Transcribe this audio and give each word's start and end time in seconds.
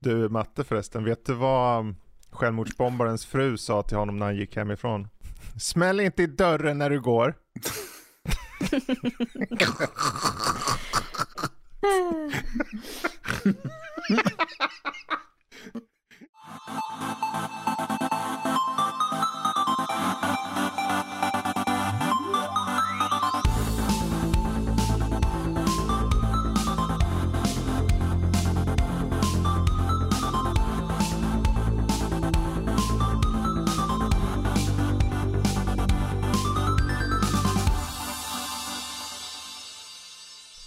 Du 0.00 0.28
Matte 0.28 0.64
förresten, 0.64 1.04
vet 1.04 1.26
du 1.26 1.34
vad 1.34 1.94
självmordsbombarens 2.30 3.26
fru 3.26 3.56
sa 3.56 3.82
till 3.82 3.96
honom 3.96 4.18
när 4.18 4.26
han 4.26 4.36
gick 4.36 4.56
hemifrån? 4.56 5.08
Smäll 5.60 6.00
inte 6.00 6.22
i 6.22 6.26
dörren 6.26 6.78
när 6.78 6.90
du 6.90 7.00
går. 7.00 7.34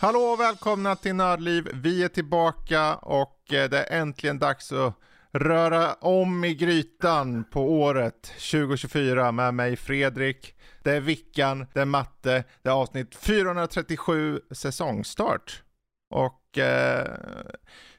Hallå 0.01 0.19
och 0.19 0.39
välkomna 0.39 0.95
till 0.95 1.15
Nördliv. 1.15 1.69
Vi 1.73 2.03
är 2.03 2.07
tillbaka 2.07 2.95
och 2.95 3.53
eh, 3.53 3.69
det 3.69 3.83
är 3.83 4.01
äntligen 4.01 4.39
dags 4.39 4.71
att 4.71 4.95
röra 5.31 5.93
om 5.93 6.43
i 6.43 6.55
grytan 6.55 7.43
på 7.43 7.81
året 7.81 8.23
2024 8.51 9.31
med 9.31 9.53
mig 9.53 9.75
Fredrik. 9.75 10.55
Det 10.83 10.91
är 10.91 10.99
Vickan, 10.99 11.67
det 11.73 11.81
är 11.81 11.85
Matte, 11.85 12.43
det 12.61 12.69
är 12.69 12.73
avsnitt 12.73 13.15
437 13.15 14.39
säsongstart. 14.51 15.63
Och 16.09 16.57
eh, 16.57 17.07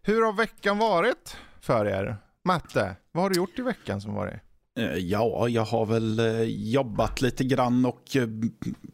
hur 0.02 0.24
har 0.24 0.32
veckan 0.32 0.78
varit 0.78 1.36
för 1.60 1.86
er? 1.86 2.16
Matte, 2.44 2.96
vad 3.12 3.22
har 3.22 3.30
du 3.30 3.36
gjort 3.36 3.58
i 3.58 3.62
veckan 3.62 4.00
som 4.00 4.14
varit? 4.14 4.40
Eh, 4.78 4.96
ja, 4.96 5.48
jag 5.48 5.64
har 5.64 5.86
väl 5.86 6.18
eh, 6.18 6.42
jobbat 6.42 7.20
lite 7.20 7.44
grann 7.44 7.86
och 7.86 8.16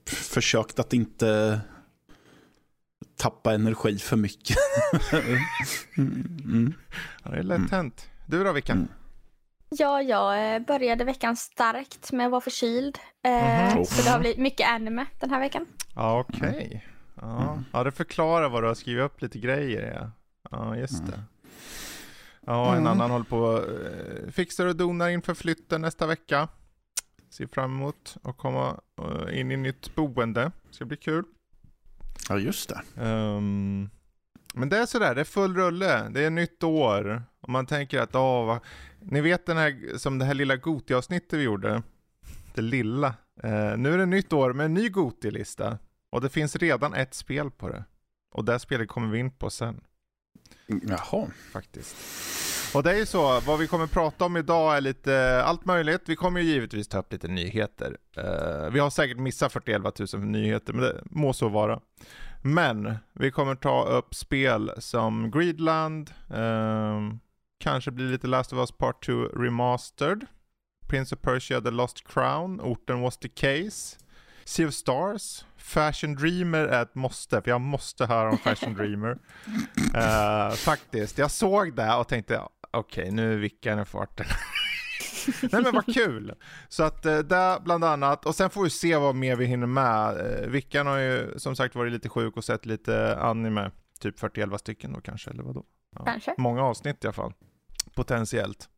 försökt 0.07 0.79
att 0.79 0.93
inte 0.93 1.61
tappa 3.19 3.55
energi 3.55 3.99
för 3.99 4.17
mycket. 4.17 4.57
mm. 5.99 6.75
Ja, 7.25 7.31
det 7.31 7.39
är 7.39 7.43
lätt 7.43 7.71
hänt. 7.71 8.09
Du 8.27 8.45
då 8.45 8.53
Vickan? 8.53 8.77
Mm. 8.77 8.89
Ja, 9.71 10.03
jag 10.03 10.55
eh, 10.55 10.61
började 10.61 11.05
veckan 11.05 11.37
starkt 11.37 12.13
med 12.13 12.27
att 12.27 12.33
vara 12.33 12.41
förkyld. 12.41 12.99
Mm. 13.23 13.85
Så 13.85 14.03
det 14.03 14.11
har 14.11 14.21
blivit 14.21 14.39
mycket 14.39 14.71
anime 14.71 15.07
den 15.21 15.31
här 15.31 15.41
veckan. 15.41 15.67
Ja, 15.95 16.21
Okej. 16.21 16.49
Okay. 16.49 16.81
Ja. 17.15 17.53
Mm. 17.53 17.65
ja, 17.73 17.85
det 17.85 17.93
förklarar 17.93 18.49
vad 18.49 18.63
du 18.63 18.67
har 18.67 18.75
skrivit 18.75 19.05
upp 19.05 19.23
lite 19.23 19.39
grejer. 19.39 19.95
Ja, 20.01 20.11
ja 20.51 20.77
just 20.77 21.07
det. 21.07 21.23
Ja, 22.47 22.77
en 22.77 22.87
annan 22.87 23.11
håller 23.11 23.25
på 23.25 23.65
eh, 23.65 24.31
fixar 24.31 24.67
och 24.67 24.77
donar 24.77 25.09
inför 25.09 25.35
flytten 25.35 25.81
nästa 25.81 26.07
vecka. 26.07 26.49
Ser 27.31 27.47
fram 27.47 27.75
emot 27.75 28.17
att 28.23 28.37
komma 28.37 28.81
in 29.33 29.53
i 29.53 29.57
nytt 29.57 29.95
boende. 29.95 30.53
Det 30.69 30.75
ska 30.75 30.85
bli 30.85 30.97
kul. 30.97 31.25
Ja, 32.29 32.39
just 32.39 32.69
det. 32.69 33.03
Um, 33.05 33.91
men 34.55 34.69
det 34.69 34.79
är 34.79 34.87
sådär, 34.87 35.15
det 35.15 35.21
är 35.21 35.25
full 35.25 35.55
rulle. 35.57 36.09
Det 36.09 36.25
är 36.25 36.31
nytt 36.31 36.63
år. 36.63 37.23
Och 37.41 37.49
man 37.49 37.67
tänker 37.67 38.01
att, 38.01 38.15
åh, 38.15 38.47
vad... 38.47 38.61
ni 39.01 39.21
vet 39.21 39.47
den 39.47 39.57
här, 39.57 39.99
som 39.99 40.19
det 40.19 40.25
här 40.25 40.35
lilla 40.35 40.57
Goti-avsnittet 40.57 41.39
vi 41.39 41.43
gjorde. 41.43 41.83
Det 42.55 42.63
lilla. 42.63 43.09
Uh, 43.45 43.77
nu 43.77 43.95
är 43.95 43.99
det 43.99 44.07
nytt 44.07 44.33
år 44.33 44.53
med 44.53 44.67
en 44.67 44.75
ny 44.75 44.89
Goti-lista. 44.89 45.79
Och 46.11 46.21
det 46.21 46.29
finns 46.29 46.57
redan 46.57 46.95
ett 46.95 47.15
spel 47.15 47.51
på 47.51 47.69
det. 47.69 47.85
Och 48.35 48.45
det 48.45 48.59
spelet 48.59 48.89
kommer 48.89 49.09
vi 49.09 49.19
in 49.19 49.31
på 49.31 49.51
sen. 49.51 49.81
Jaha. 50.67 51.31
Faktiskt. 51.53 51.97
Och 52.75 52.83
det 52.83 52.91
är 52.91 52.97
ju 52.97 53.07
så, 53.07 53.41
vad 53.41 53.59
vi 53.59 53.67
kommer 53.67 53.87
prata 53.87 54.25
om 54.25 54.37
idag 54.37 54.77
är 54.77 54.81
lite 54.81 55.43
allt 55.45 55.65
möjligt. 55.65 56.03
Vi 56.07 56.17
kommer 56.17 56.41
ju 56.41 56.47
givetvis 56.47 56.89
ta 56.89 56.99
upp 56.99 57.13
lite 57.13 57.29
nyheter. 57.29 57.97
Uh, 58.19 58.71
vi 58.71 58.81
har 58.81 58.91
säkert 58.91 59.19
missat 59.19 59.53
41 59.53 60.13
000 60.13 60.23
nyheter, 60.23 60.73
men 60.73 60.83
det 60.83 61.03
må 61.05 61.33
så 61.33 61.49
vara. 61.49 61.81
Men 62.43 62.95
vi 63.13 63.31
kommer 63.31 63.55
ta 63.55 63.85
upp 63.85 64.15
spel 64.15 64.73
som 64.79 65.31
Greedland, 65.31 66.11
uh, 66.31 67.13
kanske 67.61 67.91
blir 67.91 68.07
lite 68.07 68.27
Last 68.27 68.53
of 68.53 68.59
Us 68.59 68.73
Part 68.73 69.07
2 69.07 69.13
Remastered, 69.13 70.27
Prince 70.89 71.15
of 71.15 71.21
Persia 71.23 71.61
The 71.61 71.71
Lost 71.71 72.09
Crown, 72.09 72.61
Orten 72.61 73.01
Was 73.01 73.19
The 73.19 73.29
Case, 73.29 73.97
Sea 74.45 74.67
of 74.67 74.75
Stars, 74.75 75.45
Fashion 75.69 76.15
Dreamer 76.15 76.65
är 76.65 76.83
ett 76.83 76.95
måste, 76.95 77.43
för 77.43 77.51
jag 77.51 77.61
måste 77.61 78.07
höra 78.07 78.31
om 78.31 78.39
Fashion 78.39 78.75
Dreamer. 78.77 79.19
Uh, 79.97 80.55
faktiskt, 80.55 81.19
jag 81.19 81.31
såg 81.31 81.77
det 81.77 81.95
och 81.95 82.09
tänkte 82.09 82.43
okej, 82.71 83.03
okay, 83.03 83.11
nu 83.11 83.39
vickar 83.39 83.77
den 83.77 83.87
farten. 83.87 84.27
Nej 85.43 85.63
men 85.63 85.75
vad 85.75 85.95
kul! 85.95 86.35
Så 86.69 86.83
att 86.83 87.07
eh, 87.07 87.19
där 87.19 87.61
bland 87.61 87.85
annat, 87.85 88.27
och 88.27 88.35
sen 88.35 88.51
får 88.51 88.65
vi 88.65 88.71
se 88.71 88.97
vad 88.97 89.15
mer 89.15 89.37
vi 89.37 89.45
hinner 89.45 89.67
med. 89.67 90.21
Eh, 90.21 90.49
Vickan 90.49 90.87
har 90.87 90.99
ju 90.99 91.39
som 91.39 91.57
sagt 91.57 91.75
varit 91.75 91.93
lite 91.93 92.09
sjuk 92.09 92.37
och 92.37 92.45
sett 92.45 92.67
lite 92.67 93.19
anime, 93.21 93.71
typ 94.01 94.19
41 94.19 94.61
stycken 94.61 94.93
då 94.93 95.01
kanske, 95.01 95.31
eller 95.31 95.43
vadå? 95.43 95.65
Ja. 95.97 96.05
Kanske. 96.05 96.35
Många 96.39 96.63
avsnitt 96.63 97.05
i 97.05 97.07
alla 97.07 97.13
fall, 97.13 97.33
potentiellt. 97.95 98.69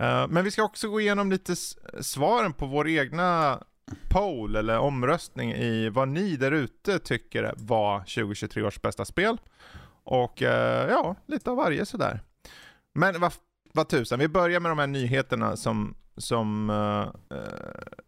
Uh, 0.00 0.26
men 0.28 0.44
vi 0.44 0.50
ska 0.50 0.62
också 0.62 0.88
gå 0.88 1.00
igenom 1.00 1.30
lite 1.30 1.56
svaren 2.00 2.52
på 2.52 2.66
vår 2.66 2.88
egna 2.88 3.60
poll 4.08 4.56
eller 4.56 4.78
omröstning 4.78 5.52
i 5.52 5.88
vad 5.88 6.08
ni 6.08 6.36
där 6.36 6.52
ute 6.52 6.98
tycker 6.98 7.54
var 7.56 7.98
2023 7.98 8.62
års 8.62 8.82
bästa 8.82 9.04
spel. 9.04 9.40
Och 10.04 10.42
uh, 10.42 10.48
ja, 10.48 11.16
lite 11.26 11.50
av 11.50 11.56
varje 11.56 11.86
sådär. 11.86 12.20
Men 12.94 13.20
vad, 13.20 13.32
vad 13.72 13.88
tusan, 13.88 14.18
vi 14.18 14.28
börjar 14.28 14.60
med 14.60 14.70
de 14.70 14.78
här 14.78 14.86
nyheterna 14.86 15.56
som, 15.56 15.94
som, 16.16 16.70
uh, 16.70 17.08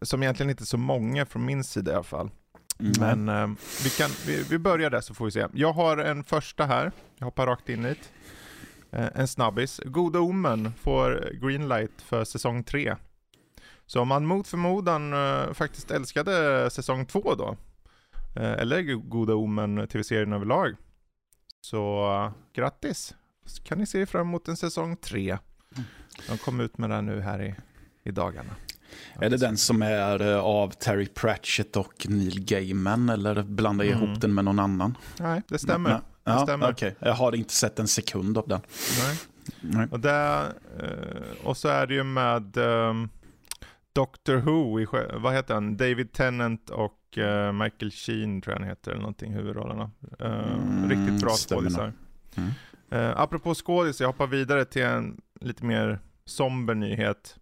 som 0.01 0.23
egentligen 0.23 0.49
inte 0.49 0.63
är 0.63 0.65
så 0.65 0.77
många 0.77 1.25
från 1.25 1.45
min 1.45 1.63
sida 1.63 1.91
i 1.91 1.95
alla 1.95 2.03
fall. 2.03 2.29
Mm. 2.79 2.93
Men 3.25 3.49
uh, 3.49 3.57
vi, 3.83 3.89
kan, 3.89 4.09
vi, 4.27 4.43
vi 4.49 4.57
börjar 4.59 4.89
där 4.89 5.01
så 5.01 5.13
får 5.13 5.25
vi 5.25 5.31
se. 5.31 5.47
Jag 5.53 5.73
har 5.73 5.97
en 5.97 6.23
första 6.23 6.65
här, 6.65 6.91
jag 7.17 7.25
hoppar 7.25 7.47
rakt 7.47 7.69
in 7.69 7.85
hit. 7.85 8.11
Uh, 8.95 9.07
en 9.15 9.27
snabbis. 9.27 9.81
Goda 9.85 10.19
Omen 10.19 10.73
får 10.81 11.29
greenlight 11.41 12.01
för 12.01 12.23
säsong 12.23 12.63
3. 12.63 12.95
Så 13.85 14.01
om 14.01 14.07
man 14.07 14.25
mot 14.25 14.47
förmodan 14.47 15.13
uh, 15.13 15.53
faktiskt 15.53 15.91
älskade 15.91 16.69
säsong 16.69 17.05
2 17.05 17.35
då, 17.35 17.57
eller 18.35 18.83
Goda 18.93 19.33
Omen 19.33 19.87
tv-serien 19.87 20.33
överlag, 20.33 20.75
så 21.61 22.31
grattis! 22.53 23.15
Så 23.45 23.63
kan 23.63 23.77
ni 23.77 23.85
se 23.85 24.05
fram 24.05 24.27
emot 24.27 24.47
en 24.47 24.57
säsong 24.57 24.97
tre. 24.97 25.37
De 26.27 26.37
kom 26.37 26.59
ut 26.59 26.77
med 26.77 26.89
den 26.89 27.05
nu 27.05 27.21
här 27.21 27.41
i, 27.41 27.55
i 28.03 28.11
dagarna. 28.11 28.55
Är 29.13 29.29
det 29.29 29.37
den 29.37 29.57
som 29.57 29.81
är 29.81 30.31
eh, 30.31 30.39
av 30.39 30.69
Terry 30.69 31.05
Pratchett 31.05 31.77
och 31.77 32.05
Neil 32.09 32.45
Gaiman 32.45 33.09
eller 33.09 33.43
blandar 33.43 33.85
jag 33.85 33.93
mm. 33.93 34.09
ihop 34.09 34.21
den 34.21 34.33
med 34.33 34.45
någon 34.45 34.59
annan? 34.59 34.97
Nej, 35.19 35.41
det 35.47 35.59
stämmer. 35.59 35.89
Nej. 35.89 35.99
Det 36.23 36.43
stämmer. 36.43 36.71
Okay. 36.71 36.91
Jag 36.99 37.13
har 37.13 37.35
inte 37.35 37.53
sett 37.53 37.79
en 37.79 37.87
sekund 37.87 38.37
av 38.37 38.47
den. 38.47 38.61
Nej. 38.99 39.17
nej. 39.61 39.87
Och, 39.91 39.99
det, 39.99 40.53
eh, 40.79 41.45
och 41.47 41.57
så 41.57 41.67
är 41.67 41.87
det 41.87 41.93
ju 41.93 42.03
med 42.03 42.57
um, 42.57 43.09
Doctor 43.95 44.35
Who, 44.35 44.85
vad 45.19 45.33
heter 45.33 45.53
han? 45.53 45.77
David 45.77 46.11
Tennant 46.11 46.69
och 46.69 47.17
uh, 47.17 47.51
Michael 47.51 47.91
Sheen 47.91 48.41
tror 48.41 48.53
jag 48.53 48.59
han 48.59 48.69
heter, 48.69 48.91
eller 48.91 49.01
någonting, 49.01 49.33
huvudrollerna. 49.33 49.91
Uh, 50.21 50.27
mm, 50.27 50.89
riktigt 50.89 51.21
bra 51.21 51.31
skådisar. 51.31 51.93
Mm. 52.35 52.49
Uh, 52.93 53.19
apropå 53.19 53.53
skådis, 53.55 54.01
jag 54.01 54.07
hoppar 54.07 54.27
vidare 54.27 54.65
till 54.65 54.83
en 54.83 55.21
lite 55.41 55.65
mer 55.65 55.99
somber 56.25 56.75
nyhet. 56.75 57.37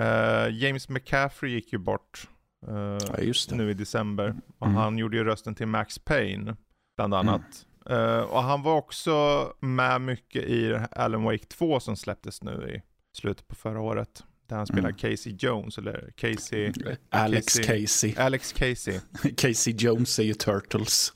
Uh, 0.00 0.54
James 0.54 0.88
McCaffrey 0.88 1.52
gick 1.52 1.72
ju 1.72 1.78
bort 1.78 2.28
uh, 2.68 2.98
ja, 3.18 3.32
nu 3.50 3.70
i 3.70 3.74
december. 3.74 4.36
Och 4.58 4.66
mm. 4.66 4.76
Han 4.76 4.98
gjorde 4.98 5.16
ju 5.16 5.24
rösten 5.24 5.54
till 5.54 5.66
Max 5.66 5.98
Payne, 5.98 6.56
bland 6.96 7.14
mm. 7.14 7.28
annat. 7.28 7.66
Mm. 7.86 8.24
Och 8.24 8.42
han 8.42 8.62
var 8.62 8.76
också 8.76 9.46
med 9.60 10.00
mycket 10.00 10.44
i 10.44 10.80
Alan 10.90 11.22
Wake 11.22 11.46
2 11.46 11.80
som 11.80 11.96
släpptes 11.96 12.42
nu 12.42 12.74
i 12.76 12.82
slutet 13.16 13.48
på 13.48 13.54
förra 13.54 13.80
året. 13.80 14.24
Där 14.48 14.56
han 14.56 14.66
spelar 14.66 14.88
mm. 14.88 14.96
Casey 14.96 15.36
Jones, 15.38 15.78
eller 15.78 16.10
Casey... 16.16 16.72
Alex 17.10 17.58
Casey. 17.58 17.64
Casey. 17.64 18.14
Alex 18.16 18.52
Casey. 18.52 19.00
Casey 19.36 19.74
Jones 19.78 20.18
är 20.18 20.22
ju 20.22 20.34
Turtles. 20.34 21.12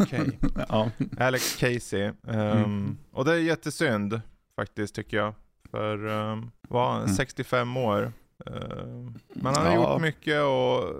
Okej. 0.00 0.20
Okay. 0.20 0.64
ja. 0.68 0.90
Alex 1.18 1.56
Casey. 1.56 2.02
Um, 2.02 2.14
mm. 2.40 2.98
Och 3.12 3.24
det 3.24 3.32
är 3.32 3.38
jättesynd 3.38 4.20
faktiskt 4.56 4.94
tycker 4.94 5.16
jag. 5.16 5.34
För 5.70 6.06
um, 6.06 6.50
var 6.68 6.92
han 6.92 7.08
65 7.08 7.68
mm. 7.68 7.76
år. 7.76 8.12
Uh, 8.50 9.10
men 9.34 9.54
han 9.54 9.66
har 9.66 9.72
ja. 9.72 9.92
gjort 9.92 10.02
mycket 10.02 10.42
och 10.42 10.94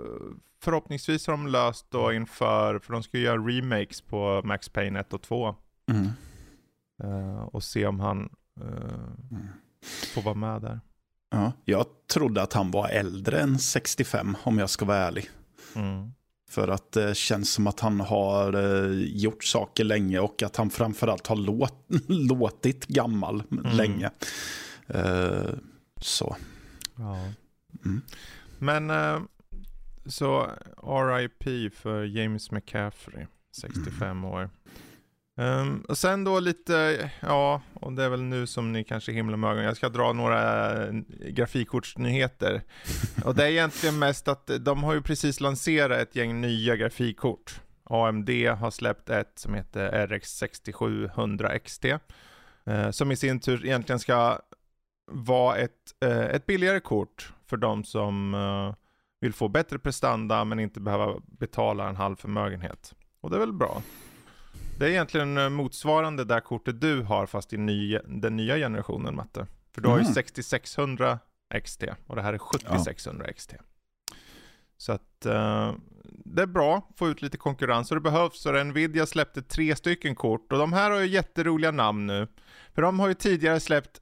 förhoppningsvis 0.63 1.27
har 1.27 1.33
de 1.33 1.47
löst 1.47 1.91
då 1.91 2.13
inför, 2.13 2.79
för 2.79 2.93
de 2.93 3.03
ska 3.03 3.17
ju 3.17 3.23
göra 3.23 3.37
remakes 3.37 4.01
på 4.01 4.41
Max 4.43 4.69
Payne 4.69 4.99
1 4.99 5.13
och 5.13 5.21
2. 5.21 5.55
Mm. 5.91 6.09
Uh, 7.03 7.41
och 7.41 7.63
se 7.63 7.87
om 7.87 7.99
han 7.99 8.29
uh, 8.61 9.39
får 10.13 10.21
vara 10.21 10.35
med 10.35 10.61
där. 10.61 10.79
Ja, 11.31 11.51
jag 11.65 11.85
trodde 12.07 12.41
att 12.41 12.53
han 12.53 12.71
var 12.71 12.87
äldre 12.87 13.39
än 13.39 13.59
65 13.59 14.37
om 14.43 14.57
jag 14.57 14.69
ska 14.69 14.85
vara 14.85 14.97
ärlig. 14.97 15.29
Mm. 15.75 16.11
För 16.49 16.67
att 16.67 16.91
det 16.91 17.17
känns 17.17 17.53
som 17.53 17.67
att 17.67 17.79
han 17.79 17.99
har 17.99 18.53
eh, 18.53 18.99
gjort 18.99 19.43
saker 19.43 19.83
länge 19.83 20.19
och 20.19 20.43
att 20.43 20.55
han 20.55 20.69
framförallt 20.69 21.27
har 21.27 21.35
låt, 21.35 21.85
låtit 22.07 22.87
gammal 22.87 23.43
mm. 23.51 23.77
länge. 23.77 24.09
Eh, 24.87 25.53
så. 26.01 26.35
Ja. 26.95 27.17
Mm. 27.85 28.01
Men 28.59 28.89
eh, 28.89 29.21
så 30.05 30.49
RIP 30.83 31.73
för 31.75 32.03
James 32.03 32.51
McCaffrey, 32.51 33.25
65 33.51 34.07
mm. 34.07 34.25
år. 34.25 34.49
Um, 35.37 35.85
och 35.89 35.97
sen 35.97 36.23
då 36.23 36.39
lite, 36.39 37.09
ja, 37.19 37.61
och 37.73 37.93
det 37.93 38.03
är 38.03 38.09
väl 38.09 38.21
nu 38.21 38.47
som 38.47 38.71
ni 38.71 38.83
kanske 38.83 39.11
himlar 39.11 39.37
med 39.37 39.49
ögonen. 39.49 39.65
Jag 39.65 39.77
ska 39.77 39.89
dra 39.89 40.13
några 40.13 40.71
äh, 40.87 40.93
grafikkortsnyheter. 41.29 42.61
och 43.25 43.35
det 43.35 43.43
är 43.43 43.49
egentligen 43.49 43.99
mest 43.99 44.27
att 44.27 44.51
de 44.59 44.83
har 44.83 44.93
ju 44.93 45.01
precis 45.01 45.39
lanserat 45.39 45.97
ett 45.97 46.15
gäng 46.15 46.41
nya 46.41 46.75
grafikkort. 46.75 47.61
AMD 47.83 48.29
har 48.29 48.71
släppt 48.71 49.09
ett 49.09 49.31
som 49.35 49.53
heter 49.53 50.07
RX 50.07 50.29
6700 50.37 51.59
XT. 51.59 51.85
Uh, 52.67 52.91
som 52.91 53.11
i 53.11 53.15
sin 53.15 53.39
tur 53.39 53.65
egentligen 53.65 53.99
ska 53.99 54.39
vara 55.11 55.55
ett, 55.57 55.71
uh, 56.05 56.25
ett 56.25 56.45
billigare 56.45 56.79
kort 56.79 57.33
för 57.47 57.57
de 57.57 57.83
som 57.83 58.33
uh, 58.33 58.73
vill 59.19 59.33
få 59.33 59.47
bättre 59.47 59.79
prestanda 59.79 60.45
men 60.45 60.59
inte 60.59 60.79
behöva 60.79 61.15
betala 61.25 61.89
en 61.89 61.95
halv 61.95 62.15
förmögenhet. 62.15 62.93
Och 63.21 63.29
det 63.29 63.35
är 63.35 63.39
väl 63.39 63.53
bra. 63.53 63.81
Det 64.81 64.87
är 64.87 64.89
egentligen 64.89 65.37
eh, 65.37 65.49
motsvarande 65.49 66.23
det 66.23 66.41
kortet 66.41 66.81
du 66.81 67.01
har 67.01 67.25
fast 67.25 67.53
i 67.53 67.57
ny, 67.57 67.97
den 68.05 68.35
nya 68.35 68.55
generationen 68.55 69.15
Matte. 69.15 69.47
För 69.73 69.81
du 69.81 69.87
mm. 69.87 69.99
har 69.99 70.07
ju 70.07 70.13
6600 70.13 71.19
XT 71.63 71.83
och 72.07 72.15
det 72.15 72.21
här 72.21 72.33
är 72.33 72.37
7600 72.37 73.25
ja. 73.27 73.33
XT. 73.33 73.53
Så 74.77 74.91
att 74.91 75.25
uh, 75.25 75.73
det 76.25 76.41
är 76.41 76.45
bra, 76.45 76.77
att 76.77 76.97
få 76.97 77.09
ut 77.09 77.21
lite 77.21 77.37
konkurrens 77.37 77.91
och 77.91 77.97
det 77.97 78.01
behövs. 78.01 78.45
Och 78.45 78.65
Nvidia 78.65 79.05
släppte 79.05 79.41
tre 79.41 79.75
stycken 79.75 80.15
kort 80.15 80.51
och 80.51 80.59
de 80.59 80.73
här 80.73 80.91
har 80.91 80.99
ju 80.99 81.07
jätteroliga 81.07 81.71
namn 81.71 82.07
nu. 82.07 82.27
För 82.73 82.81
de 82.81 82.99
har 82.99 83.07
ju 83.07 83.13
tidigare 83.13 83.59
släppt, 83.59 84.01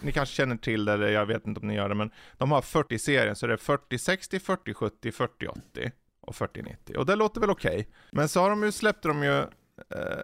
ni 0.00 0.12
kanske 0.12 0.34
känner 0.34 0.56
till 0.56 0.84
det 0.84 0.92
eller 0.92 1.08
jag 1.08 1.26
vet 1.26 1.46
inte 1.46 1.60
om 1.60 1.68
ni 1.68 1.74
gör 1.74 1.88
det, 1.88 1.94
men 1.94 2.10
de 2.38 2.52
har 2.52 2.60
40-serien 2.60 3.36
så 3.36 3.46
det 3.46 3.52
är 3.52 3.56
4060, 3.56 4.40
4070, 4.40 5.12
4080 5.12 5.92
och 6.20 6.36
4090. 6.36 6.96
Och 6.96 7.06
det 7.06 7.16
låter 7.16 7.40
väl 7.40 7.50
okej. 7.50 7.72
Okay. 7.72 7.84
Men 8.10 8.28
så 8.28 8.40
har 8.40 8.50
de 8.50 8.62
ju 8.62 8.72
släppt 8.72 9.02
de 9.02 9.22
ju 9.22 9.44
eh, 9.94 10.22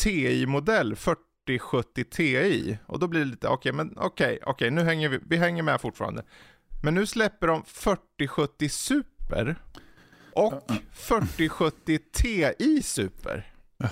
TI-modell 0.00 0.96
4070 0.96 2.04
Ti. 2.04 2.78
Och 2.86 2.98
då 2.98 3.08
blir 3.08 3.20
det 3.20 3.26
lite, 3.26 3.48
okej, 3.48 3.70
okay, 3.70 3.72
men 3.72 3.98
okej, 3.98 4.04
okay, 4.06 4.36
okej, 4.36 4.50
okay, 4.52 4.70
nu 4.70 4.82
hänger 4.82 5.08
vi, 5.08 5.20
vi 5.26 5.36
hänger 5.36 5.62
med 5.62 5.80
fortfarande. 5.80 6.24
Men 6.82 6.94
nu 6.94 7.06
släpper 7.06 7.46
de 7.46 7.64
4070 7.64 8.68
Super 8.68 9.56
och 10.32 10.70
4070 10.92 11.98
Ti 12.12 12.82
Super. 12.82 13.52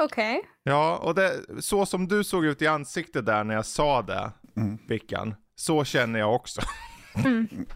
Okej. 0.00 0.38
Okay. 0.38 0.50
Ja, 0.62 0.96
och 0.96 1.14
det, 1.14 1.40
så 1.60 1.86
som 1.86 2.08
du 2.08 2.24
såg 2.24 2.44
ut 2.44 2.62
i 2.62 2.66
ansiktet 2.66 3.26
där 3.26 3.44
när 3.44 3.54
jag 3.54 3.66
sa 3.66 4.02
det, 4.02 4.32
mm. 4.56 4.78
Vickan, 4.88 5.34
så 5.54 5.84
känner 5.84 6.18
jag 6.18 6.34
också. 6.34 6.60
Mm. 7.14 7.48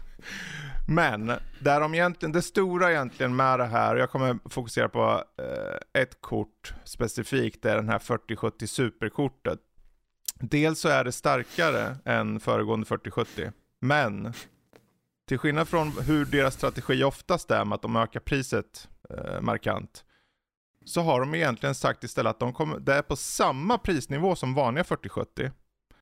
Men 0.87 1.31
där 1.59 1.79
de 1.79 1.93
egentligen, 1.93 2.31
det 2.31 2.41
stora 2.41 2.91
egentligen 2.91 3.35
med 3.35 3.59
det 3.59 3.65
här, 3.65 3.95
jag 3.95 4.09
kommer 4.09 4.49
fokusera 4.49 4.89
på 4.89 5.23
eh, 5.37 6.01
ett 6.01 6.21
kort 6.21 6.73
specifikt, 6.83 7.61
det 7.61 7.71
är 7.71 7.75
den 7.75 7.89
här 7.89 7.99
4070 7.99 8.67
superkortet. 8.67 9.59
Dels 10.39 10.79
så 10.79 10.89
är 10.89 11.03
det 11.03 11.11
starkare 11.11 11.97
än 12.05 12.39
föregående 12.39 12.85
4070, 12.85 13.51
men 13.79 14.33
till 15.27 15.37
skillnad 15.37 15.67
från 15.67 15.91
hur 16.01 16.25
deras 16.25 16.53
strategi 16.53 17.03
oftast 17.03 17.51
är 17.51 17.65
med 17.65 17.75
att 17.75 17.81
de 17.81 17.95
ökar 17.95 18.19
priset 18.19 18.89
eh, 19.09 19.41
markant, 19.41 20.05
så 20.85 21.01
har 21.01 21.19
de 21.19 21.35
egentligen 21.35 21.75
sagt 21.75 22.03
istället 22.03 22.29
att 22.29 22.39
de 22.39 22.53
kommer, 22.53 22.79
det 22.79 22.93
är 22.93 23.01
på 23.01 23.15
samma 23.15 23.77
prisnivå 23.77 24.35
som 24.35 24.53
vanliga 24.53 24.83
4070. 24.83 25.51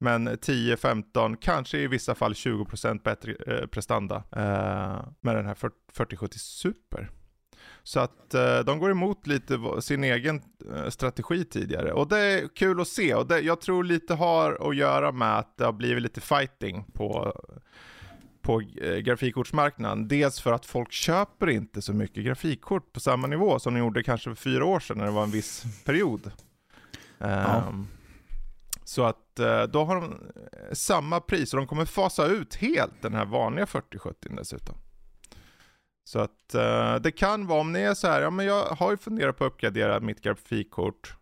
Men 0.03 0.29
10-15, 0.29 1.37
kanske 1.41 1.77
i 1.77 1.87
vissa 1.87 2.15
fall 2.15 2.33
20% 2.33 3.03
bättre 3.03 3.35
eh, 3.47 3.67
prestanda 3.67 4.15
eh, 4.15 5.05
med 5.21 5.35
den 5.35 5.45
här 5.45 5.55
4070 5.93 6.39
Super. 6.39 7.09
Så 7.83 7.99
att 7.99 8.33
eh, 8.33 8.59
de 8.59 8.79
går 8.79 8.91
emot 8.91 9.27
lite 9.27 9.59
sin 9.81 10.03
egen 10.03 10.41
eh, 10.75 10.89
strategi 10.89 11.45
tidigare. 11.45 11.93
Och 11.93 12.07
det 12.07 12.17
är 12.17 12.47
kul 12.47 12.81
att 12.81 12.87
se. 12.87 13.15
Och 13.15 13.27
det, 13.27 13.39
jag 13.39 13.61
tror 13.61 13.83
lite 13.83 14.13
har 14.13 14.69
att 14.69 14.75
göra 14.75 15.11
med 15.11 15.37
att 15.37 15.57
det 15.57 15.65
har 15.65 15.73
blivit 15.73 16.03
lite 16.03 16.21
fighting 16.21 16.85
på, 16.93 17.33
på 18.41 18.61
eh, 18.61 18.97
grafikkortsmarknaden. 18.97 20.07
Dels 20.07 20.41
för 20.41 20.53
att 20.53 20.65
folk 20.65 20.91
köper 20.91 21.49
inte 21.49 21.81
så 21.81 21.93
mycket 21.93 22.25
grafikkort 22.25 22.93
på 22.93 22.99
samma 22.99 23.27
nivå 23.27 23.59
som 23.59 23.73
de 23.73 23.79
gjorde 23.79 24.03
kanske 24.03 24.29
för 24.29 24.35
fyra 24.35 24.65
år 24.65 24.79
sedan 24.79 24.97
när 24.97 25.05
det 25.05 25.11
var 25.11 25.23
en 25.23 25.31
viss 25.31 25.63
period. 25.85 26.31
Ja. 27.17 27.63
Um, 27.69 27.87
så 28.91 29.03
att 29.03 29.39
eh, 29.39 29.63
då 29.63 29.83
har 29.83 29.95
de 29.95 30.03
eh, 30.03 30.73
samma 30.73 31.19
pris 31.19 31.53
och 31.53 31.57
de 31.57 31.67
kommer 31.67 31.85
fasa 31.85 32.25
ut 32.25 32.55
helt 32.55 33.01
den 33.01 33.13
här 33.13 33.25
vanliga 33.25 33.65
4070 33.65 34.29
dessutom. 34.37 34.75
Så 36.03 36.19
att 36.19 36.53
eh, 36.53 36.95
det 36.95 37.11
kan 37.11 37.47
vara 37.47 37.59
om 37.59 37.71
ni 37.71 37.79
är 37.79 37.93
så 37.93 38.07
här, 38.07 38.21
ja 38.21 38.29
men 38.29 38.45
jag 38.45 38.65
har 38.65 38.91
ju 38.91 38.97
funderat 38.97 39.37
på 39.37 39.45
att 39.45 39.51
uppgradera 39.51 39.99
mitt 39.99 40.21
grafikkort. 40.21 41.15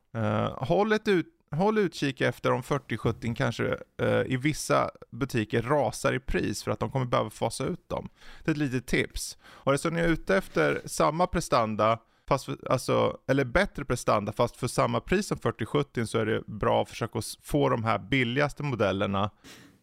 Håll, 0.57 0.91
ett 0.91 1.07
ut, 1.07 1.27
håll 1.51 1.77
utkik 1.77 2.21
efter 2.21 2.51
om 2.51 2.63
4070 2.63 3.35
kanske 3.35 3.77
i 4.25 4.37
vissa 4.37 4.89
butiker 5.11 5.61
rasar 5.61 6.13
i 6.13 6.19
pris 6.19 6.63
för 6.63 6.71
att 6.71 6.79
de 6.79 6.91
kommer 6.91 7.05
behöva 7.05 7.29
fasa 7.29 7.65
ut 7.65 7.89
dem. 7.89 8.09
Det 8.43 8.51
är 8.51 8.53
ett 8.53 8.57
litet 8.57 8.87
tips. 8.87 9.37
Och 9.43 9.71
det 9.71 9.77
så 9.77 9.89
ni 9.89 9.99
är 9.99 10.07
ute 10.07 10.37
efter 10.37 10.81
samma 10.85 11.27
prestanda 11.27 11.99
fast 12.29 12.45
för, 12.45 12.57
alltså, 12.69 13.17
eller 13.27 13.45
bättre 13.45 13.85
prestanda, 13.85 14.31
fast 14.31 14.57
för 14.57 14.67
samma 14.67 14.99
pris 14.99 15.27
som 15.27 15.37
4070 15.37 16.05
så 16.05 16.19
är 16.19 16.25
det 16.25 16.41
bra 16.47 16.81
att 16.81 16.89
försöka 16.89 17.21
få 17.43 17.69
de 17.69 17.83
här 17.83 17.99
billigaste 17.99 18.63
modellerna 18.63 19.29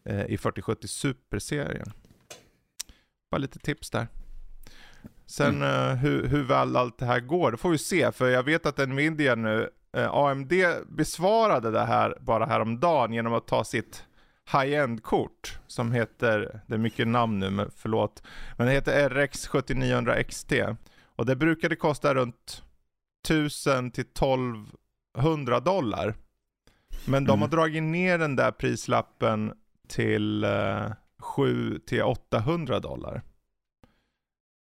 eh, 0.05 0.25
i 0.25 0.37
4070 0.37 0.87
Super-serien. 0.87 1.91
Bara 3.31 3.37
lite 3.37 3.59
tips 3.59 3.89
där. 3.89 4.07
Sen 5.25 5.55
mm. 5.55 5.89
eh, 5.89 5.95
hur, 5.95 6.27
hur 6.27 6.43
väl 6.43 6.75
allt 6.75 6.97
det 6.97 7.05
här 7.05 7.19
går, 7.19 7.51
det 7.51 7.57
får 7.57 7.69
vi 7.69 7.77
se. 7.77 8.11
För 8.11 8.29
jag 8.29 8.43
vet 8.43 8.65
att 8.65 8.89
Nvidia 8.89 9.35
nu, 9.35 9.69
eh, 9.97 10.13
AMD 10.13 10.53
besvarade 10.87 11.71
det 11.71 11.85
här 11.85 12.17
bara 12.21 12.45
häromdagen 12.45 13.13
genom 13.13 13.33
att 13.33 13.47
ta 13.47 13.63
sitt 13.63 14.05
high-end-kort 14.51 15.59
som 15.67 15.91
heter, 15.91 16.61
det 16.67 16.73
är 16.73 16.77
mycket 16.77 17.07
namn 17.07 17.39
nu, 17.39 17.49
men 17.49 17.71
förlåt, 17.75 18.23
men 18.57 18.67
det 18.67 18.73
heter 18.73 19.09
RX 19.09 19.47
7900 19.47 20.23
XT. 20.23 20.53
Och 21.17 21.25
det 21.25 21.35
brukade 21.35 21.75
kosta 21.75 22.13
runt 22.13 22.63
1000 23.25 23.91
till 23.91 24.05
1200 24.05 25.59
dollar. 25.59 26.15
Men 27.05 27.25
de 27.25 27.31
mm. 27.31 27.41
har 27.41 27.47
dragit 27.47 27.83
ner 27.83 28.17
den 28.17 28.35
där 28.35 28.51
prislappen 28.51 29.53
till 29.87 30.43
eh, 30.43 30.91
7 31.19 31.79
till 31.79 32.01
800 32.01 32.79
dollar. 32.79 33.21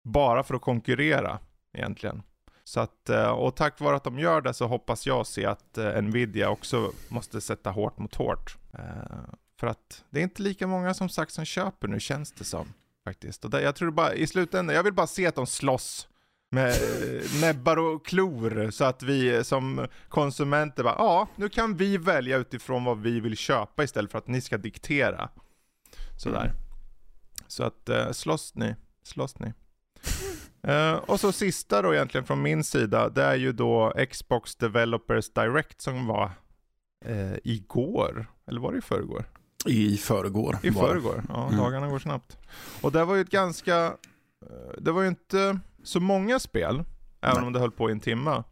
Bara 0.05 0.43
för 0.43 0.55
att 0.55 0.62
konkurrera 0.62 1.38
egentligen. 1.73 2.23
Så 2.64 2.81
att, 2.81 3.09
eh, 3.09 3.28
och 3.28 3.57
tack 3.57 3.81
vare 3.81 3.97
att 3.97 4.05
de 4.05 4.19
gör 4.19 4.40
det 4.40 4.55
så 4.55 4.67
hoppas 4.67 5.07
jag 5.07 5.26
se 5.26 5.47
att 5.47 5.78
eh, 5.78 6.02
Nvidia 6.02 6.50
också 6.50 6.93
måste 7.09 7.40
sätta 7.40 7.71
hårt 7.71 7.99
mot 7.99 8.14
hårt. 8.14 8.57
Eh, 8.73 9.35
för 9.61 9.67
att 9.67 10.05
det 10.11 10.19
är 10.19 10.23
inte 10.23 10.43
lika 10.43 10.67
många 10.67 10.95
som 10.95 11.09
sagt 11.09 11.33
som 11.33 11.45
köper 11.45 11.88
nu 11.88 12.00
känns 12.00 12.33
det 12.33 12.45
som. 12.45 12.73
Faktiskt. 13.05 13.45
Och 13.45 13.55
jag 13.55 13.76
tror 13.76 13.90
bara 13.90 14.14
i 14.14 14.26
slutändan, 14.26 14.76
jag 14.76 14.83
vill 14.83 14.93
bara 14.93 15.07
se 15.07 15.26
att 15.26 15.35
de 15.35 15.47
slåss 15.47 16.08
med 16.50 16.75
näbbar 17.40 17.76
och 17.76 18.07
klor 18.07 18.71
så 18.71 18.85
att 18.85 19.02
vi 19.02 19.45
som 19.45 19.87
konsumenter 20.09 20.83
bara, 20.83 20.95
ja, 20.99 21.28
nu 21.37 21.49
kan 21.49 21.76
vi 21.76 21.97
välja 21.97 22.37
utifrån 22.37 22.85
vad 22.85 23.00
vi 23.00 23.21
vill 23.21 23.37
köpa 23.37 23.85
istället 23.85 24.11
för 24.11 24.19
att 24.19 24.28
ni 24.28 24.40
ska 24.40 24.59
diktera. 24.59 25.28
Sådär. 26.17 26.45
Mm. 26.45 26.57
Så 27.47 27.64
att 27.64 27.88
uh, 27.90 28.12
slåss 28.12 28.55
ni, 28.55 28.75
slåss 29.02 29.38
ni. 29.38 29.52
Uh, 30.69 30.93
och 31.07 31.21
så 31.21 31.33
sista 31.33 31.83
då 31.83 31.95
egentligen 31.95 32.26
från 32.26 32.43
min 32.43 32.64
sida, 32.64 33.09
det 33.09 33.23
är 33.23 33.37
ju 33.37 33.52
då 33.52 33.93
Xbox 34.11 34.57
Developers 34.57 35.31
Direct 35.31 35.83
som 35.83 36.07
var 36.07 36.31
uh, 37.09 37.37
igår, 37.45 38.26
eller 38.47 38.61
var 38.61 38.73
det 38.73 38.78
i 38.78 38.83
förrgår? 38.83 39.25
I 39.67 39.97
förrgår. 39.97 40.59
I 40.62 40.73
förrgår, 40.73 41.25
ja 41.28 41.47
mm. 41.47 41.59
dagarna 41.59 41.88
går 41.88 41.99
snabbt. 41.99 42.38
Och 42.83 42.93
det 42.93 43.05
var 43.05 43.14
ju 43.14 43.21
ett 43.21 43.31
ganska, 43.31 43.97
det 44.78 44.93
var 44.93 45.02
ju 45.02 45.09
inte 45.09 45.61
så 45.88 46.00
många 46.00 46.38
spel, 46.38 46.85
även 47.21 47.45
om 47.45 47.52
det 47.52 47.59
höll 47.59 47.71
på 47.71 47.88
i 47.88 47.92
en 47.92 48.00
timme. 48.00 48.45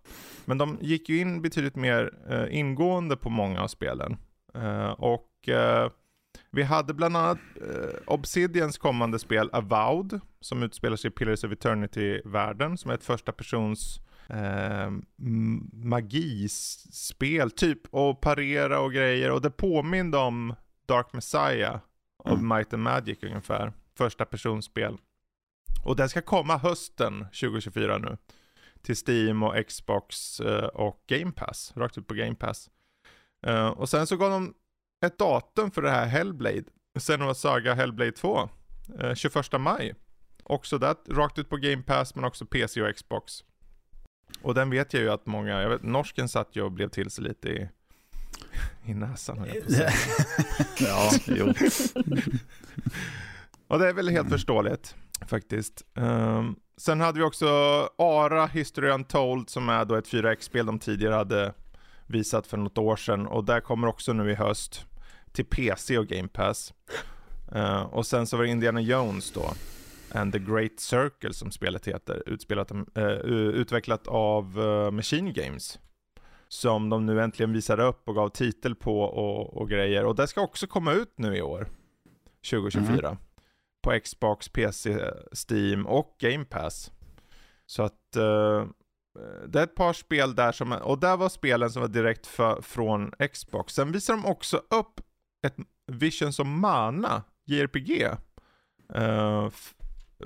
Men 0.44 0.58
de 0.58 0.78
gick 0.80 1.08
ju 1.08 1.18
in 1.18 1.42
betydligt 1.42 1.76
mer 1.76 2.12
eh, 2.30 2.58
ingående 2.58 3.16
på 3.16 3.30
många 3.30 3.62
av 3.62 3.68
spelen. 3.68 4.16
Eh, 4.54 4.90
och 4.90 5.48
eh, 5.48 5.90
vi 6.50 6.62
hade 6.62 6.94
bland 6.94 7.16
annat 7.16 7.38
eh, 7.56 7.98
Obsidians 8.06 8.78
kommande 8.78 9.18
spel 9.18 9.50
Avowed, 9.52 10.20
som 10.40 10.62
utspelar 10.62 10.96
sig 10.96 11.08
i 11.08 11.10
Pillars 11.10 11.44
of 11.44 11.52
Eternity-världen, 11.52 12.78
som 12.78 12.90
är 12.90 12.94
ett 12.94 13.04
första 13.04 13.32
persons 13.32 14.00
eh, 14.28 14.90
magispel, 15.72 17.50
typ, 17.50 17.80
och 17.90 18.20
parera 18.20 18.80
och 18.80 18.92
grejer. 18.92 19.30
Och 19.30 19.40
det 19.40 19.50
påminde 19.50 20.18
om 20.18 20.54
Dark 20.86 21.12
Messiah 21.12 21.78
mm. 22.24 22.34
of 22.34 22.56
Might 22.56 22.74
and 22.74 22.82
Magic 22.82 23.18
ungefär. 23.22 23.72
Första 23.98 24.24
personspel. 24.24 24.98
Och 25.86 25.96
det 25.96 26.08
ska 26.08 26.22
komma 26.22 26.56
hösten 26.56 27.18
2024 27.24 27.98
nu. 27.98 28.16
Till 28.82 28.96
Steam 29.08 29.42
och 29.42 29.66
Xbox 29.66 30.40
eh, 30.40 30.64
och 30.64 31.02
Game 31.06 31.32
Pass. 31.32 31.72
Rakt 31.76 31.98
ut 31.98 32.06
på 32.06 32.14
Game 32.14 32.34
Pass. 32.34 32.70
Eh, 33.46 33.68
och 33.68 33.88
sen 33.88 34.06
så 34.06 34.16
gav 34.16 34.30
de 34.30 34.54
ett 35.06 35.18
datum 35.18 35.70
för 35.70 35.82
det 35.82 35.90
här 35.90 36.06
Hellblade. 36.06 36.64
Senua 36.98 37.34
Saga 37.34 37.74
Hellblade 37.74 38.12
2. 38.12 38.48
21 39.14 39.52
eh, 39.52 39.58
maj. 39.58 39.94
Också 40.42 40.78
där, 40.78 40.96
rakt 41.08 41.38
ut 41.38 41.48
på 41.48 41.56
Game 41.56 41.82
Pass 41.82 42.14
men 42.14 42.24
också 42.24 42.46
PC 42.46 42.82
och 42.82 42.96
Xbox. 42.96 43.44
Och 44.42 44.54
den 44.54 44.70
vet 44.70 44.92
jag 44.92 45.02
ju 45.02 45.10
att 45.10 45.26
många, 45.26 45.62
jag 45.62 45.68
vet 45.68 45.82
norsken 45.82 46.28
satt 46.28 46.56
ju 46.56 46.62
och 46.62 46.72
blev 46.72 46.88
till 46.88 47.10
sig 47.10 47.24
lite 47.24 47.48
i, 47.48 47.68
i 48.84 48.94
näsan 48.94 49.38
höll 49.38 49.48
jag 49.48 49.64
på 49.64 49.72
Ja, 50.84 51.10
jo. 51.26 51.46
och 53.66 53.78
det 53.78 53.88
är 53.88 53.92
väl 53.92 54.08
helt 54.08 54.28
förståeligt 54.28 54.94
faktiskt. 55.28 55.84
Um, 55.94 56.56
sen 56.76 57.00
hade 57.00 57.18
vi 57.18 57.24
också 57.24 57.46
Ara 57.98 58.46
History 58.46 58.90
Untold 58.90 59.50
som 59.50 59.68
är 59.68 59.84
då 59.84 59.94
ett 59.94 60.08
4X-spel 60.08 60.66
de 60.66 60.78
tidigare 60.78 61.14
hade 61.14 61.54
visat 62.06 62.46
för 62.46 62.56
något 62.56 62.78
år 62.78 62.96
sedan 62.96 63.26
och 63.26 63.44
där 63.44 63.60
kommer 63.60 63.88
också 63.88 64.12
nu 64.12 64.30
i 64.30 64.34
höst 64.34 64.86
till 65.32 65.44
PC 65.44 65.98
och 65.98 66.06
Game 66.06 66.28
Pass. 66.28 66.74
Uh, 67.54 67.82
och 67.82 68.06
sen 68.06 68.26
så 68.26 68.36
var 68.36 68.44
det 68.44 68.50
Indiana 68.50 68.80
Jones 68.80 69.32
då. 69.32 69.52
And 70.12 70.32
the 70.32 70.38
Great 70.38 70.80
Circle 70.80 71.32
som 71.32 71.50
spelet 71.50 71.88
heter. 71.88 72.22
Utspelat, 72.26 72.72
uh, 72.72 73.04
utvecklat 73.54 74.06
av 74.06 74.58
uh, 74.58 74.90
Machine 74.90 75.32
Games. 75.32 75.78
Som 76.48 76.90
de 76.90 77.06
nu 77.06 77.22
äntligen 77.22 77.52
visade 77.52 77.84
upp 77.84 78.08
och 78.08 78.14
gav 78.14 78.28
titel 78.28 78.74
på 78.74 79.00
och, 79.00 79.56
och 79.56 79.70
grejer. 79.70 80.04
Och 80.04 80.14
det 80.14 80.26
ska 80.26 80.40
också 80.40 80.66
komma 80.66 80.92
ut 80.92 81.12
nu 81.16 81.36
i 81.36 81.42
år. 81.42 81.68
2024. 82.50 83.08
Mm. 83.08 83.18
På 83.86 84.00
Xbox, 84.04 84.48
PC, 84.48 84.98
Steam 85.48 85.86
och 85.86 86.16
Game 86.18 86.44
Pass. 86.44 86.92
Så 87.66 87.82
att 87.82 88.16
eh, 88.16 88.66
det 89.46 89.58
är 89.58 89.64
ett 89.64 89.74
par 89.74 89.92
spel 89.92 90.34
där 90.34 90.52
som, 90.52 90.72
och 90.72 90.98
där 90.98 91.16
var 91.16 91.28
spelen 91.28 91.70
som 91.70 91.82
var 91.82 91.88
direkt 91.88 92.26
för, 92.26 92.62
från 92.62 93.12
Xbox. 93.32 93.74
Sen 93.74 93.92
visar 93.92 94.14
de 94.14 94.26
också 94.26 94.56
upp 94.56 95.00
ett 95.46 95.56
Visions 95.92 96.38
of 96.38 96.46
Mana 96.46 97.22
JRPG. 97.44 98.08
Uh, 98.96 99.02
eh, 99.02 99.50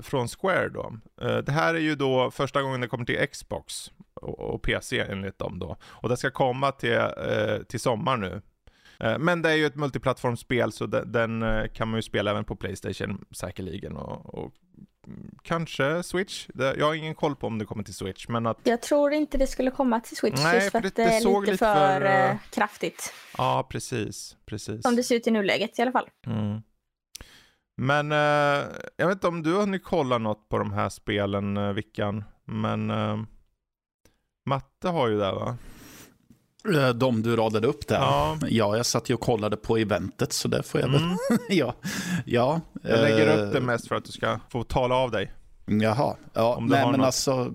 från 0.01 0.27
Square 0.27 0.69
då. 0.69 0.93
Uh, 1.21 1.37
det 1.37 1.51
här 1.51 1.75
är 1.75 1.79
ju 1.79 1.95
då 1.95 2.31
första 2.31 2.61
gången 2.61 2.81
det 2.81 2.87
kommer 2.87 3.05
till 3.05 3.27
Xbox 3.27 3.91
och, 4.13 4.39
och 4.39 4.61
PC 4.61 4.99
enligt 4.99 5.39
dem 5.39 5.59
då. 5.59 5.77
Och 5.83 6.09
det 6.09 6.17
ska 6.17 6.31
komma 6.31 6.71
till, 6.71 6.97
uh, 6.97 7.63
till 7.67 7.79
sommar 7.79 8.17
nu. 8.17 8.41
Men 9.19 9.41
det 9.41 9.49
är 9.49 9.55
ju 9.55 9.65
ett 9.65 9.75
multiplattformsspel 9.75 10.71
så 10.71 10.85
den, 10.85 11.11
den 11.11 11.69
kan 11.69 11.87
man 11.87 11.97
ju 11.97 12.01
spela 12.01 12.31
även 12.31 12.43
på 12.43 12.55
Playstation 12.55 13.25
säkerligen 13.31 13.97
och, 13.97 14.33
och 14.33 14.53
kanske 15.43 16.03
Switch. 16.03 16.47
jag 16.53 16.85
har 16.85 16.93
ingen 16.93 17.15
koll 17.15 17.35
på 17.35 17.47
om 17.47 17.57
det 17.57 17.65
kommer 17.65 17.83
till 17.83 17.93
Switch, 17.93 18.27
men 18.27 18.47
att... 18.47 18.57
Jag 18.63 18.81
tror 18.81 19.13
inte 19.13 19.37
det 19.37 19.47
skulle 19.47 19.71
komma 19.71 19.99
till 19.99 20.17
Switch, 20.17 20.43
Nej, 20.43 20.55
just 20.55 20.71
för, 20.71 20.79
för 20.79 20.87
att 20.87 20.95
det, 20.95 21.03
det 21.03 21.09
är 21.09 21.41
lite, 21.41 21.57
för, 21.57 22.01
för 22.01 22.31
uh... 22.31 22.37
kraftigt. 22.49 23.13
Ja, 23.37 23.67
precis, 23.69 24.37
precis. 24.45 24.81
Som 24.81 24.95
det 24.95 25.03
ser 25.03 25.15
ut 25.15 25.27
i 25.27 25.31
nuläget 25.31 25.79
i 25.79 25.81
alla 25.81 25.91
fall. 25.91 26.09
Mm. 26.27 26.61
Men 27.77 28.11
jag 28.97 29.07
vet 29.07 29.15
inte 29.15 29.27
om 29.27 29.43
du 29.43 29.53
har 29.53 29.59
hunnit 29.59 29.83
kolla 29.83 30.17
något 30.17 30.49
på 30.49 30.57
de 30.57 30.73
här 30.73 30.89
spelen, 30.89 31.75
Vickan, 31.75 32.23
men 32.45 32.91
Matte 34.45 34.87
har 34.87 35.07
ju 35.07 35.17
det 35.17 35.31
va? 35.31 35.57
De 36.95 37.21
du 37.21 37.35
radade 37.35 37.67
upp 37.67 37.87
där. 37.87 37.95
Ja. 37.95 38.37
ja, 38.49 38.77
jag 38.77 38.85
satt 38.85 39.09
ju 39.09 39.13
och 39.13 39.19
kollade 39.19 39.57
på 39.57 39.77
eventet 39.77 40.33
så 40.33 40.47
det 40.47 40.63
får 40.63 40.81
jag 40.81 40.87
väl. 40.87 41.01
Mm. 41.01 41.17
ja. 41.49 41.75
ja. 42.25 42.61
Jag 42.83 42.99
lägger 42.99 43.37
upp 43.37 43.47
eh, 43.47 43.61
det 43.61 43.61
mest 43.61 43.87
för 43.87 43.95
att 43.95 44.05
du 44.05 44.11
ska 44.11 44.39
få 44.49 44.63
tala 44.63 44.95
av 44.95 45.11
dig. 45.11 45.31
Jaha, 45.65 46.15
ja, 46.33 46.57
nej 46.61 46.85
men 46.85 46.91
något. 46.91 47.05
alltså. 47.05 47.53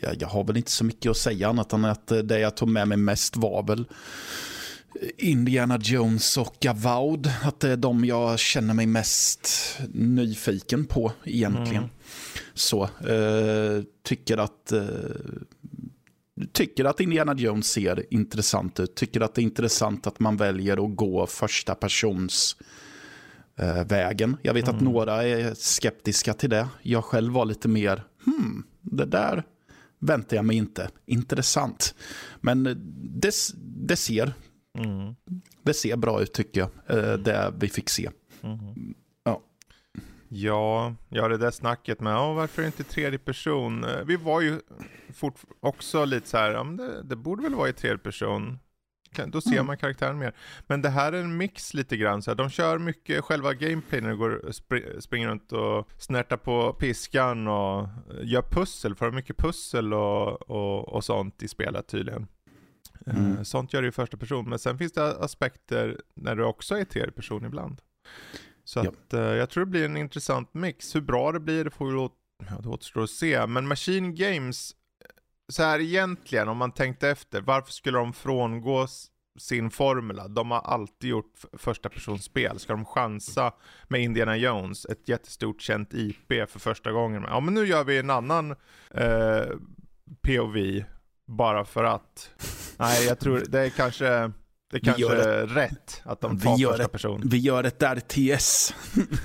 Jag, 0.00 0.16
jag 0.18 0.28
har 0.28 0.44
väl 0.44 0.56
inte 0.56 0.70
så 0.70 0.84
mycket 0.84 1.10
att 1.10 1.16
säga 1.16 1.48
annat 1.48 1.72
än 1.72 1.84
att 1.84 2.06
det 2.06 2.38
jag 2.38 2.56
tog 2.56 2.68
med 2.68 2.88
mig 2.88 2.98
mest 2.98 3.36
var 3.36 3.62
väl 3.62 3.86
Indiana 5.18 5.78
Jones 5.82 6.36
och 6.36 6.66
Avowed. 6.66 7.32
Att 7.42 7.60
det 7.60 7.70
är 7.70 7.76
de 7.76 8.04
jag 8.04 8.38
känner 8.38 8.74
mig 8.74 8.86
mest 8.86 9.48
nyfiken 9.92 10.84
på 10.84 11.12
egentligen. 11.24 11.76
Mm. 11.76 11.90
Så, 12.54 12.82
eh, 12.82 13.82
tycker 14.02 14.36
att 14.36 14.72
eh, 14.72 14.82
tycker 16.52 16.84
att 16.84 17.00
Indiana 17.00 17.34
Jones 17.34 17.66
ser 17.66 18.06
intressant 18.10 18.80
ut. 18.80 18.94
Tycker 18.94 19.20
att 19.20 19.34
det 19.34 19.40
är 19.40 19.44
intressant 19.44 20.06
att 20.06 20.20
man 20.20 20.36
väljer 20.36 20.84
att 20.84 20.96
gå 20.96 21.26
första 21.26 21.74
persons 21.74 22.56
eh, 23.56 23.84
vägen. 23.84 24.36
Jag 24.42 24.54
vet 24.54 24.64
mm. 24.64 24.76
att 24.76 24.82
några 24.82 25.22
är 25.22 25.54
skeptiska 25.54 26.34
till 26.34 26.50
det. 26.50 26.68
Jag 26.82 27.04
själv 27.04 27.32
var 27.32 27.44
lite 27.44 27.68
mer, 27.68 28.04
hmm, 28.24 28.64
det 28.80 29.04
där 29.04 29.42
väntar 29.98 30.36
jag 30.36 30.44
mig 30.44 30.56
inte. 30.56 30.88
Intressant. 31.06 31.94
Men 32.40 32.64
det, 33.20 33.34
det 33.76 33.96
ser 33.96 34.32
mm. 34.78 35.14
det 35.62 35.74
ser 35.74 35.96
bra 35.96 36.22
ut 36.22 36.32
tycker 36.32 36.60
jag, 36.60 36.98
eh, 36.98 37.18
det 37.18 37.54
vi 37.58 37.68
fick 37.68 37.90
se. 37.90 38.10
Mm. 38.42 38.94
Ja, 40.36 40.94
ja 41.08 41.28
det 41.28 41.36
där 41.36 41.50
snacket 41.50 42.00
med 42.00 42.16
oh, 42.16 42.34
varför 42.34 42.66
inte 42.66 42.84
tredje 42.84 43.18
person? 43.18 43.84
Eh, 43.84 44.04
vi 44.04 44.16
var 44.16 44.40
ju 44.40 44.60
fort 45.14 45.34
också 45.60 46.04
lite 46.04 46.28
så 46.28 46.36
här, 46.36 46.50
ja, 46.50 46.64
det, 46.64 47.02
det 47.02 47.16
borde 47.16 47.42
väl 47.42 47.54
vara 47.54 47.68
i 47.68 47.72
tredje 47.72 47.98
person. 47.98 48.58
Då 49.26 49.40
ser 49.40 49.52
mm. 49.52 49.66
man 49.66 49.76
karaktären 49.76 50.18
mer. 50.18 50.34
Men 50.66 50.82
det 50.82 50.88
här 50.88 51.12
är 51.12 51.20
en 51.20 51.36
mix 51.36 51.74
lite 51.74 51.96
grann. 51.96 52.22
Så 52.22 52.30
här, 52.30 52.36
de 52.36 52.50
kör 52.50 52.78
mycket 52.78 53.24
själva 53.24 53.54
gameplay 53.54 54.00
när 54.00 54.10
du 54.10 54.16
går, 54.16 54.52
spr 54.52 55.00
springer 55.00 55.28
runt 55.28 55.52
och 55.52 55.88
snärtar 55.98 56.36
på 56.36 56.72
piskan 56.72 57.48
och 57.48 57.88
gör 58.22 58.42
pussel. 58.42 58.94
För 58.94 59.10
mycket 59.10 59.36
pussel 59.36 59.94
och, 59.94 60.50
och, 60.50 60.88
och 60.88 61.04
sånt 61.04 61.42
i 61.42 61.48
spelet 61.48 61.86
tydligen. 61.86 62.26
Eh, 63.06 63.16
mm. 63.16 63.44
Sånt 63.44 63.72
gör 63.72 63.82
du 63.82 63.88
i 63.88 63.92
första 63.92 64.16
person. 64.16 64.48
Men 64.48 64.58
sen 64.58 64.78
finns 64.78 64.92
det 64.92 65.16
aspekter 65.16 66.00
när 66.14 66.36
du 66.36 66.44
också 66.44 66.78
är 66.78 66.84
tredje 66.84 67.12
person 67.12 67.44
ibland. 67.44 67.80
Så 68.64 68.78
ja. 68.78 68.90
att, 68.90 69.14
uh, 69.14 69.20
jag 69.20 69.50
tror 69.50 69.64
det 69.64 69.70
blir 69.70 69.84
en 69.84 69.96
intressant 69.96 70.54
mix. 70.54 70.94
Hur 70.94 71.00
bra 71.00 71.32
det 71.32 71.40
blir, 71.40 71.64
det 71.64 71.70
får 71.70 71.86
vi 71.86 71.94
åt, 71.94 72.14
ja, 72.50 72.60
det 72.62 72.68
återstår 72.68 73.02
att 73.02 73.10
se. 73.10 73.46
Men 73.46 73.68
Machine 73.68 74.14
Games, 74.14 74.72
så 75.48 75.62
här 75.62 75.80
egentligen 75.80 76.48
om 76.48 76.56
man 76.56 76.72
tänkte 76.72 77.08
efter, 77.08 77.40
varför 77.40 77.72
skulle 77.72 77.98
de 77.98 78.12
frångå 78.12 78.86
sin 79.38 79.70
formula? 79.70 80.28
De 80.28 80.50
har 80.50 80.60
alltid 80.60 81.10
gjort 81.10 81.44
första 81.52 81.88
personspel. 81.88 82.58
Ska 82.58 82.72
de 82.72 82.84
chansa 82.84 83.52
med 83.88 84.00
Indiana 84.00 84.36
Jones, 84.36 84.84
ett 84.86 85.08
jättestort 85.08 85.60
känt 85.60 85.94
IP 85.94 86.28
för 86.28 86.58
första 86.58 86.92
gången? 86.92 87.24
Ja 87.28 87.40
men 87.40 87.54
nu 87.54 87.66
gör 87.66 87.84
vi 87.84 87.98
en 87.98 88.10
annan 88.10 88.50
uh, 88.50 89.58
POV 90.22 90.84
bara 91.26 91.64
för 91.64 91.84
att. 91.84 92.30
Nej 92.78 93.04
jag 93.04 93.20
tror 93.20 93.42
det 93.48 93.60
är 93.60 93.70
kanske 93.70 94.32
det 94.70 94.80
kanske 94.80 95.16
är 95.16 95.46
rätt 95.46 96.02
att 96.04 96.20
de 96.20 96.40
tar 96.40 96.56
första 96.56 96.84
ett, 96.84 96.92
person. 96.92 97.22
Vi 97.24 97.38
gör 97.38 97.64
ett 97.64 97.82
RTS. 97.82 98.74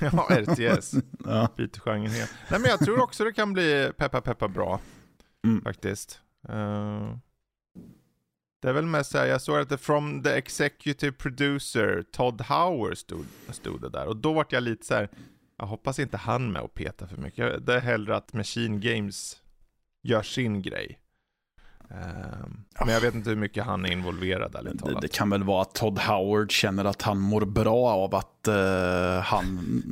ja, 0.00 0.28
RTS. 0.30 0.94
ja. 1.24 1.48
Byter 1.56 1.80
genren 1.80 2.06
helt. 2.06 2.34
Nej, 2.50 2.60
men 2.60 2.70
jag 2.70 2.78
tror 2.78 3.02
också 3.02 3.24
det 3.24 3.32
kan 3.32 3.52
bli 3.52 3.92
peppa 3.96 4.20
peppa 4.20 4.48
bra. 4.48 4.80
Mm. 5.44 5.62
Faktiskt. 5.62 6.20
Uh, 6.48 7.16
det 8.62 8.68
är 8.68 8.72
väl 8.72 8.86
mest 8.86 9.10
såhär, 9.10 9.26
jag 9.26 9.40
såg 9.40 9.58
att 9.58 9.68
det 9.68 9.78
from 9.78 10.22
the 10.22 10.30
executive 10.30 11.12
producer 11.12 12.04
Todd 12.12 12.40
Howard 12.40 12.98
stod, 12.98 13.26
stod 13.48 13.80
det 13.80 13.88
där. 13.88 14.06
Och 14.06 14.16
då 14.16 14.32
vart 14.32 14.52
jag 14.52 14.62
lite 14.62 14.86
så 14.86 14.94
här. 14.94 15.08
jag 15.58 15.66
hoppas 15.66 15.98
inte 15.98 16.16
han 16.16 16.52
med 16.52 16.62
och 16.62 16.74
peta 16.74 17.06
för 17.06 17.16
mycket. 17.16 17.66
Det 17.66 17.74
är 17.74 17.80
hellre 17.80 18.16
att 18.16 18.32
Machine 18.32 18.80
Games 18.80 19.42
gör 20.02 20.22
sin 20.22 20.62
grej. 20.62 20.99
Ehm, 21.90 22.64
men 22.78 22.88
jag 22.88 23.00
vet 23.00 23.14
inte 23.14 23.30
hur 23.30 23.36
mycket 23.36 23.64
han 23.64 23.84
är 23.84 23.92
involverad 23.92 24.52
det, 24.52 25.00
det 25.00 25.08
kan 25.08 25.30
väl 25.30 25.42
vara 25.42 25.62
att 25.62 25.74
Todd 25.74 25.98
Howard 25.98 26.52
känner 26.52 26.84
att 26.84 27.02
han 27.02 27.18
mår 27.18 27.44
bra 27.44 27.88
av 27.88 28.14
att 28.14 28.48
uh, 28.48 29.20
han 29.20 29.82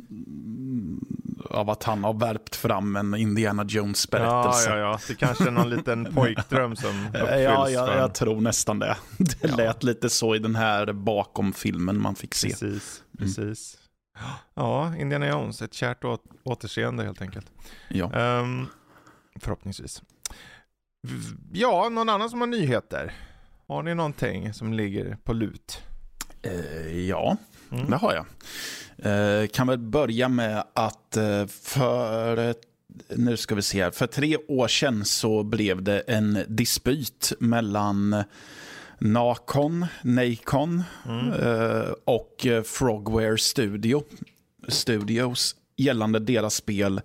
av 1.49 1.69
att 1.69 1.83
han 1.83 2.03
har 2.03 2.13
värpt 2.13 2.55
fram 2.55 2.95
en 2.95 3.15
Indiana 3.15 3.65
Jones 3.67 4.09
berättelse. 4.09 4.69
Ja, 4.69 4.77
ja, 4.77 4.91
ja. 4.91 4.99
Det 5.07 5.15
kanske 5.15 5.47
är 5.47 5.51
någon 5.51 5.69
liten 5.69 6.05
pojkdröm 6.15 6.75
som 6.75 7.05
uppfylls. 7.07 7.29
Ja, 7.29 7.69
ja 7.69 7.95
jag 7.95 8.13
tror 8.13 8.41
nästan 8.41 8.79
det. 8.79 8.97
Det 9.17 9.37
ja. 9.41 9.55
lät 9.55 9.83
lite 9.83 10.09
så 10.09 10.35
i 10.35 10.39
den 10.39 10.55
här 10.55 10.93
bakom 10.93 11.53
filmen 11.53 12.01
man 12.01 12.15
fick 12.15 12.33
se. 12.33 12.49
Precis, 12.49 13.03
mm. 13.17 13.17
precis. 13.17 13.77
Ja, 14.53 14.95
Indiana 14.95 15.27
Jones, 15.27 15.61
ett 15.61 15.73
kärt 15.73 16.03
återseende 16.43 17.03
helt 17.03 17.21
enkelt. 17.21 17.51
Ja. 17.87 18.39
Um, 18.39 18.67
förhoppningsvis. 19.39 20.01
Ja, 21.53 21.89
någon 21.89 22.09
annan 22.09 22.29
som 22.29 22.39
har 22.39 22.47
nyheter? 22.47 23.13
Har 23.67 23.83
ni 23.83 23.95
någonting 23.95 24.53
som 24.53 24.73
ligger 24.73 25.17
på 25.23 25.33
lut? 25.33 25.81
Eh, 26.41 27.07
ja, 27.07 27.37
mm. 27.71 27.89
det 27.89 27.95
har 27.95 28.13
jag. 28.13 28.25
Eh, 28.97 29.47
kan 29.47 29.67
väl 29.67 29.77
börja 29.77 30.29
med 30.29 30.63
att 30.73 31.17
eh, 31.17 31.45
för 31.47 32.55
nu 33.15 33.37
ska 33.37 33.55
vi 33.55 33.61
se 33.61 33.83
här. 33.83 33.91
För 33.91 34.07
tre 34.07 34.37
år 34.37 34.67
sedan 34.67 35.05
så 35.05 35.43
blev 35.43 35.83
det 35.83 35.99
en 35.99 36.45
dispyt 36.47 37.33
mellan 37.39 38.23
Nacon, 38.99 39.85
Nacon 40.01 40.83
mm. 41.05 41.33
Eh, 41.33 41.91
och 42.05 42.47
Frogware 42.65 43.37
Studio, 43.37 44.03
Studios 44.67 45.55
gällande 45.79 46.19
deras 46.19 46.55
spel 46.55 47.01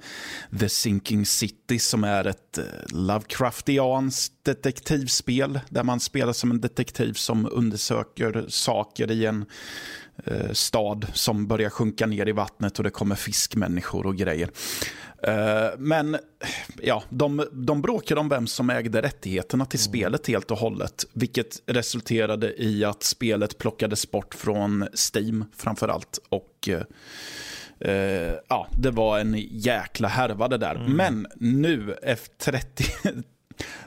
The 0.61 0.69
Sinking 0.69 1.27
City 1.27 1.79
som 1.79 2.05
är 2.05 2.25
ett 2.27 2.59
eh, 2.59 2.65
Lovecraftianskt 2.87 4.33
detektivspel 4.43 5.61
där 5.69 5.83
man 5.83 6.01
spelar 6.01 6.33
som 6.33 6.51
en 6.51 6.61
detektiv 6.61 7.13
som 7.13 7.49
undersöker 7.53 8.45
saker 8.49 9.11
i 9.11 9.27
en 9.27 9.45
eh, 10.25 10.53
stad 10.53 11.07
som 11.13 11.47
börjar 11.47 11.71
sjunka 11.71 12.07
ner 12.07 12.29
i 12.29 12.33
vattnet 12.33 12.79
och 12.79 12.85
det 12.85 12.91
kommer 12.91 13.15
fiskmänniskor 13.15 14.07
och 14.07 14.17
grejer. 14.17 14.51
Eh, 15.27 15.71
men 15.79 16.17
ja, 16.83 17.03
de, 17.09 17.49
de 17.53 17.83
bråkade 17.83 18.21
om 18.21 18.29
vem 18.29 18.47
som 18.47 18.71
ägde 18.71 19.03
rättigheterna 19.03 19.67
till 19.67 19.81
mm. 19.81 19.85
spelet 19.85 20.27
helt 20.27 20.51
och 20.51 20.59
hållet. 20.59 21.07
Vilket 21.13 21.63
resulterade 21.67 22.63
i 22.63 22.85
att 22.85 23.03
spelet 23.03 23.59
plockades 23.59 24.11
bort 24.11 24.35
från 24.35 24.89
Steam 25.15 25.45
framför 25.57 25.89
allt. 25.89 26.19
Och 26.29 26.69
eh, 26.69 26.83
ja, 28.49 28.69
det 28.79 28.91
var 28.91 29.19
en 29.19 29.35
jäkla 29.51 30.09
härva 30.09 30.49
det 30.49 30.59
där. 30.59 30.75
Mm. 30.75 30.93
Men 30.93 31.27
nu, 31.37 31.97
efter 32.03 32.53
30, 32.53 32.85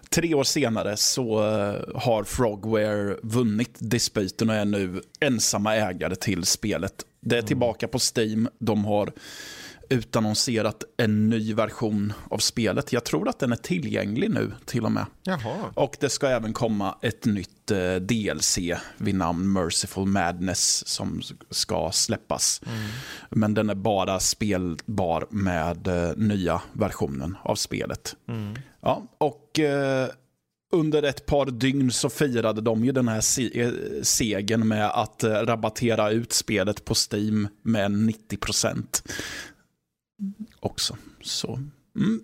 tre 0.10 0.34
år 0.34 0.44
senare 0.44 0.98
så 0.98 1.39
uh, 1.39 1.82
har 1.96 2.24
Frogware 2.24 3.17
vunnit 3.24 3.75
disputen 3.79 4.50
och 4.50 4.56
är 4.56 4.65
nu 4.65 5.01
ensamma 5.20 5.75
ägare 5.75 6.15
till 6.15 6.44
spelet. 6.44 6.94
Det 7.22 7.36
är 7.36 7.39
mm. 7.39 7.48
tillbaka 7.48 7.88
på 7.88 8.00
Steam. 8.15 8.50
De 8.60 8.86
har 8.86 9.12
utannonserat 9.89 10.84
en 10.98 11.29
ny 11.29 11.53
version 11.53 12.13
av 12.29 12.38
spelet. 12.38 12.94
Jag 12.94 13.03
tror 13.03 13.29
att 13.29 13.39
den 13.39 13.51
är 13.51 13.56
tillgänglig 13.56 14.32
nu 14.32 14.51
till 14.65 14.86
och 14.86 14.91
med. 14.91 15.06
Jaha. 15.24 15.72
Och 15.74 15.98
det 16.00 16.10
ska 16.10 16.27
även 16.27 16.53
komma 16.53 16.98
ett 17.01 17.25
nytt 17.25 17.72
eh, 17.72 17.96
DLC 17.96 18.58
vid 18.98 19.15
namn 19.15 19.53
Merciful 19.53 20.06
Madness 20.06 20.88
som 20.88 21.22
ska 21.50 21.91
släppas. 21.94 22.62
Mm. 22.65 22.89
Men 23.29 23.53
den 23.53 23.70
är 23.70 23.75
bara 23.75 24.20
spelbar 24.20 25.27
med 25.29 25.88
eh, 25.88 26.15
nya 26.15 26.62
versionen 26.74 27.38
av 27.44 27.56
spelet. 27.56 28.15
Mm. 28.27 28.56
Ja, 28.82 29.03
och 29.17 29.60
eh, 29.60 30.10
under 30.72 31.03
ett 31.03 31.25
par 31.25 31.46
dygn 31.46 31.91
så 31.91 32.10
firade 32.10 32.62
de 32.62 32.86
ju 32.86 32.91
den 32.91 33.08
här 33.08 33.22
se 33.22 33.62
eh, 33.62 33.72
segern 34.01 34.67
med 34.67 34.89
att 34.89 35.24
eh, 35.24 35.32
rabattera 35.32 36.12
ut 36.12 36.34
spelet 36.34 36.86
på 36.86 36.94
Steam 37.12 37.48
med 37.62 37.91
90 37.91 38.38
också. 40.59 40.97
Så 41.21 41.59
mm. 41.95 42.21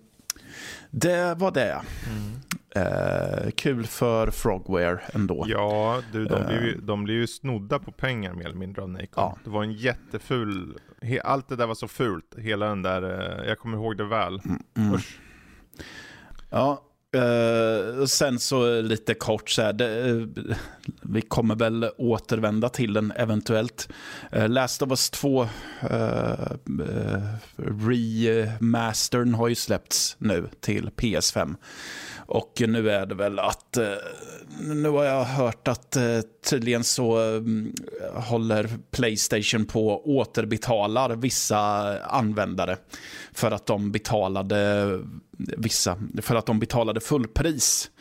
det 0.91 1.35
var 1.35 1.51
det. 1.51 1.81
Mm. 2.09 2.33
Eh, 2.75 3.51
kul 3.51 3.88
för 3.88 4.31
Frogware 4.31 5.00
ändå. 5.13 5.45
Ja, 5.47 6.01
du, 6.12 6.25
de, 6.25 6.45
blev 6.45 6.63
ju, 6.63 6.73
eh. 6.73 6.81
de 6.81 7.03
blev 7.03 7.17
ju 7.17 7.27
snodda 7.27 7.79
på 7.79 7.91
pengar 7.91 8.33
mer 8.33 8.45
eller 8.45 8.55
mindre 8.55 8.81
av 8.81 8.89
Nacon. 8.89 9.07
Ja. 9.15 9.38
Det 9.43 9.50
var 9.50 9.63
en 9.63 9.73
jätteful, 9.73 10.79
allt 11.23 11.50
det 11.50 11.55
där 11.55 11.67
var 11.67 11.75
så 11.75 11.88
fult, 11.88 12.35
hela 12.38 12.65
den 12.65 12.81
där, 12.81 13.03
eh, 13.03 13.47
jag 13.47 13.59
kommer 13.59 13.77
ihåg 13.77 13.97
det 13.97 14.05
väl. 14.05 14.41
Mm, 14.45 14.63
mm. 14.77 15.00
Ja, 16.50 16.89
Uh, 17.15 18.05
sen 18.05 18.39
så 18.39 18.81
lite 18.81 19.13
kort 19.13 19.50
så 19.50 19.62
här, 19.62 19.73
det, 19.73 20.12
uh, 20.12 20.27
vi 21.13 21.22
kommer 21.22 21.55
väl 21.55 21.89
återvända 21.98 22.70
till 22.70 22.93
den 22.93 23.13
eventuellt. 23.15 23.89
Eh, 24.32 24.50
Last 24.50 24.82
of 24.82 24.89
Us 24.89 25.10
2 25.10 25.48
eh, 25.82 26.32
eh, 26.32 27.24
remastern 27.88 29.34
har 29.34 29.48
ju 29.48 29.55
släppts 29.55 30.15
nu 30.20 30.50
till 30.60 30.89
PS5. 30.89 31.55
Och 32.25 32.63
nu 32.67 32.89
är 32.89 33.05
det 33.05 33.15
väl 33.15 33.39
att, 33.39 33.77
nu 34.60 34.89
har 34.89 35.03
jag 35.03 35.24
hört 35.24 35.67
att 35.67 35.98
tydligen 36.50 36.84
så 36.84 37.17
håller 38.13 38.70
Playstation 38.91 39.65
på 39.65 39.96
att 39.96 40.01
återbetalar 40.05 41.15
vissa 41.15 41.60
användare 42.00 42.77
för 43.34 43.51
att 43.51 43.65
de 43.65 43.91
betalade 43.91 44.86
vissa, 45.57 45.97
för 46.21 46.35
att 46.35 46.45
de 46.45 46.59
betalade 46.59 47.00
fullpris 47.00 47.91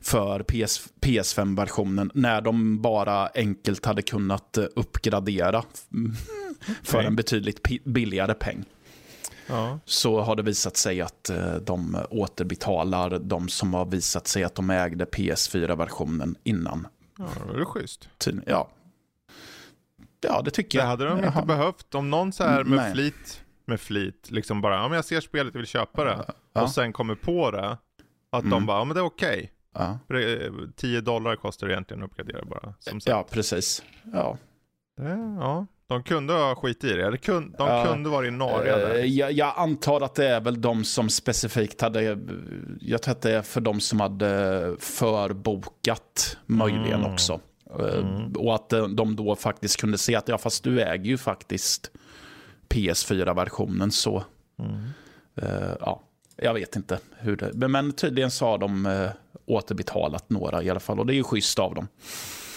för 0.00 0.42
PS, 0.42 0.88
PS5-versionen 1.00 2.10
när 2.14 2.40
de 2.40 2.82
bara 2.82 3.26
enkelt 3.34 3.86
hade 3.86 4.02
kunnat 4.02 4.58
eh, 4.58 4.64
uppgradera 4.76 5.64
för 6.82 7.02
en 7.02 7.16
betydligt 7.16 7.84
billigare 7.84 8.34
peng 8.34 8.64
ja. 9.50 9.78
så 9.84 10.20
har 10.20 10.36
det 10.36 10.42
visat 10.42 10.76
sig 10.76 11.00
att 11.00 11.30
eh, 11.30 11.54
de 11.54 11.98
återbetalar 12.10 13.18
de 13.18 13.48
som 13.48 13.74
har 13.74 13.84
visat 13.84 14.26
sig 14.26 14.44
att 14.44 14.54
de 14.54 14.70
ägde 14.70 15.04
PS4-versionen 15.04 16.36
innan. 16.42 16.86
Ja, 17.18 17.28
det 17.54 17.60
är 17.60 17.64
schysst. 17.64 18.08
Ja. 18.46 18.70
ja, 20.20 20.42
det 20.42 20.50
tycker 20.50 20.78
jag. 20.78 20.84
Det 20.84 20.90
hade 20.90 21.04
de 21.04 21.24
inte 21.24 21.46
behövt. 21.46 21.94
Om 21.94 22.10
någon 22.10 22.32
så 22.32 22.44
här 22.44 22.64
med 22.64 22.78
Nej. 22.78 22.92
flit, 22.92 23.42
med 23.70 23.80
flit, 23.80 24.30
liksom 24.30 24.60
bara, 24.60 24.74
ja 24.74 24.88
men 24.88 24.96
jag 24.96 25.04
ser 25.04 25.20
spelet, 25.20 25.54
jag 25.54 25.58
vill 25.58 25.66
köpa 25.66 26.04
det. 26.04 26.24
Ja. 26.52 26.62
Och 26.62 26.70
sen 26.70 26.92
kommer 26.92 27.14
på 27.14 27.50
det, 27.50 27.78
att 28.30 28.42
mm. 28.42 28.50
de 28.50 28.66
bara, 28.66 28.78
ja 28.78 28.84
men 28.84 28.94
det 28.94 29.00
är 29.00 29.04
okej. 29.04 29.38
Okay. 29.38 29.48
Ja. 29.74 29.98
10 30.76 31.00
dollar 31.00 31.36
kostar 31.36 31.66
det 31.66 31.72
egentligen 31.72 32.02
att 32.02 32.10
uppgradera 32.10 32.44
bara. 32.44 32.74
Ja, 33.04 33.26
precis. 33.30 33.82
Ja. 34.12 34.38
Det, 34.96 35.36
ja, 35.40 35.66
de 35.86 36.02
kunde 36.02 36.32
ha 36.32 36.54
skit 36.54 36.84
i 36.84 36.92
det. 36.92 37.18
de 37.26 37.68
uh, 37.68 37.86
kunde 37.86 38.10
varit 38.10 38.32
nariga 38.32 38.76
där. 38.76 38.94
Uh, 38.94 39.04
jag, 39.04 39.32
jag, 39.32 39.52
antar 39.56 40.00
att 40.00 40.14
det 40.14 40.28
är 40.28 40.40
väl 40.40 40.60
de 40.60 40.84
som 40.84 41.08
specifikt 41.08 41.80
hade, 41.80 42.18
jag 42.80 43.02
tror 43.02 43.12
att 43.12 43.22
det 43.22 43.32
är 43.32 43.42
för 43.42 43.60
de 43.60 43.80
som 43.80 44.00
hade 44.00 44.76
förbokat 44.78 46.36
möjligen 46.46 47.00
mm. 47.00 47.12
också. 47.12 47.40
Mm. 47.78 48.32
Och 48.32 48.54
att 48.54 48.68
de 48.70 49.16
då 49.16 49.36
faktiskt 49.36 49.80
kunde 49.80 49.98
se 49.98 50.16
att 50.16 50.28
ja 50.28 50.38
fast 50.38 50.64
du 50.64 50.80
äger 50.80 51.04
ju 51.04 51.18
faktiskt 51.18 51.90
PS4-versionen 52.74 53.90
så. 53.90 54.24
Mm. 54.58 54.88
ja, 55.80 56.02
jag 56.36 56.54
vet 56.54 56.76
inte 56.76 56.98
hur 57.18 57.36
det, 57.36 57.68
men 57.68 57.92
tydligen 57.92 58.30
så 58.30 58.46
har 58.46 58.58
de 58.58 59.08
återbetalat 59.46 60.30
några 60.30 60.62
i 60.62 60.70
alla 60.70 60.80
fall 60.80 61.00
och 61.00 61.06
det 61.06 61.12
är 61.12 61.16
ju 61.16 61.24
schysst 61.24 61.58
av 61.58 61.74
dem. 61.74 61.88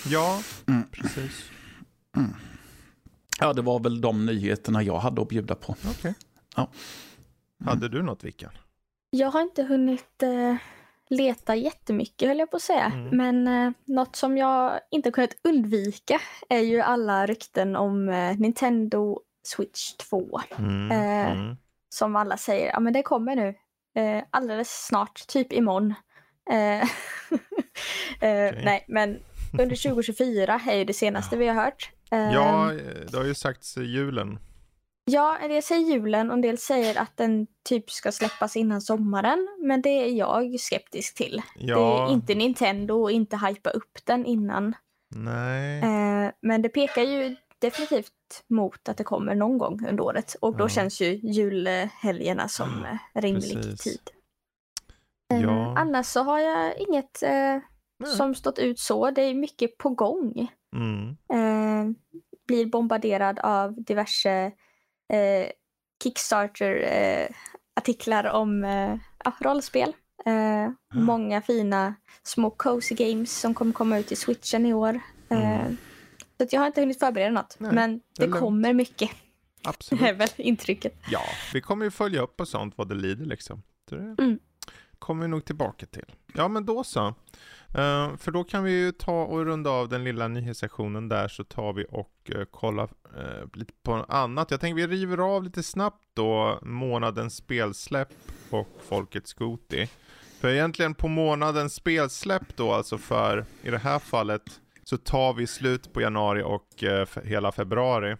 Ja, 0.07 0.41
mm. 0.67 0.83
precis. 0.91 1.51
Mm. 2.17 2.33
Ja, 3.39 3.53
det 3.53 3.61
var 3.61 3.79
väl 3.79 4.01
de 4.01 4.25
nyheterna 4.25 4.83
jag 4.83 4.99
hade 4.99 5.21
att 5.21 5.29
bjuda 5.29 5.55
på. 5.55 5.75
Okay. 5.89 6.13
Ja. 6.55 6.67
Mm. 7.61 7.69
Hade 7.69 7.89
du 7.89 8.01
något 8.01 8.23
Vickan? 8.23 8.51
Jag 9.09 9.31
har 9.31 9.41
inte 9.41 9.63
hunnit 9.63 10.23
eh, 10.23 10.55
leta 11.09 11.55
jättemycket 11.55 12.27
höll 12.27 12.39
jag 12.39 12.51
på 12.51 12.57
att 12.57 12.63
säga. 12.63 12.91
Mm. 12.95 13.17
Men 13.17 13.47
eh, 13.47 13.73
något 13.85 14.15
som 14.15 14.37
jag 14.37 14.79
inte 14.91 15.11
kunnat 15.11 15.35
undvika 15.43 16.21
är 16.49 16.59
ju 16.59 16.81
alla 16.81 17.25
rykten 17.25 17.75
om 17.75 18.09
eh, 18.09 18.37
Nintendo 18.37 19.19
Switch 19.43 19.93
2. 19.93 20.41
Mm. 20.57 20.91
Eh, 20.91 21.31
mm. 21.31 21.57
Som 21.89 22.15
alla 22.15 22.37
säger, 22.37 22.71
ja 22.71 22.79
men 22.79 22.93
det 22.93 23.03
kommer 23.03 23.35
nu. 23.35 23.55
Eh, 23.95 24.23
alldeles 24.29 24.85
snart, 24.87 25.27
typ 25.27 25.53
imorgon. 25.53 25.93
Eh, 26.49 26.83
okay. 28.17 28.65
Nej, 28.65 28.85
men 28.87 29.19
under 29.59 29.75
2024 29.89 30.61
är 30.67 30.75
ju 30.75 30.85
det 30.85 30.93
senaste 30.93 31.37
vi 31.37 31.47
har 31.47 31.63
hört. 31.63 31.91
Ja, 32.09 32.71
ehm, 32.71 32.79
det 33.11 33.17
har 33.17 33.25
ju 33.25 33.33
sagts 33.33 33.77
julen. 33.77 34.39
Ja, 35.05 35.37
en 35.41 35.49
del 35.49 35.63
säger 35.63 35.93
julen 35.93 36.29
och 36.29 36.35
en 36.35 36.41
del 36.41 36.57
säger 36.57 37.01
att 37.01 37.17
den 37.17 37.47
typ 37.63 37.91
ska 37.91 38.11
släppas 38.11 38.55
innan 38.55 38.81
sommaren. 38.81 39.47
Men 39.59 39.81
det 39.81 39.89
är 39.89 40.07
jag 40.07 40.59
skeptisk 40.59 41.15
till. 41.15 41.41
Ja. 41.55 41.75
Det 41.75 42.11
är 42.11 42.13
inte 42.13 42.35
Nintendo 42.35 43.01
och 43.01 43.11
inte 43.11 43.37
hypa 43.37 43.69
upp 43.69 43.99
den 44.03 44.25
innan. 44.25 44.75
Nej. 45.15 45.79
Eh, 45.79 46.31
men 46.41 46.61
det 46.61 46.69
pekar 46.69 47.01
ju 47.01 47.35
definitivt 47.63 48.43
mot 48.47 48.89
att 48.89 48.97
det 48.97 49.03
kommer 49.03 49.35
någon 49.35 49.57
gång 49.57 49.87
under 49.87 50.03
året. 50.03 50.35
Och 50.41 50.57
då 50.57 50.63
ja. 50.63 50.69
känns 50.69 51.01
ju 51.01 51.19
julhelgerna 51.23 52.47
som 52.47 52.87
ja, 53.13 53.21
rimlig 53.21 53.55
precis. 53.55 53.81
tid. 53.81 54.09
Eh, 55.33 55.41
ja. 55.41 55.73
Annars 55.77 56.05
så 56.05 56.23
har 56.23 56.39
jag 56.39 56.77
inget 56.77 57.23
eh, 57.23 57.57
som 58.17 58.35
stått 58.35 58.59
ut 58.59 58.79
så. 58.79 59.11
Det 59.11 59.21
är 59.21 59.33
mycket 59.33 59.77
på 59.77 59.89
gång. 59.89 60.47
Mm. 60.75 61.09
Eh, 61.09 61.85
blir 62.47 62.65
bombarderad 62.65 63.39
av 63.39 63.83
diverse 63.83 64.51
eh, 65.13 65.47
Kickstarter-artiklar 66.03 68.25
eh, 68.25 68.35
om 68.35 68.63
eh, 68.63 68.95
rollspel. 69.39 69.95
Mm. 70.25 70.75
Många 70.93 71.41
fina 71.41 71.95
små 72.23 72.49
cozy 72.49 72.95
games 72.95 73.39
som 73.39 73.53
kommer 73.53 73.73
komma 73.73 73.99
ut 73.99 74.11
i 74.11 74.15
switchen 74.15 74.65
i 74.65 74.73
år. 74.73 74.99
Mm. 75.29 75.77
Så 76.37 76.47
jag 76.51 76.59
har 76.59 76.67
inte 76.67 76.81
hunnit 76.81 76.99
förbereda 76.99 77.31
något, 77.31 77.55
Nej, 77.59 77.71
men 77.71 78.01
det, 78.17 78.25
det 78.25 78.31
kommer 78.31 78.73
mycket. 78.73 79.11
Absolut. 79.63 80.01
Det 80.03 80.09
är 80.09 80.13
väl 80.13 80.29
intrycket. 80.37 80.93
Ja, 81.11 81.21
vi 81.53 81.61
kommer 81.61 81.85
ju 81.85 81.91
följa 81.91 82.21
upp 82.21 82.41
och 82.41 82.47
sånt 82.47 82.73
vad 82.77 82.89
det 82.89 82.95
lider 82.95 83.25
liksom. 83.25 83.63
Det 83.89 83.95
mm. 83.95 84.39
kommer 84.99 85.21
vi 85.21 85.27
nog 85.27 85.45
tillbaka 85.45 85.85
till. 85.85 86.05
Ja, 86.33 86.47
men 86.47 86.65
då 86.65 86.83
så. 86.83 87.07
Uh, 87.07 88.17
för 88.17 88.31
då 88.31 88.43
kan 88.43 88.63
vi 88.63 88.71
ju 88.71 88.91
ta 88.91 89.23
och 89.23 89.45
runda 89.45 89.69
av 89.69 89.89
den 89.89 90.03
lilla 90.03 90.27
nyhetssektionen 90.27 91.09
där 91.09 91.27
så 91.27 91.43
tar 91.43 91.73
vi 91.73 91.85
och 91.89 92.31
uh, 92.35 92.45
kollar 92.45 92.83
uh, 93.17 93.47
lite 93.53 93.73
på 93.83 93.95
något 93.95 94.09
annat. 94.09 94.51
Jag 94.51 94.59
tänker 94.59 94.87
vi 94.87 94.87
river 94.87 95.17
av 95.17 95.43
lite 95.43 95.63
snabbt 95.63 96.03
då 96.13 96.59
månadens 96.61 97.35
spelsläpp 97.35 98.13
och 98.49 98.67
Folkets 98.87 99.33
Goti. 99.33 99.89
För 100.39 100.49
egentligen 100.49 100.95
på 100.95 101.07
månadens 101.07 101.73
spelsläpp 101.73 102.55
då, 102.55 102.73
alltså 102.73 102.97
för 102.97 103.45
i 103.61 103.69
det 103.69 103.77
här 103.77 103.99
fallet 103.99 104.61
så 104.83 104.97
tar 104.97 105.33
vi 105.33 105.47
slut 105.47 105.93
på 105.93 106.01
januari 106.01 106.43
och 106.43 106.83
eh, 106.83 107.07
hela 107.23 107.51
februari. 107.51 108.17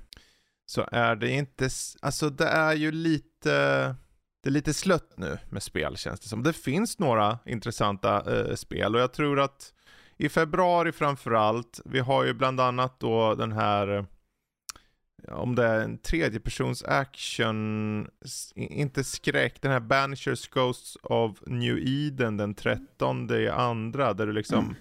så 0.66 0.88
är 0.92 1.16
det 1.16 1.30
inte, 1.30 1.70
alltså 2.02 2.30
det 2.30 2.48
är 2.48 2.74
ju 2.74 2.92
lite, 2.92 3.52
det 4.44 4.50
är 4.50 4.52
lite 4.52 4.74
slött 4.74 5.14
nu 5.18 5.38
med 5.50 5.64
spel 5.64 5.98
känns 5.98 6.20
det 6.20 6.28
som. 6.28 6.44
Det 6.44 6.54
finns 6.54 7.00
några 7.00 7.40
intressanta 7.46 8.38
eh, 8.38 8.56
spel 8.56 8.96
och 8.96 9.02
jag 9.02 9.14
tror 9.14 9.40
att 9.40 9.74
i 10.18 10.30
februari 10.30 10.92
framförallt, 10.92 11.80
vi 11.86 12.00
har 12.00 12.24
ju 12.24 12.34
bland 12.34 12.60
annat 12.60 13.00
då 13.00 13.36
den 13.36 13.52
här 13.52 14.06
om 15.28 15.56
det 15.56 15.66
är 15.66 15.80
en 15.80 15.98
tredjepersons 15.98 16.84
action, 16.84 18.08
inte 18.56 19.04
skräck, 19.04 19.62
den 19.62 19.72
här 19.72 19.80
Banishers 19.80 20.48
Ghosts 20.48 20.98
of 21.04 21.40
New 21.46 21.78
Eden 21.88 22.38
den 22.38 22.56
13 22.56 23.32
i 23.32 23.48
andra, 23.48 24.14
där 24.14 24.26
du 24.26 24.34
liksom 24.34 24.60
mm 24.60 24.76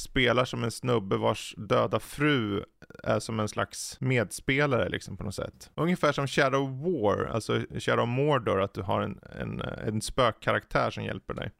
spelar 0.00 0.44
som 0.44 0.64
en 0.64 0.70
snubbe 0.70 1.16
vars 1.16 1.54
döda 1.56 2.00
fru 2.00 2.64
är 3.04 3.20
som 3.20 3.40
en 3.40 3.48
slags 3.48 3.96
medspelare 4.00 4.88
liksom 4.88 5.16
på 5.16 5.24
något 5.24 5.34
sätt. 5.34 5.70
Ungefär 5.74 6.12
som 6.12 6.26
Shadow 6.26 6.82
War, 6.82 7.24
alltså 7.24 7.60
Shadow 7.78 8.08
Mordor, 8.08 8.60
att 8.60 8.74
du 8.74 8.82
har 8.82 9.00
en, 9.00 9.20
en, 9.40 9.60
en 9.60 10.02
spökkaraktär 10.02 10.90
som 10.90 11.04
hjälper 11.04 11.34
dig. 11.34 11.50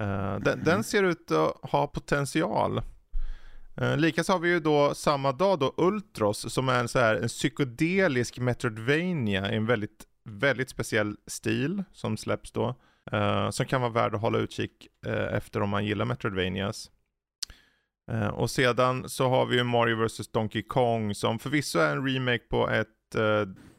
Uh, 0.00 0.38
den, 0.40 0.52
mm. 0.52 0.64
den 0.64 0.84
ser 0.84 1.02
ut 1.02 1.30
att 1.30 1.70
ha 1.70 1.86
potential. 1.86 2.82
Eh, 3.76 3.96
Likaså 3.96 4.32
har 4.32 4.38
vi 4.38 4.48
ju 4.48 4.60
då 4.60 4.94
samma 4.94 5.32
dag 5.32 5.58
då 5.58 5.74
Ultros 5.76 6.52
som 6.52 6.68
är 6.68 6.80
en 6.80 6.88
så 6.88 6.98
här 6.98 7.14
en 7.14 7.28
psykedelisk 7.28 8.38
Metroidvania 8.38 9.52
i 9.52 9.56
en 9.56 9.66
väldigt, 9.66 10.04
väldigt 10.24 10.70
speciell 10.70 11.16
stil 11.26 11.84
som 11.92 12.16
släpps 12.16 12.52
då. 12.52 12.74
Uh, 13.12 13.50
som 13.50 13.66
kan 13.66 13.80
vara 13.80 13.92
värd 13.92 14.14
att 14.14 14.20
hålla 14.20 14.38
utkik 14.38 14.88
uh, 15.06 15.12
efter 15.12 15.60
om 15.60 15.70
man 15.70 15.84
gillar 15.84 16.04
Metroidvanias. 16.04 16.90
Uh, 18.12 18.26
och 18.26 18.50
sedan 18.50 19.08
så 19.08 19.28
har 19.28 19.46
vi 19.46 19.56
ju 19.56 19.64
Mario 19.64 20.06
vs 20.06 20.28
Donkey 20.28 20.62
Kong 20.62 21.14
som 21.14 21.38
förvisso 21.38 21.78
är 21.78 21.96
en 21.96 22.06
remake 22.06 22.44
på 22.50 22.70
ett, 22.70 22.88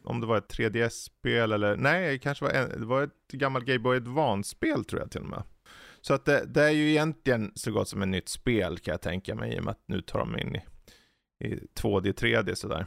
om 0.03 0.21
det 0.21 0.27
var 0.27 0.37
ett 0.37 0.57
3DS-spel 0.57 1.51
eller 1.51 1.77
nej, 1.77 2.11
det 2.11 2.19
kanske 2.19 2.45
var, 2.45 2.51
en, 2.51 2.79
det 2.79 2.85
var 2.85 3.03
ett 3.03 3.31
gammalt 3.31 3.65
Game 3.65 3.79
Boy 3.79 3.97
Advance-spel 3.97 4.85
tror 4.85 5.01
jag 5.01 5.11
till 5.11 5.21
och 5.21 5.27
med. 5.27 5.43
Så 6.01 6.13
att 6.13 6.25
det, 6.25 6.45
det, 6.45 6.63
är 6.63 6.69
ju 6.69 6.89
egentligen 6.89 7.51
så 7.55 7.71
gott 7.71 7.89
som 7.89 8.01
ett 8.01 8.07
nytt 8.07 8.29
spel 8.29 8.79
kan 8.79 8.91
jag 8.91 9.01
tänka 9.01 9.35
mig 9.35 9.55
i 9.55 9.59
och 9.59 9.63
med 9.63 9.71
att 9.71 9.83
nu 9.85 10.01
tar 10.01 10.19
de 10.19 10.39
in 10.39 10.55
i, 10.55 10.61
i 11.45 11.67
2D, 11.79 12.13
3D 12.13 12.55
sådär. 12.55 12.85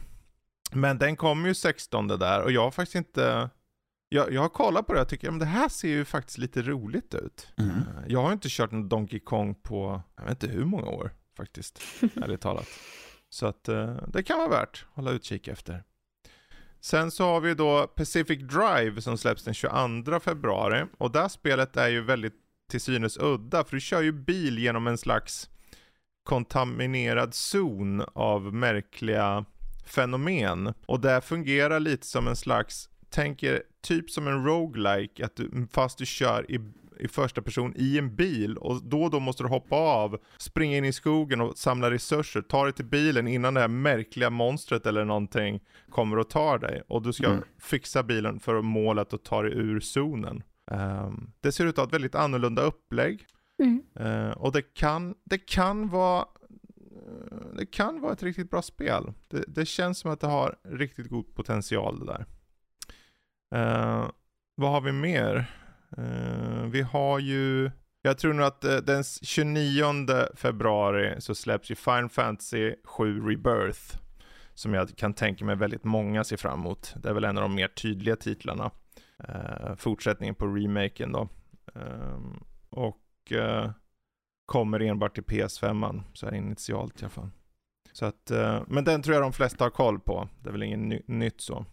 Men 0.72 0.98
den 0.98 1.16
kommer 1.16 1.48
ju 1.48 1.54
16 1.54 2.08
där 2.08 2.42
och 2.42 2.52
jag 2.52 2.62
har 2.62 2.70
faktiskt 2.70 2.94
inte 2.94 3.50
jag, 4.08 4.32
jag 4.32 4.40
har 4.40 4.48
kollat 4.48 4.86
på 4.86 4.92
det 4.92 5.00
och 5.00 5.08
tycker 5.08 5.28
att 5.28 5.40
det 5.40 5.46
här 5.46 5.68
ser 5.68 5.88
ju 5.88 6.04
faktiskt 6.04 6.38
lite 6.38 6.62
roligt 6.62 7.14
ut. 7.14 7.48
Mm. 7.56 7.70
Eh, 7.70 7.82
jag 8.06 8.22
har 8.22 8.32
inte 8.32 8.48
kört 8.50 8.72
någon 8.72 8.88
Donkey 8.88 9.20
Kong 9.20 9.54
på, 9.54 10.02
jag 10.16 10.24
vet 10.24 10.42
inte 10.42 10.56
hur 10.56 10.64
många 10.64 10.86
år 10.86 11.12
faktiskt, 11.38 11.82
ärligt 12.22 12.40
talat. 12.40 12.68
Så 13.30 13.46
att 13.46 13.68
eh, 13.68 13.96
det 14.08 14.22
kan 14.22 14.38
vara 14.38 14.48
värt 14.48 14.86
att 14.90 14.96
hålla 14.96 15.10
utkik 15.10 15.48
efter. 15.48 15.84
Sen 16.80 17.10
så 17.10 17.24
har 17.24 17.40
vi 17.40 17.54
då 17.54 17.86
Pacific 17.86 18.38
Drive 18.38 19.00
som 19.00 19.18
släpps 19.18 19.44
den 19.44 19.54
22 19.54 20.20
februari 20.20 20.84
och 20.98 21.12
det 21.12 21.28
spelet 21.28 21.76
är 21.76 21.88
ju 21.88 22.02
väldigt 22.02 22.34
till 22.70 22.80
synes 22.80 23.18
udda, 23.20 23.64
för 23.64 23.76
du 23.76 23.80
kör 23.80 24.02
ju 24.02 24.12
bil 24.12 24.58
genom 24.58 24.86
en 24.86 24.98
slags 24.98 25.50
kontaminerad 26.24 27.34
zon 27.34 28.02
av 28.14 28.54
märkliga 28.54 29.44
fenomen. 29.86 30.74
Och 30.86 31.00
det 31.00 31.20
fungerar 31.20 31.80
lite 31.80 32.06
som 32.06 32.28
en 32.28 32.36
slags, 32.36 32.88
tänker 33.10 33.62
typ 33.80 34.10
som 34.10 34.28
en 34.28 34.44
roguelike, 34.44 35.24
att 35.24 35.36
du, 35.36 35.66
fast 35.72 35.98
du 35.98 36.06
kör 36.06 36.50
i, 36.50 36.60
i 37.00 37.08
första 37.08 37.42
person 37.42 37.72
i 37.76 37.98
en 37.98 38.16
bil 38.16 38.56
och 38.56 38.82
då 38.82 39.02
och 39.02 39.10
då 39.10 39.20
måste 39.20 39.42
du 39.42 39.48
hoppa 39.48 39.76
av, 39.76 40.18
springa 40.38 40.76
in 40.76 40.84
i 40.84 40.92
skogen 40.92 41.40
och 41.40 41.58
samla 41.58 41.90
resurser, 41.90 42.42
ta 42.42 42.64
dig 42.64 42.72
till 42.72 42.84
bilen 42.84 43.28
innan 43.28 43.54
det 43.54 43.60
här 43.60 43.68
märkliga 43.68 44.30
monstret 44.30 44.86
eller 44.86 45.04
någonting 45.04 45.60
kommer 45.90 46.18
och 46.18 46.30
tar 46.30 46.58
dig. 46.58 46.82
Och 46.88 47.02
du 47.02 47.12
ska 47.12 47.26
mm. 47.26 47.42
fixa 47.58 48.02
bilen 48.02 48.40
för 48.40 48.62
målet 48.62 49.14
att 49.14 49.24
ta 49.24 49.42
dig 49.42 49.52
ur 49.52 49.80
zonen. 49.80 50.42
Um, 50.70 51.32
det 51.40 51.52
ser 51.52 51.66
ut 51.66 51.70
att 51.70 51.76
ha 51.76 51.84
ett 51.84 51.94
väldigt 51.94 52.14
annorlunda 52.14 52.62
upplägg. 52.62 53.26
Mm. 53.58 53.82
Uh, 54.00 54.30
och 54.30 54.52
det 54.52 54.62
kan, 54.74 55.14
det 55.24 55.38
kan 55.38 55.88
vara 55.88 56.24
det 57.56 57.66
kan 57.66 58.00
vara 58.00 58.12
ett 58.12 58.22
riktigt 58.22 58.50
bra 58.50 58.62
spel. 58.62 59.12
Det, 59.28 59.44
det 59.48 59.66
känns 59.66 59.98
som 59.98 60.10
att 60.10 60.20
det 60.20 60.26
har 60.26 60.58
riktigt 60.62 61.08
god 61.08 61.34
potential 61.34 61.98
det 61.98 62.06
där. 62.06 62.26
Uh, 63.54 64.10
vad 64.54 64.70
har 64.70 64.80
vi 64.80 64.92
mer? 64.92 65.57
Uh, 65.98 66.66
vi 66.66 66.82
har 66.82 67.18
ju, 67.18 67.70
jag 68.02 68.18
tror 68.18 68.32
nog 68.32 68.46
att 68.46 68.64
uh, 68.64 68.76
den 68.76 69.04
29 69.04 69.84
februari 70.34 71.20
så 71.20 71.34
släpps 71.34 71.70
ju 71.70 71.74
Final 71.74 72.08
Fantasy 72.08 72.74
7 72.84 73.20
Rebirth. 73.20 73.98
Som 74.54 74.74
jag 74.74 74.96
kan 74.96 75.14
tänka 75.14 75.44
mig 75.44 75.56
väldigt 75.56 75.84
många 75.84 76.24
ser 76.24 76.36
fram 76.36 76.60
emot. 76.60 76.94
Det 76.96 77.08
är 77.08 77.12
väl 77.12 77.24
en 77.24 77.38
av 77.38 77.42
de 77.42 77.54
mer 77.54 77.68
tydliga 77.68 78.16
titlarna 78.16 78.70
eh, 79.28 79.74
fortsättningen 79.76 80.34
på 80.34 80.46
remaken 80.46 81.12
då. 81.12 81.28
Eh, 81.74 82.20
och 82.70 83.32
eh, 83.32 83.70
kommer 84.46 84.80
enbart 84.80 85.14
till 85.14 85.24
PS5, 85.24 86.02
så 86.14 86.26
här 86.26 86.34
initialt 86.34 87.02
i 87.02 87.04
alla 87.04 87.10
fall. 87.10 87.30
Så 87.92 88.04
att, 88.04 88.30
eh, 88.30 88.62
men 88.66 88.84
den 88.84 89.02
tror 89.02 89.14
jag 89.14 89.22
de 89.22 89.32
flesta 89.32 89.64
har 89.64 89.70
koll 89.70 90.00
på. 90.00 90.28
Det 90.42 90.48
är 90.48 90.52
väl 90.52 90.62
inget 90.62 90.78
ny 90.78 91.02
nytt 91.06 91.40
så. 91.40 91.64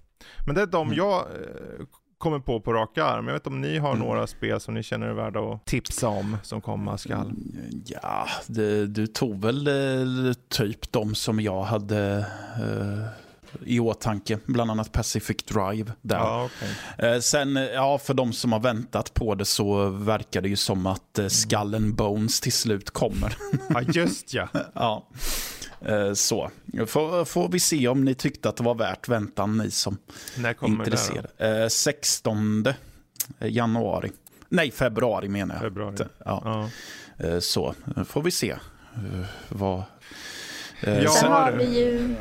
Men 0.45 0.55
det 0.55 0.61
är 0.61 0.65
de 0.65 0.87
mm. 0.87 0.97
jag 0.97 1.19
eh, 1.19 1.85
kommer 2.17 2.39
på 2.39 2.59
på 2.59 2.73
raka 2.73 3.03
arm. 3.03 3.27
Jag 3.27 3.33
vet 3.33 3.47
om 3.47 3.61
ni 3.61 3.77
har 3.77 3.93
mm. 3.93 4.07
några 4.07 4.27
spel 4.27 4.59
som 4.59 4.73
ni 4.73 4.83
känner 4.83 5.07
är 5.07 5.13
värda 5.13 5.39
att 5.39 5.65
tipsa 5.65 6.07
om 6.07 6.37
som 6.43 6.61
komma 6.61 6.97
skall? 6.97 7.25
Mm, 7.25 7.83
ja, 7.85 8.27
det, 8.47 8.87
du 8.87 9.07
tog 9.07 9.41
väl 9.41 9.67
eh, 9.67 10.33
typ 10.49 10.91
de 10.91 11.15
som 11.15 11.39
jag 11.39 11.63
hade 11.63 12.25
eh, 12.59 13.25
i 13.63 13.79
åtanke, 13.79 14.39
bland 14.45 14.71
annat 14.71 14.91
Pacific 14.91 15.37
Drive. 15.37 15.91
Där. 16.01 16.17
Ja, 16.17 16.45
okay. 16.45 17.09
Eh, 17.09 17.19
sen, 17.19 17.55
ja, 17.55 17.97
för 17.97 18.13
de 18.13 18.33
som 18.33 18.51
har 18.51 18.59
väntat 18.59 19.13
på 19.13 19.35
det 19.35 19.45
så 19.45 19.89
verkar 19.89 20.41
det 20.41 20.49
ju 20.49 20.55
som 20.55 20.87
att 20.87 21.19
eh, 21.19 21.27
Skull 21.27 21.75
and 21.75 21.95
Bones 21.95 22.41
till 22.41 22.53
slut 22.53 22.91
kommer. 22.91 23.37
Ja, 23.69 23.81
just 23.81 24.33
ja. 24.33 24.47
ja. 24.73 25.07
Eh, 25.81 26.13
så, 26.13 26.51
får, 26.87 27.25
får 27.25 27.49
vi 27.49 27.59
se 27.59 27.87
om 27.87 28.05
ni 28.05 28.15
tyckte 28.15 28.49
att 28.49 28.55
det 28.55 28.63
var 28.63 28.75
värt 28.75 29.07
väntan, 29.09 29.57
ni 29.57 29.71
som 29.71 29.97
När 30.37 30.53
kommer 30.53 30.79
intresserade. 30.85 31.29
Det 31.37 31.69
16 31.69 32.67
januari. 33.39 34.11
Nej, 34.49 34.71
februari 34.71 35.29
menar 35.29 35.55
jag. 35.55 35.61
Februari. 35.61 35.95
Ja. 36.25 36.69
ja. 37.17 37.41
Så, 37.41 37.75
får 38.05 38.21
vi 38.21 38.31
se 38.31 38.55
vad... 39.49 39.83
Ja, 40.81 41.09
Sen 41.09 41.31
har 41.31 41.51
vi 41.51 41.79
ju 41.79 42.15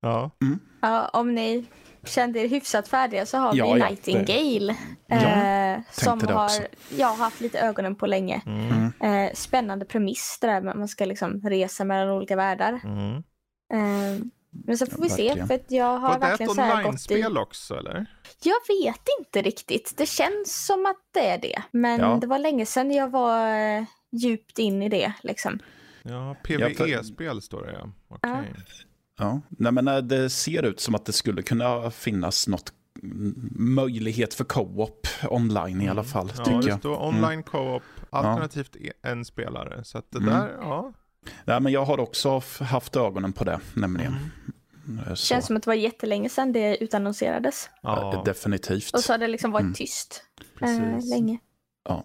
Ja. 0.00 0.30
Mm. 0.42 0.58
ja. 0.80 1.08
Om 1.12 1.34
ni 1.34 1.66
kände 2.04 2.40
er 2.40 2.48
hyfsat 2.48 2.88
färdiga 2.88 3.26
så 3.26 3.38
har 3.38 3.54
ja, 3.54 3.72
vi 3.72 3.80
Nightingale. 3.80 4.76
Eh, 5.08 5.82
som 5.90 6.20
har 6.28 6.50
jag 6.98 7.06
har 7.06 7.16
haft 7.16 7.40
lite 7.40 7.60
ögonen 7.60 7.94
på 7.96 8.06
länge. 8.06 8.42
Mm. 8.46 8.92
Eh, 9.00 9.34
spännande 9.34 9.84
premiss 9.84 10.38
där 10.40 10.60
man 10.60 10.88
ska 10.88 11.04
liksom 11.04 11.40
resa 11.40 11.84
mellan 11.84 12.10
olika 12.10 12.36
världar. 12.36 12.80
Mm. 12.84 13.16
Eh, 13.72 14.24
men 14.50 14.78
så 14.78 14.86
får 14.86 15.02
vi 15.02 15.08
se. 15.08 15.46
För 15.46 15.60
jag 15.68 15.98
har 15.98 16.08
Var 16.08 16.18
verkligen 16.18 16.56
det 16.56 16.62
ett 16.62 16.74
online-spel 16.74 17.38
också 17.38 17.74
eller? 17.74 18.06
Jag 18.42 18.60
vet 18.68 19.02
inte 19.18 19.42
riktigt. 19.42 19.94
Det 19.96 20.06
känns 20.06 20.66
som 20.66 20.86
att 20.86 21.00
det 21.12 21.26
är 21.26 21.38
det. 21.38 21.62
Men 21.70 22.00
ja. 22.00 22.18
det 22.20 22.26
var 22.26 22.38
länge 22.38 22.66
sedan 22.66 22.90
jag 22.90 23.10
var 23.10 23.54
eh, 23.76 23.84
djupt 24.12 24.58
in 24.58 24.82
i 24.82 24.88
det. 24.88 25.12
Liksom. 25.22 25.58
Ja, 26.02 26.36
PVE-spel 26.44 27.42
står 27.42 27.62
det 27.62 27.72
ja. 27.72 28.16
Okay. 28.16 28.44
Ja. 29.20 29.40
Nej, 29.48 29.72
men 29.72 29.88
eh, 29.88 29.98
det 29.98 30.30
ser 30.30 30.62
ut 30.62 30.80
som 30.80 30.94
att 30.94 31.04
det 31.04 31.12
skulle 31.12 31.42
kunna 31.42 31.90
finnas 31.90 32.48
något 32.48 32.72
möjlighet 33.52 34.34
för 34.34 34.44
co-op 34.44 35.06
online 35.30 35.80
i 35.80 35.88
alla 35.88 36.00
mm. 36.00 36.04
fall. 36.04 36.32
Ja, 36.36 36.44
tycker 36.44 36.62
det 36.62 36.78
står 36.78 36.94
mm. 36.94 37.08
online 37.08 37.32
mm. 37.32 37.42
co-op, 37.42 37.82
alternativt 38.10 38.76
ja. 38.80 38.92
en 39.02 39.24
spelare. 39.24 39.84
Så 39.84 39.98
att 39.98 40.10
det 40.10 40.18
mm. 40.18 40.30
där, 40.30 40.56
ja. 40.60 40.92
Nej, 41.44 41.60
men 41.60 41.72
jag 41.72 41.84
har 41.84 42.00
också 42.00 42.42
haft 42.60 42.96
ögonen 42.96 43.32
på 43.32 43.44
det, 43.44 43.60
nämligen. 43.74 44.16
Mm. 44.88 45.08
Eh. 45.08 45.14
Känns 45.14 45.46
som 45.46 45.56
att 45.56 45.62
det 45.62 45.70
var 45.70 45.74
jättelänge 45.74 46.28
sedan 46.28 46.52
det 46.52 46.84
utannonserades. 46.84 47.70
Ja. 47.82 48.22
Definitivt. 48.24 48.94
Och 48.94 49.00
så 49.00 49.12
har 49.12 49.18
det 49.18 49.28
liksom 49.28 49.50
varit 49.50 49.62
mm. 49.62 49.74
tyst 49.74 50.22
äh, 50.60 51.08
länge. 51.10 51.38
Ja. 51.88 52.04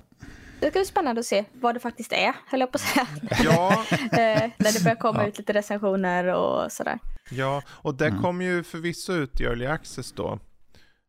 Det 0.59 0.69
ska 0.69 0.79
bli 0.79 0.85
spännande 0.85 1.19
att 1.19 1.25
se 1.25 1.45
vad 1.53 1.75
det 1.75 1.79
faktiskt 1.79 2.11
är, 2.11 2.33
höll 2.47 2.59
jag 2.59 2.71
på 2.71 2.75
att 2.75 2.81
säga. 2.81 3.07
Ja. 3.43 3.85
Eh, 4.05 4.51
när 4.57 4.73
det 4.73 4.83
börjar 4.83 4.95
komma 4.95 5.21
ja. 5.21 5.27
ut 5.27 5.37
lite 5.37 5.53
recensioner 5.53 6.25
och 6.25 6.71
sådär. 6.71 6.99
Ja, 7.29 7.61
och 7.67 7.95
det 7.95 8.07
mm. 8.07 8.21
kommer 8.21 8.45
ju 8.45 8.63
förvisso 8.63 9.13
ut 9.13 9.41
i 9.41 9.43
Early 9.43 9.65
Access 9.65 10.11
då. 10.11 10.39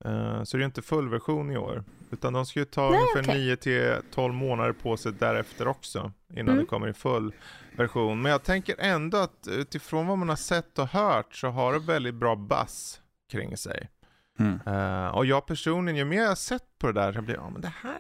Uh, 0.07 0.43
så 0.45 0.57
det 0.57 0.63
är 0.63 0.67
inte 0.67 0.83
full 0.83 1.09
version 1.09 1.51
i 1.51 1.57
år. 1.57 1.85
Utan 2.11 2.33
de 2.33 2.47
ska 2.47 2.59
ju 2.59 2.65
ta 2.65 2.91
Nej, 2.91 3.01
ungefär 3.01 3.23
okay. 3.31 3.39
9 3.39 3.57
till 3.57 3.95
12 4.15 4.35
månader 4.35 4.73
på 4.73 4.97
sig 4.97 5.13
därefter 5.13 5.69
också. 5.69 6.13
Innan 6.33 6.49
mm. 6.49 6.59
det 6.59 6.65
kommer 6.65 6.89
i 6.89 6.93
full 6.93 7.35
version. 7.77 8.23
Men 8.23 8.33
jag 8.33 8.43
tänker 8.43 8.77
ändå 8.79 9.17
att 9.17 9.49
utifrån 9.51 10.07
vad 10.07 10.19
man 10.19 10.29
har 10.29 10.37
sett 10.37 10.79
och 10.79 10.89
hört 10.89 11.35
så 11.35 11.49
har 11.49 11.73
det 11.73 11.79
väldigt 11.79 12.15
bra 12.15 12.37
buzz 12.37 13.01
kring 13.33 13.57
sig. 13.57 13.91
Mm. 14.39 14.61
Uh, 14.67 15.09
och 15.09 15.27
jag 15.27 15.47
personligen, 15.47 15.97
ju 15.97 16.05
mer 16.05 16.23
jag 16.23 16.29
har 16.29 16.35
sett 16.35 16.79
på 16.79 16.87
det 16.87 16.93
där, 16.93 17.13
så 17.13 17.23
blir 17.23 17.35
ja 17.35 17.51
men 17.51 17.61
det 17.61 17.73
här 17.83 17.99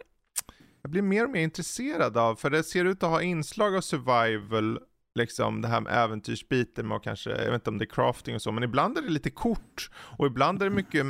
jag 0.87 0.90
blir 0.90 1.03
mer 1.03 1.25
och 1.25 1.31
mer 1.31 1.40
intresserad 1.40 2.16
av, 2.16 2.37
för 2.37 2.51
det 2.51 2.64
ser 2.64 2.85
ut 2.85 3.03
att 3.03 3.11
ha 3.11 3.22
inslag 3.22 3.77
av 3.77 3.81
survival 3.81 4.79
liksom 5.14 5.62
det 5.62 5.68
här 5.68 5.81
med 5.81 5.92
äventyrsbiten 5.92 6.92
och 6.92 7.05
kanske, 7.05 7.31
jag 7.31 7.44
vet 7.51 7.55
inte 7.55 7.70
om 7.70 7.79
det 7.79 7.85
är 7.85 7.90
crafting 7.94 8.35
och 8.35 8.42
så, 8.42 8.53
men 8.53 8.62
ibland 8.62 8.99
är 8.99 9.03
det 9.03 9.09
lite 9.09 9.31
kort 9.31 9.90
och 9.96 10.27
ibland 10.27 10.62
är 10.62 10.70
det 10.70 10.77
mycket, 10.77 11.07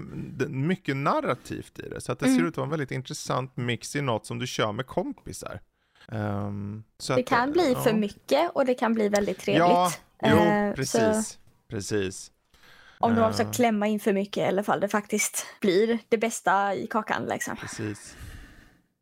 mycket 0.48 0.96
narrativt 0.96 1.78
i 1.78 1.88
det. 1.88 2.00
Så 2.00 2.12
att 2.12 2.18
det 2.18 2.26
mm. 2.26 2.38
ser 2.38 2.46
ut 2.46 2.52
att 2.52 2.56
vara 2.56 2.64
en 2.64 2.70
väldigt 2.70 2.90
intressant 2.90 3.56
mix 3.56 3.96
i 3.96 4.00
något 4.00 4.26
som 4.26 4.38
du 4.38 4.46
kör 4.46 4.72
med 4.72 4.86
kompisar. 4.86 5.60
Um, 6.08 6.84
det 7.06 7.14
att, 7.14 7.26
kan 7.26 7.52
bli 7.52 7.72
ja. 7.72 7.82
för 7.82 7.92
mycket 7.92 8.50
och 8.54 8.66
det 8.66 8.74
kan 8.74 8.94
bli 8.94 9.08
väldigt 9.08 9.38
trevligt. 9.38 9.60
Ja, 9.60 9.92
jo, 10.22 10.36
uh, 10.36 10.74
precis. 10.74 11.28
Så... 11.28 11.38
Precis. 11.68 12.30
Om 12.98 13.14
de 13.14 13.32
ska 13.32 13.52
klämma 13.52 13.86
in 13.86 14.00
för 14.00 14.12
mycket 14.12 14.48
alla 14.48 14.62
fall 14.62 14.80
det 14.80 14.88
faktiskt 14.88 15.46
blir 15.60 15.98
det 16.08 16.18
bästa 16.18 16.74
i 16.74 16.86
kakan 16.86 17.24
liksom. 17.24 17.56
Precis. 17.56 18.16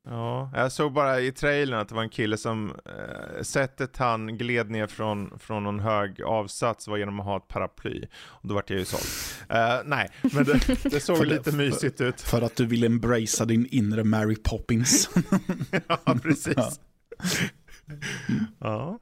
Ja, 0.07 0.51
jag 0.55 0.73
såg 0.73 0.93
bara 0.93 1.21
i 1.21 1.33
trailern 1.33 1.81
att 1.81 1.88
det 1.88 1.95
var 1.95 2.03
en 2.03 2.09
kille 2.09 2.37
som, 2.37 2.71
eh, 2.71 3.43
sättet 3.43 3.97
han 3.97 4.38
gled 4.38 4.71
ner 4.71 4.87
från, 4.87 5.38
från 5.38 5.64
någon 5.64 5.81
hög 5.81 6.23
avsats 6.23 6.88
var 6.88 6.97
genom 6.97 7.21
att 7.21 7.27
ha 7.27 7.37
ett 7.37 7.49
paraply. 7.49 8.05
Och 8.27 8.49
då 8.49 8.55
vart 8.55 8.71
jag 8.71 8.79
ju 8.79 8.85
såld. 8.85 9.05
Eh, 9.49 9.81
nej, 9.85 10.11
men 10.23 10.45
det, 10.45 10.90
det 10.90 11.01
såg 11.01 11.27
lite 11.27 11.53
mysigt 11.53 12.01
ut. 12.01 12.21
För 12.21 12.43
att 12.43 12.57
du 12.57 12.67
vill 12.67 12.85
embracea 12.85 13.47
din 13.47 13.67
inre 13.71 14.05
Mary 14.05 14.37
Poppins. 14.37 15.11
ja, 15.88 16.17
precis. 16.23 16.55
Ja. 16.57 16.71
ja. 18.59 18.99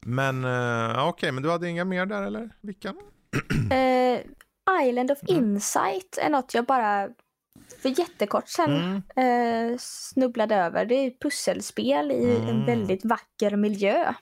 Men 0.00 0.44
eh, 0.44 0.90
okej, 0.90 1.08
okay, 1.08 1.32
men 1.32 1.42
du 1.42 1.50
hade 1.50 1.68
inga 1.68 1.84
mer 1.84 2.06
där 2.06 2.22
eller? 2.22 2.50
Vilka? 2.60 2.88
Uh, 2.88 4.20
Island 4.88 5.10
of 5.10 5.18
Insight 5.26 6.18
är 6.22 6.30
något 6.30 6.54
jag 6.54 6.64
bara 6.64 7.08
för 7.82 8.00
jättekort 8.00 8.48
sen 8.48 9.02
mm. 9.16 9.72
eh, 9.72 9.78
snubblade 9.78 10.56
över. 10.56 10.84
Det 10.84 10.94
är 10.94 11.10
pusselspel 11.20 12.10
i 12.10 12.36
mm. 12.36 12.48
en 12.48 12.66
väldigt 12.66 13.04
vacker 13.04 13.56
miljö. 13.56 14.14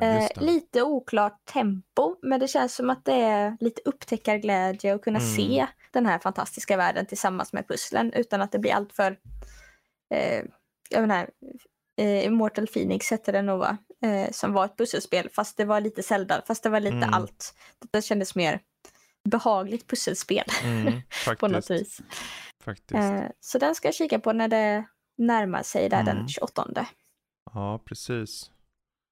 Eh, 0.00 0.28
lite 0.36 0.82
oklart 0.82 1.44
tempo, 1.44 2.16
men 2.22 2.40
det 2.40 2.48
känns 2.48 2.74
som 2.74 2.90
att 2.90 3.04
det 3.04 3.14
är 3.14 3.56
lite 3.60 3.82
upptäckarglädje 3.84 4.94
att 4.94 5.02
kunna 5.02 5.18
mm. 5.18 5.30
se 5.30 5.66
den 5.90 6.06
här 6.06 6.18
fantastiska 6.18 6.76
världen 6.76 7.06
tillsammans 7.06 7.52
med 7.52 7.68
pusslen 7.68 8.12
utan 8.12 8.42
att 8.42 8.52
det 8.52 8.58
blir 8.58 8.72
alltör... 8.72 9.18
Eh, 10.14 10.44
jag 10.90 11.00
menar, 11.00 11.30
eh, 11.98 12.24
Immortal 12.24 12.66
Phoenix 12.66 13.10
hette 13.10 13.32
det 13.32 13.42
nog 13.42 13.58
va? 13.58 13.76
Eh, 14.04 14.30
som 14.30 14.52
var 14.52 14.64
ett 14.64 14.76
pusselspel 14.76 15.28
fast 15.30 15.56
det 15.56 15.64
var 15.64 15.80
lite 15.80 16.02
Zelda, 16.02 16.42
fast 16.46 16.62
det 16.62 16.68
var 16.68 16.80
lite 16.80 16.96
mm. 16.96 17.14
allt. 17.14 17.54
Det 17.92 18.02
kändes 18.02 18.34
mer 18.34 18.60
behagligt 19.24 19.86
pusselspel 19.86 20.44
mm, 20.64 20.92
på 21.38 21.48
något 21.48 21.70
vis. 21.70 22.00
Eh, 22.94 23.24
så 23.40 23.58
den 23.58 23.74
ska 23.74 23.88
jag 23.88 23.94
kika 23.94 24.18
på 24.18 24.32
när 24.32 24.48
det 24.48 24.84
närmar 25.18 25.62
sig 25.62 25.88
där 25.88 26.00
mm. 26.00 26.16
den 26.16 26.28
28. 26.28 26.86
Ja, 27.54 27.82
precis. 27.84 28.50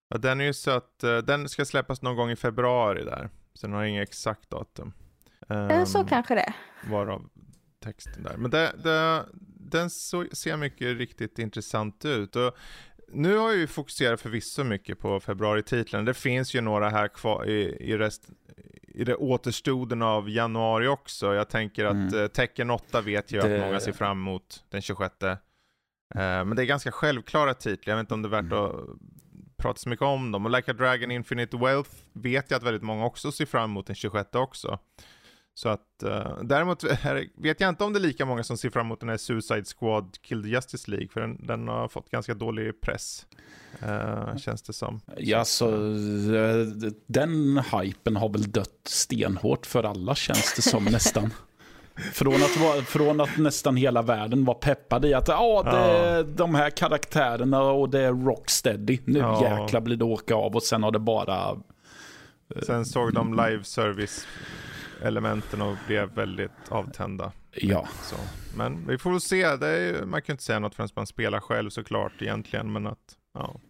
Ja, 0.08 0.18
den 0.18 0.40
är 0.40 0.44
ju 0.44 0.52
så 0.52 0.70
att 0.70 1.04
uh, 1.04 1.18
den 1.18 1.48
ska 1.48 1.64
släppas 1.64 2.02
någon 2.02 2.16
gång 2.16 2.30
i 2.30 2.36
februari 2.36 3.04
där. 3.04 3.30
Så 3.54 3.66
den 3.66 3.76
har 3.76 3.84
inget 3.84 4.08
exakt 4.08 4.50
datum. 4.50 4.92
Um, 5.48 5.86
så 5.86 6.04
kanske 6.04 6.34
det. 6.34 6.54
Varav 6.90 7.28
texten 7.80 8.22
där. 8.22 8.36
Men 8.36 8.50
det, 8.50 8.72
det, 8.84 9.24
den 9.60 9.90
så, 9.90 10.26
ser 10.32 10.56
mycket 10.56 10.98
riktigt 10.98 11.38
intressant 11.38 12.04
ut. 12.04 12.36
Och 12.36 12.56
nu 13.12 13.36
har 13.36 13.48
vi 13.48 13.66
fokuserat 13.66 14.20
förvisso 14.20 14.64
mycket 14.64 14.98
på 14.98 15.20
februarititeln. 15.20 16.04
Det 16.04 16.14
finns 16.14 16.54
ju 16.54 16.60
några 16.60 16.88
här 16.88 17.08
kvar 17.08 17.48
i, 17.48 17.76
i, 17.80 17.96
rest, 17.96 18.28
i 18.90 19.04
det 19.04 19.14
återstoden 19.14 20.02
av 20.02 20.30
januari 20.30 20.86
också. 20.86 21.34
Jag 21.34 21.48
tänker 21.48 21.84
att 21.84 21.92
mm. 21.92 22.22
Eh, 22.22 22.26
tecken 22.26 22.70
8 22.70 23.00
vet 23.00 23.32
jag 23.32 23.50
det... 23.50 23.54
att 23.54 23.66
många 23.66 23.80
ser 23.80 23.92
fram 23.92 24.18
emot 24.18 24.64
den 24.70 24.82
26. 24.82 25.14
Uh, 25.22 25.30
eh, 25.30 25.36
men 26.14 26.56
det 26.56 26.62
är 26.62 26.66
ganska 26.66 26.92
självklara 26.92 27.54
titlar. 27.54 27.92
Jag 27.92 27.96
vet 27.96 28.04
inte 28.04 28.14
om 28.14 28.22
det 28.22 28.28
är 28.28 28.42
värt 28.42 28.52
mm. 28.52 28.64
att 28.64 28.74
prata 29.56 29.78
så 29.78 29.88
mycket 29.88 30.04
om 30.04 30.32
dem. 30.32 30.46
Och 30.46 30.50
Like 30.50 30.70
a 30.70 30.74
Dragon 30.74 31.10
Infinite 31.10 31.56
Wealth 31.56 31.90
vet 32.12 32.50
jag 32.50 32.58
att 32.58 32.64
väldigt 32.64 32.82
många 32.82 33.04
också 33.04 33.32
ser 33.32 33.46
fram 33.46 33.70
emot 33.70 33.86
den 33.86 33.96
26 33.96 34.34
också. 34.34 34.78
Så 35.60 35.68
att, 35.68 36.02
uh, 36.04 36.42
däremot 36.42 36.90
här, 36.90 37.26
vet 37.34 37.60
jag 37.60 37.68
inte 37.68 37.84
om 37.84 37.92
det 37.92 37.98
är 37.98 38.00
lika 38.00 38.24
många 38.24 38.42
som 38.42 38.56
ser 38.56 38.70
fram 38.70 38.86
emot 38.86 39.00
den 39.00 39.08
här 39.08 39.16
Suicide 39.16 39.64
Squad 39.78 40.16
Kill 40.22 40.42
the 40.42 40.48
Justice 40.48 40.90
League, 40.90 41.08
för 41.08 41.20
den, 41.20 41.46
den 41.46 41.68
har 41.68 41.88
fått 41.88 42.10
ganska 42.10 42.34
dålig 42.34 42.80
press. 42.80 43.26
Uh, 43.82 44.36
känns 44.36 44.62
det 44.62 44.72
som. 44.72 45.00
Ja, 45.16 45.44
så 45.44 45.70
den 47.06 47.62
hypen 47.72 48.16
har 48.16 48.28
väl 48.28 48.50
dött 48.50 48.80
stenhårt 48.84 49.66
för 49.66 49.84
alla 49.84 50.14
känns 50.14 50.54
det 50.56 50.62
som 50.62 50.84
nästan. 50.84 51.30
Från 52.12 52.34
att, 52.34 52.86
från 52.86 53.20
att 53.20 53.36
nästan 53.38 53.76
hela 53.76 54.02
världen 54.02 54.44
var 54.44 54.54
peppad 54.54 55.04
i 55.04 55.14
att 55.14 55.28
ah, 55.28 55.62
det 55.62 55.78
är 55.78 56.16
ja. 56.16 56.22
de 56.22 56.54
här 56.54 56.70
karaktärerna 56.70 57.62
och 57.62 57.88
det 57.88 58.00
är 58.00 58.12
rocksteady. 58.12 58.98
Nu 59.04 59.18
ja. 59.18 59.60
jäkla 59.60 59.80
blir 59.80 59.96
det 59.96 60.04
åka 60.04 60.34
av 60.34 60.56
och 60.56 60.62
sen 60.62 60.82
har 60.82 60.90
det 60.90 60.98
bara... 60.98 61.56
Sen 62.62 62.84
såg 62.84 63.14
de 63.14 63.30
live 63.34 63.64
service 63.64 64.26
elementen 65.02 65.62
och 65.62 65.76
blev 65.86 66.14
väldigt 66.14 66.68
avtända. 66.68 67.32
Ja. 67.52 67.88
Så. 68.02 68.16
Men 68.56 68.86
vi 68.86 68.98
får 68.98 69.10
väl 69.10 69.20
se. 69.20 69.42
Är, 69.42 70.04
man 70.04 70.22
kan 70.22 70.34
inte 70.34 70.44
säga 70.44 70.58
något 70.58 70.74
förrän 70.74 70.88
man 70.96 71.06
spelar 71.06 71.40
själv 71.40 71.70
såklart 71.70 72.12
egentligen. 72.22 72.72
Men 72.72 72.86
att, 72.86 73.16
ja. 73.34 73.60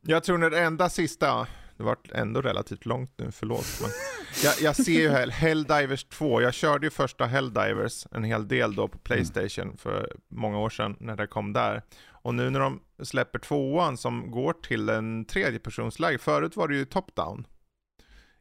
Jag 0.00 0.24
tror 0.24 0.50
det 0.50 0.60
enda 0.60 0.88
sista, 0.88 1.46
det 1.76 1.82
var 1.82 1.96
ändå 2.14 2.42
relativt 2.42 2.86
långt 2.86 3.12
nu, 3.16 3.32
förlåt. 3.32 3.66
Men 3.80 3.90
jag, 4.44 4.54
jag 4.60 4.76
ser 4.76 5.00
ju 5.00 5.08
här, 5.08 5.28
Helldivers 5.28 6.04
2, 6.04 6.42
jag 6.42 6.54
körde 6.54 6.86
ju 6.86 6.90
första 6.90 7.26
Helldivers 7.26 8.06
en 8.10 8.24
hel 8.24 8.48
del 8.48 8.74
då 8.74 8.88
på 8.88 8.98
Playstation 8.98 9.64
mm. 9.64 9.76
för 9.76 10.16
många 10.28 10.58
år 10.58 10.70
sedan 10.70 10.96
när 11.00 11.16
det 11.16 11.26
kom 11.26 11.52
där. 11.52 11.82
Och 12.08 12.34
nu 12.34 12.50
när 12.50 12.60
de 12.60 12.80
släpper 13.02 13.38
tvåan 13.38 13.96
som 13.96 14.30
går 14.30 14.52
till 14.52 14.88
en 14.88 15.24
tredjepersonsläge, 15.24 16.18
förut 16.18 16.56
var 16.56 16.68
det 16.68 16.74
ju 16.74 16.84
top-down 16.84 17.44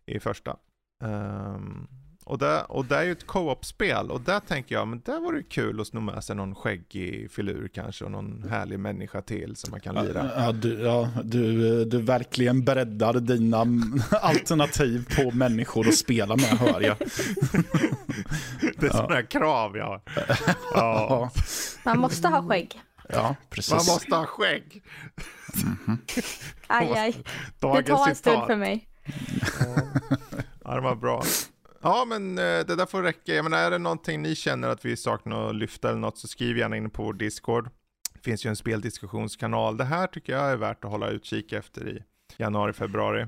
i 0.05 0.19
första. 0.19 0.57
Um, 1.03 1.87
och 2.23 2.37
det, 2.37 2.61
och 2.61 2.85
det 2.85 2.95
är 2.95 3.03
ju 3.03 3.11
ett 3.11 3.27
co-op-spel 3.27 4.11
och 4.11 4.21
där 4.21 4.39
tänker 4.39 4.75
jag, 4.75 4.87
men 4.87 5.01
där 5.05 5.19
var 5.19 5.33
det 5.33 5.43
kul 5.43 5.81
att 5.81 5.87
sno 5.87 5.99
med 5.99 6.23
sig 6.23 6.35
någon 6.35 6.55
skäggig 6.55 7.31
filur 7.31 7.67
kanske 7.73 8.05
och 8.05 8.11
någon 8.11 8.45
härlig 8.49 8.79
människa 8.79 9.21
till 9.21 9.55
som 9.55 9.71
man 9.71 9.79
kan 9.79 10.05
lira. 10.05 10.31
Ja, 10.35 10.51
du, 10.51 10.81
ja, 10.81 11.09
du, 11.23 11.85
du 11.85 12.01
verkligen 12.01 12.65
breddar 12.65 13.13
dina 13.13 13.57
alternativ 14.21 15.05
på 15.15 15.31
människor 15.31 15.87
att 15.87 15.97
spela 15.97 16.35
med 16.35 16.45
hör 16.45 16.81
jag. 16.81 16.97
det 18.77 18.85
är 18.85 18.87
ja. 18.87 18.91
sådana 18.91 19.23
krav 19.23 19.77
jag 19.77 19.85
har. 19.85 20.01
Ja. 20.73 21.31
Man 21.83 21.99
måste 21.99 22.27
ha 22.27 22.47
skägg. 22.47 22.81
Ja, 23.09 23.35
precis. 23.49 23.71
Man 23.71 23.85
måste 23.93 24.15
ha 24.15 24.25
skägg. 24.25 24.83
Mm 25.63 25.77
-hmm. 25.85 25.97
Aj, 26.67 26.91
aj. 26.97 27.15
Det 27.59 27.83
tar 27.83 28.09
en 28.09 28.15
stund 28.15 28.45
för 28.47 28.55
mig. 28.55 28.87
Ja, 30.63 30.75
det 30.75 30.81
var 30.81 30.95
bra. 30.95 31.23
Ja, 31.81 32.05
men 32.07 32.37
eh, 32.37 32.43
det 32.43 32.75
där 32.75 32.85
får 32.85 33.01
räcka. 33.01 33.33
Jag 33.33 33.43
menar, 33.43 33.57
är 33.57 33.71
det 33.71 33.77
någonting 33.77 34.21
ni 34.21 34.35
känner 34.35 34.67
att 34.67 34.85
vi 34.85 34.97
saknar 34.97 35.49
att 35.49 35.55
lyfta 35.55 35.89
eller 35.89 35.99
något 35.99 36.17
så 36.17 36.27
skriv 36.27 36.57
gärna 36.57 36.77
in 36.77 36.89
på 36.89 37.03
vår 37.03 37.13
Discord. 37.13 37.69
Det 38.13 38.19
finns 38.19 38.45
ju 38.45 38.49
en 38.49 38.55
speldiskussionskanal. 38.55 39.77
Det 39.77 39.83
här 39.83 40.07
tycker 40.07 40.33
jag 40.33 40.51
är 40.51 40.55
värt 40.55 40.85
att 40.85 40.91
hålla 40.91 41.09
utkik 41.09 41.53
efter 41.53 41.89
i 41.89 42.03
januari, 42.37 42.73
februari. 42.73 43.27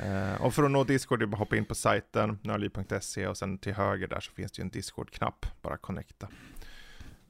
Eh, 0.00 0.42
och 0.42 0.54
för 0.54 0.62
att 0.62 0.70
nå 0.70 0.84
Discord 0.84 1.22
är 1.22 1.26
det 1.26 1.30
bara 1.30 1.34
att 1.34 1.38
hoppa 1.38 1.56
in 1.56 1.64
på 1.64 1.74
sajten, 1.74 2.38
nörli.se 2.42 3.26
och 3.26 3.36
sen 3.36 3.58
till 3.58 3.74
höger 3.74 4.08
där 4.08 4.20
så 4.20 4.32
finns 4.32 4.52
det 4.52 4.60
ju 4.60 4.62
en 4.62 4.70
Discord-knapp, 4.70 5.46
bara 5.62 5.76
connecta. 5.76 6.28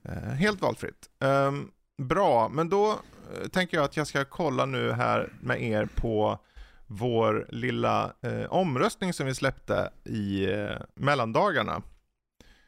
Eh, 0.03 0.15
helt 0.15 0.61
valfritt. 0.61 1.11
Eh, 1.21 1.53
bra, 1.99 2.49
men 2.49 2.69
då 2.69 2.91
eh, 2.91 3.49
tänker 3.49 3.77
jag 3.77 3.85
att 3.85 3.97
jag 3.97 4.07
ska 4.07 4.25
kolla 4.25 4.67
nu 4.67 4.93
här 4.93 5.33
med 5.41 5.63
er 5.63 5.89
på 5.95 6.39
vår 6.87 7.47
lilla 7.49 8.13
eh, 8.21 8.53
omröstning 8.53 9.13
som 9.13 9.27
vi 9.27 9.35
släppte 9.35 9.91
i 10.05 10.53
eh, 10.53 10.77
mellandagarna. 10.95 11.83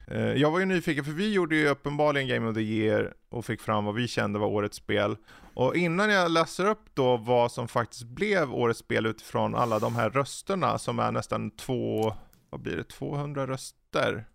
Eh, 0.06 0.32
jag 0.32 0.50
var 0.50 0.58
ju 0.58 0.64
nyfiken 0.64 1.04
för 1.04 1.12
vi 1.12 1.32
gjorde 1.32 1.56
ju 1.56 1.68
uppenbarligen 1.68 2.28
Game 2.28 2.48
of 2.48 2.54
the 2.54 2.60
Year 2.60 3.14
och 3.28 3.44
fick 3.44 3.60
fram 3.60 3.84
vad 3.84 3.94
vi 3.94 4.08
kände 4.08 4.38
var 4.38 4.46
årets 4.46 4.76
spel. 4.76 5.16
Och 5.54 5.76
innan 5.76 6.10
jag 6.10 6.30
läser 6.30 6.66
upp 6.66 6.94
då 6.94 7.16
vad 7.16 7.52
som 7.52 7.68
faktiskt 7.68 8.04
blev 8.04 8.54
årets 8.54 8.80
spel 8.80 9.06
utifrån 9.06 9.54
alla 9.54 9.78
de 9.78 9.94
här 9.96 10.10
rösterna 10.10 10.78
som 10.78 10.98
är 10.98 11.12
nästan 11.12 11.50
två, 11.50 12.14
vad 12.50 12.60
blir 12.60 12.76
det, 12.76 12.84
200 12.84 13.46
röster 13.46 14.26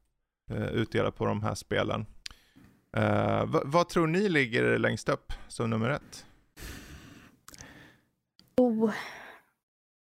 eh, 0.52 0.68
utdelat 0.68 1.16
på 1.16 1.26
de 1.26 1.44
här 1.44 1.56
spelen. 1.56 2.06
Eh, 2.98 3.46
vad 3.46 3.90
tror 3.90 4.08
ni 4.08 4.30
ligger 4.30 4.78
längst 4.78 5.10
upp 5.10 5.34
som 5.48 5.70
nummer 5.70 5.90
ett? 5.90 6.26
Oh. 8.58 8.92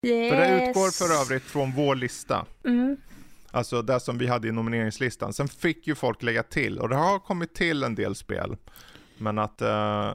Yes. 0.02 0.32
För 0.32 0.38
det 0.38 0.70
utgår 0.70 0.92
för 0.92 1.22
övrigt 1.22 1.44
från 1.44 1.72
vår 1.72 1.96
lista. 1.96 2.46
Mm. 2.66 2.98
Alltså 3.52 3.82
det 3.82 4.00
som 4.00 4.18
vi 4.18 4.28
hade 4.28 4.48
i 4.48 4.52
nomineringslistan. 4.52 5.34
Sen 5.34 5.48
fick 5.48 5.88
ju 5.88 5.96
folk 5.96 6.24
lägga 6.24 6.44
till 6.44 6.80
och 6.80 6.90
det 6.90 6.96
har 6.96 7.20
kommit 7.20 7.56
till 7.56 7.84
en 7.84 7.96
del 7.96 8.16
spel. 8.16 8.58
Men 9.18 9.40
att 9.40 9.62
uh, 9.62 10.12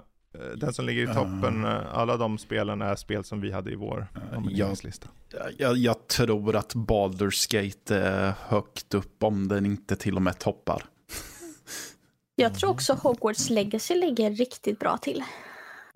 den 0.56 0.72
som 0.72 0.86
ligger 0.86 1.02
i 1.10 1.14
toppen, 1.14 1.64
uh, 1.64 1.98
alla 1.98 2.16
de 2.16 2.38
spelen 2.38 2.82
är 2.82 2.96
spel 2.96 3.24
som 3.24 3.40
vi 3.40 3.52
hade 3.52 3.72
i 3.72 3.74
vår 3.74 4.06
nomineringslista. 4.32 5.08
Jag, 5.30 5.52
jag, 5.58 5.76
jag 5.76 6.08
tror 6.08 6.56
att 6.56 6.74
Baldur's 6.74 7.52
Gate 7.52 7.96
är 7.96 8.34
högt 8.40 8.94
upp 8.94 9.22
om 9.22 9.48
den 9.48 9.66
inte 9.66 9.96
till 9.96 10.16
och 10.16 10.22
med 10.22 10.38
toppar. 10.38 10.84
Jag 12.36 12.54
tror 12.54 12.70
också 12.70 12.94
Hogwarts 12.94 13.50
Legacy 13.50 13.94
ligger 13.94 14.30
riktigt 14.30 14.78
bra 14.78 14.98
till. 14.98 15.24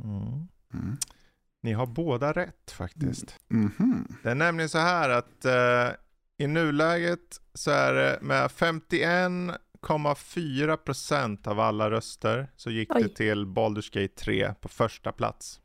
Mm. 0.05 0.48
Mm. 0.74 0.98
Ni 1.62 1.73
har 1.73 1.87
båda 1.87 2.33
rätt 2.33 2.71
faktiskt. 2.71 3.37
Mm 3.51 3.71
-hmm. 3.79 4.14
Det 4.23 4.31
är 4.31 4.35
nämligen 4.35 4.68
så 4.68 4.79
här 4.79 5.11
att 5.11 5.44
uh, 5.44 5.90
i 6.38 6.47
nuläget 6.47 7.40
så 7.55 7.71
är 7.71 7.94
det 7.94 8.18
med 8.23 8.51
51,4% 8.51 11.49
av 11.49 11.61
alla 11.61 11.90
röster 11.90 12.53
så 12.57 12.71
gick 12.71 12.94
Oj. 12.94 13.03
det 13.03 13.09
till 13.09 13.47
Baldur's 13.47 14.01
Gate 14.01 14.14
3 14.14 14.55
på 14.61 14.68
första 14.68 15.12
plats. 15.12 15.61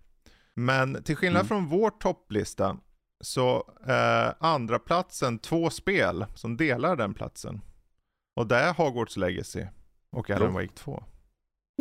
Men 0.53 1.03
till 1.03 1.15
skillnad 1.15 1.39
mm. 1.39 1.47
från 1.47 1.65
vår 1.65 1.89
topplista 1.89 2.77
så 3.23 3.73
eh, 3.87 4.33
andra 4.39 4.79
platsen 4.79 5.39
två 5.39 5.69
spel 5.69 6.25
som 6.35 6.57
delar 6.57 6.95
den 6.95 7.13
platsen. 7.13 7.61
Och 8.35 8.47
det 8.47 8.55
är 8.55 8.73
Hogwarts 8.73 9.17
Legacy 9.17 9.65
och 10.09 10.29
Alan 10.29 10.53
Wake 10.53 10.73
2. 10.75 11.03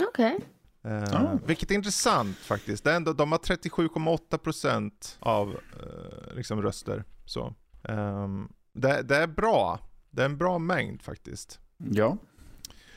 Okej. 0.03 0.37
Okay. 0.37 0.49
Eh, 0.85 1.15
ah. 1.15 1.39
Vilket 1.47 1.71
är 1.71 1.75
intressant 1.75 2.37
faktiskt. 2.37 2.85
Det 2.85 2.93
är 2.93 2.97
ändå, 2.97 3.13
de 3.13 3.33
har 3.33 3.39
37,8% 3.39 5.17
av 5.19 5.49
eh, 5.51 6.35
liksom 6.37 6.63
röster. 6.63 7.05
Så. 7.25 7.55
Um, 7.83 8.53
det, 8.73 9.03
det, 9.03 9.17
är 9.17 9.27
bra. 9.27 9.79
Det 10.11 10.23
är 10.23 10.27
en 10.27 10.39
bra 10.39 10.59
mängd 10.59 11.03
faktiskt. 11.03 11.61
Ja. 11.77 12.17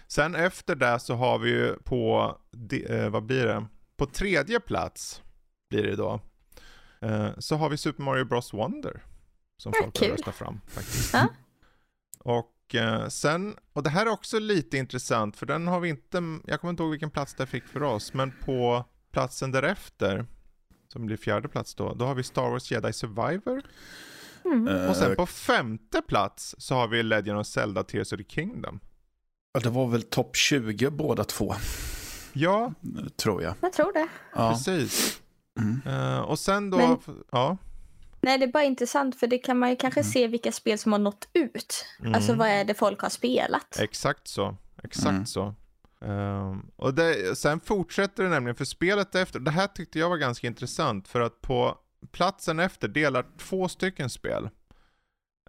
Sen 0.08 0.36
efter 0.36 0.76
det 0.76 1.00
så 1.00 1.16
har 1.16 1.40
vi 1.40 1.50
ju 1.50 1.74
på, 1.74 2.36
de, 2.52 2.86
eh, 2.86 3.10
vad 3.10 3.24
blir 3.24 3.46
det? 3.46 3.66
På 3.98 4.06
tredje 4.06 4.60
plats 4.60 5.24
blir 5.70 5.84
det 5.84 5.96
då. 5.96 6.20
Eh, 7.02 7.30
så 7.38 7.56
har 7.56 7.70
vi 7.70 7.78
Super 7.78 8.04
Mario 8.04 8.26
Bros 8.26 8.54
Wonder. 8.54 9.04
Som 9.58 9.74
folk 9.82 10.00
har 10.00 10.08
röstat 10.08 10.36
fram 10.36 10.62
faktiskt. 10.68 11.14
Ja. 11.14 11.28
Och 12.20 12.55
eh, 12.74 13.08
sen, 13.08 13.56
och 13.74 13.84
det 13.84 13.90
här 13.90 14.06
är 14.06 14.10
också 14.10 14.40
lite 14.40 14.78
intressant 14.78 15.38
för 15.38 15.46
den 15.46 15.68
har 15.68 15.80
vi 15.80 15.90
inte, 15.90 16.40
jag 16.46 16.62
kommer 16.62 16.70
inte 16.70 16.84
ihåg 16.84 16.92
vilken 16.92 17.12
plats 17.12 17.34
det 17.34 17.46
fick 17.46 17.68
för 17.68 17.84
oss, 17.84 18.14
men 18.14 18.34
på 18.46 18.86
platsen 19.12 19.52
därefter, 19.52 20.26
som 20.88 21.06
blir 21.06 21.18
fjärde 21.18 21.48
plats 21.48 21.76
då, 21.76 21.94
då 21.94 22.06
har 22.06 22.16
vi 22.16 22.24
Star 22.24 22.50
Wars 22.50 22.72
Jedi 22.72 22.94
Survivor. 22.94 23.62
Mm. 24.46 24.90
Och 24.90 24.96
sen 24.96 25.16
på 25.16 25.26
femte 25.26 26.02
plats 26.02 26.56
så 26.58 26.76
har 26.76 26.88
vi 26.88 27.04
Legend 27.04 27.40
of 27.40 27.48
Zelda 27.48 27.84
Tears 27.84 28.14
of 28.14 28.18
the 28.18 28.24
Kingdom. 28.24 28.80
Ja, 29.54 29.60
det 29.60 29.70
var 29.70 29.88
väl 29.88 30.04
topp 30.04 30.36
20 30.36 30.90
båda 30.90 31.24
två. 31.24 31.56
Ja. 32.34 32.74
Tror 33.16 33.44
jag. 33.44 33.56
Jag 33.62 33.74
tror 33.74 33.94
det. 33.94 34.08
Ja. 34.36 34.52
Precis. 34.52 35.22
Mm. 35.60 35.82
Uh, 35.88 36.20
och 36.20 36.40
sen 36.40 36.70
då, 36.70 36.78
Men, 36.78 36.98
ja. 37.32 37.58
Nej, 38.26 38.38
det 38.38 38.46
är 38.46 38.52
bara 38.52 38.64
intressant 38.64 39.20
för 39.20 39.28
det 39.28 39.38
kan 39.38 39.60
man 39.60 39.70
ju 39.70 39.76
kanske 39.76 40.00
mm. 40.00 40.12
se 40.12 40.28
vilka 40.28 40.52
spel 40.52 40.78
som 40.78 40.92
har 40.92 41.00
nått 41.00 41.28
ut. 41.34 41.86
Mm. 42.00 42.14
Alltså 42.14 42.34
vad 42.34 42.48
är 42.48 42.66
det 42.66 42.74
folk 42.74 43.02
har 43.02 43.10
spelat? 43.10 43.80
Exakt 43.80 44.28
så, 44.28 44.58
exakt 44.84 45.10
mm. 45.10 45.26
så. 45.26 45.54
Um, 46.00 46.72
och 46.76 46.94
det, 46.94 47.38
sen 47.38 47.60
fortsätter 47.60 48.24
det 48.24 48.30
nämligen, 48.30 48.56
för 48.56 48.66
spelet 48.66 49.16
efter, 49.16 49.40
det 49.40 49.52
här 49.52 49.68
tyckte 49.68 50.00
jag 50.00 50.10
var 50.10 50.18
ganska 50.18 50.48
intressant 50.48 51.08
för 51.08 51.22
att 51.22 51.42
på 51.42 51.78
platsen 52.12 52.60
efter 52.60 52.88
delar 52.88 53.26
två 53.38 53.68
stycken 53.68 54.10
spel. 54.10 54.50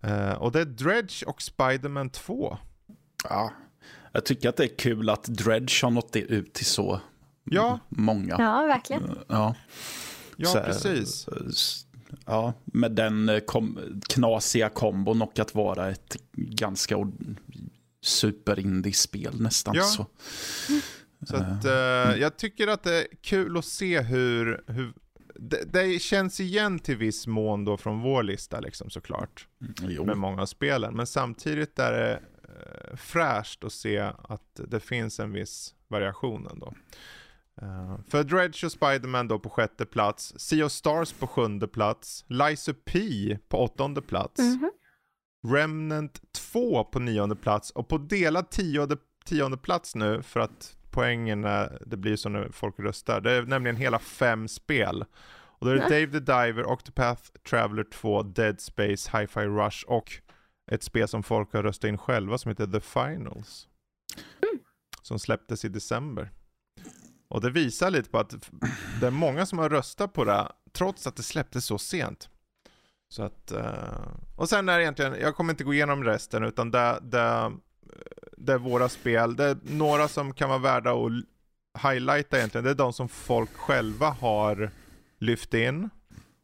Uh, 0.05 0.33
och 0.33 0.53
det 0.53 0.61
är 0.61 0.65
Dredge 0.65 1.27
och 1.27 1.43
Spiderman 1.43 2.11
2. 2.11 2.59
Ja, 3.29 3.53
jag 4.13 4.25
tycker 4.25 4.49
att 4.49 4.57
det 4.57 4.65
är 4.65 4.77
kul 4.79 5.11
att 5.11 5.25
Dredge 5.25 5.83
har 5.83 5.91
nått 5.91 6.17
ut 6.17 6.55
till 6.55 6.67
så 6.67 7.01
ja. 7.45 7.79
många. 7.89 8.37
Ja, 8.39 8.63
verkligen. 8.63 9.19
Ja, 9.29 9.55
ja 10.37 10.49
så, 10.49 10.61
precis. 10.61 11.27
Ja, 12.27 12.55
med 12.65 12.93
den 12.93 13.29
eh, 13.29 13.41
kom, 13.41 14.01
knasiga 14.09 14.69
kombon 14.69 15.23
och 15.23 15.39
att 15.39 15.55
vara 15.55 15.91
ett 15.91 16.17
ganska 16.33 16.97
superindie-spel 18.03 19.41
nästan 19.41 19.75
ja. 19.75 19.85
så. 19.85 20.07
Så 21.27 21.37
att, 21.37 21.65
uh, 21.65 22.21
jag 22.21 22.37
tycker 22.37 22.69
att 22.69 22.83
det 22.83 23.03
är 23.03 23.07
kul 23.21 23.57
att 23.57 23.65
se 23.65 24.01
hur, 24.01 24.65
hur 24.67 24.93
det, 25.35 25.73
det, 25.73 26.03
känns 26.03 26.41
igen 26.41 26.79
till 26.79 26.97
viss 26.97 27.27
mån 27.27 27.65
då 27.65 27.77
från 27.77 28.01
vår 28.01 28.23
lista 28.23 28.61
liksom 28.61 28.91
såklart. 28.91 29.49
Mm, 29.81 30.07
med 30.07 30.17
många 30.17 30.43
av 30.43 30.47
spelen. 30.47 30.97
Men 30.97 31.07
samtidigt 31.07 31.79
är 31.79 31.93
det 31.93 32.21
uh, 32.49 32.97
fräscht 32.97 33.65
att 33.65 33.73
se 33.73 33.99
att 33.99 34.61
det 34.69 34.81
finns 34.81 35.21
en 35.21 35.33
viss 35.33 35.75
variation 35.89 36.49
ändå. 36.53 36.75
Uh, 37.63 37.99
för 38.09 38.25
Dredge 38.25 38.67
och 38.67 38.73
Spiderman 38.73 39.29
då 39.29 39.39
på 39.39 39.51
sjätte 39.51 39.87
plats, 39.87 40.35
Sea 40.37 40.67
of 40.67 40.73
Stars 40.73 41.13
på 41.13 41.27
sjunde 41.27 41.69
plats, 41.69 42.25
Liza 42.29 42.75
P 42.85 43.01
på 43.49 43.59
åttonde 43.59 44.03
plats, 44.03 44.39
mm 44.41 44.59
-hmm. 44.59 44.71
Remnant 45.55 46.33
2 46.33 46.85
på 46.85 46.99
nionde 46.99 47.37
plats 47.37 47.71
och 47.71 47.89
på 47.89 47.99
delad 47.99 48.51
tionde, 48.51 48.97
tionde 49.25 49.57
plats 49.57 49.95
nu 49.95 50.23
för 50.23 50.41
att 50.41 50.77
poängen 50.91 51.45
är, 51.45 51.83
det 51.87 51.97
blir 51.97 52.17
så 52.17 52.29
när 52.29 52.49
folk 52.49 52.79
röstar, 52.79 53.21
det 53.21 53.33
är 53.33 53.43
nämligen 53.43 53.77
hela 53.77 53.99
fem 53.99 54.49
spel. 54.49 55.05
Och 55.59 55.67
då 55.67 55.73
är 55.73 55.77
det 55.77 55.83
Dave 55.83 56.07
the 56.07 56.21
Diver, 56.21 56.67
Octopath 56.67 57.23
Traveler 57.49 57.85
2, 57.85 58.23
Dead 58.23 58.61
Space, 58.61 59.19
Hi-Fi 59.19 59.41
Rush 59.41 59.85
och 59.87 60.13
ett 60.71 60.83
spel 60.83 61.09
som 61.09 61.23
folk 61.23 61.53
har 61.53 61.63
röstat 61.63 61.89
in 61.89 61.99
själva 61.99 62.39
som 62.39 62.49
heter 62.49 62.67
The 62.67 62.81
Finals. 62.81 63.69
Mm. 64.43 64.65
Som 65.03 65.19
släpptes 65.19 65.65
i 65.65 65.69
december. 65.69 66.31
Och 67.29 67.41
det 67.41 67.51
visar 67.51 67.91
lite 67.91 68.11
på 68.11 68.19
att 68.19 68.51
det 69.01 69.07
är 69.07 69.11
många 69.11 69.47
som 69.47 69.59
har 69.59 69.69
röstat 69.69 70.13
på 70.13 70.25
det, 70.25 70.53
trots 70.73 71.07
att 71.07 71.17
det 71.17 71.23
släpptes 71.23 71.65
så 71.65 71.79
sent. 71.79 72.29
Så 73.09 73.23
att, 73.23 73.53
uh, 73.57 74.17
och 74.37 74.49
sen 74.49 74.69
är 74.69 74.79
det 74.79 74.85
egentligen, 74.85 75.17
jag 75.21 75.37
kommer 75.37 75.53
inte 75.53 75.65
gå 75.65 75.75
igenom 75.75 76.05
resten, 76.05 76.43
utan 76.43 76.71
det, 76.71 76.99
det, 77.03 77.53
det 78.37 78.53
är 78.53 78.59
våra 78.59 78.89
spel. 78.89 79.37
Det 79.37 79.45
är 79.45 79.59
några 79.63 80.09
som 80.09 80.35
kan 80.35 80.49
vara 80.49 80.59
värda 80.59 80.91
att 80.91 81.13
highlighta 81.83 82.37
egentligen. 82.37 82.65
Det 82.65 82.71
är 82.71 82.75
de 82.75 82.93
som 82.93 83.09
folk 83.09 83.57
själva 83.57 84.11
har 84.11 84.71
lyft 85.19 85.55
in. 85.55 85.91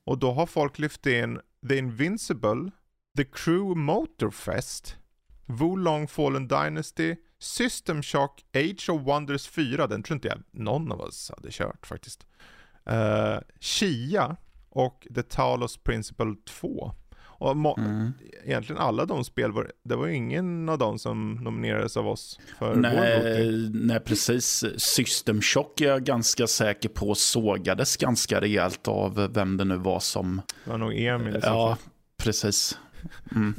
Och 0.04 0.18
då 0.18 0.32
har 0.32 0.46
folk 0.46 0.78
lyft 0.78 1.06
in 1.06 1.40
The 1.68 1.78
Invincible, 1.78 2.70
The 3.16 3.24
Crew 3.24 3.80
Motorfest, 3.80 4.96
Long 5.76 6.08
Fallen 6.08 6.48
Dynasty, 6.48 7.16
System 7.42 8.02
Shock 8.02 8.44
Age 8.54 8.88
of 8.88 9.02
Wonders 9.02 9.48
4, 9.48 9.86
den 9.86 10.02
tror 10.02 10.14
inte 10.14 10.28
jag 10.28 10.42
någon 10.50 10.92
av 10.92 11.00
oss 11.00 11.30
hade 11.36 11.48
kört 11.50 11.86
faktiskt. 11.86 12.26
Uh, 12.90 13.38
Chia 13.60 14.36
och 14.68 15.06
The 15.14 15.22
Talos 15.22 15.76
Principle 15.76 16.34
2. 16.44 16.94
Och 17.22 17.78
mm. 17.78 18.12
egentligen 18.44 18.82
alla 18.82 19.06
de 19.06 19.24
spel, 19.24 19.52
var, 19.52 19.72
det 19.82 19.96
var 19.96 20.08
ingen 20.08 20.68
av 20.68 20.78
dem 20.78 20.98
som 20.98 21.34
nominerades 21.34 21.96
av 21.96 22.08
oss 22.08 22.40
för 22.58 22.76
nej, 22.76 23.70
nej, 23.72 24.00
precis. 24.00 24.64
System 24.76 25.42
Shock 25.42 25.80
är 25.80 25.88
jag 25.88 26.04
ganska 26.04 26.46
säker 26.46 26.88
på 26.88 27.14
sågades 27.14 27.96
ganska 27.96 28.40
rejält 28.40 28.88
av 28.88 29.32
vem 29.34 29.56
det 29.56 29.64
nu 29.64 29.76
var 29.76 30.00
som... 30.00 30.42
Det 30.64 30.70
var 30.70 30.78
nog 30.78 30.94
Emil. 30.94 31.40
Ja, 31.42 31.78
precis. 32.16 32.78
Mm. 33.34 33.54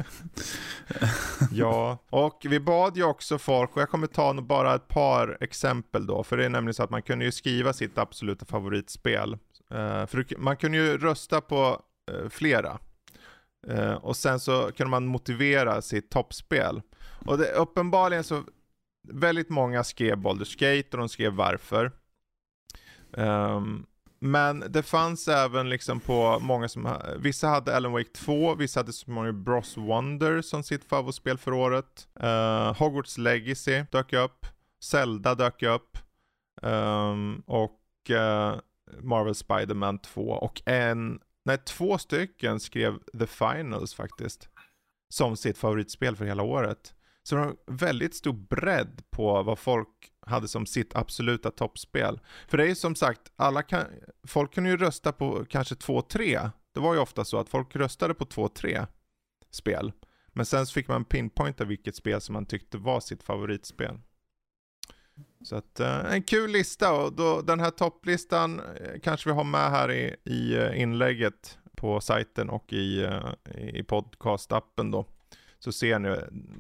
ja, 1.52 1.98
och 2.10 2.46
vi 2.50 2.60
bad 2.60 2.98
ju 2.98 3.04
också 3.04 3.38
folk, 3.38 3.76
och 3.76 3.82
jag 3.82 3.90
kommer 3.90 4.08
ta 4.08 4.34
bara 4.34 4.76
ett 4.76 4.88
par 4.88 5.38
exempel 5.42 6.06
då, 6.06 6.24
för 6.24 6.38
det 6.38 6.46
är 6.46 6.50
nämligen 6.50 6.74
så 6.74 6.84
att 6.84 6.90
man 6.90 7.02
kunde 7.02 7.26
ju 7.26 7.32
skriva 7.32 7.74
sitt 7.74 7.98
absoluta 7.98 8.46
favoritspel. 8.46 9.34
Uh, 9.74 10.06
för 10.06 10.38
man 10.38 10.58
kunde 10.58 10.78
ju 10.78 10.98
rösta 10.98 11.42
på 11.42 11.82
uh, 12.12 12.30
flera. 12.30 12.80
Uh, 13.70 13.94
och 13.94 14.16
sen 14.16 14.40
så 14.40 14.72
kunde 14.72 14.90
man 14.90 15.06
motivera 15.06 15.82
sitt 15.82 16.10
toppspel. 16.12 16.82
Och 17.26 17.38
det, 17.38 17.52
uppenbarligen 17.52 18.24
så, 18.24 18.44
väldigt 19.08 19.50
många 19.50 19.84
skrev 19.84 20.18
Baldur's 20.18 20.60
Gate 20.60 20.90
och 20.92 20.98
de 20.98 21.10
skrev 21.10 21.34
varför. 21.34 21.92
Um, 23.12 23.86
men 24.26 24.64
det 24.70 24.84
fanns 24.84 25.28
även 25.28 25.70
liksom 25.70 26.00
på 26.00 26.40
många 26.42 26.68
som, 26.68 26.98
vissa 27.18 27.48
hade 27.48 27.76
Alan 27.76 27.92
Wake 27.92 28.10
2, 28.10 28.56
vissa 28.56 28.80
hade 28.80 28.94
Super 28.94 29.12
Mario 29.12 29.32
Bros 29.32 29.78
Wonder 29.78 30.42
som 30.42 30.64
sitt 30.64 30.84
favoritspel 30.84 31.38
för 31.38 31.54
året. 31.54 32.08
Uh, 32.24 32.74
Hogwarts 32.80 33.18
Legacy 33.18 33.84
dök 33.92 34.14
upp, 34.14 34.46
Zelda 34.84 35.36
dök 35.36 35.64
upp 35.64 35.98
um, 36.62 37.44
och 37.48 37.82
uh, 38.10 38.56
Marvel 39.02 39.36
Spiderman 39.36 40.00
2 40.00 40.22
och 40.22 40.62
en, 40.66 41.20
nej 41.46 41.58
två 41.58 41.98
stycken 41.98 42.60
skrev 42.60 43.00
The 43.20 43.28
Finals 43.28 43.94
faktiskt. 43.94 44.50
Som 45.10 45.38
sitt 45.38 45.58
favoritspel 45.58 46.16
för 46.16 46.26
hela 46.26 46.44
året. 46.44 46.94
Så 47.24 47.36
det 47.36 47.42
var 47.42 47.56
väldigt 47.68 48.16
stor 48.16 48.34
bredd 48.34 49.02
på 49.12 49.44
vad 49.44 49.60
folk 49.60 50.13
hade 50.28 50.48
som 50.48 50.66
sitt 50.66 50.96
absoluta 50.96 51.52
toppspel. 51.52 52.20
För 52.48 52.58
det 52.58 52.64
är 52.64 52.68
ju 52.68 52.76
som 52.76 52.96
sagt, 52.96 53.22
alla 53.36 53.64
kan, 53.64 53.86
folk 54.28 54.54
kunde 54.54 54.70
ju 54.70 54.78
rösta 54.78 55.12
på 55.12 55.46
kanske 55.46 55.76
två, 55.76 56.02
tre. 56.02 56.50
Det 56.74 56.80
var 56.80 56.94
ju 56.94 57.00
ofta 57.00 57.26
så 57.26 57.38
att 57.38 57.50
folk 57.50 57.76
röstade 57.76 58.14
på 58.14 58.26
två, 58.26 58.48
tre 58.48 58.86
spel. 59.52 59.92
Men 60.28 60.46
sen 60.46 60.66
så 60.66 60.74
fick 60.74 60.88
man 60.88 61.06
pinpointa 61.06 61.66
vilket 61.66 61.96
spel 61.96 62.22
som 62.22 62.34
man 62.34 62.46
tyckte 62.46 62.78
var 62.78 63.00
sitt 63.00 63.24
favoritspel. 63.24 64.00
Så 65.44 65.56
att 65.56 65.80
eh, 65.80 66.14
en 66.14 66.24
kul 66.24 66.52
lista 66.52 66.94
och 66.94 67.14
då, 67.14 67.42
den 67.42 67.60
här 67.60 67.70
topplistan 67.70 68.60
eh, 68.60 69.00
kanske 69.04 69.30
vi 69.30 69.36
har 69.36 69.44
med 69.44 69.70
här 69.70 69.92
i, 69.92 70.16
i 70.24 70.56
eh, 70.56 70.82
inlägget 70.82 71.58
på 71.76 72.02
sajten 72.02 72.50
och 72.50 72.74
i, 72.74 73.10
i 73.74 73.84
podcastappen 73.84 74.92
då. 74.92 75.06
Så 75.60 75.72
ser 75.72 76.00
ni, 76.00 76.18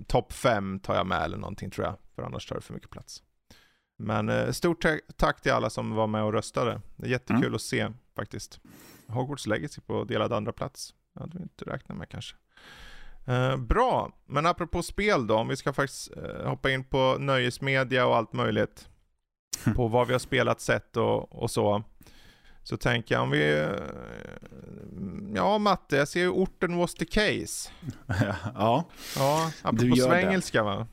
topp 0.07 0.33
fem 0.33 0.79
tar 0.79 0.95
jag 0.95 1.07
med 1.07 1.21
eller 1.21 1.37
någonting 1.37 1.69
tror 1.69 1.87
jag, 1.87 1.95
för 2.15 2.23
annars 2.23 2.45
tar 2.45 2.55
det 2.55 2.61
för 2.61 2.73
mycket 2.73 2.89
plats. 2.89 3.23
Men 3.97 4.29
eh, 4.29 4.51
stort 4.51 4.85
tack 5.15 5.41
till 5.41 5.51
alla 5.51 5.69
som 5.69 5.95
var 5.95 6.07
med 6.07 6.23
och 6.23 6.33
röstade. 6.33 6.81
Det 6.95 7.05
är 7.05 7.11
jättekul 7.11 7.43
mm. 7.43 7.55
att 7.55 7.61
se 7.61 7.91
faktiskt. 8.15 8.59
Hogwarts 9.07 9.47
Legacy 9.47 9.81
på 9.81 10.03
delad 10.03 10.33
andra 10.33 10.51
plats. 10.51 10.93
Det 11.13 11.19
hade 11.19 11.37
vi 11.37 11.43
inte 11.43 11.65
räknat 11.65 11.97
med 11.97 12.09
kanske. 12.09 12.35
Eh, 13.25 13.57
bra, 13.57 14.11
men 14.25 14.45
apropå 14.45 14.83
spel 14.83 15.27
då, 15.27 15.35
om 15.35 15.47
vi 15.47 15.55
ska 15.55 15.73
faktiskt 15.73 16.11
eh, 16.17 16.49
hoppa 16.49 16.71
in 16.71 16.83
på 16.83 17.17
nöjesmedia 17.19 18.05
och 18.05 18.15
allt 18.15 18.33
möjligt. 18.33 18.89
Hm. 19.65 19.73
På 19.75 19.87
vad 19.87 20.07
vi 20.07 20.13
har 20.13 20.19
spelat, 20.19 20.61
sett 20.61 20.97
och, 20.97 21.43
och 21.43 21.51
så. 21.51 21.83
Så 22.63 22.77
tänker 22.77 23.15
jag 23.15 23.21
om 23.21 23.29
vi... 23.29 23.59
Eh, 23.59 23.69
ja 25.35 25.57
Matte, 25.57 25.95
jag 25.95 26.07
ser 26.07 26.19
ju 26.19 26.29
orten 26.29 26.77
was 26.77 26.93
the 26.93 27.05
case. 27.05 27.69
ja. 28.55 28.89
Ja, 29.15 29.51
apropå 29.61 29.95
svengelska 29.95 30.57
det. 30.57 30.63
va? 30.63 30.87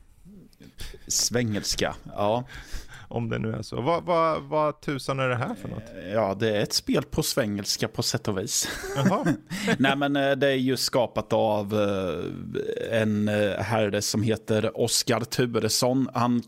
Svengelska, 1.07 1.95
ja. 2.05 2.43
Om 3.11 3.29
det 3.29 3.39
nu 3.39 3.53
är 3.53 3.61
så. 3.61 3.81
Vad, 3.81 4.03
vad, 4.03 4.43
vad 4.43 4.81
tusan 4.81 5.19
är 5.19 5.29
det 5.29 5.35
här 5.35 5.55
för 5.55 5.69
något? 5.69 5.83
Ja, 6.13 6.35
det 6.39 6.57
är 6.57 6.63
ett 6.63 6.73
spel 6.73 7.03
på 7.03 7.23
svengelska 7.23 7.87
på 7.87 8.03
sätt 8.03 8.27
och 8.27 8.37
vis. 8.37 8.67
Nej, 9.77 9.95
men 9.95 10.15
eh, 10.15 10.31
det 10.31 10.47
är 10.47 10.55
ju 10.55 10.77
skapat 10.77 11.33
av 11.33 11.73
eh, 11.73 13.01
en 13.01 13.27
herre 13.59 14.01
som 14.01 14.23
heter 14.23 14.81
Oskar 14.81 15.19
Turesson. 15.19 16.09
Han 16.13 16.41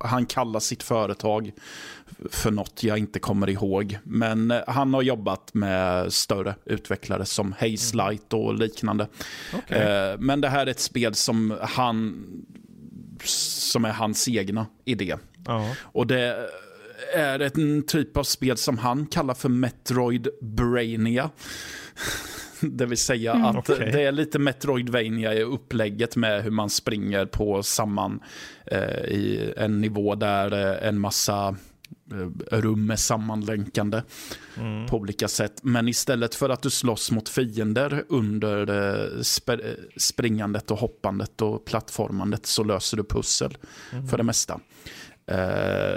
han 0.00 0.26
kallar 0.26 0.60
sitt 0.60 0.82
företag 0.82 1.52
för 2.30 2.50
något 2.50 2.82
jag 2.82 2.98
inte 2.98 3.18
kommer 3.18 3.50
ihåg. 3.50 3.98
Men 4.04 4.50
eh, 4.50 4.60
han 4.66 4.94
har 4.94 5.02
jobbat 5.02 5.54
med 5.54 6.12
större 6.12 6.54
utvecklare 6.64 7.24
som 7.24 7.52
Haze. 7.52 7.96
Light 7.96 8.32
och 8.32 8.54
liknande. 8.54 9.08
Okay. 9.58 9.78
Eh, 9.78 10.18
men 10.18 10.40
det 10.40 10.48
här 10.48 10.66
är 10.66 10.70
ett 10.70 10.80
spel 10.80 11.14
som 11.14 11.58
han 11.62 12.26
som 13.24 13.84
är 13.84 13.92
hans 13.92 14.28
egna 14.28 14.66
idé. 14.84 15.16
Uh 15.48 15.72
Och 15.82 16.06
det 16.06 16.48
är 17.14 17.40
en 17.40 17.82
typ 17.86 18.16
av 18.16 18.24
spel 18.24 18.56
som 18.56 18.78
han 18.78 19.06
kallar 19.06 19.34
för 19.34 19.48
Metroid 19.48 20.28
Brainia. 20.40 21.30
Det 22.60 22.86
vill 22.86 22.98
säga 22.98 23.32
mm. 23.32 23.44
att 23.44 23.56
okay. 23.56 23.92
det 23.92 24.02
är 24.02 24.12
lite 24.12 24.38
Metroidvania 24.38 25.34
i 25.34 25.42
upplägget 25.42 26.16
med 26.16 26.42
hur 26.42 26.50
man 26.50 26.70
springer 26.70 27.26
på 27.26 27.62
samman 27.62 28.20
eh, 28.66 29.04
i 29.04 29.52
en 29.56 29.80
nivå 29.80 30.14
där 30.14 30.52
eh, 30.52 30.88
en 30.88 31.00
massa 31.00 31.56
eh, 32.12 32.58
rum 32.60 32.90
är 32.90 32.96
sammanlänkande 32.96 34.02
mm. 34.56 34.86
på 34.86 34.96
olika 34.96 35.28
sätt. 35.28 35.60
Men 35.62 35.88
istället 35.88 36.34
för 36.34 36.50
att 36.50 36.62
du 36.62 36.70
slåss 36.70 37.10
mot 37.10 37.28
fiender 37.28 38.04
under 38.08 38.70
eh, 38.70 39.20
sp 39.34 39.48
springandet 39.96 40.70
och 40.70 40.78
hoppandet 40.78 41.42
och 41.42 41.64
plattformandet 41.64 42.46
så 42.46 42.64
löser 42.64 42.96
du 42.96 43.04
pussel 43.04 43.56
mm. 43.92 44.08
för 44.08 44.16
det 44.16 44.24
mesta. 44.24 44.60
Eh, 45.26 45.96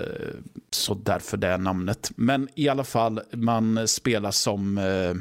så 0.72 0.94
därför 0.94 1.38
det 1.38 1.58
namnet. 1.58 2.12
Men 2.16 2.50
i 2.56 2.70
alla 2.70 2.84
fall, 2.84 3.22
man 3.32 3.88
spelar 3.88 4.32
som 4.32 4.78
eh, 4.78 5.14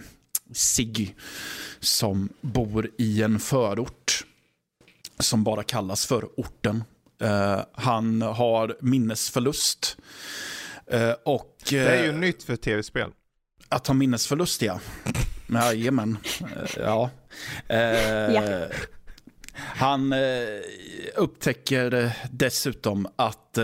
Siggy 0.53 1.09
som 1.81 2.29
bor 2.41 2.91
i 2.99 3.23
en 3.23 3.39
förort 3.39 4.25
som 5.19 5.45
bara 5.45 5.63
kallas 5.63 6.07
för 6.07 6.29
orten. 6.37 6.85
Uh, 7.23 7.61
han 7.73 8.23
har 8.23 8.77
minnesförlust. 8.81 9.97
Uh, 10.95 11.13
och, 11.25 11.57
det 11.71 11.79
är 11.79 12.05
ju 12.05 12.13
nytt 12.13 12.43
för 12.43 12.57
tv-spel. 12.57 13.11
Att 13.69 13.87
ha 13.87 13.95
minnesförlust, 13.95 14.63
ja. 14.63 14.81
Jajamän. 15.49 16.19
ja. 16.77 17.11
ja. 17.69 18.69
Han 19.57 20.13
eh, 20.13 20.19
upptäcker 21.17 21.95
eh, 21.95 22.11
dessutom 22.31 23.09
att 23.17 23.59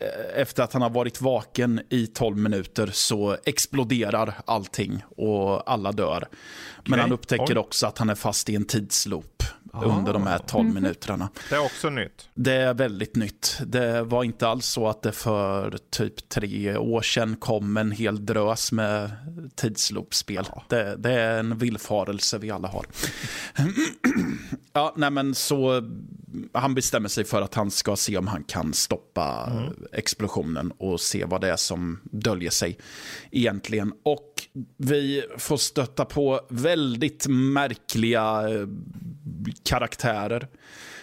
Eh, 0.00 0.40
efter 0.40 0.62
att 0.62 0.72
han 0.72 0.82
har 0.82 0.90
varit 0.90 1.20
vaken 1.20 1.80
i 1.88 2.06
12 2.06 2.36
minuter 2.36 2.90
så 2.92 3.36
exploderar 3.44 4.34
allting 4.44 5.02
och 5.16 5.70
alla 5.70 5.92
dör. 5.92 6.28
Men 6.88 7.00
han 7.00 7.12
upptäcker 7.12 7.54
Oj. 7.54 7.58
också 7.58 7.86
att 7.86 7.98
han 7.98 8.10
är 8.10 8.14
fast 8.14 8.48
i 8.48 8.56
en 8.56 8.64
tidsloop 8.64 9.42
ah. 9.72 9.84
under 9.84 10.12
de 10.12 10.26
här 10.26 10.38
12 10.38 10.68
mm. 10.68 10.82
minuterna. 10.82 11.28
Det 11.50 11.54
är 11.54 11.64
också 11.64 11.90
nytt. 11.90 12.28
Det 12.34 12.52
är 12.52 12.74
väldigt 12.74 13.16
nytt. 13.16 13.60
Det 13.66 14.02
var 14.02 14.24
inte 14.24 14.48
alls 14.48 14.66
så 14.66 14.88
att 14.88 15.02
det 15.02 15.12
för 15.12 15.78
typ 15.90 16.28
tre 16.28 16.76
år 16.76 17.02
sedan 17.02 17.36
kom 17.36 17.76
en 17.76 17.92
hel 17.92 18.26
drös 18.26 18.72
med 18.72 19.10
tidsloopspel. 19.54 20.48
Ja. 20.54 20.64
Det, 20.68 20.96
det, 20.96 21.12
är 21.12 21.38
en 21.38 21.58
villfarelse 21.58 22.38
vi 22.38 22.50
alla 22.50 22.68
har. 22.68 22.86
ja, 24.72 24.94
nej 24.96 25.10
men 25.10 25.34
så 25.34 25.82
han 26.52 26.74
bestämmer 26.74 27.08
sig 27.08 27.24
för 27.24 27.42
att 27.42 27.54
han 27.54 27.70
ska 27.70 27.96
se 27.96 28.16
om 28.16 28.26
han 28.26 28.44
kan 28.44 28.72
stoppa 28.72 29.50
mm. 29.50 29.72
explosionen 29.92 30.72
och 30.78 31.00
se 31.00 31.24
vad 31.24 31.40
det 31.40 31.50
är 31.50 31.56
som 31.56 32.00
döljer 32.04 32.50
sig 32.50 32.78
egentligen. 33.30 33.92
Och 34.02 34.34
vi 34.76 35.24
får 35.38 35.56
stötta 35.56 36.04
på 36.04 36.40
väldigt 36.48 36.77
märkliga 37.28 38.48
eh, 38.48 38.66
karaktärer. 39.62 40.48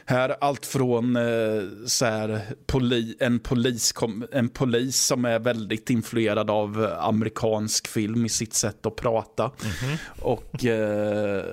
Här 0.07 0.35
allt 0.41 0.65
från 0.65 1.15
eh, 1.15 1.63
så 1.85 2.05
här, 2.05 2.41
poli, 2.65 3.15
en, 3.19 3.39
polis, 3.39 3.93
en 4.31 4.49
polis 4.49 5.05
som 5.05 5.25
är 5.25 5.39
väldigt 5.39 5.89
influerad 5.89 6.49
av 6.49 6.95
amerikansk 6.99 7.87
film 7.87 8.25
i 8.25 8.29
sitt 8.29 8.53
sätt 8.53 8.85
att 8.85 8.95
prata. 8.95 9.43
Mm 9.43 9.73
-hmm. 9.75 9.97
Och 10.21 10.65
eh, 10.65 11.43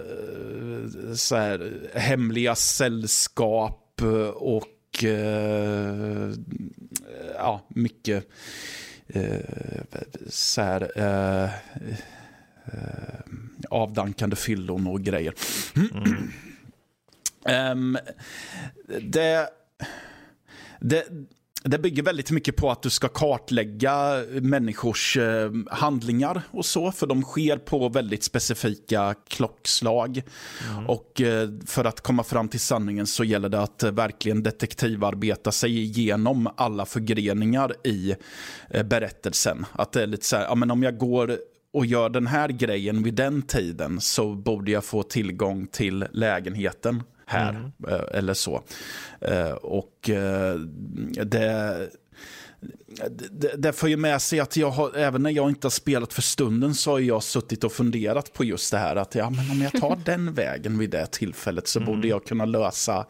så 1.15 1.37
här, 1.37 1.73
hemliga 1.95 2.55
sällskap 2.55 4.03
och 4.35 5.05
eh, 5.05 6.31
ja, 7.35 7.67
mycket 7.69 8.29
eh, 9.07 9.41
så 10.29 10.63
här, 10.63 10.91
eh, 10.97 11.51
avdankande 13.73 14.37
fyllon 14.37 14.87
och 14.87 15.01
grejer. 15.01 15.35
Mm. 15.77 16.33
Um, 17.73 17.99
det, 19.01 19.49
det, 20.81 21.05
det 21.65 21.79
bygger 21.79 22.03
väldigt 22.03 22.31
mycket 22.31 22.57
på 22.57 22.71
att 22.71 22.83
du 22.83 22.91
ska 22.91 23.09
kartlägga 23.09 24.25
människors 24.31 25.17
eh, 25.17 25.51
handlingar 25.71 26.43
och 26.51 26.65
så, 26.65 26.93
för 26.93 27.07
de 27.07 27.23
sker 27.23 27.57
på 27.57 27.89
väldigt 27.89 28.25
specifika 28.25 29.15
klockslag. 29.29 30.23
Mm. 30.71 30.87
Och 30.87 31.21
eh, 31.21 31.49
för 31.67 31.85
att 31.85 32.01
komma 32.01 32.25
fram 32.25 32.49
till 32.49 32.61
sanningen 32.61 33.07
så 33.07 33.25
gäller 33.25 33.49
det 33.49 33.61
att 33.61 33.83
eh, 33.83 33.91
verkligen 33.91 34.43
detektivarbeta 34.43 35.53
sig 35.53 35.79
igenom 35.79 36.49
alla 36.57 36.87
förgreningar 36.87 37.75
i 37.87 38.15
berättelsen. 38.85 39.67
Att 39.73 39.93
det 39.93 40.03
är 40.03 40.07
lite 40.07 40.27
så 40.27 40.37
här, 40.37 40.45
ja, 40.45 40.55
men 40.55 40.71
om 40.71 40.83
jag 40.83 40.99
går 40.99 41.39
och 41.73 41.87
gör 41.87 42.09
den 42.09 42.27
här 42.27 42.49
grejen 42.49 43.03
vid 43.03 43.15
den 43.15 43.43
tiden 43.43 44.01
så 44.01 44.35
borde 44.35 44.71
jag 44.71 44.85
få 44.85 45.03
tillgång 45.03 45.67
till 45.67 46.07
lägenheten 46.13 47.03
här. 47.27 47.51
Mm. 47.51 47.73
Eh, 47.89 48.19
eller 48.19 48.35
så. 48.35 48.63
Eh, 49.21 49.53
och 49.53 50.11
eh, 50.11 50.55
det, 51.25 51.89
det, 53.31 53.57
det 53.57 53.73
får 53.73 53.89
ju 53.89 53.97
med 53.97 54.23
sig 54.23 54.41
att 54.41 54.57
jag 54.57 54.71
har, 54.71 54.97
även 54.97 55.23
när 55.23 55.31
jag 55.31 55.49
inte 55.49 55.67
har 55.67 55.71
spelat 55.71 56.13
för 56.13 56.23
stunden 56.23 56.75
så 56.75 56.91
har 56.91 56.99
jag 56.99 57.23
suttit 57.23 57.65
och 57.65 57.73
funderat 57.73 58.33
på 58.33 58.45
just 58.45 58.71
det 58.71 58.79
här 58.79 58.97
att 58.97 59.15
ja, 59.15 59.31
men 59.31 59.51
om 59.51 59.63
jag 59.63 59.73
tar 59.81 59.99
den 60.05 60.35
vägen 60.35 60.79
vid 60.79 60.91
det 60.91 61.07
tillfället 61.07 61.69
så 61.69 61.79
mm. 61.79 61.93
borde 61.93 62.09
jag 62.09 62.25
kunna 62.25 62.45
lösa 62.45 63.07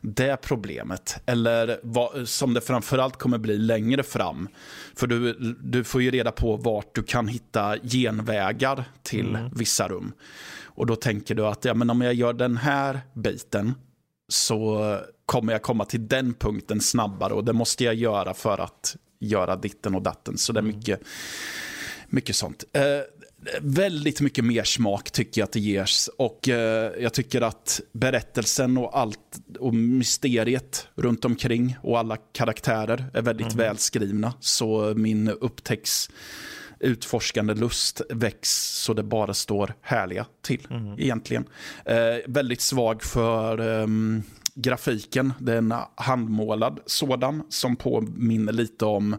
det 0.00 0.36
problemet. 0.36 1.22
Eller 1.26 1.80
vad, 1.82 2.28
som 2.28 2.54
det 2.54 2.60
framförallt 2.60 3.16
kommer 3.16 3.38
bli 3.38 3.58
längre 3.58 4.02
fram. 4.02 4.48
För 4.96 5.06
du, 5.06 5.32
du 5.60 5.84
får 5.84 6.02
ju 6.02 6.10
reda 6.10 6.32
på 6.32 6.56
vart 6.56 6.94
du 6.94 7.02
kan 7.02 7.28
hitta 7.28 7.76
genvägar 7.82 8.84
till 9.02 9.28
mm. 9.28 9.50
vissa 9.54 9.88
rum. 9.88 10.12
Och 10.64 10.86
då 10.86 10.96
tänker 10.96 11.34
du 11.34 11.46
att 11.46 11.64
ja, 11.64 11.74
men 11.74 11.90
om 11.90 12.00
jag 12.00 12.14
gör 12.14 12.32
den 12.32 12.56
här 12.56 13.00
biten 13.14 13.74
så 14.28 14.98
kommer 15.26 15.52
jag 15.52 15.62
komma 15.62 15.84
till 15.84 16.08
den 16.08 16.34
punkten 16.34 16.80
snabbare 16.80 17.32
och 17.32 17.44
det 17.44 17.52
måste 17.52 17.84
jag 17.84 17.94
göra 17.94 18.34
för 18.34 18.58
att 18.58 18.96
göra 19.18 19.56
ditten 19.56 19.94
och 19.94 20.02
datten. 20.02 20.38
Så 20.38 20.52
det 20.52 20.58
är 20.58 20.62
mm. 20.62 20.76
mycket, 20.76 21.00
mycket 22.08 22.36
sånt. 22.36 22.64
Eh, 22.72 22.82
väldigt 23.60 24.20
mycket 24.20 24.44
mer 24.44 24.64
smak 24.64 25.10
tycker 25.10 25.40
jag 25.40 25.46
att 25.46 25.52
det 25.52 25.60
ges. 25.60 26.08
Och 26.08 26.48
eh, 26.48 26.92
jag 26.98 27.12
tycker 27.12 27.40
att 27.40 27.80
berättelsen 27.92 28.78
och 28.78 28.98
allt 28.98 29.40
och 29.58 29.74
mysteriet 29.74 30.88
runt 30.94 31.24
omkring 31.24 31.76
och 31.82 31.98
alla 31.98 32.16
karaktärer 32.16 33.04
är 33.14 33.22
väldigt 33.22 33.52
mm. 33.52 33.58
välskrivna. 33.58 34.32
Så 34.40 34.94
min 34.96 35.28
upptäcks 35.28 36.10
utforskande 36.80 37.54
lust 37.54 38.00
väcks 38.10 38.50
så 38.84 38.94
det 38.94 39.02
bara 39.02 39.34
står 39.34 39.74
härliga 39.80 40.26
till 40.42 40.66
mm. 40.70 40.98
egentligen. 40.98 41.44
Eh, 41.84 42.16
väldigt 42.26 42.60
svag 42.60 43.02
för 43.02 43.60
um, 43.60 44.22
grafiken. 44.56 45.32
Det 45.38 45.52
är 45.52 45.58
en 45.58 45.74
handmålad 45.94 46.80
sådan 46.86 47.42
som 47.48 47.76
påminner 47.76 48.52
lite 48.52 48.84
om 48.84 49.16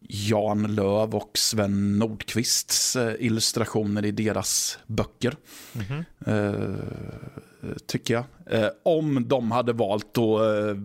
Jan 0.00 0.74
Löv 0.74 1.14
och 1.14 1.30
Sven 1.34 1.98
Nordqvists 1.98 2.96
eh, 2.96 3.14
illustrationer 3.18 4.04
i 4.04 4.10
deras 4.10 4.78
böcker. 4.86 5.36
Mm 5.74 5.86
-hmm. 5.86 6.04
eh, 6.28 7.74
tycker 7.86 8.14
jag. 8.14 8.24
Eh, 8.46 8.68
om 8.82 9.28
de 9.28 9.50
hade 9.50 9.72
valt 9.72 10.18
att 10.18 10.40
eh, 10.40 10.82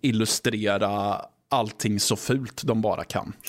illustrera 0.00 1.20
allting 1.50 2.00
så 2.00 2.16
fult 2.16 2.62
de 2.64 2.80
bara 2.80 3.04
kan. 3.04 3.32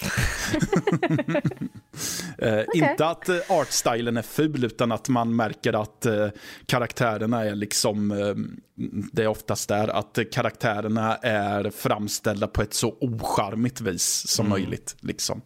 Eh, 2.37 2.53
okay. 2.53 2.89
Inte 2.91 3.05
att 3.05 3.29
eh, 3.29 3.37
artstylen 3.49 4.17
är 4.17 4.21
ful, 4.21 4.63
utan 4.63 4.91
att 4.91 5.09
man 5.09 5.35
märker 5.35 5.81
att 5.81 6.05
eh, 6.05 6.27
karaktärerna 6.65 7.43
är 7.45 7.55
liksom, 7.55 8.11
eh, 8.11 8.35
det 9.11 9.23
är 9.23 9.27
oftast 9.27 9.69
där, 9.69 9.87
att 9.87 10.19
karaktärerna 10.31 11.15
är 11.15 11.69
framställda 11.69 12.47
på 12.47 12.61
ett 12.61 12.73
så 12.73 12.97
ocharmigt 12.99 13.81
vis 13.81 14.27
som 14.27 14.45
mm. 14.45 14.59
möjligt. 14.59 14.95
Liksom. 14.99 15.41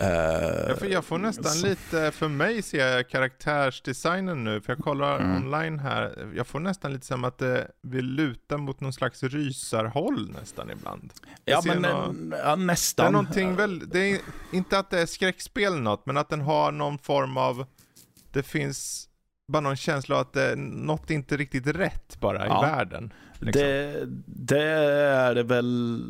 Jag 0.00 0.78
får, 0.78 0.88
jag 0.88 1.04
får 1.04 1.18
nästan 1.18 1.52
så. 1.52 1.66
lite, 1.66 2.10
för 2.10 2.28
mig 2.28 2.62
ser 2.62 2.86
jag 2.86 3.08
karaktärsdesignen 3.08 4.44
nu, 4.44 4.60
för 4.60 4.72
jag 4.72 4.84
kollar 4.84 5.20
mm. 5.20 5.44
online 5.44 5.78
här, 5.78 6.32
jag 6.36 6.46
får 6.46 6.60
nästan 6.60 6.92
lite 6.92 7.06
som 7.06 7.24
att 7.24 7.38
det 7.38 7.70
vill 7.82 8.04
luta 8.04 8.58
mot 8.58 8.80
någon 8.80 8.92
slags 8.92 9.22
rysarhåll 9.22 10.30
nästan 10.40 10.70
ibland. 10.70 11.12
Jag 11.44 11.66
ja, 11.66 11.74
men 11.74 11.82
någon, 11.82 12.34
ja, 12.44 12.56
nästan. 12.56 13.04
Det 13.04 13.08
är 13.08 13.12
någonting 13.12 13.56
väl, 13.56 13.88
det 13.88 13.98
är 13.98 14.20
inte 14.52 14.78
att 14.78 14.90
det 14.90 15.00
är 15.00 15.06
skräckspel 15.06 15.80
något, 15.80 16.06
men 16.06 16.16
att 16.16 16.28
den 16.28 16.40
har 16.40 16.72
någon 16.72 16.98
form 16.98 17.36
av, 17.36 17.66
det 18.32 18.42
finns 18.42 19.08
bara 19.52 19.60
någon 19.60 19.76
känsla 19.76 20.14
av 20.14 20.20
att 20.20 20.32
det, 20.32 20.54
något 20.56 21.10
inte 21.10 21.36
riktigt 21.36 21.66
rätt 21.66 22.20
bara 22.20 22.46
ja. 22.46 22.58
i 22.58 22.70
världen. 22.70 23.12
Liksom. 23.40 23.62
Det, 23.62 24.06
det, 24.26 24.62
är 24.62 25.34
väl 25.42 26.00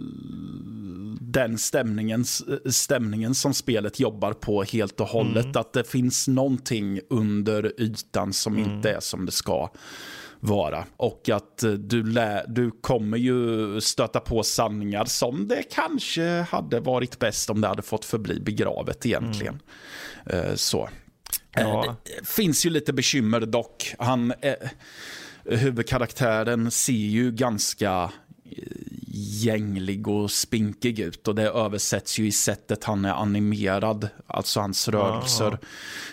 den 1.20 1.58
stämningen, 1.58 2.24
stämningen 2.70 3.34
som 3.34 3.54
spelet 3.54 4.00
jobbar 4.00 4.32
på 4.32 4.62
helt 4.62 5.00
och 5.00 5.08
hållet. 5.08 5.44
Mm. 5.44 5.56
Att 5.56 5.72
det 5.72 5.84
finns 5.84 6.28
någonting 6.28 7.00
under 7.10 7.80
ytan 7.80 8.32
som 8.32 8.56
mm. 8.56 8.70
inte 8.70 8.90
är 8.90 9.00
som 9.00 9.26
det 9.26 9.32
ska 9.32 9.70
vara. 10.40 10.84
Och 10.96 11.28
att 11.28 11.64
du, 11.78 12.02
lä, 12.02 12.44
du 12.48 12.70
kommer 12.70 13.18
ju 13.18 13.80
stöta 13.80 14.20
på 14.20 14.42
sanningar 14.42 15.04
som 15.04 15.48
det 15.48 15.62
kanske 15.62 16.28
hade 16.40 16.80
varit 16.80 17.18
bäst 17.18 17.50
om 17.50 17.60
det 17.60 17.68
hade 17.68 17.82
fått 17.82 18.04
förbli 18.04 18.40
begravet 18.40 19.06
egentligen. 19.06 19.62
Mm. 20.26 20.56
Så. 20.56 20.88
Ja. 21.52 21.84
Eh, 21.86 21.94
det 22.04 22.28
finns 22.28 22.66
ju 22.66 22.70
lite 22.70 22.92
bekymmer 22.92 23.40
dock. 23.40 23.94
Han, 23.98 24.32
eh, 24.40 24.54
huvudkaraktären 25.48 26.70
ser 26.70 26.92
ju 26.92 27.32
ganska 27.32 28.10
gänglig 29.10 30.08
och 30.08 30.30
spinkig 30.30 31.00
ut 31.00 31.28
och 31.28 31.34
det 31.34 31.42
översätts 31.42 32.18
ju 32.18 32.26
i 32.26 32.32
sättet 32.32 32.84
han 32.84 33.04
är 33.04 33.12
animerad, 33.12 34.08
alltså 34.26 34.60
hans 34.60 34.88
rörelser. 34.88 35.46
Aha. 35.46 35.58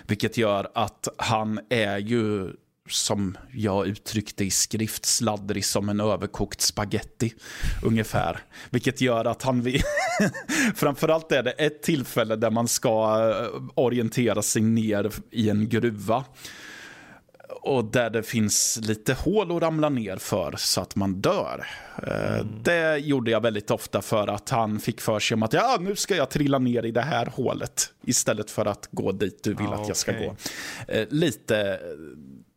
Vilket 0.08 0.38
gör 0.38 0.72
att 0.74 1.08
han 1.18 1.60
är 1.70 1.98
ju 1.98 2.54
som 2.90 3.38
jag 3.54 3.88
uttryckte 3.88 4.46
i 4.46 4.52
skrift, 4.52 5.06
sladdrig 5.06 5.66
som 5.66 5.90
en 5.90 6.00
överkokt 6.00 6.62
spaghetti 6.62 7.34
ungefär. 7.84 8.40
Vilket 8.70 9.02
gör 9.02 9.26
att 9.26 9.44
han 9.44 9.62
vill... 9.62 9.82
Framförallt 10.76 11.32
är 11.32 11.44
det 11.44 11.52
ett 11.52 11.84
tillfälle 11.84 12.36
där 12.36 12.52
man 12.52 12.68
ska 12.68 13.30
eh, 13.30 13.62
orientera 13.76 14.42
sig 14.42 14.62
ner 14.62 15.12
i 15.32 15.50
en 15.50 15.70
gruva 15.70 16.24
och 17.66 17.86
där 17.86 18.10
det 18.10 18.24
finns 18.24 18.80
lite 18.82 19.14
hål 19.14 19.58
att 19.58 19.62
ramla 19.62 19.90
ner 19.90 20.18
för 20.18 20.56
så 20.58 20.82
att 20.82 20.96
man 20.96 21.22
dör. 21.22 21.68
Eh, 22.08 22.34
mm. 22.34 22.48
Det 22.64 22.98
gjorde 22.98 23.32
jag 23.32 23.42
väldigt 23.42 23.72
ofta 23.72 24.02
för 24.02 24.28
att 24.28 24.50
han 24.50 24.80
fick 24.80 25.02
för 25.02 25.20
sig 25.20 25.36
om 25.36 25.44
att 25.44 25.54
ja, 25.54 25.78
nu 25.82 25.96
ska 25.96 26.16
jag 26.16 26.30
trilla 26.30 26.60
ner 26.60 26.86
i 26.86 26.92
det 26.92 27.02
här 27.02 27.26
hålet 27.26 27.94
istället 28.04 28.52
för 28.52 28.66
att 28.66 28.88
gå 28.92 29.12
dit 29.12 29.44
du 29.44 29.54
vill 29.54 29.68
ah, 29.68 29.74
att 29.74 29.88
jag 29.88 29.98
ska 29.98 30.12
okay. 30.12 30.28
gå. 30.28 30.36
Eh, 30.88 31.08
lite 31.10 31.80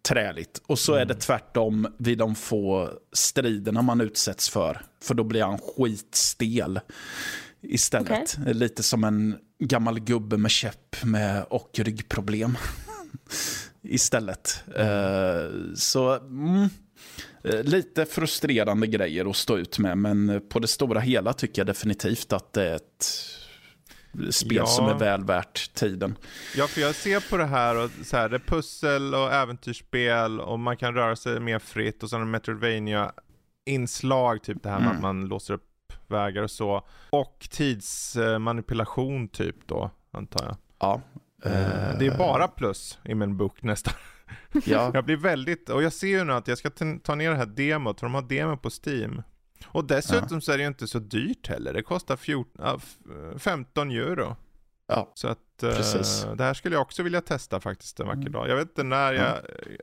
träligt. 0.08 0.62
Och 0.66 0.78
så 0.78 0.92
mm. 0.92 1.02
är 1.02 1.06
det 1.06 1.14
mm. 1.14 1.20
tvärtom 1.20 1.94
vid 1.98 2.18
de 2.18 2.34
få 2.34 2.90
striderna 3.12 3.82
man 3.82 4.00
utsätts 4.00 4.48
för. 4.48 4.80
För 5.02 5.14
då 5.14 5.24
blir 5.24 5.42
han 5.42 5.58
skitstel 5.58 6.80
istället. 7.62 8.38
Okay. 8.40 8.54
Lite 8.54 8.82
som 8.82 9.04
en 9.04 9.36
gammal 9.58 10.00
gubbe 10.00 10.36
med 10.36 10.50
käpp 10.50 11.04
med 11.04 11.44
och 11.50 11.70
ryggproblem. 11.78 12.56
istället. 13.82 14.64
Uh, 14.68 15.74
så 15.74 16.14
mm, 16.14 16.68
eh, 17.44 17.62
lite 17.62 18.06
frustrerande 18.06 18.86
grejer 18.86 19.30
att 19.30 19.36
stå 19.36 19.58
ut 19.58 19.78
med, 19.78 19.98
men 19.98 20.42
på 20.48 20.58
det 20.58 20.68
stora 20.68 21.00
hela 21.00 21.32
tycker 21.32 21.60
jag 21.60 21.66
definitivt 21.66 22.32
att 22.32 22.52
det 22.52 22.68
är 22.68 22.74
ett 22.76 23.06
spel 24.30 24.56
ja. 24.56 24.66
som 24.66 24.86
är 24.86 24.98
väl 24.98 25.24
värt 25.24 25.74
tiden. 25.74 26.16
Ja, 26.56 26.66
för 26.66 26.80
jag 26.80 26.94
ser 26.94 27.30
på 27.30 27.36
det 27.36 27.46
här 27.46 27.84
och 27.84 27.90
så 28.04 28.16
här, 28.16 28.28
det 28.28 28.36
är 28.36 28.40
pussel 28.40 29.14
och 29.14 29.32
äventyrsspel 29.32 30.40
och 30.40 30.58
man 30.58 30.76
kan 30.76 30.94
röra 30.94 31.16
sig 31.16 31.40
mer 31.40 31.58
fritt 31.58 32.02
och 32.02 32.10
sen 32.10 32.30
Metroidvania 32.30 33.12
inslag, 33.66 34.42
typ 34.42 34.62
det 34.62 34.68
här 34.68 34.78
med 34.78 34.88
att 34.88 34.98
mm. 34.98 35.02
man 35.02 35.28
låser 35.28 35.54
upp 35.54 35.92
vägar 36.06 36.42
och 36.42 36.50
så. 36.50 36.86
Och 37.10 37.48
tidsmanipulation 37.50 39.28
typ 39.28 39.56
då, 39.66 39.90
antar 40.10 40.44
jag. 40.44 40.56
Ja, 40.78 41.02
det 41.98 42.06
är 42.06 42.18
bara 42.18 42.48
plus 42.48 42.98
i 43.04 43.14
min 43.14 43.36
bok 43.36 43.62
nästan. 43.62 43.94
Ja. 44.64 44.90
jag 44.94 45.04
blir 45.04 45.16
väldigt, 45.16 45.68
och 45.68 45.82
jag 45.82 45.92
ser 45.92 46.06
ju 46.06 46.24
nu 46.24 46.32
att 46.32 46.48
jag 46.48 46.58
ska 46.58 46.70
ta 47.02 47.14
ner 47.14 47.30
det 47.30 47.36
här 47.36 47.46
demot, 47.46 48.00
för 48.00 48.06
de 48.06 48.14
har 48.14 48.22
demo 48.22 48.56
på 48.56 48.70
Steam. 48.86 49.22
Och 49.66 49.84
dessutom 49.84 50.28
ja. 50.30 50.40
så 50.40 50.52
är 50.52 50.56
det 50.56 50.62
ju 50.62 50.68
inte 50.68 50.86
så 50.86 50.98
dyrt 50.98 51.48
heller, 51.48 51.72
det 51.72 51.82
kostar 51.82 52.16
14, 52.16 52.80
15 53.38 53.90
euro. 53.90 54.36
Ja, 54.86 55.12
så 55.14 55.28
att 55.28 55.38
uh, 55.62 56.34
det 56.34 56.44
här 56.44 56.54
skulle 56.54 56.74
jag 56.74 56.82
också 56.82 57.02
vilja 57.02 57.20
testa 57.20 57.60
faktiskt 57.60 58.00
en 58.00 58.06
vacker 58.06 58.20
mm. 58.20 58.32
dag. 58.32 58.48
Jag 58.48 58.56
vet 58.56 58.68
inte 58.68 58.82
när 58.82 59.12
jag 59.12 59.36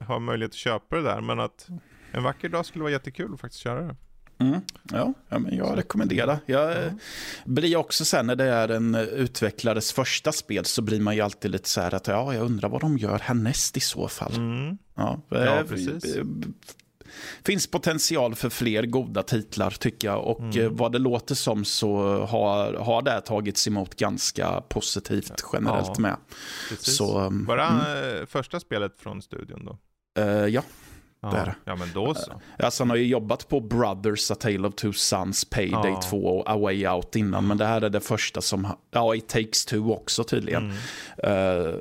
har 0.05 0.19
möjlighet 0.19 0.51
att 0.51 0.55
köpa 0.55 0.95
det 0.95 1.01
där, 1.01 1.21
men 1.21 1.39
att 1.39 1.67
en 2.11 2.23
vacker 2.23 2.49
dag 2.49 2.65
skulle 2.65 2.83
vara 2.83 2.91
jättekul 2.91 3.33
att 3.33 3.39
faktiskt 3.39 3.63
köra 3.63 3.81
det. 3.81 3.95
Mm. 4.37 4.61
Ja, 4.91 5.13
ja, 5.29 5.39
men 5.39 5.57
jag 5.57 5.77
rekommenderar. 5.77 6.39
Jag 6.45 6.77
mm. 6.77 6.99
blir 7.45 7.75
också 7.75 8.05
sen 8.05 8.27
när 8.27 8.35
det 8.35 8.43
är 8.43 8.69
en 8.69 8.95
utvecklares 8.95 9.93
första 9.93 10.31
spel 10.31 10.65
så 10.65 10.81
blir 10.81 10.99
man 10.99 11.15
ju 11.15 11.21
alltid 11.21 11.51
lite 11.51 11.69
så 11.69 11.81
här 11.81 11.95
att 11.95 12.07
ja, 12.07 12.33
jag 12.33 12.45
undrar 12.45 12.69
vad 12.69 12.81
de 12.81 12.97
gör 12.97 13.19
härnäst 13.19 13.77
i 13.77 13.79
så 13.79 14.07
fall. 14.07 14.35
Mm. 14.35 14.77
Ja, 14.95 15.21
ja, 15.29 15.37
eh, 15.37 15.63
precis. 15.63 16.17
finns 17.43 17.67
potential 17.67 18.35
för 18.35 18.49
fler 18.49 18.85
goda 18.85 19.23
titlar 19.23 19.71
tycker 19.71 20.07
jag 20.07 20.25
och 20.25 20.39
mm. 20.39 20.61
Eh, 20.61 20.69
vad 20.69 20.91
det 20.91 20.99
låter 20.99 21.35
som 21.35 21.65
så 21.65 22.25
har, 22.25 22.73
har 22.73 23.01
det 23.01 23.21
tagits 23.21 23.67
emot 23.67 23.95
ganska 23.95 24.61
positivt 24.61 25.43
generellt 25.53 25.91
ja, 25.95 26.01
med. 26.01 26.17
Precis. 26.69 26.97
Så, 26.97 27.29
Var 27.31 27.57
det 27.57 27.63
mm. 27.63 28.27
första 28.27 28.59
spelet 28.59 28.93
från 28.97 29.21
studion 29.21 29.65
då? 29.65 29.77
Uh, 30.21 30.47
ja. 30.47 30.63
Där. 31.31 31.55
Ja, 31.65 31.75
men 31.75 31.91
då 31.93 32.13
så. 32.13 32.41
Alltså, 32.59 32.83
han 32.83 32.89
har 32.89 32.97
ju 32.97 33.07
jobbat 33.07 33.49
på 33.49 33.59
Brothers, 33.59 34.31
A 34.31 34.35
Tale 34.35 34.67
of 34.67 34.75
Two 34.75 34.91
Sons, 34.91 35.45
Payday 35.45 35.91
ja. 35.91 36.01
2 36.01 36.17
och 36.17 36.49
A 36.49 36.57
Way 36.57 36.87
Out 36.87 37.15
innan. 37.15 37.47
Men 37.47 37.57
det 37.57 37.65
här 37.65 37.81
är 37.81 37.89
det 37.89 38.01
första 38.01 38.41
som, 38.41 38.67
ja, 38.91 39.15
It 39.15 39.27
Takes 39.27 39.65
Two 39.65 39.91
också 39.91 40.23
tydligen. 40.23 40.73
Mm. 41.23 41.57
Uh, 41.57 41.75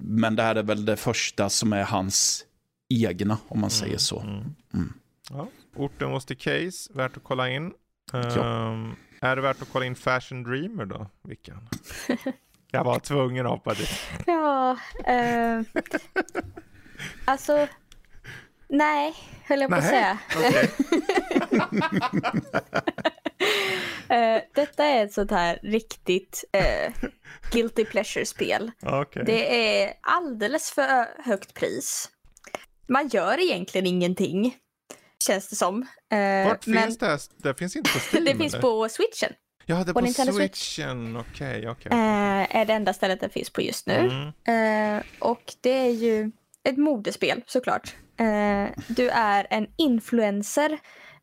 men 0.00 0.36
det 0.36 0.42
här 0.42 0.54
är 0.54 0.62
väl 0.62 0.84
det 0.84 0.96
första 0.96 1.48
som 1.48 1.72
är 1.72 1.84
hans 1.84 2.44
egna, 2.88 3.38
om 3.48 3.60
man 3.60 3.70
mm. 3.70 3.70
säger 3.70 3.98
så. 3.98 4.20
Mm. 4.20 4.54
mm. 4.74 4.92
Ja. 5.30 5.48
Orten 5.76 6.10
was 6.10 6.24
the 6.24 6.34
case, 6.34 6.92
värt 6.92 7.16
att 7.16 7.24
kolla 7.24 7.50
in. 7.50 7.72
Ja. 8.12 8.70
Um, 8.70 8.96
är 9.20 9.36
det 9.36 9.42
värt 9.42 9.62
att 9.62 9.68
kolla 9.72 9.86
in 9.86 9.96
Fashion 9.96 10.42
Dreamer 10.42 10.84
då, 10.84 11.06
Vickan? 11.22 11.68
Jag 12.70 12.84
var 12.84 12.98
tvungen 12.98 13.46
att 13.46 13.52
hoppa 13.52 13.74
dit. 13.74 14.00
Ja, 14.26 14.76
uh, 15.08 15.82
alltså 17.24 17.68
Nej, 18.68 19.14
höll 19.44 19.60
jag 19.60 19.70
på 19.70 19.76
att 19.76 19.88
säga. 19.88 20.18
Okay. 20.36 20.68
uh, 24.10 24.16
eh, 24.16 24.42
detta 24.54 24.84
är 24.84 25.04
ett 25.04 25.12
sånt 25.12 25.30
här 25.30 25.58
riktigt 25.62 26.44
uh, 26.56 27.08
guilty 27.52 27.84
pleasure-spel. 27.84 28.70
Okay. 28.82 29.22
Det 29.24 29.82
är 29.82 29.92
alldeles 30.00 30.70
för 30.70 31.22
högt 31.22 31.54
pris. 31.54 32.10
Man 32.88 33.08
gör 33.08 33.40
egentligen 33.40 33.86
ingenting, 33.86 34.56
känns 35.26 35.48
det 35.48 35.56
som. 35.56 35.82
Uh, 35.82 36.48
Vart 36.48 36.66
men... 36.66 36.82
finns 36.82 36.98
det? 36.98 37.18
Det 37.36 37.54
finns 37.54 37.76
inte 37.76 37.90
på 37.92 37.98
Steam? 38.12 38.24
det 38.24 38.36
finns 38.36 38.54
på 38.54 38.88
Switchen. 38.88 39.32
Ja, 39.66 39.76
det 39.76 39.90
är 39.90 39.94
på, 39.94 40.00
på 40.00 40.32
Switchen. 40.32 41.16
Okej, 41.16 41.68
okay. 41.68 41.70
Okay. 41.70 42.46
är 42.50 42.64
det 42.64 42.72
enda 42.72 42.92
stället 42.92 43.20
det 43.20 43.28
finns 43.28 43.50
på 43.50 43.62
just 43.62 43.86
nu. 43.86 44.32
Mm. 44.46 45.02
och 45.18 45.54
det 45.60 45.70
är 45.70 45.90
ju 45.90 46.30
ett 46.64 46.76
modespel 46.76 47.42
såklart. 47.46 47.94
Eh, 48.18 48.70
du 48.88 49.08
är 49.08 49.46
en 49.50 49.66
influencer 49.76 50.78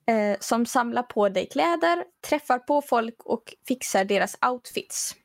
eh, 0.05 0.37
som 0.39 0.65
samlar 0.65 1.03
på 1.03 1.29
dig 1.29 1.45
kläder, 1.45 2.03
träffar 2.27 2.59
på 2.59 2.81
folk 2.81 3.15
och 3.23 3.53
fixar 3.67 4.05
deras 4.05 4.37
outfits. 4.41 5.15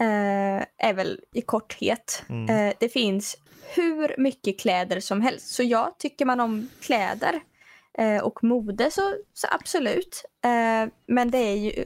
Eh, 0.00 0.88
är 0.88 0.92
väl 0.94 1.20
i 1.32 1.40
korthet. 1.40 2.24
Mm. 2.28 2.68
Eh, 2.68 2.74
det 2.80 2.88
finns 2.88 3.36
hur 3.74 4.14
mycket 4.18 4.60
kläder 4.60 5.00
som 5.00 5.20
helst. 5.20 5.48
Så 5.48 5.62
ja, 5.62 5.96
tycker 5.98 6.24
man 6.24 6.40
om 6.40 6.68
kläder 6.80 7.40
eh, 7.98 8.22
och 8.22 8.44
mode 8.44 8.90
så, 8.90 9.14
så 9.34 9.46
absolut. 9.50 10.24
Eh, 10.44 10.92
men 11.06 11.30
det 11.30 11.38
är 11.38 11.56
ju 11.56 11.84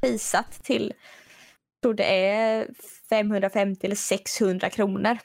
prisat 0.00 0.64
till, 0.64 0.92
jag 1.80 1.82
tror 1.82 1.94
det 1.94 2.26
är 2.28 2.68
550 3.08 3.86
eller 3.86 3.96
600 3.96 4.70
kronor. 4.70 5.18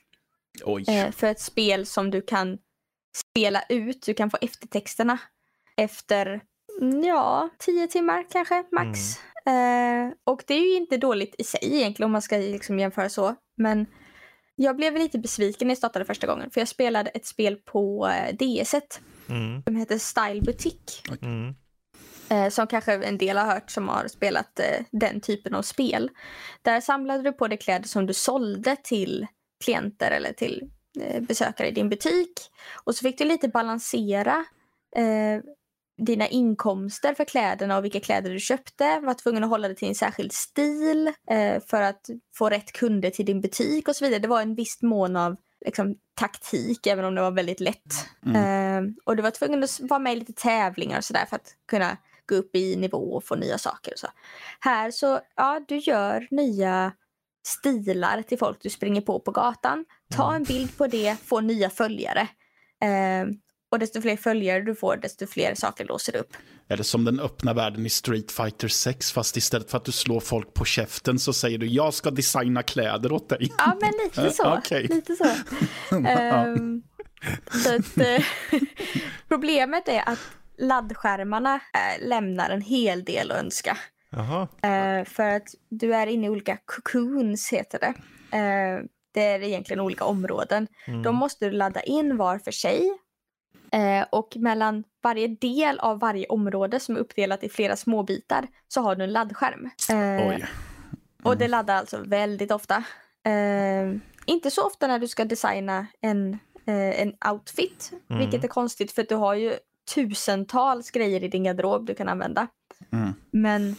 för 1.11 1.28
ett 1.28 1.39
spel 1.39 1.86
som 1.86 2.11
du 2.11 2.21
kan 2.21 2.57
spela 3.18 3.63
ut. 3.70 4.05
Du 4.05 4.13
kan 4.13 4.30
få 4.30 4.38
eftertexterna 4.41 5.20
efter, 5.78 6.41
ja, 7.03 7.49
tio 7.57 7.88
timmar 7.88 8.26
kanske 8.32 8.63
max. 8.72 8.99
Eh, 9.45 10.13
och 10.24 10.43
det 10.47 10.53
är 10.53 10.72
ju 10.72 10.76
inte 10.76 10.97
dåligt 10.97 11.36
i 11.38 11.43
sig 11.43 11.59
egentligen 11.61 12.05
om 12.05 12.11
man 12.11 12.22
ska 12.22 12.38
liksom 12.38 12.80
jämföra 12.80 13.09
så. 13.09 13.36
Men 13.57 13.86
jag 14.55 14.76
blev 14.76 14.93
lite 14.93 15.20
besviken 15.20 15.68
när 15.68 15.72
jag 15.72 15.78
startade 15.78 16.05
första 16.05 16.28
gången. 16.28 16.51
För 16.51 16.61
jag 16.61 16.68
spelade 16.68 17.09
ett 17.09 17.26
spel 17.26 17.55
på 17.55 18.07
eh, 18.07 18.36
DS 18.36 18.74
mm. 19.30 19.63
som 19.63 19.76
heter 19.76 19.97
Style 19.97 20.41
Boutique. 20.41 21.18
Mm. 21.22 21.55
Eh, 22.30 22.49
som 22.49 22.68
kanske 22.68 22.93
en 22.93 23.18
del 23.18 23.38
har 23.38 23.45
hört 23.45 23.72
som 23.72 23.88
har 23.88 24.07
spelat 24.07 24.59
eh, 24.59 24.86
den 24.91 25.22
typen 25.22 25.55
av 25.55 25.61
spel. 25.61 26.09
Där 26.61 26.82
samlade 26.82 27.24
du 27.24 27.32
på 27.32 27.47
dig 27.47 27.57
kläder 27.57 27.88
som 27.88 28.05
du 28.05 28.13
sålde 28.13 28.76
till 28.84 29.28
klienter 29.63 30.11
eller 30.11 30.34
till 30.34 30.70
besökare 31.22 31.68
i 31.68 31.72
din 31.72 31.89
butik. 31.89 32.34
Och 32.84 32.95
så 32.95 33.02
fick 33.02 33.18
du 33.18 33.26
lite 33.26 33.48
balansera 33.48 34.45
eh, 34.95 35.41
dina 35.98 36.28
inkomster 36.28 37.14
för 37.14 37.26
kläderna 37.26 37.78
och 37.78 37.86
vilka 37.86 38.00
kläder 38.00 38.30
du 38.30 38.39
köpte. 38.39 39.00
Var 39.00 39.14
tvungen 39.14 39.43
att 39.43 39.50
hålla 39.50 39.68
det 39.68 39.76
till 39.76 39.88
en 39.88 39.95
särskild 39.95 40.34
stil 40.34 41.08
eh, 41.30 41.64
för 41.68 41.82
att 41.82 42.10
få 42.36 42.50
rätt 42.50 42.72
kunder 42.72 43.10
till 43.10 43.26
din 43.26 43.41
butik 43.41 43.88
och 43.88 43.95
så 43.95 44.06
vidare. 44.06 44.20
Det 44.20 44.28
var 44.28 44.41
en 44.41 44.56
viss 44.56 44.82
mån 44.82 45.16
av 45.16 45.36
liksom, 45.66 45.95
taktik 46.16 46.88
även 46.88 47.06
om 47.06 47.16
det 47.16 47.22
var 47.22 47.32
väldigt 47.32 47.60
lätt. 47.60 47.93
Mm. 48.26 48.36
Eh, 48.36 48.93
och 49.06 49.16
du 49.16 49.22
var 49.22 49.32
tvungen 49.32 49.64
att 49.64 49.80
vara 49.80 50.00
med 50.00 50.14
i 50.14 50.16
lite 50.16 50.34
tävlingar 50.34 50.98
och 50.98 51.04
sådär 51.04 51.26
för 51.30 51.36
att 51.36 51.56
kunna 51.68 51.98
gå 52.30 52.36
upp 52.36 52.56
i 52.56 52.76
nivå 52.76 52.98
och 52.98 53.24
få 53.24 53.36
nya 53.36 53.58
saker. 53.58 53.91
Och 53.91 54.00
så. 54.00 54.08
Här 54.60 54.91
så, 54.91 55.20
ja, 55.36 55.62
du 55.68 55.78
gör 55.78 56.28
nya 56.32 56.91
stilar 57.48 58.22
till 58.22 58.38
folk 58.38 58.58
du 58.62 58.70
springer 58.70 59.02
på 59.02 59.20
på 59.20 59.32
gatan. 59.32 59.86
Ta 60.16 60.24
mm. 60.24 60.36
en 60.36 60.43
bild 60.43 60.78
på 60.78 60.88
det, 60.88 61.18
få 61.26 61.41
nya 61.41 61.70
följare. 61.70 62.28
Eh, 62.84 63.28
och 63.72 63.80
desto 63.80 64.02
fler 64.02 64.18
följare 64.18 64.62
du 64.62 64.76
får, 64.76 64.98
desto 64.98 65.28
fler 65.28 65.56
saker 65.56 65.86
låser 65.86 66.14
du 66.14 66.20
upp. 66.20 66.34
Det 66.68 66.84
som 66.84 67.06
den 67.06 67.20
öppna 67.20 67.54
världen 67.54 67.86
i 67.86 67.89
Street 67.89 68.32
Fighter 68.32 68.68
6, 68.68 69.12
fast 69.12 69.38
istället 69.38 69.72
för 69.72 69.78
att 69.78 69.86
du 69.86 69.91
slår 69.91 70.20
folk 70.20 70.54
på 70.54 70.66
käften 70.66 71.20
så 71.20 71.34
säger 71.34 71.58
du 71.58 71.68
jag 71.68 71.93
ska 71.93 72.12
designa 72.12 72.64
kläder 72.64 73.12
åt 73.12 73.30
dig. 73.30 73.52
Ja, 73.58 73.78
men 73.82 73.91
lite 74.04 74.32
så. 74.36 74.58
okay. 74.58 74.88
lite 74.88 75.16
så. 75.16 75.26
um, 75.95 76.84
så 77.52 77.76
att, 77.76 77.98
uh, 77.98 78.26
problemet 79.28 79.88
är 79.88 80.10
att 80.10 80.20
laddskärmarna 80.58 81.56
uh, 81.56 82.08
lämnar 82.08 82.50
en 82.50 82.62
hel 82.62 83.04
del 83.04 83.32
att 83.32 83.38
önska. 83.38 83.78
Uh, 84.66 85.05
för 85.05 85.36
att 85.36 85.47
du 85.70 85.95
är 85.95 86.08
inne 86.08 86.28
i 86.28 86.30
olika 86.30 86.58
cocoons, 86.66 87.53
heter 87.53 87.80
det. 87.80 87.93
det 89.14 89.22
är 89.22 89.43
egentligen 89.43 89.80
olika 89.80 90.05
områden. 90.05 90.68
Mm. 90.88 91.03
De 91.03 91.16
måste 91.16 91.45
du 91.45 91.51
ladda 91.51 91.82
in 91.82 92.18
var 92.18 92.39
för 92.39 92.51
sig 92.51 92.97
Eh, 93.72 94.05
och 94.10 94.34
mellan 94.36 94.84
varje 95.03 95.28
del 95.28 95.80
av 95.80 95.99
varje 95.99 96.28
område 96.28 96.80
som 96.80 96.95
är 96.95 96.99
uppdelat 96.99 97.43
i 97.43 97.49
flera 97.49 97.76
småbitar 97.76 98.47
så 98.68 98.82
har 98.82 98.95
du 98.95 99.03
en 99.03 99.12
laddskärm. 99.12 99.70
Eh, 99.89 100.26
mm. 100.26 100.41
Och 101.24 101.38
det 101.38 101.47
laddar 101.47 101.76
alltså 101.76 102.01
väldigt 102.05 102.51
ofta. 102.51 102.84
Eh, 103.26 103.97
inte 104.26 104.51
så 104.51 104.68
ofta 104.68 104.88
när 104.88 104.99
du 104.99 105.08
ska 105.08 105.26
designa 105.26 105.88
en, 106.01 106.34
eh, 106.66 107.01
en 107.01 107.14
outfit, 107.32 107.91
mm. 108.10 108.20
vilket 108.20 108.43
är 108.43 108.47
konstigt 108.47 108.91
för 108.91 109.01
att 109.01 109.10
du 109.10 109.16
har 109.16 109.36
ju 109.36 109.53
tusentals 109.95 110.91
grejer 110.91 111.24
i 111.24 111.28
din 111.28 111.43
garderob 111.43 111.86
du 111.86 111.95
kan 111.95 112.10
använda. 112.10 112.47
Mm. 112.91 113.13
Men 113.32 113.75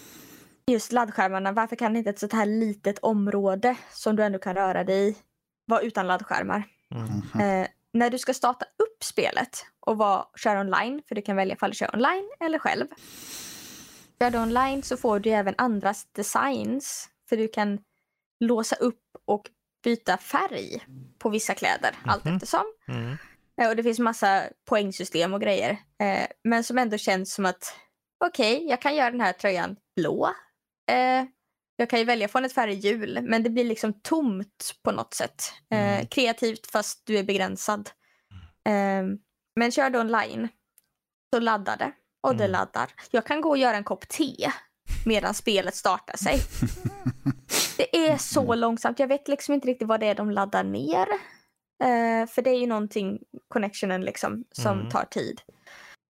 just 0.66 0.92
laddskärmarna, 0.92 1.52
varför 1.52 1.76
kan 1.76 1.96
inte 1.96 2.10
ett 2.10 2.18
sånt 2.18 2.32
här 2.32 2.46
litet 2.46 2.98
område 2.98 3.76
som 3.90 4.16
du 4.16 4.22
ändå 4.22 4.38
kan 4.38 4.54
röra 4.54 4.84
dig 4.84 5.08
i 5.08 5.16
vara 5.66 5.80
utan 5.80 6.06
laddskärmar? 6.06 6.64
Mm. 6.94 7.62
Eh, 7.62 7.68
när 7.92 8.10
du 8.10 8.18
ska 8.18 8.34
starta 8.34 8.64
upp 8.64 9.04
spelet 9.04 9.66
och 9.80 9.98
vara, 9.98 10.24
köra 10.36 10.60
online, 10.60 11.02
för 11.08 11.14
du 11.14 11.22
kan 11.22 11.36
välja 11.36 11.54
ifall 11.54 11.70
du 11.70 11.76
kör 11.76 11.94
online 11.94 12.30
eller 12.40 12.58
själv. 12.58 12.86
Kör 14.18 14.30
du 14.30 14.38
online 14.38 14.82
så 14.82 14.96
får 14.96 15.20
du 15.20 15.30
även 15.30 15.54
andras 15.58 16.06
designs, 16.12 17.08
för 17.28 17.36
du 17.36 17.48
kan 17.48 17.78
låsa 18.40 18.76
upp 18.76 19.02
och 19.24 19.50
byta 19.84 20.16
färg 20.16 20.84
på 21.18 21.28
vissa 21.28 21.54
kläder 21.54 21.88
mm 21.88 22.08
allt 22.10 22.26
eftersom. 22.26 22.64
Mm. 22.88 23.16
Och 23.70 23.76
det 23.76 23.82
finns 23.82 23.98
massa 23.98 24.42
poängsystem 24.64 25.34
och 25.34 25.40
grejer. 25.40 25.70
Eh, 26.00 26.26
men 26.44 26.64
som 26.64 26.78
ändå 26.78 26.98
känns 26.98 27.34
som 27.34 27.46
att 27.46 27.74
okej, 28.24 28.56
okay, 28.56 28.68
jag 28.68 28.82
kan 28.82 28.96
göra 28.96 29.10
den 29.10 29.20
här 29.20 29.32
tröjan 29.32 29.76
blå. 29.96 30.26
Eh, 30.90 31.24
jag 31.76 31.90
kan 31.90 31.98
ju 31.98 32.04
välja 32.04 32.28
från 32.28 32.44
ett 32.44 32.52
färghjul 32.52 33.18
men 33.22 33.42
det 33.42 33.50
blir 33.50 33.64
liksom 33.64 33.92
tomt 33.92 34.74
på 34.82 34.92
något 34.92 35.14
sätt. 35.14 35.52
Eh, 35.70 35.94
mm. 35.94 36.06
kreativt 36.06 36.70
fast 36.70 37.06
du 37.06 37.18
är 37.18 37.22
begränsad. 37.22 37.90
Eh, 38.64 39.04
men 39.56 39.72
kör 39.72 39.90
du 39.90 40.00
online 40.00 40.48
så 41.34 41.40
laddar 41.40 41.76
det 41.76 41.92
och 42.20 42.30
mm. 42.30 42.40
det 42.40 42.48
laddar. 42.48 42.90
Jag 43.10 43.26
kan 43.26 43.40
gå 43.40 43.48
och 43.48 43.58
göra 43.58 43.76
en 43.76 43.84
kopp 43.84 44.08
te 44.08 44.52
medan 45.06 45.34
spelet 45.34 45.74
startar 45.74 46.16
sig. 46.16 46.38
det 47.76 48.08
är 48.08 48.16
så 48.18 48.54
långsamt. 48.54 48.98
Jag 48.98 49.08
vet 49.08 49.28
liksom 49.28 49.54
inte 49.54 49.68
riktigt 49.68 49.88
vad 49.88 50.00
det 50.00 50.06
är 50.06 50.14
de 50.14 50.30
laddar 50.30 50.64
ner. 50.64 51.08
Eh, 51.82 52.26
för 52.26 52.42
det 52.42 52.50
är 52.50 52.60
ju 52.60 52.66
någonting, 52.66 53.18
connectionen 53.48 54.00
liksom, 54.00 54.44
som 54.52 54.78
mm. 54.78 54.90
tar 54.90 55.04
tid. 55.04 55.40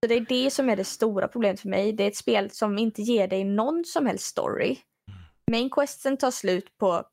Så 0.04 0.08
det 0.08 0.14
är 0.14 0.20
det 0.20 0.50
som 0.50 0.70
är 0.70 0.76
det 0.76 0.84
stora 0.84 1.28
problemet 1.28 1.60
för 1.60 1.68
mig. 1.68 1.92
Det 1.92 2.04
är 2.04 2.08
ett 2.08 2.16
spel 2.16 2.50
som 2.50 2.78
inte 2.78 3.02
ger 3.02 3.28
dig 3.28 3.44
någon 3.44 3.84
som 3.84 4.06
helst 4.06 4.24
story. 4.24 4.76
Main 5.50 5.70
questen 5.70 6.16
tar 6.16 6.30
slut 6.30 6.78
på 6.78 7.04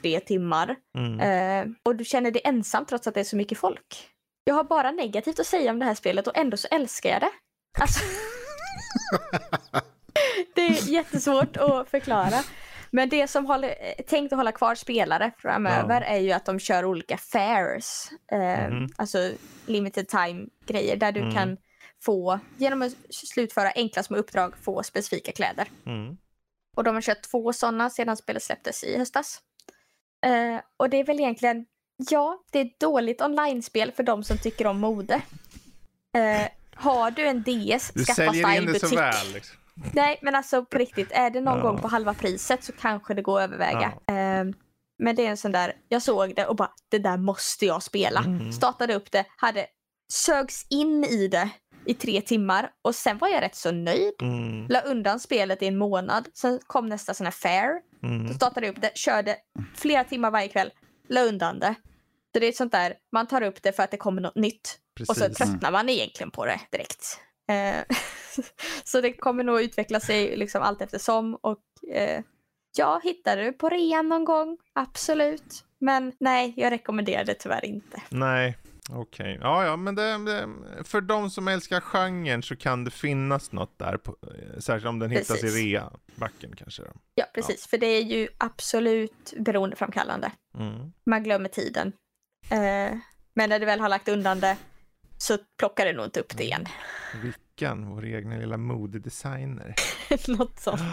tre 0.00 0.20
timmar. 0.20 0.76
Mm. 0.98 1.20
Eh, 1.20 1.74
och 1.82 1.96
du 1.96 2.04
känner 2.04 2.30
dig 2.30 2.42
ensam 2.44 2.84
trots 2.84 3.06
att 3.06 3.14
det 3.14 3.20
är 3.20 3.24
så 3.24 3.36
mycket 3.36 3.58
folk. 3.58 4.08
Jag 4.44 4.54
har 4.54 4.64
bara 4.64 4.90
negativt 4.90 5.40
att 5.40 5.46
säga 5.46 5.70
om 5.70 5.78
det 5.78 5.84
här 5.84 5.94
spelet 5.94 6.26
och 6.26 6.36
ändå 6.36 6.56
så 6.56 6.68
älskar 6.70 7.10
jag 7.10 7.20
det. 7.20 7.32
Alltså... 7.80 8.00
det 10.54 10.66
är 10.66 10.88
jättesvårt 10.88 11.56
att 11.56 11.88
förklara. 11.88 12.42
Men 12.90 13.08
det 13.08 13.28
som 13.28 13.46
håller, 13.46 14.02
tänkt 14.02 14.32
att 14.32 14.36
hålla 14.36 14.52
kvar 14.52 14.74
spelare 14.74 15.30
framöver 15.38 16.00
ja. 16.00 16.06
är 16.06 16.18
ju 16.18 16.32
att 16.32 16.44
de 16.44 16.58
kör 16.58 16.84
olika 16.84 17.16
fairs. 17.16 18.08
Eh, 18.32 18.64
mm. 18.64 18.88
Alltså 18.96 19.30
limited 19.66 20.08
time 20.08 20.46
grejer 20.66 20.96
där 20.96 21.12
du 21.12 21.20
mm. 21.20 21.34
kan 21.34 21.56
få, 22.02 22.40
genom 22.56 22.82
att 22.82 22.92
slutföra 23.10 23.72
enkla 23.74 24.02
små 24.02 24.16
uppdrag, 24.16 24.54
få 24.62 24.82
specifika 24.82 25.32
kläder. 25.32 25.68
Mm. 25.86 26.16
Och 26.76 26.84
de 26.84 26.94
har 26.94 27.02
kört 27.02 27.22
två 27.22 27.52
sådana 27.52 27.90
sedan 27.90 28.16
spelet 28.16 28.42
släpptes 28.42 28.84
i 28.84 28.98
höstas. 28.98 29.40
Uh, 30.26 30.60
och 30.76 30.90
det 30.90 30.96
är 30.96 31.04
väl 31.04 31.20
egentligen, 31.20 31.66
ja, 32.10 32.44
det 32.52 32.58
är 32.58 32.64
ett 32.64 32.80
dåligt 32.80 33.22
online-spel 33.22 33.92
för 33.92 34.02
de 34.02 34.24
som 34.24 34.38
tycker 34.38 34.66
om 34.66 34.78
mode. 34.78 35.14
Uh, 36.16 36.48
har 36.74 37.10
du 37.10 37.26
en 37.26 37.42
DS, 37.42 37.90
du 37.94 38.04
skaffa 38.04 38.32
Style 38.32 38.66
Butik. 38.66 38.88
så 38.88 38.96
väl. 38.96 39.32
Liksom. 39.34 39.56
Nej, 39.94 40.18
men 40.22 40.34
alltså 40.34 40.64
på 40.64 40.78
riktigt, 40.78 41.12
är 41.12 41.30
det 41.30 41.40
någon 41.40 41.58
ja. 41.58 41.62
gång 41.62 41.78
på 41.78 41.88
halva 41.88 42.14
priset 42.14 42.64
så 42.64 42.72
kanske 42.72 43.14
det 43.14 43.22
går 43.22 43.40
att 43.40 43.44
överväga. 43.44 43.92
Ja. 44.06 44.14
Uh, 44.14 44.54
men 44.98 45.16
det 45.16 45.26
är 45.26 45.30
en 45.30 45.36
sån 45.36 45.52
där, 45.52 45.76
jag 45.88 46.02
såg 46.02 46.34
det 46.36 46.46
och 46.46 46.56
bara, 46.56 46.70
det 46.88 46.98
där 46.98 47.16
måste 47.16 47.66
jag 47.66 47.82
spela. 47.82 48.20
Mm. 48.20 48.52
Startade 48.52 48.94
upp 48.94 49.10
det, 49.10 49.24
hade 49.36 49.66
sögs 50.12 50.66
in 50.70 51.04
i 51.04 51.28
det 51.28 51.50
i 51.84 51.94
tre 51.94 52.20
timmar 52.20 52.70
och 52.82 52.94
sen 52.94 53.18
var 53.18 53.28
jag 53.28 53.42
rätt 53.42 53.54
så 53.54 53.72
nöjd. 53.72 54.14
Mm. 54.22 54.66
La 54.68 54.80
undan 54.80 55.20
spelet 55.20 55.62
i 55.62 55.66
en 55.66 55.78
månad. 55.78 56.28
Sen 56.34 56.58
kom 56.66 56.86
nästa 56.86 57.14
sån 57.14 57.26
här 57.26 57.30
fair. 57.30 57.80
Mm. 58.02 58.28
Då 58.28 58.34
startade 58.34 58.66
jag 58.66 58.76
upp 58.76 58.82
det, 58.82 58.96
körde 58.96 59.36
flera 59.74 60.04
timmar 60.04 60.30
varje 60.30 60.48
kväll, 60.48 60.70
la 61.08 61.20
undan 61.20 61.58
det. 61.58 61.74
Så 62.32 62.40
det 62.40 62.46
är 62.46 62.52
sånt 62.52 62.72
där, 62.72 62.94
man 63.12 63.26
tar 63.26 63.42
upp 63.42 63.62
det 63.62 63.72
för 63.72 63.82
att 63.82 63.90
det 63.90 63.96
kommer 63.96 64.22
något 64.22 64.36
nytt. 64.36 64.78
Precis. 64.94 65.08
Och 65.10 65.16
så 65.16 65.34
tröttnar 65.34 65.70
man 65.70 65.88
egentligen 65.88 66.30
på 66.30 66.46
det 66.46 66.60
direkt. 66.70 67.20
Eh, 67.48 67.96
så 68.84 69.00
det 69.00 69.12
kommer 69.12 69.44
nog 69.44 69.60
utveckla 69.60 70.00
sig 70.00 70.36
liksom 70.36 70.62
allt 70.62 70.82
eftersom. 70.82 71.34
Och 71.34 71.94
eh, 71.94 72.22
ja, 72.76 73.00
hittar 73.04 73.36
du 73.36 73.52
på 73.52 73.68
rean 73.68 74.08
någon 74.08 74.24
gång? 74.24 74.58
Absolut. 74.72 75.64
Men 75.78 76.12
nej, 76.20 76.54
jag 76.56 76.70
rekommenderar 76.70 77.24
det 77.24 77.34
tyvärr 77.34 77.64
inte. 77.64 78.02
Nej, 78.08 78.56
Okej, 78.92 79.36
okay. 79.36 79.38
ja 79.40 79.64
ja 79.64 79.76
men 79.76 79.94
det, 79.94 80.24
det, 80.24 80.48
för 80.84 81.00
de 81.00 81.30
som 81.30 81.48
älskar 81.48 81.80
genren 81.80 82.42
så 82.42 82.56
kan 82.56 82.84
det 82.84 82.90
finnas 82.90 83.52
något 83.52 83.78
där, 83.78 83.96
på, 83.96 84.16
särskilt 84.58 84.88
om 84.88 84.98
den 84.98 85.10
hittas 85.10 85.28
precis. 85.28 85.56
i 85.56 85.74
rea-backen 85.74 86.56
kanske. 86.56 86.82
Ja 87.14 87.24
precis, 87.34 87.66
ja. 87.66 87.70
för 87.70 87.78
det 87.78 87.86
är 87.86 88.02
ju 88.02 88.28
absolut 88.38 89.34
beroendeframkallande. 89.38 90.32
Mm. 90.58 90.92
Man 91.06 91.22
glömmer 91.22 91.48
tiden. 91.48 91.92
Eh, 92.50 92.98
men 93.34 93.48
när 93.48 93.58
du 93.58 93.66
väl 93.66 93.80
har 93.80 93.88
lagt 93.88 94.08
undan 94.08 94.40
det 94.40 94.56
så 95.18 95.38
plockar 95.58 95.86
du 95.86 95.92
nog 95.92 96.04
inte 96.04 96.20
upp 96.20 96.36
det 96.36 96.44
igen. 96.44 96.66
Vilken, 97.22 97.90
vår 97.90 98.04
egna 98.04 98.36
lilla 98.36 98.56
modedesigner. 98.56 99.74
något 100.28 100.60
sånt. 100.60 100.80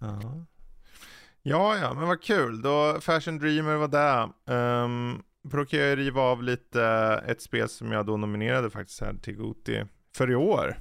Ja. 0.00 0.46
ja, 1.42 1.76
ja, 1.76 1.94
men 1.94 2.08
vad 2.08 2.22
kul. 2.22 2.62
Då 2.62 3.00
Fashion 3.00 3.38
Dreamer 3.38 3.76
var 3.76 3.88
där. 3.88 4.28
Um, 4.84 5.22
kan 5.50 5.80
jag 5.80 5.98
riva 5.98 6.20
av 6.20 6.42
lite 6.42 6.82
ett 7.26 7.42
spel 7.42 7.68
som 7.68 7.92
jag 7.92 8.06
då 8.06 8.16
nominerade 8.16 8.70
faktiskt 8.70 9.00
här 9.00 9.14
till 9.22 9.36
Goti 9.36 9.84
för 10.16 10.30
i 10.30 10.34
år. 10.34 10.78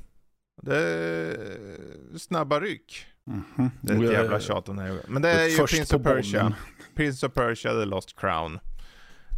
Det 0.61 0.77
är 0.77 2.17
snabba 2.17 2.59
ryck. 2.59 3.05
Mm 3.27 3.43
-hmm. 3.55 3.69
Det 3.81 3.93
är 3.93 4.03
ett 4.03 4.11
jävla 4.11 4.39
tjat 4.39 4.69
om 4.69 4.75
det 4.75 4.83
här. 4.83 4.99
Men 5.07 5.21
det 5.21 5.29
är 5.29 5.47
ju 5.47 5.57
Prince 5.57 5.95
of 5.95 6.03
Persia. 6.03 6.43
Bollen. 6.43 6.55
Prince 6.95 7.25
of 7.27 7.33
Persia, 7.33 7.71
The 7.71 7.85
Lost 7.85 8.19
Crown. 8.19 8.59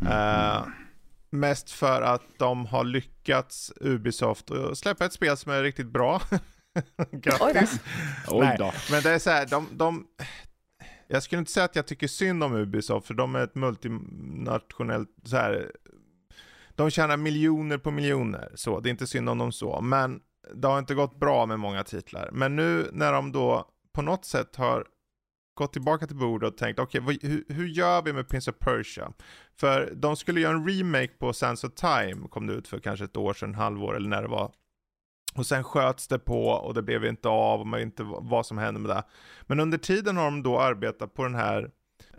Mm 0.01 0.13
-hmm. 0.13 0.61
uh, 0.61 0.67
mest 1.29 1.71
för 1.71 2.01
att 2.01 2.23
de 2.37 2.65
har 2.65 2.83
lyckats, 2.83 3.73
Ubisoft, 3.81 4.51
att 4.51 4.77
släppa 4.77 5.05
ett 5.05 5.13
spel 5.13 5.37
som 5.37 5.51
är 5.51 5.63
riktigt 5.63 5.87
bra. 5.87 6.21
Grattis. 7.11 7.79
Oj 8.27 8.55
då. 8.59 8.65
Nej, 8.65 8.73
men 8.91 9.03
det 9.03 9.09
är 9.09 9.19
så 9.19 9.29
här, 9.29 9.45
de, 9.45 9.67
de, 9.71 10.07
jag 11.07 11.23
skulle 11.23 11.39
inte 11.39 11.51
säga 11.51 11.65
att 11.65 11.75
jag 11.75 11.87
tycker 11.87 12.07
synd 12.07 12.43
om 12.43 12.55
Ubisoft, 12.55 13.07
för 13.07 13.13
de 13.13 13.35
är 13.35 13.43
ett 13.43 13.55
multinationellt, 13.55 15.09
så 15.23 15.35
här, 15.35 15.71
de 16.75 16.89
tjänar 16.89 17.17
miljoner 17.17 17.77
på 17.77 17.91
miljoner, 17.91 18.51
så 18.55 18.79
det 18.79 18.89
är 18.89 18.91
inte 18.91 19.07
synd 19.07 19.29
om 19.29 19.37
dem 19.37 19.51
så. 19.51 19.81
Men 19.81 20.21
det 20.53 20.67
har 20.67 20.79
inte 20.79 20.95
gått 20.95 21.19
bra 21.19 21.45
med 21.45 21.59
många 21.59 21.83
titlar. 21.83 22.29
Men 22.33 22.55
nu 22.55 22.89
när 22.93 23.13
de 23.13 23.31
då 23.31 23.69
på 23.93 24.01
något 24.01 24.25
sätt 24.25 24.55
har 24.55 24.85
gått 25.53 25.73
tillbaka 25.73 26.07
till 26.07 26.15
bordet 26.15 26.51
och 26.51 26.57
tänkt, 26.57 26.79
okej, 26.79 27.01
okay, 27.01 27.17
hur, 27.21 27.45
hur, 27.49 27.67
gör 27.67 28.01
vi 28.01 28.13
med 28.13 28.29
Prince 28.29 28.51
of 28.51 28.57
Persia? 28.59 29.13
För 29.55 29.93
de 29.95 30.15
skulle 30.15 30.41
göra 30.41 30.55
en 30.55 30.69
remake 30.69 31.13
på 31.19 31.33
Sands 31.33 31.63
of 31.63 31.73
Time, 31.73 32.27
kom 32.29 32.47
det 32.47 32.53
ut 32.53 32.67
för 32.67 32.79
kanske 32.79 33.05
ett 33.05 33.17
år 33.17 33.33
sedan, 33.33 33.55
halvår 33.55 33.95
eller 33.95 34.09
när 34.09 34.21
det 34.21 34.27
var. 34.27 34.51
Och 35.37 35.45
sen 35.45 35.63
sköts 35.63 36.07
det 36.07 36.19
på 36.19 36.47
och 36.47 36.73
det 36.73 36.81
blev 36.81 37.05
inte 37.05 37.29
av, 37.29 37.59
och 37.59 37.67
man 37.67 37.81
inte 37.81 38.03
vad 38.03 38.45
som 38.45 38.57
hände 38.57 38.79
med 38.79 38.89
det. 38.89 39.03
Men 39.41 39.59
under 39.59 39.77
tiden 39.77 40.17
har 40.17 40.25
de 40.25 40.43
då 40.43 40.59
arbetat 40.59 41.13
på 41.13 41.23
den 41.23 41.35
här 41.35 41.71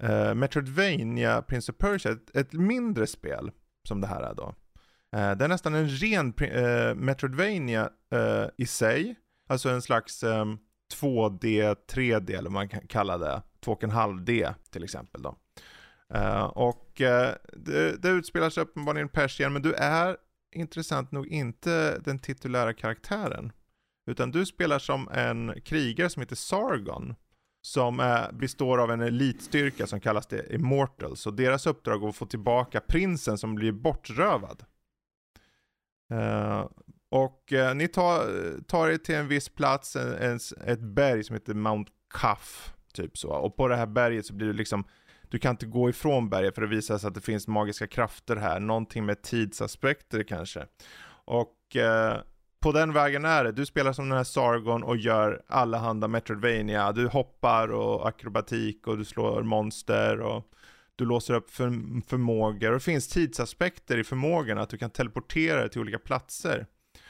uh, 0.03 0.35
Metroidvania 0.35 1.43
Prince 1.43 1.73
of 1.73 1.79
Persia, 1.79 2.13
ett, 2.13 2.37
ett, 2.37 2.53
mindre 2.53 3.07
spel 3.07 3.51
som 3.89 4.01
det 4.01 4.07
här 4.07 4.23
är 4.23 4.35
då. 4.35 4.55
Uh, 5.17 5.37
det 5.37 5.45
är 5.45 5.49
nästan 5.49 5.75
en 5.75 5.89
ren 5.89 6.35
uh, 6.43 6.95
Metroidvania 6.95 7.91
i 8.57 8.67
sig, 8.67 9.15
alltså 9.49 9.69
en 9.69 9.83
slags 9.83 10.23
um, 10.23 10.59
2D, 11.01 11.77
3D 11.93 12.31
eller 12.31 12.43
vad 12.43 12.53
man 12.53 12.69
kan 12.69 12.87
kalla 12.87 13.19
det. 13.19 13.43
2,5D 13.65 14.55
till 14.71 14.85
exempel 14.85 15.23
då. 15.23 15.37
Uh, 16.15 16.43
och 16.43 17.01
uh, 17.01 17.31
det, 17.53 18.03
det 18.03 18.09
utspelar 18.09 18.51
sig 18.51 18.63
uppenbarligen 18.63 19.07
i 19.07 19.11
Persien, 19.11 19.53
men 19.53 19.63
du 19.63 19.73
är 19.73 20.17
intressant 20.61 21.13
nog 21.13 21.27
inte 21.27 21.99
den 21.99 22.19
titulära 22.19 22.73
karaktären. 22.73 23.53
Utan 24.07 24.31
du 24.31 24.47
spelar 24.47 24.79
som 24.79 25.09
en 25.09 25.61
krigare 25.61 26.11
som 26.11 26.21
heter 26.21 26.37
Sargon. 26.37 27.15
Som 27.61 28.01
är, 28.01 28.33
består 28.33 28.79
av 28.79 28.91
en 28.91 29.01
elitstyrka 29.01 29.87
som 29.87 30.01
kallas 30.01 30.27
det 30.27 30.55
Immortals. 30.55 31.27
Och 31.27 31.35
deras 31.35 31.67
uppdrag 31.67 32.05
är 32.05 32.09
att 32.09 32.17
få 32.17 32.27
tillbaka 32.27 32.81
prinsen 32.81 33.39
som 33.39 33.55
blir 33.55 33.73
bortrövad. 33.73 34.65
Uh, 36.13 36.67
och 37.11 37.53
uh, 37.53 37.75
ni 37.75 37.89
tar, 37.89 38.29
tar 38.61 38.89
er 38.89 38.97
till 38.97 39.15
en 39.15 39.29
viss 39.29 39.49
plats, 39.49 39.97
en, 39.97 40.13
en, 40.13 40.39
ett 40.67 40.81
berg 40.81 41.25
som 41.25 41.35
heter 41.35 41.55
Mount 41.55 41.93
Cuff. 42.15 42.75
Typ 42.93 43.19
så. 43.19 43.29
Och 43.29 43.57
på 43.57 43.69
det 43.69 43.77
här 43.77 43.87
berget 43.87 44.27
så 44.27 44.35
blir 44.35 44.47
du 44.47 44.53
liksom, 44.53 44.85
du 45.29 45.39
kan 45.39 45.51
inte 45.51 45.67
gå 45.67 45.91
ifrån 45.91 46.29
berget 46.29 46.55
för 46.55 46.63
det 46.63 46.69
visar 46.69 46.99
sig 46.99 47.09
att 47.09 47.15
det 47.15 47.21
finns 47.21 47.49
magiska 47.49 47.87
krafter 47.87 48.37
här. 48.37 48.61
Någonting 48.61 49.07
med 49.07 49.23
tidsaspekter 49.23 50.23
kanske. 50.23 50.67
Och 51.25 51.77
eh, 51.77 52.21
på 52.61 52.73
den 52.73 52.93
vägen 52.93 53.25
är 53.25 53.45
det. 53.45 53.53
Du 53.53 53.67
spelar 53.67 53.93
som 53.93 54.09
den 54.09 54.17
här 54.17 54.25
Sargon 54.25 54.83
och 54.83 54.97
gör 54.97 55.43
allehanda 55.47 56.09
Metroidvania. 56.09 56.93
Du 56.93 57.07
hoppar 57.07 57.69
och 57.69 58.09
akrobatik 58.09 58.87
och 58.87 58.99
du 58.99 59.05
slår 59.05 59.43
monster 59.43 60.21
och 60.21 60.45
du 60.97 61.05
låser 61.05 61.35
upp 61.35 61.51
för, 61.51 61.71
förmågor. 62.09 62.69
Och 62.69 62.75
det 62.75 62.81
finns 62.81 63.09
tidsaspekter 63.09 63.99
i 63.99 64.05
förmågorna, 64.05 64.61
att 64.61 64.71
du 64.71 64.79
kan 64.79 64.91
teleportera 64.91 65.61
dig 65.61 65.71
till 65.71 65.81
olika 65.81 65.99
platser. 65.99 66.67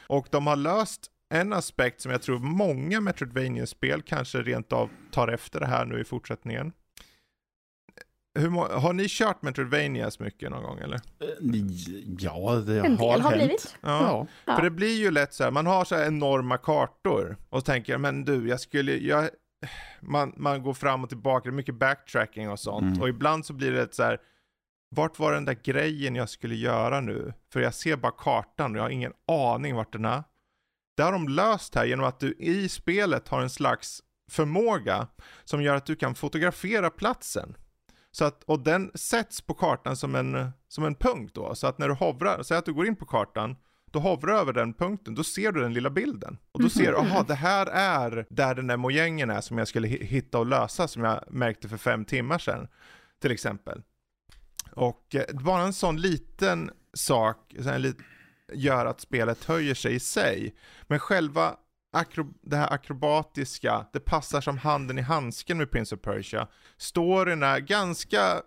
Och 0.07 0.27
de 0.31 0.47
har 0.47 0.57
löst 0.57 1.11
en 1.29 1.53
aspekt 1.53 2.01
som 2.01 2.13
jag 2.13 2.23
tror 2.23 2.39
många 2.39 3.01
Metroidvania-spel 3.01 4.03
kanske 4.03 4.43
rent 4.43 4.73
av 4.73 4.91
tar 5.11 5.29
efter 5.29 5.61
det 5.61 5.67
här 5.67 5.85
nu 5.85 6.01
i 6.01 6.05
fortsättningen. 6.05 6.73
Hur, 8.39 8.79
har 8.79 8.93
ni 8.93 9.07
kört 9.09 9.43
Metroidvanias 9.43 10.19
mycket 10.19 10.51
någon 10.51 10.63
gång 10.63 10.79
eller? 10.79 10.95
Eh, 10.95 11.29
ja, 12.19 12.55
det 12.67 12.79
en 12.79 12.99
har, 12.99 13.19
har 13.19 13.31
hänt. 13.31 13.35
Blivit. 13.35 13.77
Ja. 13.81 14.27
ja. 14.45 14.57
För 14.57 14.63
det 14.63 14.71
blir 14.71 14.99
ju 14.99 15.11
lätt 15.11 15.35
så 15.35 15.45
här, 15.45 15.51
man 15.51 15.67
har 15.67 15.85
så 15.85 15.97
här 15.97 16.07
enorma 16.07 16.59
kartor 16.59 17.37
och 17.49 17.65
tänker, 17.65 17.99
men 17.99 18.25
du, 18.25 18.49
jag 18.49 18.61
skulle, 18.61 18.97
jag, 18.97 19.29
man, 20.01 20.33
man 20.37 20.63
går 20.63 20.75
fram 20.75 21.03
och 21.03 21.09
tillbaka, 21.09 21.45
det 21.45 21.51
är 21.51 21.57
mycket 21.57 21.75
backtracking 21.75 22.51
och 22.51 22.61
sånt. 22.61 22.83
Mm. 22.83 23.01
Och 23.03 23.09
ibland 23.09 23.47
så 23.47 23.53
blir 23.53 23.73
det 23.73 23.95
så 23.95 24.03
här, 24.03 24.19
vart 24.91 25.19
var 25.19 25.33
den 25.33 25.45
där 25.45 25.59
grejen 25.63 26.15
jag 26.15 26.29
skulle 26.29 26.55
göra 26.55 27.01
nu? 27.01 27.33
För 27.53 27.61
jag 27.61 27.75
ser 27.75 27.97
bara 27.97 28.13
kartan 28.13 28.73
och 28.73 28.79
jag 28.79 28.83
har 28.83 28.91
ingen 28.91 29.13
aning 29.29 29.75
vart 29.75 29.93
den 29.93 30.05
är. 30.05 30.23
Det 30.97 31.03
har 31.03 31.13
de 31.13 31.29
löst 31.29 31.75
här 31.75 31.85
genom 31.85 32.07
att 32.07 32.21
du 32.21 32.33
i 32.39 32.69
spelet 32.69 33.29
har 33.29 33.41
en 33.43 33.51
slags 33.51 34.03
förmåga 34.31 35.09
som 35.45 35.63
gör 35.63 35.75
att 35.75 35.87
du 35.87 35.97
kan 35.97 36.15
fotografera 36.15 36.91
platsen. 36.91 37.57
Så 38.19 38.25
att, 38.25 38.45
och 38.45 38.61
den 38.61 38.91
sätts 38.95 39.41
på 39.41 39.55
kartan 39.55 39.97
som 39.97 40.15
en, 40.15 40.51
som 40.69 40.85
en 40.85 40.95
punkt 40.95 41.35
då. 41.35 41.55
Så 41.55 41.67
att 41.67 41.79
när 41.79 41.89
du 41.89 41.95
hovrar, 41.95 42.43
säg 42.43 42.57
att 42.57 42.65
du 42.65 42.73
går 42.73 42.87
in 42.87 42.97
på 42.97 43.07
kartan, 43.07 43.57
då 43.91 43.99
hovrar 43.99 44.33
du 44.33 44.39
över 44.39 44.53
den 44.53 44.75
punkten, 44.75 45.15
då 45.15 45.25
ser 45.25 45.53
du 45.53 45.61
den 45.61 45.75
lilla 45.75 45.91
bilden. 45.91 46.39
Och 46.53 46.63
då 46.63 46.69
ser 46.69 46.93
du, 46.93 46.97
aha, 46.97 47.23
det 47.23 47.35
här 47.35 47.67
är 47.67 48.27
där 48.31 48.55
den 48.55 48.67
där 48.67 48.77
mojängen 48.77 49.31
är 49.31 49.41
som 49.41 49.59
jag 49.59 49.69
skulle 49.69 49.89
hitta 49.89 50.39
och 50.39 50.47
lösa 50.47 50.89
som 50.89 51.05
jag 51.05 51.25
märkte 51.31 51.69
för 51.69 51.77
fem 51.77 52.05
timmar 52.05 52.39
sedan. 52.39 52.69
Till 53.21 53.31
exempel. 53.31 53.83
Och 54.73 55.15
eh, 55.15 55.25
bara 55.35 55.63
en 55.63 55.73
sån 55.73 56.01
liten 56.01 56.71
sak 56.95 57.55
gör 58.53 58.87
att 58.87 59.01
spelet 59.01 59.45
höjer 59.45 59.75
sig 59.75 59.95
i 59.95 60.01
sig. 60.01 60.55
Men 60.83 60.99
själva 60.99 61.57
akro 61.91 62.35
det 62.43 62.57
här 62.57 62.73
akrobatiska, 62.73 63.87
det 63.93 64.01
passar 64.01 64.41
som 64.41 64.59
handen 64.59 64.99
i 64.99 65.03
handsken 65.03 65.59
med 65.59 65.71
Prince 65.71 65.95
of 65.95 66.01
Persia. 66.01 66.49
Storyn 66.77 67.43
är 67.43 67.59
ganska 67.61 68.43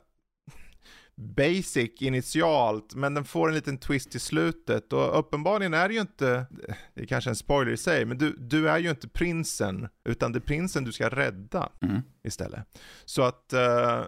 basic 1.15 2.01
initialt, 2.01 2.95
men 2.95 3.13
den 3.13 3.25
får 3.25 3.47
en 3.49 3.55
liten 3.55 3.77
twist 3.77 4.15
i 4.15 4.19
slutet. 4.19 4.93
Och 4.93 5.19
uppenbarligen 5.19 5.73
är 5.73 5.87
det 5.87 5.93
ju 5.93 6.01
inte, 6.01 6.45
det 6.93 7.01
är 7.01 7.05
kanske 7.05 7.29
en 7.29 7.35
spoiler 7.35 7.71
i 7.71 7.77
sig, 7.77 8.05
men 8.05 8.17
du, 8.17 8.35
du 8.39 8.69
är 8.69 8.77
ju 8.77 8.89
inte 8.89 9.07
prinsen, 9.07 9.87
utan 10.03 10.31
det 10.31 10.37
är 10.37 10.41
prinsen 10.41 10.83
du 10.83 10.91
ska 10.91 11.09
rädda 11.09 11.69
mm. 11.81 12.01
istället. 12.23 12.79
Så 13.05 13.21
att 13.21 13.53
uh, 13.53 14.03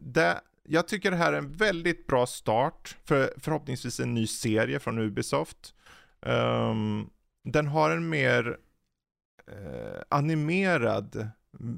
det, 0.00 0.40
jag 0.68 0.88
tycker 0.88 1.10
det 1.10 1.16
här 1.16 1.32
är 1.32 1.38
en 1.38 1.52
väldigt 1.52 2.06
bra 2.06 2.26
start 2.26 2.96
för 3.04 3.34
förhoppningsvis 3.36 4.00
en 4.00 4.14
ny 4.14 4.26
serie 4.26 4.78
från 4.78 4.98
Ubisoft. 4.98 5.74
Um, 6.20 7.10
den 7.44 7.66
har 7.66 7.90
en 7.90 8.08
mer 8.08 8.56
uh, 9.52 10.02
animerad, 10.08 11.28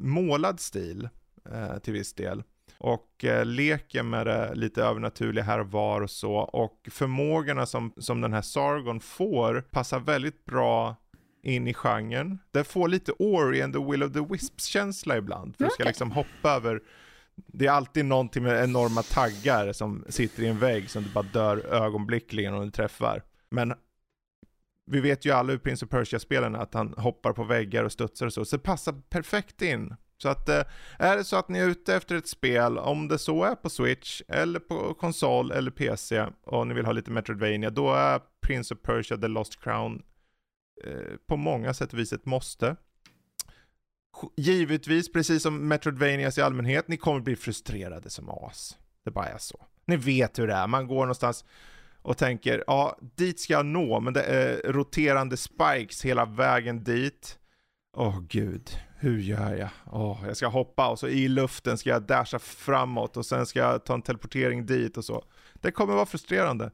målad 0.03 0.61
stil 0.61 1.09
uh, 1.53 1.79
till 1.79 1.93
viss 1.93 2.13
del. 2.13 2.43
Och 2.79 3.25
uh, 3.25 3.45
leker 3.45 4.03
med 4.03 4.27
det 4.27 4.55
lite 4.55 4.83
övernaturliga 4.83 5.45
här 5.45 5.59
och 5.59 5.71
var 5.71 6.01
och 6.01 6.11
så. 6.11 6.35
Och 6.35 6.89
förmågorna 6.91 7.67
som, 7.67 7.93
som 7.99 8.21
den 8.21 8.33
här 8.33 8.43
Sargon 8.43 9.01
får 9.01 9.61
passar 9.61 10.01
väldigt 10.01 10.45
bra 10.45 10.97
in 11.43 11.69
i 11.69 11.75
genren. 11.75 12.39
Det 12.51 12.65
får 12.65 12.89
lite 12.89 13.13
Ori 13.13 13.63
and 13.63 13.75
the 13.75 13.85
Will 13.85 14.03
of 14.03 14.13
the 14.13 14.21
Wisps 14.21 14.65
känsla 14.65 15.17
ibland. 15.17 15.57
För 15.57 15.65
du 15.65 15.71
ska 15.71 15.85
liksom 15.85 16.11
hoppa 16.11 16.51
över 16.51 16.81
det 17.47 17.67
är 17.67 17.71
alltid 17.71 18.05
någonting 18.05 18.43
med 18.43 18.65
enorma 18.65 19.03
taggar 19.03 19.73
som 19.73 20.05
sitter 20.09 20.43
i 20.43 20.47
en 20.47 20.59
vägg 20.59 20.91
som 20.91 21.03
du 21.03 21.11
bara 21.11 21.25
dör 21.33 21.67
ögonblickligen 21.75 22.55
om 22.55 22.65
du 22.65 22.71
träffar. 22.71 23.23
Men 23.51 23.75
vi 24.87 25.01
vet 25.01 25.25
ju 25.25 25.31
alla 25.31 25.53
hur 25.53 25.59
Prince 25.59 25.85
of 25.85 25.91
Persia-spelen 25.91 26.55
att 26.55 26.75
han 26.75 26.95
hoppar 26.97 27.33
på 27.33 27.45
väggar 27.45 27.85
och 27.85 27.93
studsar 27.93 28.27
och 28.27 28.33
så, 28.33 28.45
så 28.45 28.57
det 28.57 28.63
passar 28.63 28.93
perfekt 29.09 29.63
in. 29.63 29.95
Så 30.19 30.29
att 30.29 30.49
eh, 30.49 30.63
är 30.99 31.17
det 31.17 31.25
så 31.25 31.37
att 31.37 31.49
ni 31.49 31.59
är 31.59 31.69
ute 31.69 31.95
efter 31.95 32.15
ett 32.15 32.29
spel, 32.29 32.79
om 32.79 33.09
det 33.09 33.19
så 33.19 33.45
är 33.45 33.55
på 33.55 33.71
Switch, 33.71 34.23
eller 34.29 34.61
på 34.61 34.95
konsol 34.95 35.51
eller 35.51 35.71
PC, 35.71 36.27
och 36.47 36.67
ni 36.67 36.75
vill 36.75 36.85
ha 36.85 36.93
lite 36.93 37.11
Metroidvania, 37.11 37.71
då 37.71 37.95
är 37.95 38.21
Prince 38.47 38.75
of 38.75 38.83
Persia 38.83 39.17
The 39.17 39.29
Lost 39.29 39.63
Crown 39.63 40.03
eh, 40.85 41.17
på 41.29 41.37
många 41.37 41.75
sätt 41.75 41.93
och 41.93 41.99
vis 41.99 42.13
ett 42.13 42.27
måste. 42.27 42.77
Givetvis, 44.37 45.13
precis 45.13 45.43
som 45.43 45.69
Metroidvanias 45.69 46.39
i 46.39 46.43
allmänhet, 46.43 46.89
ni 46.89 46.97
kommer 46.97 47.21
bli 47.21 47.37
frustrerade 47.37 48.11
som 48.11 48.31
as. 48.31 48.79
Det 49.05 49.11
bara 49.11 49.29
är 49.29 49.39
så. 49.39 49.67
Ni 49.85 49.97
vet 49.97 50.39
hur 50.39 50.47
det 50.47 50.55
är, 50.55 50.67
man 50.67 50.87
går 50.87 51.01
någonstans 51.01 51.45
och 52.07 52.19
tänker, 52.19 52.65
ja, 52.67 52.99
dit 53.17 53.41
ska 53.41 53.53
jag 53.53 53.67
nå, 53.67 54.01
men 54.01 54.13
det 54.13 54.23
är 54.23 54.73
roterande 54.73 55.37
spikes 55.37 56.05
hela 56.05 56.25
vägen 56.25 56.85
dit. 56.85 57.39
Åh 57.97 58.09
oh, 58.09 58.21
gud, 58.29 58.71
hur 58.99 59.19
gör 59.19 59.55
jag? 59.55 59.69
oh, 59.93 60.19
jag 60.27 60.37
ska 60.37 60.47
hoppa 60.47 60.89
och 60.89 60.99
så 60.99 61.09
i 61.09 61.29
luften 61.29 61.79
ska 61.79 61.91
jag 61.91 62.03
dasha 62.03 62.39
framåt 62.39 63.17
och 63.17 63.27
sen 63.27 63.47
ska 63.47 63.59
jag 63.59 63.85
ta 63.85 63.95
en 63.95 64.03
teleportering 64.03 64.67
dit 64.67 64.97
och 64.97 65.05
så. 65.05 65.25
Det 65.55 65.71
kommer 65.71 65.95
vara 65.95 66.07
frustrerande. 66.07 66.71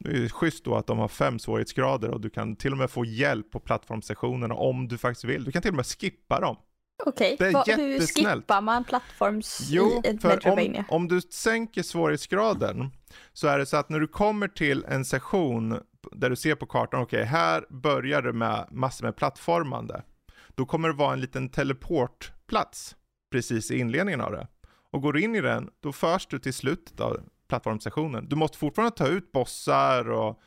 Det 0.00 0.10
är 0.10 0.28
schysst 0.28 0.64
då 0.64 0.74
att 0.74 0.86
de 0.86 0.98
har 0.98 1.08
fem 1.08 1.38
svårighetsgrader 1.38 2.10
och 2.10 2.20
du 2.20 2.30
kan 2.30 2.56
till 2.56 2.72
och 2.72 2.78
med 2.78 2.90
få 2.90 3.04
hjälp 3.04 3.50
på 3.50 3.60
plattformssektionerna 3.60 4.54
om 4.54 4.88
du 4.88 4.98
faktiskt 4.98 5.24
vill. 5.24 5.44
Du 5.44 5.52
kan 5.52 5.62
till 5.62 5.70
och 5.70 5.76
med 5.76 5.86
skippa 5.86 6.40
dem. 6.40 6.56
Okej, 7.06 7.34
okay. 7.34 7.76
hur 7.76 8.00
skippar 8.00 8.60
man 8.60 8.84
plattforms 8.84 9.60
jo, 9.70 10.02
i 10.04 10.18
för 10.18 10.48
om, 10.48 10.84
om 10.88 11.08
du 11.08 11.20
sänker 11.20 11.82
svårighetsgraden 11.82 12.90
så 13.32 13.48
är 13.48 13.58
det 13.58 13.66
så 13.66 13.76
att 13.76 13.88
när 13.88 14.00
du 14.00 14.06
kommer 14.06 14.48
till 14.48 14.84
en 14.88 15.04
session 15.04 15.80
där 16.12 16.30
du 16.30 16.36
ser 16.36 16.54
på 16.54 16.66
kartan, 16.66 17.02
okej, 17.02 17.20
okay, 17.20 17.30
här 17.30 17.64
börjar 17.70 18.22
du 18.22 18.32
med 18.32 18.68
massor 18.70 19.04
med 19.04 19.16
plattformande. 19.16 20.02
Då 20.54 20.66
kommer 20.66 20.88
det 20.88 20.94
vara 20.94 21.12
en 21.12 21.20
liten 21.20 21.48
teleportplats 21.48 22.96
precis 23.30 23.70
i 23.70 23.78
inledningen 23.78 24.20
av 24.20 24.32
det. 24.32 24.46
Och 24.90 25.02
går 25.02 25.12
du 25.12 25.20
in 25.20 25.34
i 25.34 25.40
den, 25.40 25.70
då 25.80 25.92
förs 25.92 26.26
du 26.26 26.38
till 26.38 26.54
slutet 26.54 27.00
av 27.00 27.20
plattformsessionen. 27.48 28.28
Du 28.28 28.36
måste 28.36 28.58
fortfarande 28.58 28.96
ta 28.96 29.06
ut 29.06 29.32
bossar 29.32 30.10
och 30.10 30.40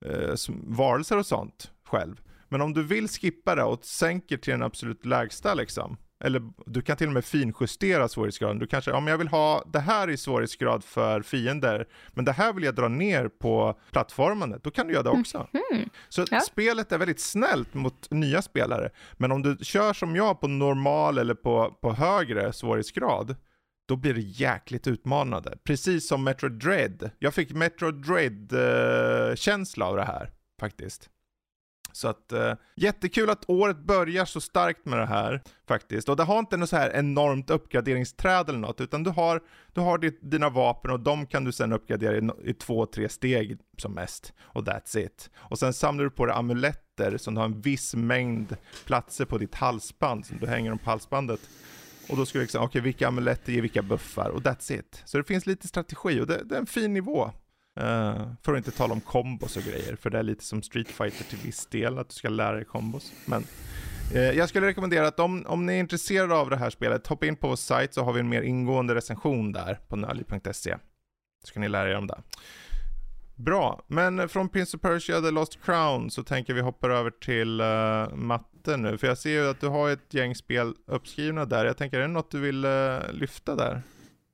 eh, 0.00 0.34
varelser 0.48 1.18
och 1.18 1.26
sånt 1.26 1.70
själv. 1.84 2.20
Men 2.48 2.60
om 2.60 2.74
du 2.74 2.82
vill 2.82 3.08
skippa 3.08 3.54
det 3.54 3.62
och 3.62 3.84
sänker 3.84 4.36
till 4.36 4.50
den 4.50 4.62
absolut 4.62 5.06
lägsta 5.06 5.54
liksom, 5.54 5.96
eller 6.24 6.42
du 6.66 6.82
kan 6.82 6.96
till 6.96 7.06
och 7.06 7.12
med 7.12 7.24
finjustera 7.24 8.08
svårighetsgraden. 8.08 8.58
Du 8.58 8.66
kanske, 8.66 8.92
om 8.92 9.06
jag 9.06 9.18
vill 9.18 9.28
ha 9.28 9.64
det 9.72 9.78
här 9.78 10.10
i 10.10 10.16
svårighetsgrad 10.16 10.84
för 10.84 11.22
fiender, 11.22 11.88
men 12.12 12.24
det 12.24 12.32
här 12.32 12.52
vill 12.52 12.64
jag 12.64 12.74
dra 12.74 12.88
ner 12.88 13.28
på 13.28 13.78
plattformandet, 13.90 14.64
då 14.64 14.70
kan 14.70 14.86
du 14.86 14.92
göra 14.92 15.02
det 15.02 15.10
också. 15.10 15.48
Mm. 15.72 15.88
Så 16.08 16.24
ja. 16.30 16.40
spelet 16.40 16.92
är 16.92 16.98
väldigt 16.98 17.20
snällt 17.20 17.74
mot 17.74 18.10
nya 18.10 18.42
spelare, 18.42 18.90
men 19.12 19.32
om 19.32 19.42
du 19.42 19.56
kör 19.60 19.92
som 19.92 20.16
jag 20.16 20.40
på 20.40 20.48
normal 20.48 21.18
eller 21.18 21.34
på, 21.34 21.76
på 21.80 21.92
högre 21.92 22.52
svårighetsgrad, 22.52 23.36
då 23.88 23.96
blir 23.96 24.14
det 24.14 24.20
jäkligt 24.20 24.86
utmanande. 24.86 25.58
Precis 25.64 26.08
som 26.08 26.24
Metro 26.24 26.48
Dread. 26.48 27.10
Jag 27.18 27.34
fick 27.34 27.52
Metro 27.52 27.90
Dread-känsla 27.90 29.84
uh, 29.84 29.90
av 29.90 29.96
det 29.96 30.04
här, 30.04 30.30
faktiskt. 30.60 31.10
Så 31.96 32.08
att 32.08 32.32
eh, 32.32 32.54
jättekul 32.76 33.30
att 33.30 33.50
året 33.50 33.78
börjar 33.78 34.24
så 34.24 34.40
starkt 34.40 34.86
med 34.86 34.98
det 34.98 35.06
här 35.06 35.42
faktiskt. 35.68 36.08
Och 36.08 36.16
det 36.16 36.22
har 36.22 36.38
inte 36.38 36.56
något 36.56 36.68
så 36.68 36.76
här 36.76 36.90
enormt 36.90 37.50
uppgraderingsträd 37.50 38.48
eller 38.48 38.58
något, 38.58 38.80
utan 38.80 39.02
du 39.02 39.10
har, 39.10 39.40
du 39.72 39.80
har 39.80 39.98
ditt, 39.98 40.18
dina 40.22 40.48
vapen 40.48 40.90
och 40.90 41.00
de 41.00 41.26
kan 41.26 41.44
du 41.44 41.52
sen 41.52 41.72
uppgradera 41.72 42.16
i, 42.16 42.50
i 42.50 42.54
två, 42.54 42.86
tre 42.86 43.08
steg 43.08 43.58
som 43.78 43.92
mest. 43.92 44.32
Och 44.40 44.64
that's 44.64 44.98
it. 44.98 45.30
Och 45.36 45.58
sen 45.58 45.72
samlar 45.72 46.04
du 46.04 46.10
på 46.10 46.26
dig 46.26 46.34
amuletter 46.34 47.16
som 47.16 47.34
du 47.34 47.40
har 47.40 47.46
en 47.46 47.60
viss 47.60 47.94
mängd 47.94 48.56
platser 48.84 49.24
på 49.24 49.38
ditt 49.38 49.54
halsband 49.54 50.26
som 50.26 50.38
du 50.38 50.46
hänger 50.46 50.70
dem 50.70 50.78
på 50.78 50.90
halsbandet. 50.90 51.40
Och 52.08 52.16
då 52.16 52.26
ska 52.26 52.38
du 52.38 52.42
liksom, 52.42 52.58
okej 52.58 52.68
okay, 52.68 52.80
vilka 52.80 53.08
amuletter 53.08 53.52
ger 53.52 53.62
vilka 53.62 53.82
buffar 53.82 54.28
och 54.28 54.42
that's 54.42 54.78
it. 54.78 55.02
Så 55.04 55.18
det 55.18 55.24
finns 55.24 55.46
lite 55.46 55.68
strategi 55.68 56.20
och 56.20 56.26
det, 56.26 56.44
det 56.44 56.54
är 56.54 56.60
en 56.60 56.66
fin 56.66 56.94
nivå. 56.94 57.30
Uh, 57.80 58.32
för 58.42 58.52
att 58.52 58.56
inte 58.56 58.70
tala 58.70 58.92
om 58.92 59.00
kombos 59.00 59.56
och 59.56 59.62
grejer, 59.62 59.96
för 59.96 60.10
det 60.10 60.18
är 60.18 60.22
lite 60.22 60.44
som 60.44 60.62
Street 60.62 60.88
Fighter 60.88 61.24
till 61.24 61.38
viss 61.38 61.66
del, 61.66 61.98
att 61.98 62.08
du 62.08 62.14
ska 62.14 62.28
lära 62.28 62.52
dig 62.52 62.64
kombos. 62.64 63.12
Men 63.26 63.44
uh, 64.14 64.20
jag 64.20 64.48
skulle 64.48 64.66
rekommendera 64.66 65.08
att 65.08 65.20
om, 65.20 65.46
om 65.46 65.66
ni 65.66 65.72
är 65.72 65.78
intresserade 65.78 66.34
av 66.34 66.50
det 66.50 66.56
här 66.56 66.70
spelet, 66.70 67.06
hoppa 67.06 67.26
in 67.26 67.36
på 67.36 67.48
vår 67.48 67.56
sajt 67.56 67.94
så 67.94 68.02
har 68.02 68.12
vi 68.12 68.20
en 68.20 68.28
mer 68.28 68.42
ingående 68.42 68.94
recension 68.94 69.52
där 69.52 69.80
på 69.88 69.96
nörli.se. 69.96 70.76
Så 71.44 71.52
kan 71.52 71.60
ni 71.60 71.68
lära 71.68 71.90
er 71.90 71.96
om 71.96 72.06
det. 72.06 72.22
Bra, 73.36 73.84
men 73.86 74.28
från 74.28 74.48
Prince 74.48 74.76
of 74.76 74.80
Persia 74.80 75.20
The 75.20 75.30
Lost 75.30 75.64
Crown 75.64 76.10
så 76.10 76.22
tänker 76.22 76.54
vi 76.54 76.60
hoppa 76.60 76.88
över 76.88 77.10
till 77.10 77.60
uh, 77.60 78.14
matte 78.14 78.76
nu, 78.76 78.98
för 78.98 79.06
jag 79.06 79.18
ser 79.18 79.30
ju 79.30 79.50
att 79.50 79.60
du 79.60 79.66
har 79.66 79.90
ett 79.90 80.14
gäng 80.14 80.34
spel 80.34 80.74
uppskrivna 80.86 81.44
där. 81.44 81.64
Jag 81.64 81.76
tänker, 81.76 81.98
är 81.98 82.02
det 82.02 82.08
något 82.08 82.30
du 82.30 82.40
vill 82.40 82.64
uh, 82.64 83.12
lyfta 83.12 83.56
där? 83.56 83.82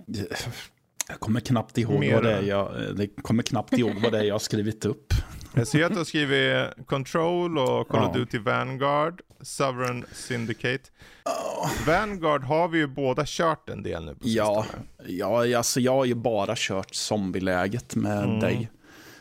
Jag 1.11 1.21
kommer 1.21 1.41
knappt 1.41 1.79
ihåg, 1.79 2.05
vad 2.13 2.23
det, 2.23 2.33
är 2.33 2.43
jag, 2.43 2.97
det 2.97 3.07
kommer 3.07 3.43
knappt 3.43 3.73
ihåg 3.73 3.95
vad 4.03 4.13
det 4.13 4.19
är 4.19 4.23
jag 4.23 4.35
har 4.35 4.39
skrivit 4.39 4.85
upp. 4.85 5.13
Jag 5.55 5.69
ser 5.69 5.85
att 5.85 5.93
du 5.93 5.99
har 5.99 6.05
skrivit 6.05 6.87
Control 6.87 7.59
och 7.59 7.89
Call 7.89 8.09
of 8.09 8.17
Duty 8.17 8.39
Vanguard, 8.39 9.23
Sovereign 9.41 10.05
Syndicate. 10.13 10.83
Oh. 11.25 11.87
Vanguard 11.87 12.45
har 12.45 12.69
vi 12.69 12.79
ju 12.79 12.87
båda 12.87 13.23
kört 13.27 13.69
en 13.69 13.83
del 13.83 14.05
nu 14.05 14.15
på 14.15 14.21
Ja, 14.23 14.67
ja 15.07 15.57
alltså 15.57 15.81
jag 15.81 15.93
har 15.93 16.05
ju 16.05 16.15
bara 16.15 16.55
kört 16.57 16.95
zombieläget 16.95 17.95
med 17.95 18.25
mm. 18.25 18.41
dig. 18.41 18.71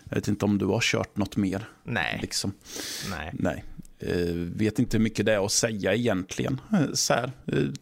Jag 0.03 0.15
vet 0.15 0.27
inte 0.27 0.45
om 0.45 0.57
du 0.57 0.65
har 0.65 0.79
kört 0.81 1.17
något 1.17 1.37
mer. 1.37 1.69
Nej. 1.83 2.19
Liksom. 2.21 2.53
Nej. 3.09 3.29
Nej. 3.33 3.63
Uh, 4.03 4.51
vet 4.55 4.79
inte 4.79 4.97
hur 4.97 5.03
mycket 5.03 5.25
det 5.25 5.33
är 5.33 5.45
att 5.45 5.51
säga 5.51 5.93
egentligen. 5.93 6.61
Uh, 6.73 6.93
så 6.93 7.13
här. 7.13 7.31
Uh, 7.53 7.73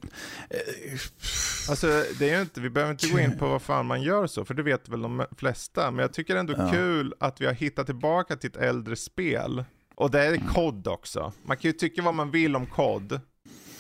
alltså, 1.70 2.04
det 2.20 2.30
är 2.30 2.42
inte, 2.42 2.62
vi 2.62 2.70
behöver 2.70 2.92
inte 2.92 3.08
gå 3.08 3.20
in 3.20 3.38
på 3.38 3.48
vad 3.48 3.62
fan 3.62 3.86
man 3.86 4.02
gör 4.02 4.28
så, 4.28 4.46
för 4.46 4.54
det 4.54 4.64
vet 4.64 4.90
väl 4.90 5.02
de 5.02 5.26
flesta. 5.38 5.92
Men 5.92 6.02
jag 6.02 6.14
tycker 6.14 6.36
ändå 6.36 6.54
ja. 6.58 6.72
kul 6.72 7.14
att 7.20 7.42
vi 7.42 7.46
har 7.46 7.54
hittat 7.54 7.86
tillbaka 7.86 8.36
till 8.36 8.50
ett 8.50 8.58
äldre 8.58 8.96
spel. 8.96 9.64
Och 9.96 10.12
det 10.12 10.26
är 10.26 10.34
mm. 10.34 10.48
kod 10.48 10.88
också. 10.88 11.34
Man 11.44 11.58
kan 11.58 11.70
ju 11.70 11.74
tycka 11.74 12.02
vad 12.02 12.16
man 12.16 12.32
vill 12.32 12.56
om 12.56 12.66
kod. 12.66 13.20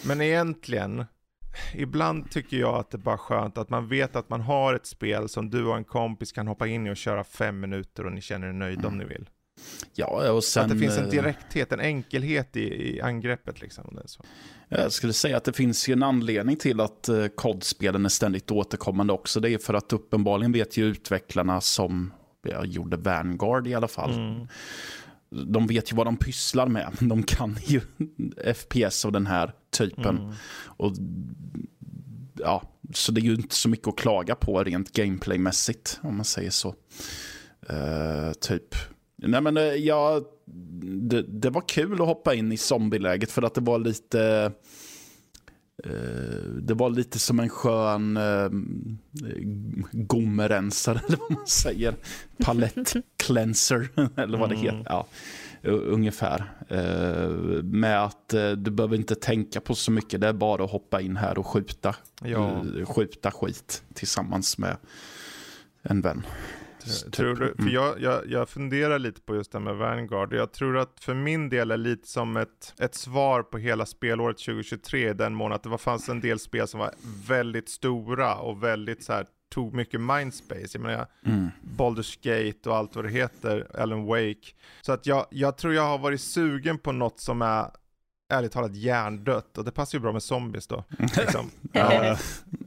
Men 0.05 0.21
egentligen, 0.21 1.05
ibland 1.73 2.31
tycker 2.31 2.57
jag 2.57 2.75
att 2.75 2.91
det 2.91 2.97
är 2.97 2.99
bara 2.99 3.17
skönt 3.17 3.57
att 3.57 3.69
man 3.69 3.87
vet 3.87 4.15
att 4.15 4.29
man 4.29 4.41
har 4.41 4.73
ett 4.73 4.85
spel 4.85 5.29
som 5.29 5.49
du 5.49 5.65
och 5.65 5.77
en 5.77 5.83
kompis 5.83 6.31
kan 6.31 6.47
hoppa 6.47 6.67
in 6.67 6.87
i 6.87 6.91
och 6.91 6.97
köra 6.97 7.23
fem 7.23 7.59
minuter 7.59 8.05
och 8.05 8.11
ni 8.11 8.21
känner 8.21 8.47
er 8.47 8.53
nöjda 8.53 8.79
mm. 8.79 8.91
om 8.91 8.97
ni 8.97 9.05
vill. 9.05 9.29
Ja, 9.93 10.31
och 10.31 10.43
sen... 10.43 10.63
Att 10.63 10.69
det 10.69 10.77
finns 10.77 10.97
en 10.97 11.03
eh, 11.03 11.09
direkthet, 11.09 11.71
en 11.71 11.79
enkelhet 11.79 12.55
i, 12.55 12.95
i 12.95 13.01
angreppet 13.01 13.61
liksom. 13.61 13.99
Så. 14.05 14.23
Jag 14.69 14.91
skulle 14.91 15.13
säga 15.13 15.37
att 15.37 15.43
det 15.43 15.53
finns 15.53 15.89
ju 15.89 15.93
en 15.93 16.03
anledning 16.03 16.55
till 16.55 16.79
att 16.79 17.09
kodspelen 17.35 18.05
är 18.05 18.09
ständigt 18.09 18.51
återkommande 18.51 19.13
också. 19.13 19.39
Det 19.39 19.49
är 19.49 19.57
för 19.57 19.73
att 19.73 19.93
uppenbarligen 19.93 20.51
vet 20.51 20.77
ju 20.77 20.85
utvecklarna 20.85 21.61
som 21.61 22.11
jag 22.43 22.65
gjorde 22.65 22.97
Vanguard 22.97 23.67
i 23.67 23.73
alla 23.73 23.87
fall. 23.87 24.13
Mm. 24.13 24.47
De 25.29 25.67
vet 25.67 25.91
ju 25.91 25.95
vad 25.95 26.07
de 26.07 26.17
pysslar 26.17 26.67
med. 26.67 26.91
De 26.99 27.23
kan 27.23 27.57
ju 27.65 27.81
FPS 28.53 29.05
av 29.05 29.11
den 29.11 29.27
här 29.27 29.53
typen. 29.69 30.17
Mm. 30.17 30.33
Och 30.63 30.93
ja, 32.35 32.63
Så 32.93 33.11
det 33.11 33.21
är 33.21 33.23
ju 33.23 33.35
inte 33.35 33.55
så 33.55 33.69
mycket 33.69 33.87
att 33.87 33.95
klaga 33.95 34.35
på 34.35 34.63
rent 34.63 34.91
gameplaymässigt 34.91 35.99
om 36.01 36.15
man 36.15 36.25
säger 36.25 36.51
så. 36.51 36.75
Uh, 37.71 38.31
typ 38.41 38.75
Nej 39.17 39.41
men 39.41 39.57
eh, 39.57 39.63
ja, 39.63 40.21
det, 40.81 41.21
det, 41.21 41.49
var 41.49 41.61
kul 41.67 42.01
att 42.01 42.07
hoppa 42.07 42.33
in 42.33 42.51
i 42.51 42.57
zombieläget 42.57 43.31
för 43.31 43.41
att 43.41 43.53
det 43.53 43.61
var 43.61 43.79
lite... 43.79 44.51
Eh, 45.83 46.49
det 46.61 46.73
var 46.73 46.89
lite 46.89 47.19
som 47.19 47.39
en 47.39 47.49
skön 47.49 48.17
eh, 48.17 48.49
gommerensare 49.91 51.01
eller 51.07 51.17
vad 51.17 51.31
man 51.31 51.47
säger. 51.47 51.95
Palett 52.37 52.93
cleanser 53.17 53.89
eller 54.15 54.37
vad 54.37 54.49
det 54.49 54.55
heter. 54.55 54.69
Mm. 54.69 54.85
Ja, 54.89 55.07
ungefär. 55.63 56.53
Eh, 56.67 57.29
med 57.63 58.03
att 58.03 58.33
du 58.57 58.71
behöver 58.71 58.95
inte 58.95 59.15
tänka 59.15 59.61
på 59.61 59.75
så 59.75 59.91
mycket. 59.91 60.21
Det 60.21 60.27
är 60.27 60.33
bara 60.33 60.63
att 60.63 60.71
hoppa 60.71 61.01
in 61.01 61.17
här 61.17 61.37
och 61.37 61.47
skjuta. 61.47 61.95
Ja. 62.23 62.63
skjuta 62.85 63.31
skit 63.31 63.83
tillsammans 63.93 64.57
med 64.57 64.77
en 65.81 66.01
vän. 66.01 66.25
Typ. 66.87 67.13
Tror 67.13 67.35
du, 67.35 67.35
för 67.35 67.61
mm. 67.61 67.73
jag, 67.73 68.01
jag, 68.01 68.27
jag 68.27 68.49
funderar 68.49 68.99
lite 68.99 69.21
på 69.21 69.35
just 69.35 69.51
det 69.51 69.57
här 69.57 69.65
med 69.65 69.75
Vanguard. 69.75 70.33
Jag 70.33 70.51
tror 70.51 70.77
att 70.77 70.99
för 70.99 71.13
min 71.13 71.49
del 71.49 71.71
är 71.71 71.77
lite 71.77 72.07
som 72.07 72.37
ett, 72.37 72.73
ett 72.79 72.95
svar 72.95 73.43
på 73.43 73.57
hela 73.57 73.85
spelåret 73.85 74.37
2023 74.37 75.13
den 75.13 75.33
månaden 75.33 75.55
att 75.55 75.63
det 75.63 75.69
var, 75.69 75.77
fanns 75.77 76.09
en 76.09 76.19
del 76.19 76.39
spel 76.39 76.67
som 76.67 76.79
var 76.79 76.91
väldigt 77.27 77.69
stora 77.69 78.35
och 78.35 78.63
väldigt 78.63 79.03
så 79.03 79.13
här 79.13 79.25
tog 79.49 79.73
mycket 79.73 80.01
mindspace. 80.01 80.69
Jag 80.73 80.81
menar, 80.81 81.07
mm. 81.25 81.49
Baldur's 81.77 82.19
Gate 82.21 82.69
och 82.69 82.75
allt 82.75 82.95
vad 82.95 83.05
det 83.05 83.11
heter, 83.11 83.67
Alan 83.73 84.05
Wake. 84.05 84.53
Så 84.81 84.91
att 84.91 85.05
jag, 85.05 85.25
jag 85.29 85.57
tror 85.57 85.73
jag 85.73 85.83
har 85.83 85.97
varit 85.97 86.21
sugen 86.21 86.77
på 86.77 86.91
något 86.91 87.19
som 87.19 87.41
är 87.41 87.71
ärligt 88.29 88.51
talat 88.51 88.75
hjärndött 88.75 89.57
och 89.57 89.65
det 89.65 89.71
passar 89.71 89.97
ju 89.97 90.01
bra 90.01 90.11
med 90.11 90.23
zombies 90.23 90.67
då. 90.67 90.83
Liksom. 90.99 91.51
uh, 91.75 92.19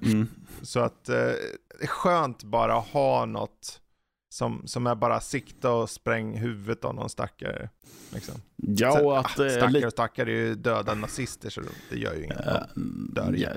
mm. 0.03 0.29
Så 0.63 0.81
att 0.81 1.05
det 1.05 1.37
är 1.81 1.87
skönt 1.87 2.43
bara 2.43 2.79
att 2.79 2.87
ha 2.87 3.25
något 3.25 3.80
som, 4.33 4.63
som 4.65 4.87
är 4.87 4.95
bara 4.95 5.21
sikta 5.21 5.71
och 5.71 5.91
spräng 5.91 6.39
huvudet 6.39 6.85
av 6.85 6.95
någon 6.95 7.11
stackare. 7.11 7.69
Liksom. 8.15 8.35
Ja, 8.57 8.93
Sen, 8.93 9.09
att... 9.09 9.41
Ah, 9.41 9.51
stackare 9.51 9.87
och 9.87 9.93
stackare 9.93 10.31
är 10.31 10.35
ju 10.35 10.55
döda 10.55 10.95
nazister 10.95 11.51
så 11.51 11.61
det 11.91 11.99
gör 11.99 12.15
ju 12.15 12.25
inget. 12.25 12.41
Uh, 12.41 12.83
dör 13.13 13.35
ja, 13.37 13.51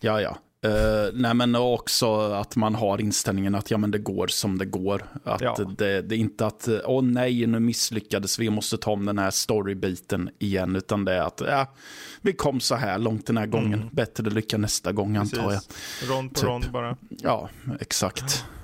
ja. 0.00 0.20
ja. 0.20 0.36
Uh, 0.66 1.10
nej 1.14 1.34
men 1.34 1.54
också 1.54 2.32
att 2.32 2.56
man 2.56 2.74
har 2.74 3.00
inställningen 3.00 3.54
att 3.54 3.70
ja 3.70 3.78
men 3.78 3.90
det 3.90 3.98
går 3.98 4.26
som 4.26 4.58
det 4.58 4.64
går. 4.64 5.04
Att 5.24 5.40
ja. 5.40 5.56
det, 5.78 6.02
det, 6.02 6.14
är 6.14 6.18
inte 6.18 6.46
att 6.46 6.68
åh 6.68 6.98
oh, 6.98 7.02
nej 7.02 7.46
nu 7.46 7.60
misslyckades 7.60 8.38
vi 8.38 8.50
måste 8.50 8.78
ta 8.78 8.90
om 8.90 9.06
den 9.06 9.18
här 9.18 9.30
storybiten 9.30 10.30
igen. 10.38 10.76
Utan 10.76 11.04
det 11.04 11.12
är 11.12 11.22
att 11.22 11.42
ja, 11.46 11.74
vi 12.20 12.32
kom 12.32 12.60
så 12.60 12.74
här 12.74 12.98
långt 12.98 13.26
den 13.26 13.36
här 13.36 13.46
gången. 13.46 13.74
Mm. 13.74 13.88
Bättre 13.92 14.30
lycka 14.30 14.58
nästa 14.58 14.92
gång 14.92 15.14
Precis. 15.14 15.38
antar 15.38 15.52
jag. 15.52 15.62
Rond 16.10 16.30
på 16.30 16.34
typ. 16.34 16.44
rond 16.44 16.70
bara. 16.72 16.96
Ja, 17.08 17.48
exakt. 17.80 18.44
Ja. 18.48 18.59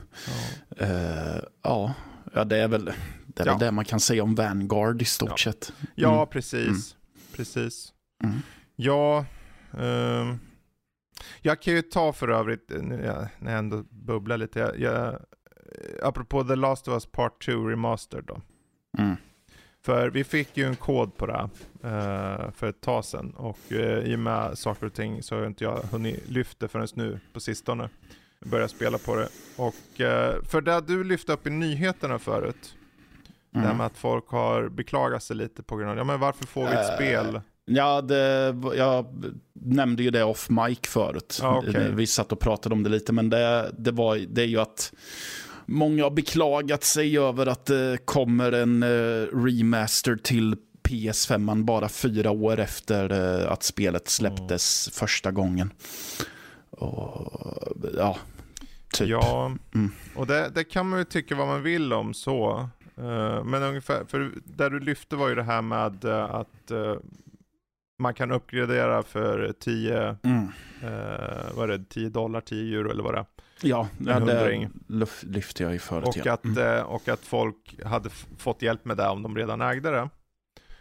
Uh, 0.83 1.41
ja. 1.63 1.95
ja, 2.33 2.45
det 2.45 2.57
är 2.57 2.69
väl 2.69 2.93
det, 3.27 3.43
är 3.43 3.47
ja. 3.47 3.57
det 3.59 3.71
man 3.71 3.85
kan 3.85 4.01
säga 4.01 4.23
om 4.23 4.35
Vanguard 4.35 5.03
i 5.03 5.05
stort 5.05 5.31
ja. 5.31 5.53
sett. 5.53 5.73
Mm. 5.79 5.91
Ja, 5.95 6.27
precis. 6.27 6.67
Mm. 6.67 6.81
Precis. 7.37 7.93
Mm. 8.25 8.37
Ja, 8.77 9.25
um, 9.71 10.41
jag 11.43 11.63
kan 11.63 11.75
ju 11.75 11.83
ta 11.83 12.13
för 12.13 12.29
övrigt, 12.29 12.73
när 12.83 13.29
jag 13.43 13.53
ändå 13.59 13.85
bubblar 13.91 14.37
lite, 14.37 14.59
jag, 14.59 14.81
jag, 14.81 15.21
apropå 16.03 16.45
The 16.45 16.57
Last 16.57 16.89
of 16.89 16.95
Us 16.95 17.07
Part 17.07 17.45
2 17.45 17.53
Remastered 17.53 18.25
då. 18.25 18.41
Mm. 18.99 19.17
För 19.85 20.11
vi 20.11 20.25
fick 20.25 20.57
ju 20.57 20.65
en 20.65 20.77
kod 20.77 21.17
på 21.17 21.27
det 21.27 21.49
uh, 21.85 22.51
för 22.51 22.69
ett 22.69 22.81
tag 22.81 23.05
sedan 23.05 23.31
och 23.31 23.59
uh, 23.73 23.99
i 23.99 24.15
och 24.15 24.19
med 24.19 24.59
saker 24.59 24.87
och 24.87 24.95
ting 24.95 25.23
så 25.23 25.37
har 25.37 25.47
inte 25.47 25.65
jag 25.65 25.77
hunnit 25.77 26.29
lyfta 26.29 26.69
förrän 26.69 26.89
nu 26.95 27.21
på 27.33 27.41
sistone 27.41 27.89
börja 28.45 28.69
spela 28.69 28.99
på 28.99 29.17
det. 29.17 29.29
Och 29.57 30.01
eh, 30.01 30.43
för 30.43 30.61
det 30.61 30.81
du 30.81 31.05
lyfte 31.05 31.33
upp 31.33 31.47
i 31.47 31.51
nyheterna 31.51 32.19
förut, 32.19 32.75
mm. 33.55 33.63
det 33.63 33.69
här 33.69 33.75
med 33.75 33.87
att 33.87 33.99
folk 33.99 34.29
har 34.29 34.69
beklagat 34.69 35.23
sig 35.23 35.37
lite 35.37 35.63
på 35.63 35.77
grund 35.77 35.91
av, 35.91 35.97
ja 35.97 36.05
men 36.05 36.21
varför 36.21 36.47
får 36.47 36.67
vi 36.67 36.73
ett 36.73 36.91
uh, 36.91 36.95
spel? 36.95 37.41
Ja, 37.65 38.01
det, 38.01 38.57
jag 38.77 39.07
nämnde 39.53 40.03
ju 40.03 40.11
det 40.11 40.25
off 40.25 40.51
mic 40.51 40.79
förut. 40.87 41.41
Ah, 41.43 41.59
okay. 41.59 41.91
Vi 41.91 42.07
satt 42.07 42.33
och 42.33 42.41
pratade 42.41 42.75
om 42.75 42.83
det 42.83 42.91
lite, 42.91 43.13
men 43.13 43.31
det, 43.31 43.71
det, 43.79 43.91
var, 43.91 44.17
det 44.17 44.43
är 44.43 44.47
ju 44.47 44.61
att 44.61 44.93
Många 45.69 46.03
har 46.03 46.11
beklagat 46.11 46.85
sig 46.85 47.19
över 47.19 47.47
att 47.47 47.67
det 47.67 47.99
kommer 48.05 48.53
en 48.53 48.83
uh, 48.83 49.27
remaster 49.45 50.17
till 50.17 50.57
PS5 50.89 51.65
bara 51.65 51.89
fyra 51.89 52.31
år 52.31 52.61
efter 52.61 53.11
att 53.47 53.63
spelet 53.63 54.09
släpptes 54.09 54.89
mm. 54.89 54.93
första 54.95 55.31
gången. 55.31 55.71
Och, 56.71 57.77
ja, 57.97 58.17
typ. 58.93 59.09
Ja, 59.09 59.53
mm. 59.75 59.93
och 60.17 60.27
det, 60.27 60.51
det, 60.55 60.65
kan 60.65 60.89
man 60.89 60.99
ju 60.99 61.05
tycka 61.05 61.35
vad 61.35 61.47
man 61.47 61.63
vill 61.63 61.93
om 61.93 62.15
så. 62.15 62.69
Uh, 62.99 63.45
men 63.45 63.63
ungefär, 63.63 64.05
för 64.05 64.33
där 64.45 64.71
du 64.71 64.81
lyfte 64.81 65.17
var 65.17 65.29
ju 65.29 65.35
det 65.35 65.43
här 65.43 65.63
med 65.63 66.05
uh, 66.05 66.35
att 66.35 66.73
man 67.99 68.15
kan 68.15 68.31
uppgradera 68.31 69.03
för 69.03 69.55
10, 69.61 70.17
mm. 70.23 70.53
vad 71.55 71.71
är 71.71 71.79
det, 71.79 71.85
10 71.85 72.09
dollar, 72.09 72.41
10 72.41 72.79
euro 72.79 72.91
eller 72.91 73.03
vad 73.03 73.15
det 73.15 73.19
är. 73.19 73.27
Ja, 73.61 73.89
ja 73.99 74.21
det 74.21 74.69
lyfte 75.21 75.63
jag 75.63 75.73
ju 75.73 75.79
förut. 75.79 76.07
Och, 76.07 76.27
att, 76.27 76.45
mm. 76.45 76.87
och 76.87 77.09
att 77.09 77.21
folk 77.21 77.81
hade 77.85 78.11
fått 78.39 78.63
hjälp 78.63 78.85
med 78.85 78.97
det 78.97 79.09
om 79.09 79.23
de 79.23 79.37
redan 79.37 79.61
ägde 79.61 79.91
det. 79.91 80.09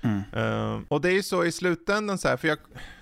Mm. 0.01 0.23
Uh, 0.36 0.81
och 0.88 1.01
det 1.01 1.09
är 1.09 1.13
ju 1.13 1.23
så 1.23 1.45
i 1.45 1.51
slutändan 1.51 2.17
så 2.17 2.27
här, 2.27 2.38
för 2.38 2.47
jag, 2.47 2.57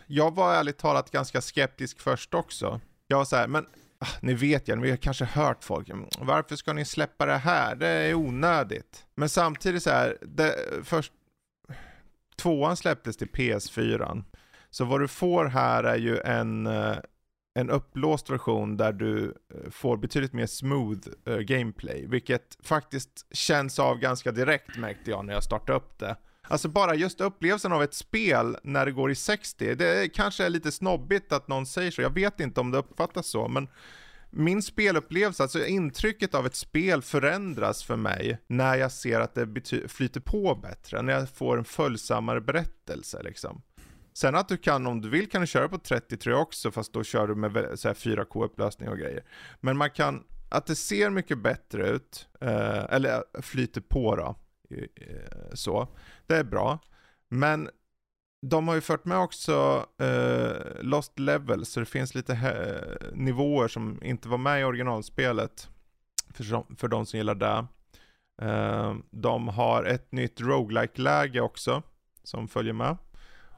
jag 0.07 0.35
var 0.35 0.53
ärligt 0.53 0.77
talat 0.77 1.11
ganska 1.11 1.41
skeptisk 1.41 1.99
först 1.99 2.33
också. 2.33 2.81
Jag 3.07 3.17
var 3.17 3.25
så 3.25 3.35
här, 3.35 3.47
men 3.47 3.65
ah, 3.99 4.07
ni 4.21 4.33
vet 4.33 4.67
ju, 4.67 4.75
ni 4.75 4.89
har 4.89 4.97
kanske 4.97 5.25
hört 5.25 5.63
folk, 5.63 5.89
mm, 5.89 6.05
varför 6.19 6.55
ska 6.55 6.73
ni 6.73 6.85
släppa 6.85 7.25
det 7.25 7.37
här? 7.37 7.75
Det 7.75 7.87
är 7.87 8.13
onödigt. 8.13 9.05
Men 9.15 9.29
samtidigt 9.29 9.83
så 9.83 9.89
här, 9.89 10.17
det, 10.21 10.55
först, 10.83 11.13
tvåan 12.35 12.77
släpptes 12.77 13.17
till 13.17 13.27
PS4. 13.27 14.23
Så 14.69 14.85
vad 14.85 15.01
du 15.01 15.07
får 15.07 15.45
här 15.45 15.83
är 15.83 15.97
ju 15.97 16.17
en, 16.17 16.67
eh, 16.67 16.97
en 17.53 17.69
upplåst 17.69 18.29
version 18.29 18.77
där 18.77 18.93
du 18.93 19.37
eh, 19.53 19.71
får 19.71 19.97
betydligt 19.97 20.33
mer 20.33 20.45
smooth 20.45 21.07
eh, 21.25 21.37
gameplay, 21.37 22.05
vilket 22.07 22.57
faktiskt 22.63 23.35
känns 23.35 23.79
av 23.79 23.97
ganska 23.97 24.31
direkt 24.31 24.77
märkte 24.77 25.11
jag 25.11 25.25
när 25.25 25.33
jag 25.33 25.43
startade 25.43 25.77
upp 25.77 25.99
det. 25.99 26.15
Alltså 26.47 26.69
bara 26.69 26.95
just 26.95 27.21
upplevelsen 27.21 27.71
av 27.71 27.83
ett 27.83 27.93
spel 27.93 28.57
när 28.63 28.85
det 28.85 28.91
går 28.91 29.11
i 29.11 29.15
60, 29.15 29.75
det 29.75 30.13
kanske 30.13 30.45
är 30.45 30.49
lite 30.49 30.71
snobbigt 30.71 31.31
att 31.31 31.47
någon 31.47 31.65
säger 31.65 31.91
så, 31.91 32.01
jag 32.01 32.13
vet 32.13 32.39
inte 32.39 32.59
om 32.59 32.71
det 32.71 32.77
uppfattas 32.77 33.27
så, 33.27 33.47
men 33.47 33.67
min 34.29 34.61
spelupplevelse, 34.61 35.43
alltså 35.43 35.65
intrycket 35.65 36.35
av 36.35 36.45
ett 36.45 36.55
spel 36.55 37.01
förändras 37.01 37.83
för 37.83 37.95
mig 37.95 38.37
när 38.47 38.75
jag 38.75 38.91
ser 38.91 39.19
att 39.19 39.35
det 39.35 39.87
flyter 39.87 40.19
på 40.19 40.55
bättre, 40.55 41.01
när 41.01 41.13
jag 41.13 41.29
får 41.29 41.57
en 41.57 41.65
följsammare 41.65 42.41
berättelse 42.41 43.23
liksom. 43.23 43.61
Sen 44.13 44.35
att 44.35 44.47
du 44.47 44.57
kan, 44.57 44.87
om 44.87 45.01
du 45.01 45.09
vill 45.09 45.29
kan 45.29 45.41
du 45.41 45.47
köra 45.47 45.69
på 45.69 45.77
30 45.77 46.17
tror 46.17 46.35
jag 46.35 46.41
också, 46.41 46.71
fast 46.71 46.93
då 46.93 47.03
kör 47.03 47.27
du 47.27 47.35
med 47.35 47.51
4K-upplösning 47.51 48.89
och 48.89 48.97
grejer. 48.97 49.23
Men 49.61 49.77
man 49.77 49.89
kan, 49.89 50.23
att 50.49 50.65
det 50.65 50.75
ser 50.75 51.09
mycket 51.09 51.37
bättre 51.37 51.89
ut, 51.89 52.27
eh, 52.41 52.83
eller 52.89 53.41
flyter 53.41 53.81
på 53.81 54.15
då, 54.15 54.35
Eh, 54.95 55.53
så. 55.53 55.87
Det 56.27 56.35
är 56.35 56.43
bra. 56.43 56.79
Men 57.29 57.69
de 58.41 58.67
har 58.67 58.75
ju 58.75 58.81
fört 58.81 59.05
med 59.05 59.17
också 59.17 59.85
eh, 59.99 60.81
Lost 60.81 61.19
Levels, 61.19 61.69
så 61.69 61.79
det 61.79 61.85
finns 61.85 62.15
lite 62.15 62.57
nivåer 63.13 63.67
som 63.67 64.03
inte 64.03 64.29
var 64.29 64.37
med 64.37 64.61
i 64.61 64.63
originalspelet. 64.63 65.69
För, 66.33 66.75
för 66.75 66.87
de 66.87 67.05
som 67.05 67.17
gillar 67.17 67.35
det. 67.35 67.65
Eh, 68.41 68.95
de 69.11 69.47
har 69.47 69.83
ett 69.83 70.11
nytt 70.11 70.41
roguelike 70.41 71.01
läge 71.01 71.41
också, 71.41 71.83
som 72.23 72.47
följer 72.47 72.73
med. 72.73 72.97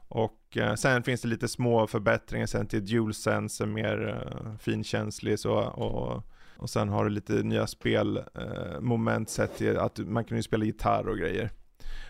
Och 0.08 0.56
eh, 0.56 0.74
sen 0.74 1.02
finns 1.02 1.22
det 1.22 1.28
lite 1.28 1.48
små 1.48 1.86
förbättringar 1.86 2.46
sen 2.46 2.66
till 2.66 2.86
DualSense, 2.86 3.66
mer 3.66 4.08
eh, 4.08 4.58
finkänslig 4.58 5.38
så. 5.38 5.54
Och, 5.54 6.22
och 6.56 6.70
sen 6.70 6.88
har 6.88 7.04
du 7.04 7.10
lite 7.10 7.32
nya 7.32 7.66
spelmoment 7.66 9.28
eh, 9.28 9.32
sett 9.32 9.56
till 9.56 9.78
att 9.78 9.98
man 9.98 10.24
kan 10.24 10.36
ju 10.36 10.42
spela 10.42 10.64
gitarr 10.64 11.08
och 11.08 11.18
grejer. 11.18 11.50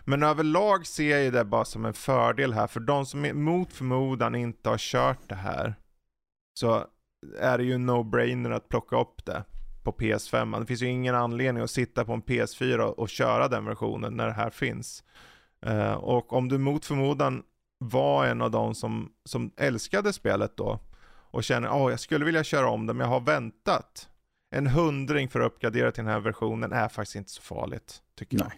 Men 0.04 0.22
överlag 0.22 0.86
ser 0.86 1.18
jag 1.18 1.32
det 1.32 1.44
bara 1.44 1.64
som 1.64 1.84
en 1.84 1.94
fördel 1.94 2.52
här, 2.52 2.66
för 2.66 2.80
de 2.80 3.06
som 3.06 3.44
mot 3.44 3.72
förmodan 3.72 4.34
inte 4.34 4.68
har 4.68 4.78
kört 4.78 5.28
det 5.28 5.34
här, 5.34 5.74
så 6.58 6.86
är 7.40 7.58
det 7.58 7.64
ju 7.64 7.78
no-brainer 7.78 8.50
att 8.50 8.68
plocka 8.68 9.00
upp 9.00 9.24
det 9.26 9.44
på 9.82 9.92
PS5. 9.92 10.60
Det 10.60 10.66
finns 10.66 10.82
ju 10.82 10.86
ingen 10.86 11.14
anledning 11.14 11.62
att 11.62 11.70
sitta 11.70 12.04
på 12.04 12.12
en 12.12 12.22
PS4 12.22 12.80
och 12.80 13.08
köra 13.08 13.48
den 13.48 13.64
versionen 13.64 14.14
när 14.16 14.26
det 14.26 14.32
här 14.32 14.50
finns. 14.50 15.04
Uh, 15.66 15.92
och 15.92 16.32
om 16.32 16.48
du 16.48 16.58
mot 16.58 16.84
förmodan 16.84 17.42
var 17.78 18.26
en 18.26 18.42
av 18.42 18.50
de 18.50 18.74
som, 18.74 19.12
som 19.24 19.50
älskade 19.56 20.12
spelet 20.12 20.56
då 20.56 20.80
och 21.30 21.44
känner 21.44 21.68
att 21.68 21.74
oh, 21.74 21.90
jag 21.90 22.00
skulle 22.00 22.24
vilja 22.24 22.44
köra 22.44 22.68
om 22.68 22.86
det 22.86 22.94
men 22.94 23.04
jag 23.04 23.12
har 23.14 23.20
väntat. 23.20 24.08
En 24.50 24.66
hundring 24.66 25.28
för 25.28 25.40
att 25.40 25.52
uppgradera 25.52 25.92
till 25.92 26.04
den 26.04 26.12
här 26.12 26.20
versionen 26.20 26.72
är 26.72 26.88
faktiskt 26.88 27.16
inte 27.16 27.30
så 27.30 27.42
farligt, 27.42 28.02
tycker 28.18 28.38
jag. 28.38 28.52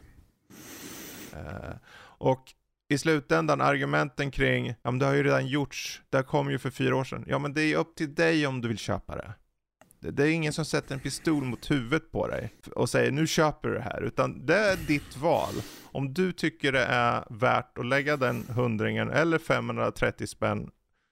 Uh, 1.34 1.76
och 2.00 2.54
i 2.88 2.98
slutändan, 2.98 3.60
argumenten 3.60 4.30
kring, 4.30 4.66
ja 4.66 4.90
men 4.90 4.98
det 4.98 5.06
har 5.06 5.14
ju 5.14 5.22
redan 5.22 5.46
gjorts, 5.46 6.02
det 6.10 6.22
kom 6.22 6.50
ju 6.50 6.58
för 6.58 6.70
fyra 6.70 6.96
år 6.96 7.04
sedan. 7.04 7.24
Ja 7.28 7.38
men 7.38 7.54
det 7.54 7.62
är 7.62 7.76
upp 7.76 7.96
till 7.96 8.14
dig 8.14 8.46
om 8.46 8.60
du 8.60 8.68
vill 8.68 8.78
köpa 8.78 9.16
det. 9.16 9.32
Det 10.00 10.22
är 10.22 10.30
ingen 10.30 10.52
som 10.52 10.64
sätter 10.64 10.94
en 10.94 11.00
pistol 11.00 11.44
mot 11.44 11.70
huvudet 11.70 12.10
på 12.12 12.26
dig 12.26 12.54
och 12.74 12.90
säger 12.90 13.10
nu 13.10 13.26
köper 13.26 13.68
du 13.68 13.74
det 13.74 13.80
här, 13.80 14.02
utan 14.02 14.46
det 14.46 14.58
är 14.58 14.76
ditt 14.76 15.16
val. 15.16 15.54
Om 15.82 16.14
du 16.14 16.32
tycker 16.32 16.72
det 16.72 16.84
är 16.84 17.24
värt 17.30 17.78
att 17.78 17.86
lägga 17.86 18.16
den 18.16 18.44
hundringen 18.48 19.10
eller 19.10 19.38
530 19.38 20.26
spänn 20.26 20.70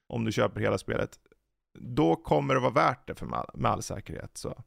om 0.08 0.24
du 0.24 0.32
köper 0.32 0.60
hela 0.60 0.78
spelet, 0.78 1.10
då 1.80 2.16
kommer 2.16 2.54
det 2.54 2.60
vara 2.60 2.72
värt 2.72 3.06
det 3.06 3.14
för 3.14 3.26
med, 3.26 3.46
med 3.54 3.70
all 3.70 3.82
säkerhet. 3.82 4.30
Så. 4.34 4.62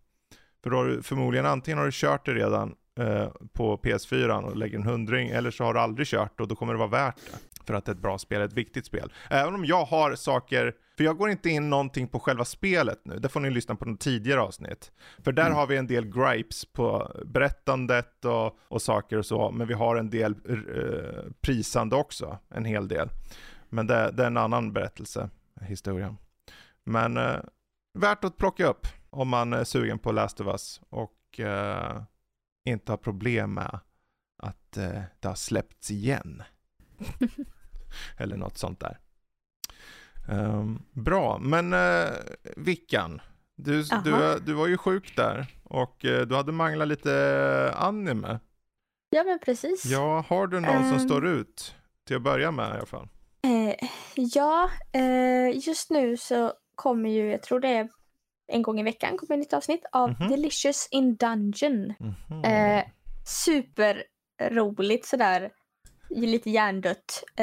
För 0.63 0.69
då 0.69 0.77
har 0.77 0.85
du 0.85 1.03
förmodligen 1.03 1.45
antingen 1.45 1.77
har 1.77 1.85
du 1.85 1.91
kört 1.93 2.25
det 2.25 2.33
redan 2.33 2.75
eh, 2.99 3.29
på 3.53 3.77
PS4 3.77 4.43
och 4.43 4.57
lägger 4.57 4.77
en 4.77 4.83
hundring, 4.83 5.29
eller 5.29 5.51
så 5.51 5.63
har 5.63 5.73
du 5.73 5.79
aldrig 5.79 6.07
kört 6.07 6.39
och 6.39 6.47
då 6.47 6.55
kommer 6.55 6.73
det 6.73 6.79
vara 6.79 6.89
värt 6.89 7.15
det. 7.15 7.65
För 7.65 7.73
att 7.73 7.85
det 7.85 7.91
är 7.91 7.95
ett 7.95 8.01
bra 8.01 8.17
spel, 8.17 8.41
ett 8.41 8.53
viktigt 8.53 8.85
spel. 8.85 9.13
Även 9.29 9.55
om 9.55 9.65
jag 9.65 9.85
har 9.85 10.15
saker 10.15 10.73
för 10.99 11.03
jag 11.03 11.17
går 11.17 11.29
inte 11.29 11.49
in 11.49 11.69
någonting 11.69 12.07
på 12.07 12.19
själva 12.19 12.45
spelet 12.45 13.01
nu, 13.05 13.19
det 13.19 13.29
får 13.29 13.39
ni 13.39 13.49
lyssna 13.49 13.75
på 13.75 13.85
något 13.85 13.99
tidigare 13.99 14.41
avsnitt. 14.41 14.91
För 15.23 15.31
där 15.31 15.45
mm. 15.45 15.55
har 15.55 15.67
vi 15.67 15.77
en 15.77 15.87
del 15.87 16.05
gripes 16.05 16.65
på 16.65 17.11
berättandet 17.25 18.25
och, 18.25 18.57
och 18.67 18.81
saker 18.81 19.17
och 19.17 19.25
så, 19.25 19.51
men 19.51 19.67
vi 19.67 19.73
har 19.73 19.95
en 19.95 20.09
del 20.09 20.31
eh, 20.49 21.31
prisande 21.41 21.95
också, 21.95 22.37
en 22.49 22.65
hel 22.65 22.87
del. 22.87 23.09
Men 23.69 23.87
det, 23.87 24.11
det 24.13 24.23
är 24.23 24.27
en 24.27 24.37
annan 24.37 24.73
berättelse, 24.73 25.29
historia. 25.61 26.15
Men 26.89 27.17
eh, 27.17 27.39
värt 27.93 28.23
att 28.23 28.37
plocka 28.37 28.67
upp 28.67 28.87
om 29.09 29.29
man 29.29 29.53
är 29.53 29.63
sugen 29.63 29.99
på 29.99 30.11
Last 30.11 30.41
of 30.41 30.47
Us 30.47 30.81
och 30.89 31.39
eh, 31.39 32.03
inte 32.65 32.91
har 32.91 32.97
problem 32.97 33.53
med 33.53 33.79
att 34.43 34.77
eh, 34.77 35.01
det 35.19 35.27
har 35.27 35.35
släppts 35.35 35.91
igen. 35.91 36.43
Eller 38.17 38.37
något 38.37 38.57
sånt 38.57 38.79
där. 38.79 38.99
Um, 40.29 40.85
bra, 40.91 41.39
men 41.39 41.73
uh, 41.73 42.09
Vickan, 42.55 43.21
du, 43.55 43.83
du, 43.83 44.39
du 44.45 44.53
var 44.53 44.67
ju 44.67 44.77
sjuk 44.77 45.15
där 45.15 45.47
och 45.63 46.05
uh, 46.05 46.21
du 46.21 46.35
hade 46.35 46.51
manglat 46.51 46.87
lite 46.87 47.73
anime. 47.75 48.39
Ja, 49.09 49.23
men 49.23 49.39
precis. 49.39 49.85
Ja, 49.85 50.25
har 50.27 50.47
du 50.47 50.59
någon 50.59 50.83
um, 50.83 50.89
som 50.89 50.99
står 50.99 51.27
ut? 51.27 51.75
Till 52.07 52.15
att 52.15 52.21
börja 52.21 52.51
med 52.51 52.69
i 52.69 52.71
alla 52.71 52.85
fall. 52.85 53.07
Uh, 53.45 53.89
ja, 54.15 54.69
just 55.53 55.89
nu 55.89 56.17
så 56.17 56.53
kommer 56.79 57.09
ju, 57.09 57.31
jag 57.31 57.43
tror 57.43 57.59
det 57.59 57.67
är 57.67 57.89
en 58.51 58.61
gång 58.61 58.79
i 58.79 58.83
veckan 58.83 59.17
kommer 59.17 59.35
ett 59.35 59.39
nytt 59.39 59.53
avsnitt 59.53 59.85
av 59.91 60.09
mm 60.09 60.21
-hmm. 60.21 60.29
Delicious 60.29 60.87
in 60.91 61.15
Dungeon. 61.15 61.93
Mm 61.99 62.13
-hmm. 62.29 62.83
superroligt 63.25 65.05
sådär, 65.05 65.51
lite 66.09 66.49
hjärndött. 66.49 67.23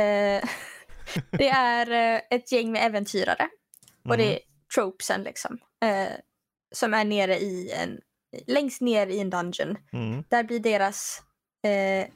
det 1.30 1.48
är 1.48 1.90
eh, 1.90 2.20
ett 2.30 2.52
gäng 2.52 2.72
med 2.72 2.86
äventyrare. 2.86 3.42
Mm. 3.42 4.10
Och 4.10 4.16
det 4.16 4.24
är 4.24 4.30
mm. 4.30 4.42
tropesen 4.74 5.22
liksom. 5.22 5.58
Eh, 5.82 6.12
som 6.74 6.94
är 6.94 7.04
nere 7.04 7.38
i 7.38 7.72
en, 7.72 8.00
längst 8.46 8.80
ner 8.80 9.06
i 9.06 9.20
en 9.20 9.30
dungeon. 9.30 9.76
Mm. 9.92 10.24
Där 10.28 10.44
blir 10.44 10.60
deras 10.60 11.22
eh, 11.62 12.08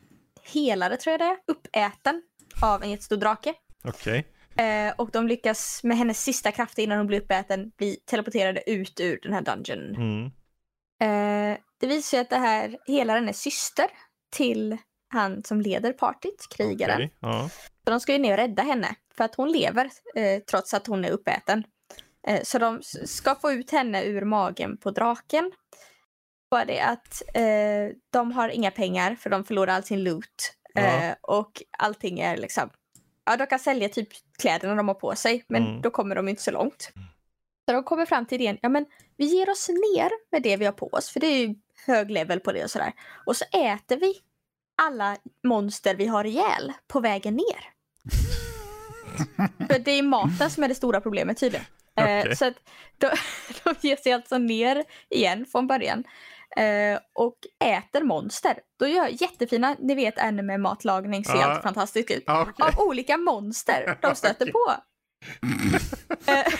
helare, 0.52 0.96
tror 0.96 1.12
jag 1.12 1.20
det 1.20 1.24
är, 1.24 1.38
uppäten 1.46 2.22
av 2.62 2.82
en 2.82 2.90
jättestor 2.90 3.16
drake. 3.16 3.54
Okej. 3.84 4.18
Okay. 4.18 4.39
Eh, 4.56 4.92
och 4.96 5.10
de 5.10 5.26
lyckas 5.26 5.80
med 5.84 5.96
hennes 5.96 6.22
sista 6.22 6.52
krafter 6.52 6.82
innan 6.82 6.98
hon 6.98 7.06
blir 7.06 7.20
uppäten 7.20 7.70
bli 7.76 7.96
teleporterade 7.96 8.70
ut 8.70 9.00
ur 9.00 9.20
den 9.22 9.32
här 9.32 9.42
dungeonen. 9.42 9.94
Mm. 9.94 10.26
Eh, 11.02 11.58
det 11.80 11.86
visar 11.86 12.00
sig 12.00 12.20
att 12.20 12.30
det 12.30 12.36
här 12.36 12.78
helaren 12.86 13.28
är 13.28 13.32
syster 13.32 13.86
till 14.30 14.76
han 15.08 15.44
som 15.44 15.60
leder 15.60 15.92
partyt, 15.92 16.46
krigaren. 16.50 16.96
Okay. 16.96 17.10
Ja. 17.20 17.50
Så 17.84 17.90
de 17.90 18.00
ska 18.00 18.12
ju 18.12 18.18
ner 18.18 18.32
och 18.32 18.38
rädda 18.38 18.62
henne 18.62 18.94
för 19.14 19.24
att 19.24 19.34
hon 19.34 19.52
lever 19.52 19.90
eh, 20.14 20.42
trots 20.50 20.74
att 20.74 20.86
hon 20.86 21.04
är 21.04 21.10
uppäten. 21.10 21.64
Eh, 22.26 22.42
så 22.42 22.58
de 22.58 22.80
ska 23.04 23.34
få 23.34 23.52
ut 23.52 23.70
henne 23.70 24.04
ur 24.04 24.24
magen 24.24 24.76
på 24.76 24.90
draken. 24.90 25.52
Bara 26.50 26.64
det 26.64 26.80
att 26.80 27.22
eh, 27.34 27.96
de 28.12 28.32
har 28.32 28.48
inga 28.48 28.70
pengar 28.70 29.14
för 29.14 29.30
de 29.30 29.44
förlorar 29.44 29.74
all 29.74 29.84
sin 29.84 30.04
loot. 30.04 30.54
Ja. 30.74 30.80
Eh, 30.80 31.14
och 31.22 31.62
allting 31.78 32.20
är 32.20 32.36
liksom, 32.36 32.70
ja 33.24 33.36
de 33.36 33.46
kan 33.46 33.58
sälja 33.58 33.88
typ 33.88 34.08
kläderna 34.38 34.74
de 34.74 34.88
har 34.88 34.94
på 34.94 35.14
sig 35.14 35.44
men 35.48 35.66
mm. 35.66 35.82
då 35.82 35.90
kommer 35.90 36.14
de 36.14 36.28
inte 36.28 36.42
så 36.42 36.50
långt. 36.50 36.92
Så 37.68 37.74
de 37.74 37.84
kommer 37.84 38.06
fram 38.06 38.26
till 38.26 38.40
idén, 38.40 38.58
ja 38.62 38.68
men 38.68 38.86
vi 39.16 39.24
ger 39.24 39.50
oss 39.50 39.68
ner 39.68 40.10
med 40.32 40.42
det 40.42 40.56
vi 40.56 40.64
har 40.64 40.72
på 40.72 40.86
oss 40.86 41.10
för 41.10 41.20
det 41.20 41.26
är 41.26 41.46
ju 41.46 41.54
hög 41.86 42.10
level 42.10 42.40
på 42.40 42.52
det 42.52 42.64
och 42.64 42.70
sådär. 42.70 42.92
Och 43.26 43.36
så 43.36 43.44
äter 43.44 43.96
vi 43.96 44.14
alla 44.82 45.16
monster 45.44 45.94
vi 45.94 46.06
har 46.06 46.24
ihjäl 46.24 46.72
på 46.88 47.00
vägen 47.00 47.34
ner. 47.36 47.70
För 49.68 49.78
det 49.78 49.90
är 49.90 50.02
maten 50.02 50.50
som 50.50 50.64
är 50.64 50.68
det 50.68 50.74
stora 50.74 51.00
problemet 51.00 51.38
tydligen. 51.38 51.66
Okay. 51.96 52.28
Eh, 52.28 52.34
så 52.34 52.44
att 52.46 52.54
de, 52.98 53.10
de 53.64 53.88
ger 53.88 53.96
sig 53.96 54.12
alltså 54.12 54.38
ner 54.38 54.84
igen 55.08 55.46
från 55.46 55.66
början 55.66 56.04
eh, 56.56 56.98
och 57.14 57.36
äter 57.64 58.04
monster. 58.04 58.58
Då 58.78 58.88
gör 58.88 59.08
jättefina, 59.22 59.76
ni 59.78 59.94
vet 59.94 60.18
anime-matlagning 60.18 61.24
ser 61.24 61.38
helt 61.38 61.62
fantastiskt 61.62 62.10
ut. 62.10 62.22
Okay. 62.22 62.68
Av 62.68 62.78
olika 62.78 63.16
monster 63.16 63.98
de 64.02 64.14
stöter 64.14 64.44
okay. 64.44 64.52
på. 64.52 64.74
Eh, 66.32 66.44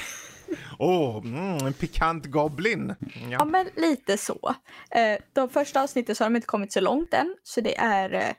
Åh, 0.79 1.19
oh, 1.19 1.27
mm, 1.27 1.67
en 1.67 1.73
pikant 1.73 2.27
goblin. 2.27 2.95
Ja. 3.01 3.29
ja. 3.31 3.45
men 3.45 3.69
lite 3.77 4.19
så. 4.19 4.55
Eh, 4.91 5.19
de 5.33 5.49
första 5.49 5.83
avsnitten 5.83 6.15
så 6.15 6.25
har 6.25 6.31
de 6.31 6.37
inte 6.37 6.47
kommit 6.47 6.73
så 6.73 6.81
långt 6.81 7.15
än. 7.15 7.37
Så 7.43 7.61
det 7.61 7.77
är 7.79 8.15
eh, 8.15 8.33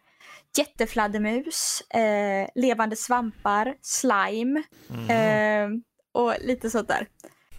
jättefladdermus, 0.57 1.81
eh, 1.81 2.49
levande 2.55 2.95
svampar, 2.95 3.75
slime 3.81 4.63
mm. 4.89 5.83
och 6.13 6.33
lite 6.41 6.69
sånt 6.69 6.87
där. 6.87 7.07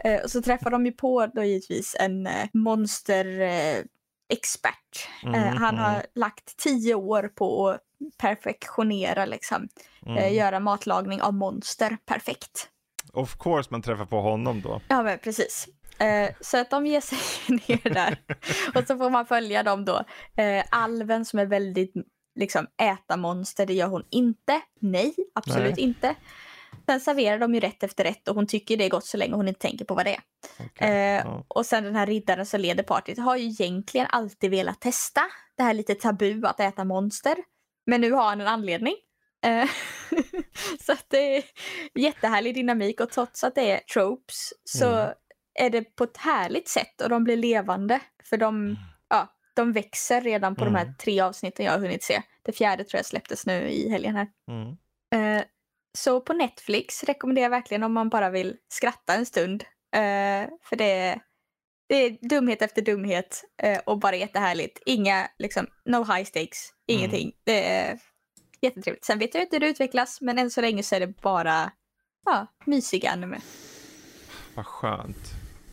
Eh, 0.05 0.23
och 0.23 0.31
så 0.31 0.43
träffar 0.43 0.71
de 0.71 0.87
ju 0.87 0.93
på 0.93 1.27
då 1.27 1.45
givetvis 1.45 1.97
en 1.99 2.27
eh, 2.27 2.49
monsterexpert. 2.53 5.09
Mm, 5.23 5.57
han 5.57 5.79
har 5.79 5.95
mm. 5.95 6.07
lagt 6.15 6.57
tio 6.57 6.95
år 6.95 7.31
på 7.35 7.69
att 7.69 7.81
perfektionera, 8.19 9.27
liksom, 9.27 9.69
mm. 10.07 10.35
göra 10.35 10.61
matlagning 10.61 11.23
av 11.23 11.35
monster 11.35 11.97
perfekt. 12.07 12.69
Of 13.13 13.37
course 13.39 13.69
man 13.71 13.83
träffar 13.83 14.07
på 14.07 14.21
honom 14.21 14.61
då. 14.61 14.81
Ja 14.89 15.03
men 15.03 15.19
precis. 15.19 15.69
Eh, 15.99 16.31
så 16.41 16.59
att 16.59 16.71
de 16.71 16.87
ger 16.87 17.01
sig 17.01 17.19
ner 17.69 17.95
där. 17.95 18.19
och 18.75 18.87
så 18.87 18.99
får 18.99 19.11
man 19.11 19.27
följa 19.27 19.63
dem 19.63 19.85
då. 19.85 20.05
Eh, 20.37 20.65
alven 20.71 21.25
som 21.25 21.39
är 21.39 21.47
väldigt 21.47 21.95
liksom 22.35 22.67
äta 22.83 23.17
monster, 23.17 23.67
det 23.67 23.75
gör 23.75 23.89
hon 23.89 24.05
inte. 24.11 24.61
Nej, 24.81 25.15
absolut 25.35 25.77
Nej. 25.77 25.85
inte. 25.85 26.15
Sen 26.87 27.01
serverar 27.01 27.39
de 27.39 27.55
ju 27.55 27.61
rätt 27.61 27.83
efter 27.83 28.05
rätt 28.05 28.29
och 28.29 28.35
hon 28.35 28.47
tycker 28.47 28.77
det 28.77 28.85
är 28.85 28.89
gott 28.89 29.07
så 29.07 29.17
länge 29.17 29.35
hon 29.35 29.49
inte 29.49 29.61
tänker 29.61 29.85
på 29.85 29.95
vad 29.95 30.07
det 30.07 30.15
är. 30.15 30.21
Okay. 30.67 30.91
Eh, 30.91 31.23
ja. 31.25 31.45
Och 31.49 31.67
sen 31.67 31.85
den 31.85 31.97
här 31.97 32.07
riddaren 32.07 32.47
som 32.47 32.61
leder 32.61 32.83
partyt 32.83 33.19
har 33.19 33.37
ju 33.37 33.45
egentligen 33.45 34.07
alltid 34.11 34.51
velat 34.51 34.81
testa 34.81 35.21
det 35.57 35.63
här 35.63 35.75
lite 35.75 35.95
tabu 35.95 36.47
att 36.47 36.61
äta 36.61 36.85
monster. 36.85 37.37
Men 37.87 38.01
nu 38.01 38.13
har 38.13 38.25
han 38.25 38.41
en 38.41 38.47
anledning. 38.47 38.95
Eh, 39.45 39.69
så 40.81 40.93
att 40.93 41.07
det 41.09 41.37
är 41.37 41.45
jättehärlig 41.95 42.55
dynamik 42.55 43.01
och 43.01 43.11
trots 43.11 43.45
att 43.45 43.55
det 43.55 43.71
är 43.71 43.79
tropes 43.79 44.53
så 44.65 44.89
mm. 44.89 45.13
är 45.55 45.71
det 45.71 45.83
på 45.83 46.05
ett 46.05 46.17
härligt 46.17 46.69
sätt 46.69 47.01
och 47.01 47.09
de 47.09 47.25
blir 47.25 47.37
levande. 47.37 48.01
För 48.25 48.37
de, 48.37 48.57
mm. 48.57 48.77
ja, 49.09 49.29
de 49.55 49.73
växer 49.73 50.21
redan 50.21 50.55
på 50.55 50.63
mm. 50.63 50.73
de 50.73 50.79
här 50.79 50.85
mm. 50.85 50.97
tre 50.97 51.21
avsnitten 51.21 51.67
jag 51.67 51.73
har 51.73 51.79
hunnit 51.79 52.03
se. 52.03 52.23
Det 52.43 52.53
fjärde 52.53 52.85
tror 52.85 52.99
jag 52.99 53.07
släpptes 53.07 53.47
nu 53.47 53.69
i 53.69 53.91
helgen 53.91 54.17
här. 54.17 54.29
Mm. 54.49 54.77
Så 55.99 56.21
på 56.21 56.33
Netflix 56.33 57.05
rekommenderar 57.05 57.45
jag 57.45 57.51
verkligen 57.51 57.83
om 57.83 57.93
man 57.93 58.09
bara 58.09 58.31
vill 58.31 58.57
skratta 58.69 59.15
en 59.15 59.27
stund. 59.27 59.63
Uh, 59.97 60.49
för 60.63 60.77
det 60.77 60.93
är, 60.93 61.21
det 61.89 61.95
är 61.95 62.29
dumhet 62.29 62.63
efter 62.63 62.83
dumhet 62.83 63.45
uh, 63.65 63.79
och 63.87 63.99
bara 63.99 64.17
jättehärligt. 64.17 64.83
Inga, 64.87 65.29
liksom, 65.39 65.67
no 65.85 66.05
high 66.05 66.25
stakes, 66.25 66.73
ingenting. 66.87 67.23
Mm. 67.23 67.35
Det 67.45 67.71
är 67.71 67.99
jättetrevligt. 68.61 69.05
Sen 69.05 69.19
vet 69.19 69.35
jag 69.35 69.43
inte 69.43 69.57
hur 69.57 69.61
det 69.61 69.69
utvecklas, 69.69 70.21
men 70.21 70.39
än 70.39 70.51
så 70.51 70.61
länge 70.61 70.83
så 70.83 70.95
är 70.95 71.01
det 71.01 71.21
bara 71.21 71.73
ja, 72.25 72.47
mysiga 72.67 73.11
anime. 73.11 73.41
Vad 74.55 74.67
skönt. 74.67 75.33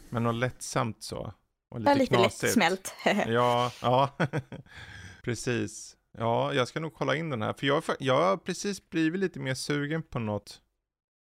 Men 0.10 0.24
något 0.24 0.36
lättsamt 0.36 1.04
så. 1.04 1.34
Och 1.70 1.80
lite, 1.80 1.92
ja, 1.92 1.96
lite 1.96 2.18
lättsmält. 2.18 2.94
ja, 3.28 3.72
ja. 3.82 4.18
precis. 5.24 5.96
Ja, 6.18 6.54
jag 6.54 6.68
ska 6.68 6.80
nog 6.80 6.94
kolla 6.94 7.16
in 7.16 7.30
den 7.30 7.42
här. 7.42 7.54
För 7.54 7.68
jag, 7.68 7.84
jag 8.00 8.22
har 8.22 8.38
precis 8.38 8.90
blivit 8.90 9.20
lite 9.20 9.40
mer 9.40 9.54
sugen 9.54 10.04
på 10.04 10.20
något. 10.20 10.62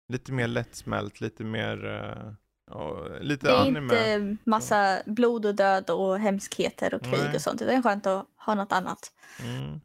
Lite 0.08 0.32
mer 0.32 0.48
lättsmält, 0.48 1.22
lite 1.22 1.44
mer... 1.44 1.86
Uh, 1.86 3.22
lite 3.22 3.48
det 3.48 3.54
är 3.54 3.62
anime. 3.62 4.14
inte 4.14 4.38
massa 4.50 5.02
blod 5.06 5.46
och 5.46 5.56
död 5.56 5.90
och 5.90 6.20
hemskheter 6.20 6.94
och 6.94 7.02
krig 7.02 7.20
Nej. 7.24 7.36
och 7.36 7.42
sånt. 7.42 7.60
Det 7.60 7.74
är 7.74 7.82
skönt 7.82 8.08
att 8.08 8.28
ha 8.36 8.56
något 8.56 8.72
annat. 8.72 9.12
Mm. 9.40 9.82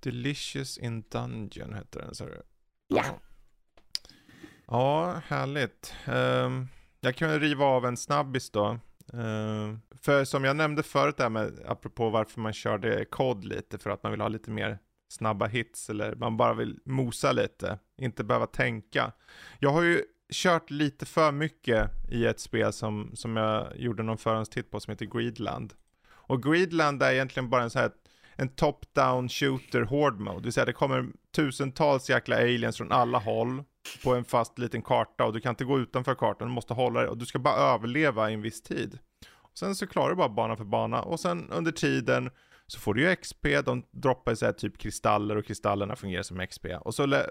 Delicious 0.00 0.78
in 0.78 1.02
Dungeon 1.02 1.74
heter 1.74 2.00
den, 2.00 2.14
sa 2.14 2.24
du? 2.24 2.42
Ja. 2.88 3.04
Ja, 4.66 5.22
härligt. 5.26 5.94
Um, 6.06 6.68
jag 7.00 7.16
kan 7.16 7.40
riva 7.40 7.64
av 7.64 7.86
en 7.86 7.96
snabbis 7.96 8.50
då. 8.50 8.78
Uh, 9.14 9.76
för 10.02 10.24
som 10.24 10.44
jag 10.44 10.56
nämnde 10.56 10.82
förut 10.82 11.16
där 11.16 11.28
med, 11.28 11.60
apropå 11.66 12.10
varför 12.10 12.40
man 12.40 12.52
körde 12.52 13.04
kod 13.04 13.44
lite, 13.44 13.78
för 13.78 13.90
att 13.90 14.02
man 14.02 14.12
vill 14.12 14.20
ha 14.20 14.28
lite 14.28 14.50
mer 14.50 14.78
snabba 15.08 15.46
hits 15.46 15.90
eller 15.90 16.14
man 16.14 16.36
bara 16.36 16.54
vill 16.54 16.80
mosa 16.84 17.32
lite, 17.32 17.78
inte 17.98 18.24
behöva 18.24 18.46
tänka. 18.46 19.12
Jag 19.58 19.70
har 19.70 19.82
ju 19.82 20.02
kört 20.32 20.70
lite 20.70 21.06
för 21.06 21.32
mycket 21.32 21.90
i 22.08 22.26
ett 22.26 22.40
spel 22.40 22.72
som, 22.72 23.10
som 23.14 23.36
jag 23.36 23.76
gjorde 23.76 24.02
någon 24.02 24.18
förhandstitt 24.18 24.70
på 24.70 24.80
som 24.80 24.90
heter 24.90 25.06
Greedland. 25.06 25.74
Och 26.08 26.42
Greedland 26.42 27.02
är 27.02 27.12
egentligen 27.12 27.50
bara 27.50 27.62
en 27.62 27.70
så 27.70 27.78
här 27.78 27.90
en 28.36 28.48
top-down 28.48 29.28
shooter 29.28 29.82
hård 29.82 30.20
mode. 30.20 30.38
Det 30.38 30.42
vill 30.42 30.52
säga 30.52 30.66
det 30.66 30.72
kommer 30.72 31.06
tusentals 31.36 32.10
jäkla 32.10 32.36
aliens 32.36 32.76
från 32.76 32.92
alla 32.92 33.18
håll 33.18 33.64
på 34.04 34.14
en 34.14 34.24
fast 34.24 34.58
liten 34.58 34.82
karta 34.82 35.24
och 35.24 35.32
du 35.32 35.40
kan 35.40 35.50
inte 35.50 35.64
gå 35.64 35.78
utanför 35.78 36.14
kartan, 36.14 36.48
du 36.48 36.54
måste 36.54 36.74
hålla 36.74 37.00
dig 37.00 37.08
och 37.08 37.18
du 37.18 37.26
ska 37.26 37.38
bara 37.38 37.54
överleva 37.54 38.30
i 38.30 38.34
en 38.34 38.42
viss 38.42 38.62
tid. 38.62 38.98
Och 39.32 39.58
sen 39.58 39.74
så 39.74 39.86
klarar 39.86 40.10
du 40.10 40.16
bara 40.16 40.28
bana 40.28 40.56
för 40.56 40.64
bana 40.64 41.02
och 41.02 41.20
sen 41.20 41.50
under 41.50 41.72
tiden 41.72 42.30
så 42.66 42.80
får 42.80 42.94
du 42.94 43.02
ju 43.02 43.16
XP, 43.16 43.46
de 43.64 43.82
droppar 43.90 44.34
så 44.34 44.46
här 44.46 44.52
typ 44.52 44.78
kristaller 44.78 45.36
och 45.36 45.44
kristallerna 45.44 45.96
fungerar 45.96 46.22
som 46.22 46.46
XP. 46.46 46.66
Och 46.80 46.94
så 46.94 47.22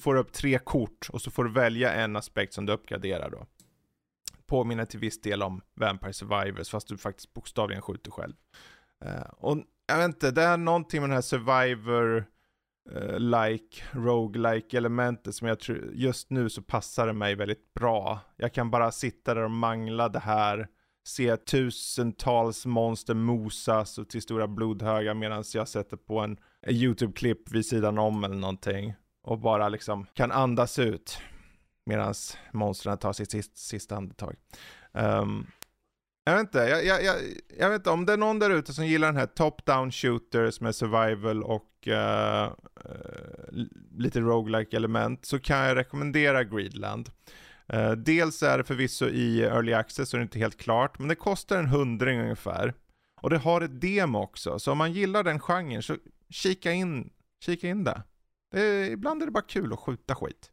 får 0.00 0.14
du 0.14 0.20
upp 0.20 0.32
tre 0.32 0.58
kort 0.58 1.08
och 1.12 1.22
så 1.22 1.30
får 1.30 1.44
du 1.44 1.52
välja 1.52 1.92
en 1.92 2.16
aspekt 2.16 2.52
som 2.52 2.66
du 2.66 2.72
uppgraderar 2.72 3.30
då. 3.30 3.46
Påminner 4.46 4.84
till 4.84 5.00
viss 5.00 5.20
del 5.20 5.42
om 5.42 5.60
Vampire 5.74 6.12
Survivors 6.12 6.70
fast 6.70 6.88
du 6.88 6.96
faktiskt 6.96 7.34
bokstavligen 7.34 7.82
skjuter 7.82 8.10
själv. 8.10 8.34
Uh, 9.04 9.30
och 9.36 9.58
jag 9.86 9.96
vet 9.96 10.04
inte, 10.04 10.30
det 10.30 10.42
är 10.42 10.56
någonting 10.56 11.00
med 11.00 11.10
den 11.10 11.14
här 11.14 11.22
survivor 11.22 12.26
uh, 12.92 13.18
like, 13.18 13.82
roguelike 13.92 14.76
elementet 14.76 15.34
som 15.34 15.48
jag 15.48 15.60
tror, 15.60 15.90
just 15.92 16.30
nu 16.30 16.50
så 16.50 16.62
passar 16.62 17.06
det 17.06 17.12
mig 17.12 17.34
väldigt 17.34 17.74
bra. 17.74 18.20
Jag 18.36 18.54
kan 18.54 18.70
bara 18.70 18.92
sitta 18.92 19.34
där 19.34 19.42
och 19.42 19.50
mangla 19.50 20.08
det 20.08 20.18
här, 20.18 20.68
se 21.06 21.36
tusentals 21.36 22.66
monster 22.66 23.14
mosas 23.14 23.98
och 23.98 24.08
till 24.08 24.22
stora 24.22 24.48
blodhögar 24.48 25.14
medan 25.14 25.44
jag 25.54 25.68
sätter 25.68 25.96
på 25.96 26.20
en, 26.20 26.36
en 26.60 26.74
YouTube-klipp 26.74 27.52
vid 27.52 27.66
sidan 27.66 27.98
om 27.98 28.24
eller 28.24 28.36
någonting. 28.36 28.94
Och 29.22 29.38
bara 29.38 29.68
liksom 29.68 30.06
kan 30.14 30.32
andas 30.32 30.78
ut 30.78 31.18
medan 31.86 32.14
monstren 32.52 32.98
tar 32.98 33.12
sitt 33.12 33.30
sista, 33.30 33.56
sista 33.56 33.96
andetag. 33.96 34.36
Um, 34.92 35.46
jag 36.24 36.34
vet 36.34 36.40
inte, 36.40 36.58
jag, 36.58 36.84
jag, 36.84 37.04
jag, 37.04 37.16
jag, 37.58 37.70
vet 37.70 37.80
inte 37.80 37.90
om 37.90 38.06
det 38.06 38.12
är 38.12 38.16
någon 38.16 38.38
där 38.38 38.50
ute 38.50 38.72
som 38.72 38.86
gillar 38.86 39.08
den 39.08 39.16
här 39.16 39.26
top-down 39.26 39.90
shooters 39.90 40.60
med 40.60 40.74
survival 40.74 41.42
och 41.42 41.70
uh, 41.86 42.52
uh, 42.90 43.64
lite 43.98 44.20
roguelike 44.20 44.76
element 44.76 45.24
så 45.24 45.38
kan 45.38 45.58
jag 45.58 45.76
rekommendera 45.76 46.44
Greedland. 46.44 47.10
Uh, 47.74 47.92
dels 47.92 48.42
är 48.42 48.58
det 48.58 48.64
förvisso 48.64 49.06
i 49.06 49.42
early 49.42 49.72
access 49.72 50.08
så 50.08 50.16
det 50.16 50.20
är 50.20 50.22
inte 50.22 50.38
helt 50.38 50.56
klart, 50.56 50.98
men 50.98 51.08
det 51.08 51.14
kostar 51.14 51.58
en 51.58 51.66
hundring 51.66 52.20
ungefär. 52.20 52.74
Och 53.20 53.30
det 53.30 53.38
har 53.38 53.60
ett 53.60 53.80
demo 53.80 54.18
också, 54.18 54.58
så 54.58 54.72
om 54.72 54.78
man 54.78 54.92
gillar 54.92 55.24
den 55.24 55.40
genren 55.40 55.82
så 55.82 55.96
kika 56.30 56.72
in, 56.72 57.10
kika 57.44 57.68
in 57.68 57.84
det. 57.84 58.02
det 58.52 58.60
är, 58.60 58.90
ibland 58.90 59.22
är 59.22 59.26
det 59.26 59.32
bara 59.32 59.42
kul 59.42 59.72
att 59.72 59.78
skjuta 59.78 60.14
skit. 60.14 60.50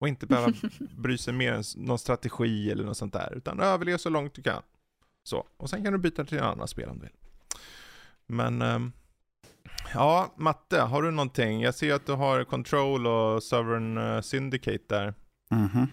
Och 0.00 0.08
inte 0.08 0.26
behöva 0.26 0.52
bry 0.98 1.18
sig 1.18 1.34
mer 1.34 1.52
än 1.52 1.62
någon 1.76 1.98
strategi 1.98 2.70
eller 2.70 2.84
något 2.84 2.96
sånt 2.96 3.12
där, 3.12 3.34
utan 3.36 3.60
överlev 3.60 3.96
så 3.96 4.10
långt 4.10 4.34
du 4.34 4.42
kan. 4.42 4.62
Så, 5.30 5.46
och 5.56 5.70
sen 5.70 5.84
kan 5.84 5.92
du 5.92 5.98
byta 5.98 6.24
till 6.24 6.40
annan 6.40 6.68
spel 6.68 6.88
om 6.88 6.98
du 6.98 7.04
vill. 7.04 7.14
Men, 8.26 8.62
um, 8.62 8.92
ja, 9.94 10.34
Matte, 10.36 10.80
har 10.80 11.02
du 11.02 11.10
någonting? 11.10 11.62
Jag 11.62 11.74
ser 11.74 11.94
att 11.94 12.06
du 12.06 12.12
har 12.12 12.44
Control 12.44 13.06
och 13.06 13.42
Sovereign 13.42 13.98
uh, 13.98 14.20
Syndicate 14.20 14.84
där. 14.86 15.14
Mm 15.50 15.68
-hmm. 15.68 15.86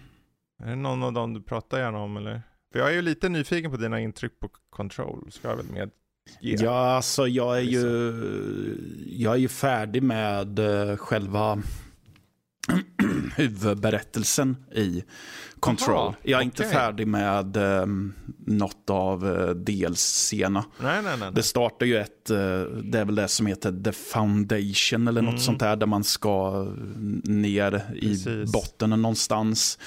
Är 0.62 0.66
det 0.70 0.76
någon 0.76 1.02
av 1.02 1.12
dem 1.12 1.34
du 1.34 1.42
pratar 1.42 1.78
gärna 1.78 1.98
om 1.98 2.16
eller? 2.16 2.42
För 2.72 2.78
jag 2.78 2.88
är 2.88 2.94
ju 2.94 3.02
lite 3.02 3.28
nyfiken 3.28 3.70
på 3.70 3.76
dina 3.76 4.00
intryck 4.00 4.40
på 4.40 4.48
Control, 4.70 5.32
ska 5.32 5.48
jag 5.48 5.56
väl 5.56 5.66
med 5.66 5.90
Yeah. 6.40 6.64
Ja, 6.64 6.90
alltså 6.90 7.26
jag 7.26 7.56
är 7.56 7.62
ju, 7.62 8.14
jag 9.06 9.34
är 9.34 9.38
ju 9.38 9.48
färdig 9.48 10.02
med 10.02 10.58
uh, 10.58 10.96
själva 10.96 11.62
huvudberättelsen 13.36 14.56
i 14.74 15.04
Control. 15.60 15.96
Aha, 15.96 16.14
jag 16.22 16.30
är 16.30 16.36
okay. 16.36 16.44
inte 16.44 16.64
färdig 16.64 17.06
med 17.06 17.56
um, 17.56 18.14
något 18.46 18.90
av 18.90 19.24
nej, 21.02 21.16
nej, 21.18 21.32
Det 21.32 21.42
startar 21.42 21.86
ju 21.86 21.96
ett, 21.96 22.30
uh, 22.30 22.36
det 22.82 22.98
är 22.98 23.04
väl 23.04 23.14
det 23.14 23.28
som 23.28 23.46
heter 23.46 23.82
The 23.84 23.92
Foundation 23.92 25.08
eller 25.08 25.20
mm. 25.20 25.34
något 25.34 25.42
sånt 25.42 25.60
där, 25.60 25.76
där 25.76 25.86
man 25.86 26.04
ska 26.04 26.66
ner 27.24 27.84
Precis. 28.00 28.26
i 28.26 28.44
botten 28.52 28.90
någonstans. 28.90 29.78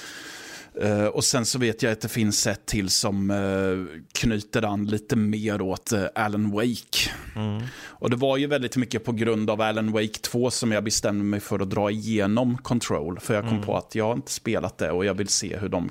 Uh, 0.80 1.06
och 1.06 1.24
sen 1.24 1.44
så 1.44 1.58
vet 1.58 1.82
jag 1.82 1.92
att 1.92 2.00
det 2.00 2.08
finns 2.08 2.46
ett 2.46 2.66
till 2.66 2.90
som 2.90 3.30
uh, 3.30 3.86
knyter 4.12 4.64
an 4.64 4.86
lite 4.86 5.16
mer 5.16 5.60
åt 5.60 5.92
uh, 5.92 6.04
Alan 6.14 6.50
Wake. 6.50 7.10
Mm. 7.36 7.62
Och 7.76 8.10
det 8.10 8.16
var 8.16 8.36
ju 8.36 8.46
väldigt 8.46 8.76
mycket 8.76 9.04
på 9.04 9.12
grund 9.12 9.50
av 9.50 9.60
Alan 9.60 9.92
Wake 9.92 10.18
2 10.22 10.50
som 10.50 10.72
jag 10.72 10.84
bestämde 10.84 11.24
mig 11.24 11.40
för 11.40 11.60
att 11.60 11.70
dra 11.70 11.90
igenom 11.90 12.58
Control. 12.58 13.20
För 13.20 13.34
jag 13.34 13.42
kom 13.42 13.52
mm. 13.52 13.62
på 13.62 13.76
att 13.76 13.94
jag 13.94 14.04
har 14.04 14.14
inte 14.14 14.32
spelat 14.32 14.78
det 14.78 14.90
och 14.90 15.04
jag 15.04 15.14
vill 15.14 15.28
se 15.28 15.56
hur 15.56 15.68
de, 15.68 15.90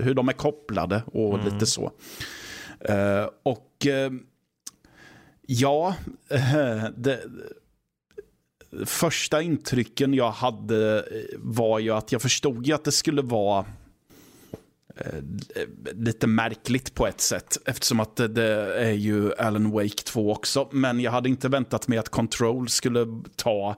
hur 0.00 0.14
de 0.14 0.28
är 0.28 0.32
kopplade 0.32 1.02
och 1.06 1.38
mm. 1.38 1.54
lite 1.54 1.66
så. 1.66 1.92
och 3.42 3.86
ja, 5.46 5.94
det, 6.96 7.20
första 8.84 9.42
intrycken 9.42 10.14
jag 10.14 10.30
hade 10.30 11.04
var 11.36 11.78
ju 11.78 11.90
att 11.90 12.12
jag 12.12 12.22
förstod 12.22 12.66
ju 12.66 12.72
att 12.72 12.84
det 12.84 12.92
skulle 12.92 13.22
vara 13.22 13.64
Eh, 14.96 15.66
lite 15.94 16.26
märkligt 16.26 16.94
på 16.94 17.06
ett 17.06 17.20
sätt. 17.20 17.58
Eftersom 17.66 18.00
att 18.00 18.16
det, 18.16 18.28
det, 18.28 18.74
är 18.74 18.92
ju 18.92 19.34
Alan 19.34 19.70
Wake 19.70 20.02
2 20.04 20.32
också. 20.32 20.68
Men 20.72 21.00
jag 21.00 21.10
hade 21.10 21.28
inte 21.28 21.48
väntat 21.48 21.88
mig 21.88 21.98
att 21.98 22.08
Control 22.08 22.68
skulle 22.68 23.06
ta 23.36 23.76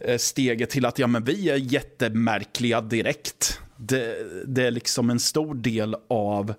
eh, 0.00 0.18
steget 0.18 0.70
till 0.70 0.86
att 0.86 0.98
ja, 0.98 1.06
men 1.06 1.24
vi 1.24 1.50
är 1.50 1.56
jättemärkliga 1.56 2.80
direkt. 2.80 3.60
Det, 3.76 4.16
det 4.46 4.66
är 4.66 4.70
liksom 4.70 5.10
en 5.10 5.20
stor 5.20 5.54
del 5.54 5.96
av 6.08 6.54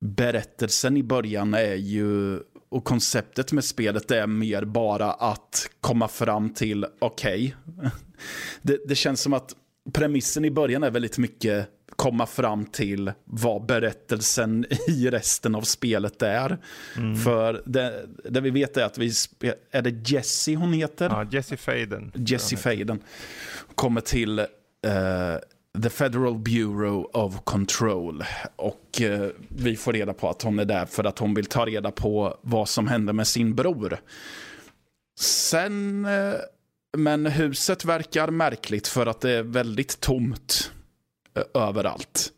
berättelsen 0.00 0.96
i 0.96 1.02
början 1.02 1.54
är 1.54 1.74
ju 1.74 2.40
och 2.68 2.84
konceptet 2.84 3.52
med 3.52 3.64
spelet 3.64 4.10
är 4.10 4.26
mer 4.26 4.64
bara 4.64 5.12
att 5.12 5.70
komma 5.80 6.08
fram 6.08 6.50
till 6.50 6.86
okej. 6.98 7.56
Okay. 7.76 7.90
Det, 8.62 8.78
det 8.88 8.94
känns 8.94 9.20
som 9.20 9.32
att 9.32 9.54
premissen 9.92 10.44
i 10.44 10.50
början 10.50 10.82
är 10.82 10.90
väldigt 10.90 11.18
mycket 11.18 11.68
komma 11.96 12.26
fram 12.26 12.66
till 12.66 13.12
vad 13.24 13.66
berättelsen 13.66 14.66
i 14.88 15.10
resten 15.10 15.54
av 15.54 15.62
spelet 15.62 16.22
är. 16.22 16.58
Mm. 16.96 17.16
För 17.16 17.62
det, 17.66 18.06
det, 18.24 18.40
vi 18.40 18.50
vet 18.50 18.76
är 18.76 18.84
att 18.84 18.98
vi, 18.98 19.12
är 19.70 19.82
det 19.82 20.10
Jessie 20.10 20.56
hon 20.56 20.72
heter? 20.72 21.06
Ja, 21.10 21.26
Jessie 21.30 21.56
Faden. 21.56 22.12
Jessie 22.14 22.58
Faden. 22.58 23.02
Kommer 23.74 24.00
till 24.00 24.38
uh, 24.38 24.46
The 25.82 25.90
Federal 25.90 26.38
Bureau 26.38 27.10
of 27.12 27.44
Control. 27.44 28.24
Och 28.56 29.00
uh, 29.00 29.26
vi 29.48 29.76
får 29.76 29.92
reda 29.92 30.12
på 30.12 30.30
att 30.30 30.42
hon 30.42 30.58
är 30.58 30.64
där 30.64 30.86
för 30.86 31.04
att 31.04 31.18
hon 31.18 31.34
vill 31.34 31.46
ta 31.46 31.66
reda 31.66 31.90
på 31.90 32.38
vad 32.42 32.68
som 32.68 32.88
hände 32.88 33.12
med 33.12 33.26
sin 33.26 33.54
bror. 33.54 34.00
Sen, 35.20 36.06
uh, 36.06 36.34
men 36.96 37.26
huset 37.26 37.84
verkar 37.84 38.30
märkligt 38.30 38.88
för 38.88 39.06
att 39.06 39.20
det 39.20 39.30
är 39.30 39.42
väldigt 39.42 40.00
tomt 40.00 40.70
överallt. 41.54 42.32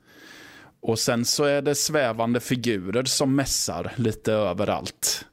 Och 0.81 0.98
sen 0.98 1.24
så 1.24 1.44
är 1.44 1.62
det 1.62 1.74
svävande 1.74 2.40
figurer 2.40 3.05
som 3.05 3.35
mässar 3.35 3.93
lite 3.97 4.32
överallt. 4.32 5.27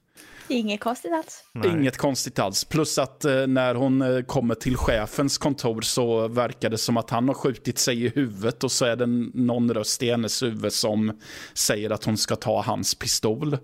Inget 0.47 0.79
konstigt 0.79 1.11
alls. 1.13 1.43
Nej. 1.51 1.69
Inget 1.69 1.97
konstigt 1.97 2.39
alls. 2.39 2.63
Plus 2.65 2.97
att 2.97 3.25
eh, 3.25 3.47
när 3.47 3.75
hon 3.75 4.01
eh, 4.01 4.21
kommer 4.21 4.55
till 4.55 4.77
chefens 4.77 5.37
kontor 5.37 5.81
så 5.81 6.27
verkar 6.27 6.69
det 6.69 6.77
som 6.77 6.97
att 6.97 7.09
han 7.09 7.27
har 7.27 7.35
skjutit 7.35 7.77
sig 7.77 8.05
i 8.05 8.09
huvudet 8.09 8.63
och 8.63 8.71
så 8.71 8.85
är 8.85 8.95
det 8.95 9.05
någon 9.33 9.73
röst 9.73 10.03
i 10.03 10.11
hennes 10.11 10.43
huvud 10.43 10.73
som 10.73 11.19
säger 11.53 11.89
att 11.89 12.03
hon 12.03 12.17
ska 12.17 12.35
ta 12.35 12.61
hans 12.61 12.95
pistol. 12.95 13.57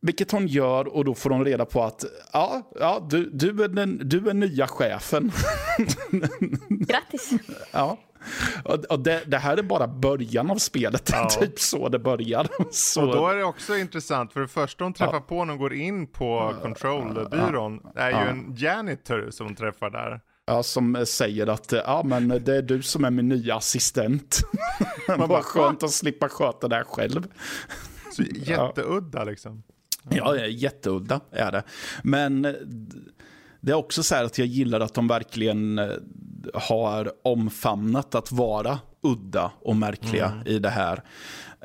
Vilket 0.00 0.30
hon 0.30 0.46
gör 0.46 0.96
och 0.96 1.04
då 1.04 1.14
får 1.14 1.30
hon 1.30 1.44
reda 1.44 1.64
på 1.64 1.82
att 1.82 2.04
ja, 2.32 2.70
ja 2.80 3.06
du, 3.10 3.30
du, 3.32 3.64
är, 3.64 3.68
den, 3.68 4.00
du 4.04 4.30
är 4.30 4.34
nya 4.34 4.66
chefen. 4.66 5.32
Grattis. 6.68 7.30
ja. 7.72 7.98
Och, 8.64 8.84
och 8.84 9.00
det, 9.00 9.22
det, 9.26 9.38
här 9.38 9.56
är 9.56 9.62
bara 9.62 9.88
början 9.88 10.50
av 10.50 10.56
spelet, 10.56 11.10
ja. 11.12 11.28
typ 11.40 11.60
så 11.60 11.88
det 11.88 11.98
börjar. 11.98 12.48
Så. 12.70 13.02
Och 13.02 13.16
då 13.16 13.28
är 13.28 13.36
det 13.36 13.44
också 13.44 13.76
intressant, 13.76 14.32
för 14.32 14.40
det 14.40 14.48
första 14.48 14.84
hon 14.84 14.92
träffar 14.92 15.14
ja. 15.14 15.20
på 15.20 15.44
när 15.44 15.52
hon 15.52 15.60
går 15.60 15.74
in 15.74 16.06
på 16.06 16.54
Control-byrån 16.62 17.80
är 17.94 18.10
ju 18.10 18.28
en 18.28 18.54
janitor 18.56 19.30
som 19.30 19.46
hon 19.46 19.56
träffar 19.56 19.90
där. 19.90 20.20
Ja, 20.46 20.62
som 20.62 21.04
säger 21.06 21.46
att 21.46 21.72
ja, 21.72 22.02
men 22.04 22.28
det 22.28 22.56
är 22.56 22.62
du 22.62 22.82
som 22.82 23.04
är 23.04 23.10
min 23.10 23.28
nya 23.28 23.56
assistent. 23.56 24.40
Man 25.18 25.28
bara 25.28 25.42
skönt 25.42 25.82
att 25.82 25.90
slippa 25.90 26.28
sköta 26.28 26.68
det 26.68 26.76
här 26.76 26.84
själv. 26.84 27.26
Så 28.12 28.22
jätteudda 28.22 29.24
liksom. 29.24 29.62
Ja, 30.10 30.46
jätteudda 30.46 31.20
är 31.30 31.52
det. 31.52 31.62
Men 32.02 32.42
det 33.60 33.72
är 33.72 33.76
också 33.76 34.02
så 34.02 34.14
här 34.14 34.24
att 34.24 34.38
jag 34.38 34.46
gillar 34.46 34.80
att 34.80 34.94
de 34.94 35.08
verkligen 35.08 35.78
eh, 35.78 35.90
har 36.54 37.12
omfamnat 37.24 38.14
att 38.14 38.32
vara 38.32 38.78
udda 39.02 39.52
och 39.60 39.76
märkliga 39.76 40.26
mm. 40.26 40.46
i 40.46 40.58
det 40.58 40.70
här. 40.70 41.02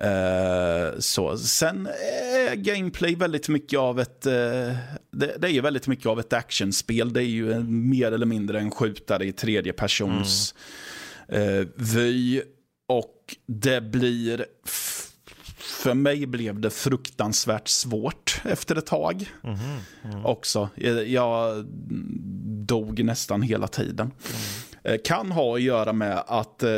Uh, 0.01 0.99
så. 0.99 1.37
Sen 1.37 1.87
är 1.87 2.55
gameplay 2.55 3.15
väldigt 3.15 3.49
mycket 3.49 3.79
av 3.79 3.99
ett, 3.99 4.27
uh, 4.27 4.31
det, 4.31 5.37
det, 5.37 5.47
är 5.47 5.51
ju 5.51 5.61
väldigt 5.61 5.87
mycket 5.87 6.05
av 6.05 6.19
ett 6.19 6.33
actionspel. 6.33 7.13
Det 7.13 7.23
är 7.23 7.27
ju 7.27 7.53
en, 7.53 7.89
mer 7.89 8.11
eller 8.11 8.25
mindre 8.25 8.59
en 8.59 8.71
skjutare 8.71 9.25
i 9.25 9.31
tredje 9.31 9.73
persons 9.73 10.55
mm. 11.27 11.59
uh, 11.59 11.67
vy. 11.75 12.41
Och 12.89 13.35
det 13.47 13.81
blir 13.81 14.45
för 15.59 15.93
mig 15.93 16.25
blev 16.25 16.59
det 16.59 16.69
fruktansvärt 16.69 17.67
svårt 17.67 18.41
efter 18.43 18.75
ett 18.75 18.85
tag. 18.85 19.31
Mm. 19.43 20.25
Också. 20.25 20.69
Jag 21.05 21.65
dog 22.65 23.03
nästan 23.03 23.41
hela 23.41 23.67
tiden. 23.67 24.05
Mm. 24.05 24.41
Kan 25.03 25.31
ha 25.31 25.55
att 25.55 25.61
göra 25.61 25.93
med 25.93 26.23
att 26.27 26.63
eh, 26.63 26.69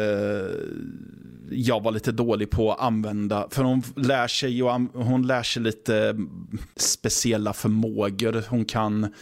jag 1.52 1.84
var 1.84 1.92
lite 1.92 2.12
dålig 2.12 2.50
på 2.50 2.72
att 2.72 2.80
använda, 2.80 3.48
för 3.52 3.64
hon 3.64 3.84
lär 3.96 4.28
sig, 4.28 4.64
och 4.64 4.72
hon 4.94 5.28
lär 5.28 5.44
sig 5.44 5.62
lite 5.62 6.16
speciella 6.76 7.54
förmågor. 7.54 8.44
Hon 8.50 8.66
kan 8.66 9.14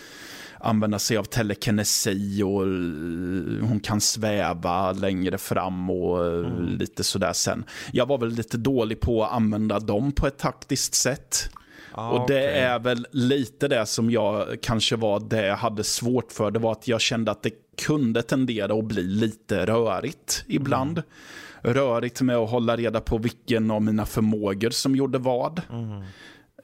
använda 0.59 0.99
sig 0.99 1.17
av 1.17 1.23
telekinesi 1.23 2.43
och 2.43 2.63
eh, 2.63 3.67
hon 3.67 3.79
kan 3.83 4.01
sväva 4.01 4.91
längre 4.91 5.37
fram 5.37 5.89
och 5.89 6.25
eh, 6.25 6.47
mm. 6.47 6.65
lite 6.65 7.03
sådär 7.03 7.33
sen. 7.33 7.63
Jag 7.91 8.05
var 8.05 8.17
väl 8.17 8.29
lite 8.29 8.57
dålig 8.57 8.99
på 8.99 9.23
att 9.23 9.31
använda 9.31 9.79
dem 9.79 10.11
på 10.11 10.27
ett 10.27 10.37
taktiskt 10.37 10.93
sätt. 10.93 11.49
Ah, 11.97 12.09
och 12.09 12.27
det 12.27 12.43
okay. 12.43 12.59
är 12.59 12.79
väl 12.79 13.07
lite 13.11 13.67
det 13.67 13.85
som 13.85 14.11
jag 14.11 14.61
kanske 14.61 14.95
var 14.95 15.19
det 15.19 15.45
jag 15.45 15.55
hade 15.55 15.83
svårt 15.83 16.31
för. 16.31 16.51
Det 16.51 16.59
var 16.59 16.71
att 16.71 16.87
jag 16.87 17.01
kände 17.01 17.31
att 17.31 17.43
det 17.43 17.51
kunde 17.81 18.21
tendera 18.21 18.73
att 18.73 18.85
bli 18.85 19.03
lite 19.03 19.65
rörigt 19.65 20.43
ibland. 20.47 20.97
Mm. 20.97 21.75
Rörigt 21.75 22.21
med 22.21 22.35
att 22.35 22.49
hålla 22.49 22.77
reda 22.77 23.01
på 23.01 23.17
vilken 23.17 23.71
av 23.71 23.81
mina 23.81 24.05
förmågor 24.05 24.69
som 24.69 24.95
gjorde 24.95 25.17
vad. 25.17 25.61
Mm. 25.69 26.01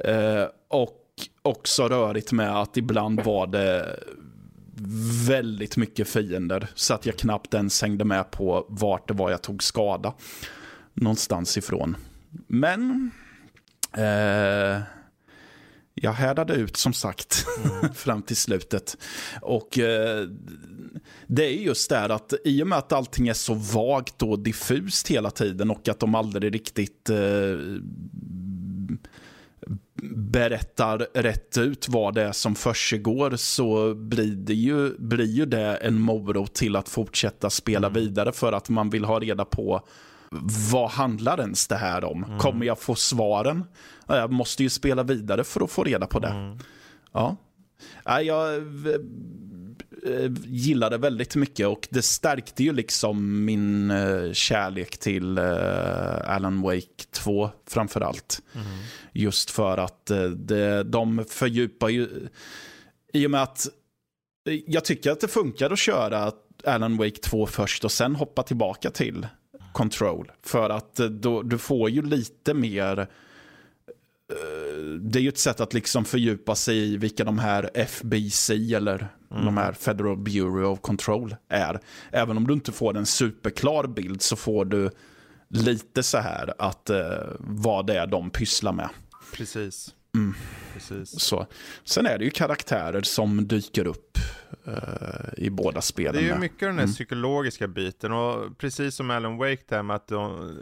Uh, 0.08 0.48
och 0.68 1.00
också 1.42 1.88
rörigt 1.88 2.32
med 2.32 2.62
att 2.62 2.78
ibland 2.78 3.24
var 3.24 3.48
det 3.48 4.00
väldigt 5.28 5.78
mycket 5.78 6.08
fiender. 6.08 6.68
Så 6.76 6.94
att 6.94 7.06
jag 7.06 7.18
knappt 7.18 7.54
ens 7.54 7.82
hängde 7.82 8.06
med 8.06 8.32
på 8.32 8.66
vart 8.70 9.08
det 9.08 9.14
var 9.14 9.32
jag 9.32 9.42
tog 9.42 9.64
skada. 9.64 10.14
Någonstans 10.94 11.58
ifrån. 11.58 11.96
Men 12.48 13.12
eh, 13.98 14.82
jag 16.04 16.14
härdade 16.14 16.54
ut 16.54 16.78
som 16.78 16.94
sagt 16.94 17.46
mm. 17.64 17.94
fram 17.96 18.22
till 18.22 18.36
slutet. 18.36 18.98
Och 19.42 19.80
eh, 19.80 20.28
det 21.28 21.46
är 21.46 21.52
just 21.52 21.90
det 21.90 22.00
att 22.00 22.34
i 22.46 22.64
och 22.64 22.68
med 22.68 22.78
att 22.78 22.94
allting 22.94 23.28
är 23.28 23.34
så 23.34 23.54
vagt 23.54 24.22
och 24.22 24.40
diffust 24.40 25.08
hela 25.08 25.32
tiden 25.32 25.72
och 25.72 25.90
att 25.90 26.00
de 26.00 26.16
aldrig 26.16 26.56
riktigt 26.56 27.10
eh, 27.10 27.18
berättar 30.16 31.08
rätt 31.14 31.58
ut 31.58 31.90
vad 31.90 32.16
det 32.16 32.24
är 32.24 32.32
som 32.32 32.56
försiggår 32.56 33.36
så 33.36 33.94
blir, 33.94 34.36
det 34.36 34.54
ju, 34.54 34.98
blir 34.98 35.32
ju 35.32 35.46
det 35.46 35.76
en 35.76 36.02
morot 36.02 36.54
till 36.54 36.76
att 36.76 36.90
fortsätta 36.90 37.50
spela 37.50 37.88
mm. 37.88 38.02
vidare 38.02 38.32
för 38.32 38.54
att 38.54 38.70
man 38.70 38.90
vill 38.90 39.06
ha 39.06 39.20
reda 39.20 39.46
på 39.46 39.88
vad 40.72 40.90
handlar 40.90 41.40
ens 41.40 41.68
det 41.68 41.76
här 41.76 42.04
om? 42.04 42.24
Mm. 42.24 42.40
Kommer 42.40 42.66
jag 42.66 42.80
få 42.80 42.96
svaren? 42.96 43.66
Jag 44.08 44.32
måste 44.32 44.64
ju 44.64 44.70
spela 44.70 45.04
vidare 45.04 45.44
för 45.44 45.62
att 45.62 45.72
få 45.72 45.84
reda 45.84 46.08
på 46.08 46.20
det. 46.20 46.28
Mm. 46.28 46.58
Ja. 47.12 47.36
Jag 48.22 48.64
Eh, 50.06 50.32
gillade 50.46 50.98
väldigt 50.98 51.36
mycket 51.36 51.68
och 51.68 51.88
det 51.92 52.02
stärkte 52.02 52.64
ju 52.64 52.74
liksom 52.74 53.46
min 53.46 53.92
uh, 53.92 54.34
kärlek 54.34 54.98
till 54.98 55.40
uh, 55.40 56.32
Alan 56.32 56.62
Wake 56.62 57.04
2 57.12 57.50
framförallt. 57.68 58.42
Mm. 58.56 58.68
Just 59.12 59.50
för 59.50 59.78
att 59.78 60.12
det, 60.36 60.84
de 60.84 61.26
fördjupar 61.30 61.90
ju, 61.90 62.10
i 63.14 63.28
och 63.28 63.32
med 63.32 63.44
att 63.44 63.68
jag 64.66 64.86
tycker 64.86 65.12
att 65.12 65.20
det 65.20 65.28
funkar 65.28 65.72
att 65.72 65.80
köra 65.80 66.32
Alan 66.64 66.98
Wake 66.98 67.22
2 67.24 67.46
först 67.46 67.84
och 67.84 67.92
sen 67.92 68.16
hoppa 68.16 68.44
tillbaka 68.44 68.90
till 68.90 69.28
Control. 69.74 70.32
För 70.42 70.70
att 70.70 70.96
då, 70.96 71.42
du 71.42 71.58
får 71.58 71.90
ju 71.90 72.02
lite 72.02 72.54
mer 72.54 73.08
det 75.02 75.20
är 75.20 75.24
ju 75.24 75.30
ett 75.30 75.38
sätt 75.38 75.60
att 75.60 75.74
liksom 75.74 76.06
fördjupa 76.06 76.56
sig 76.56 76.78
i 76.78 76.98
vilka 76.98 77.24
de 77.24 77.40
här 77.40 77.70
FBC 77.74 78.50
eller 78.50 79.08
mm. 79.32 79.46
de 79.46 79.58
här 79.58 79.74
Federal 79.74 80.18
Bureau 80.18 80.72
of 80.72 80.82
Control 80.82 81.36
är. 81.50 81.80
Även 82.12 82.38
om 82.38 82.48
du 82.48 82.54
inte 82.54 82.72
får 82.72 82.98
en 82.98 83.06
superklar 83.06 83.88
bild 83.88 84.22
så 84.22 84.36
får 84.36 84.66
du 84.66 84.90
lite 85.50 86.04
så 86.04 86.18
här 86.18 86.54
att 86.58 86.90
uh, 86.90 86.98
vad 87.40 87.88
det 87.88 87.98
är 87.98 88.08
de 88.08 88.30
pysslar 88.30 88.74
med. 88.74 88.90
Precis. 89.34 89.94
Mm. 90.16 90.36
Precis. 90.74 91.22
Så. 91.22 91.48
Sen 91.84 92.06
är 92.06 92.18
det 92.18 92.26
ju 92.26 92.32
karaktärer 92.32 93.02
som 93.02 93.48
dyker 93.48 93.88
upp 93.88 94.18
i 95.38 95.50
båda 95.50 95.82
spelen. 95.82 96.14
Det 96.14 96.20
är 96.20 96.34
ju 96.34 96.40
mycket 96.40 96.60
den 96.60 96.76
här 96.76 96.84
mm. 96.84 96.94
psykologiska 96.94 97.68
biten 97.68 98.12
och 98.12 98.58
precis 98.58 98.96
som 98.96 99.10
Alan 99.10 99.38
Wake 99.38 99.64
där 99.68 99.84
med 99.84 99.96
att 99.96 100.08
de, 100.08 100.58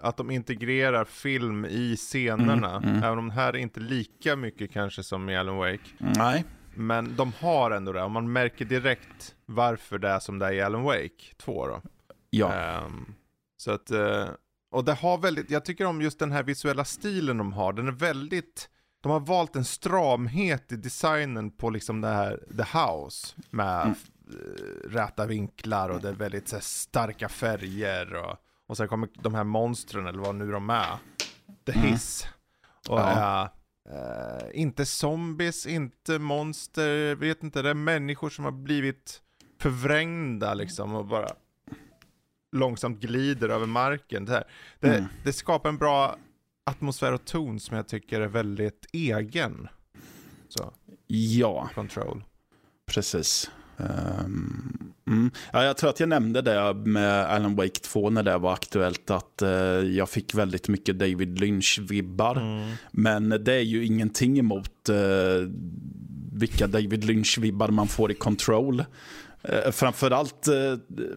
att 0.00 0.16
de 0.16 0.30
integrerar 0.30 1.04
film 1.04 1.64
i 1.64 1.96
scenerna. 1.96 2.76
Mm. 2.76 2.88
Mm. 2.90 3.02
Även 3.02 3.18
om 3.18 3.28
det 3.28 3.34
här 3.34 3.52
är 3.52 3.58
inte 3.58 3.80
lika 3.80 4.36
mycket 4.36 4.72
kanske 4.72 5.02
som 5.02 5.28
i 5.28 5.36
Alan 5.36 5.56
Wake. 5.56 5.90
Nej. 5.98 6.44
Men 6.74 7.16
de 7.16 7.32
har 7.40 7.70
ändå 7.70 7.92
det 7.92 8.02
och 8.02 8.10
man 8.10 8.32
märker 8.32 8.64
direkt 8.64 9.34
varför 9.46 9.98
det 9.98 10.08
är 10.08 10.18
som 10.18 10.38
det 10.38 10.46
är 10.46 10.52
i 10.52 10.60
Alan 10.60 10.82
Wake 10.82 11.34
2 11.36 11.66
då. 11.66 11.82
Ja. 12.30 12.80
Um, 12.86 13.14
så 13.56 13.70
att, 13.70 13.90
uh, 13.90 14.24
och 14.70 14.84
det 14.84 14.94
har 14.94 15.18
väldigt, 15.18 15.50
jag 15.50 15.64
tycker 15.64 15.84
om 15.84 16.02
just 16.02 16.18
den 16.18 16.32
här 16.32 16.42
visuella 16.42 16.84
stilen 16.84 17.38
de 17.38 17.52
har. 17.52 17.72
Den 17.72 17.88
är 17.88 17.92
väldigt, 17.92 18.68
de 19.04 19.12
har 19.12 19.20
valt 19.20 19.56
en 19.56 19.64
stramhet 19.64 20.72
i 20.72 20.76
designen 20.76 21.50
på 21.50 21.70
liksom 21.70 22.00
det 22.00 22.08
här, 22.08 22.40
the 22.56 22.78
house. 22.78 23.34
Med 23.50 23.82
mm. 23.82 23.94
Eh, 24.28 24.90
räta 24.90 25.26
vinklar 25.26 25.88
och 25.88 26.00
det 26.00 26.08
är 26.08 26.12
väldigt 26.12 26.52
här, 26.52 26.60
starka 26.60 27.28
färger. 27.28 28.14
Och, 28.14 28.36
och 28.66 28.76
sen 28.76 28.88
kommer 28.88 29.08
de 29.14 29.34
här 29.34 29.44
monstren 29.44 30.06
eller 30.06 30.18
vad 30.18 30.34
nu 30.34 30.52
de 30.52 30.70
är. 30.70 30.96
The 31.66 31.72
mm. 31.72 31.86
Hiss. 31.86 32.26
Och 32.88 32.98
ja. 32.98 33.48
äh, 33.90 34.60
inte 34.60 34.86
zombies, 34.86 35.66
inte 35.66 36.18
monster, 36.18 37.14
vet 37.14 37.42
inte, 37.42 37.62
det 37.62 37.70
är 37.70 37.74
människor 37.74 38.30
som 38.30 38.44
har 38.44 38.52
blivit 38.52 39.22
förvrängda 39.60 40.54
liksom 40.54 40.94
och 40.94 41.06
bara 41.06 41.28
långsamt 42.52 43.00
glider 43.00 43.48
över 43.48 43.66
marken. 43.66 44.24
Det, 44.24 44.44
det, 44.80 44.88
mm. 44.88 45.04
det, 45.24 45.32
skapar 45.32 45.68
en 45.68 45.78
bra 45.78 46.16
atmosfär 46.64 47.12
och 47.12 47.24
ton 47.24 47.60
som 47.60 47.76
jag 47.76 47.88
tycker 47.88 48.20
är 48.20 48.28
väldigt 48.28 48.86
egen. 48.92 49.68
Så. 50.48 50.72
Ja. 51.06 51.70
Control. 51.74 52.24
Precis. 52.86 53.50
Um, 53.76 54.92
mm. 55.06 55.30
ja, 55.52 55.64
jag 55.64 55.76
tror 55.76 55.90
att 55.90 56.00
jag 56.00 56.08
nämnde 56.08 56.42
det 56.42 56.74
med 56.74 57.24
Alan 57.24 57.56
Wake 57.56 57.80
2 57.80 58.10
när 58.10 58.22
det 58.22 58.38
var 58.38 58.52
aktuellt. 58.52 59.10
Att 59.10 59.42
uh, 59.42 59.48
jag 59.96 60.08
fick 60.08 60.34
väldigt 60.34 60.68
mycket 60.68 60.98
David 60.98 61.38
Lynch-vibbar. 61.38 62.36
Mm. 62.36 62.72
Men 62.92 63.44
det 63.44 63.52
är 63.52 63.60
ju 63.60 63.84
ingenting 63.84 64.38
emot 64.38 64.88
uh, 64.90 65.48
vilka 66.32 66.66
David 66.66 67.04
Lynch-vibbar 67.04 67.70
man 67.70 67.88
får 67.88 68.10
i 68.10 68.14
Control. 68.14 68.84
Eh, 69.48 69.70
framförallt, 69.70 70.48
eh, 70.48 70.54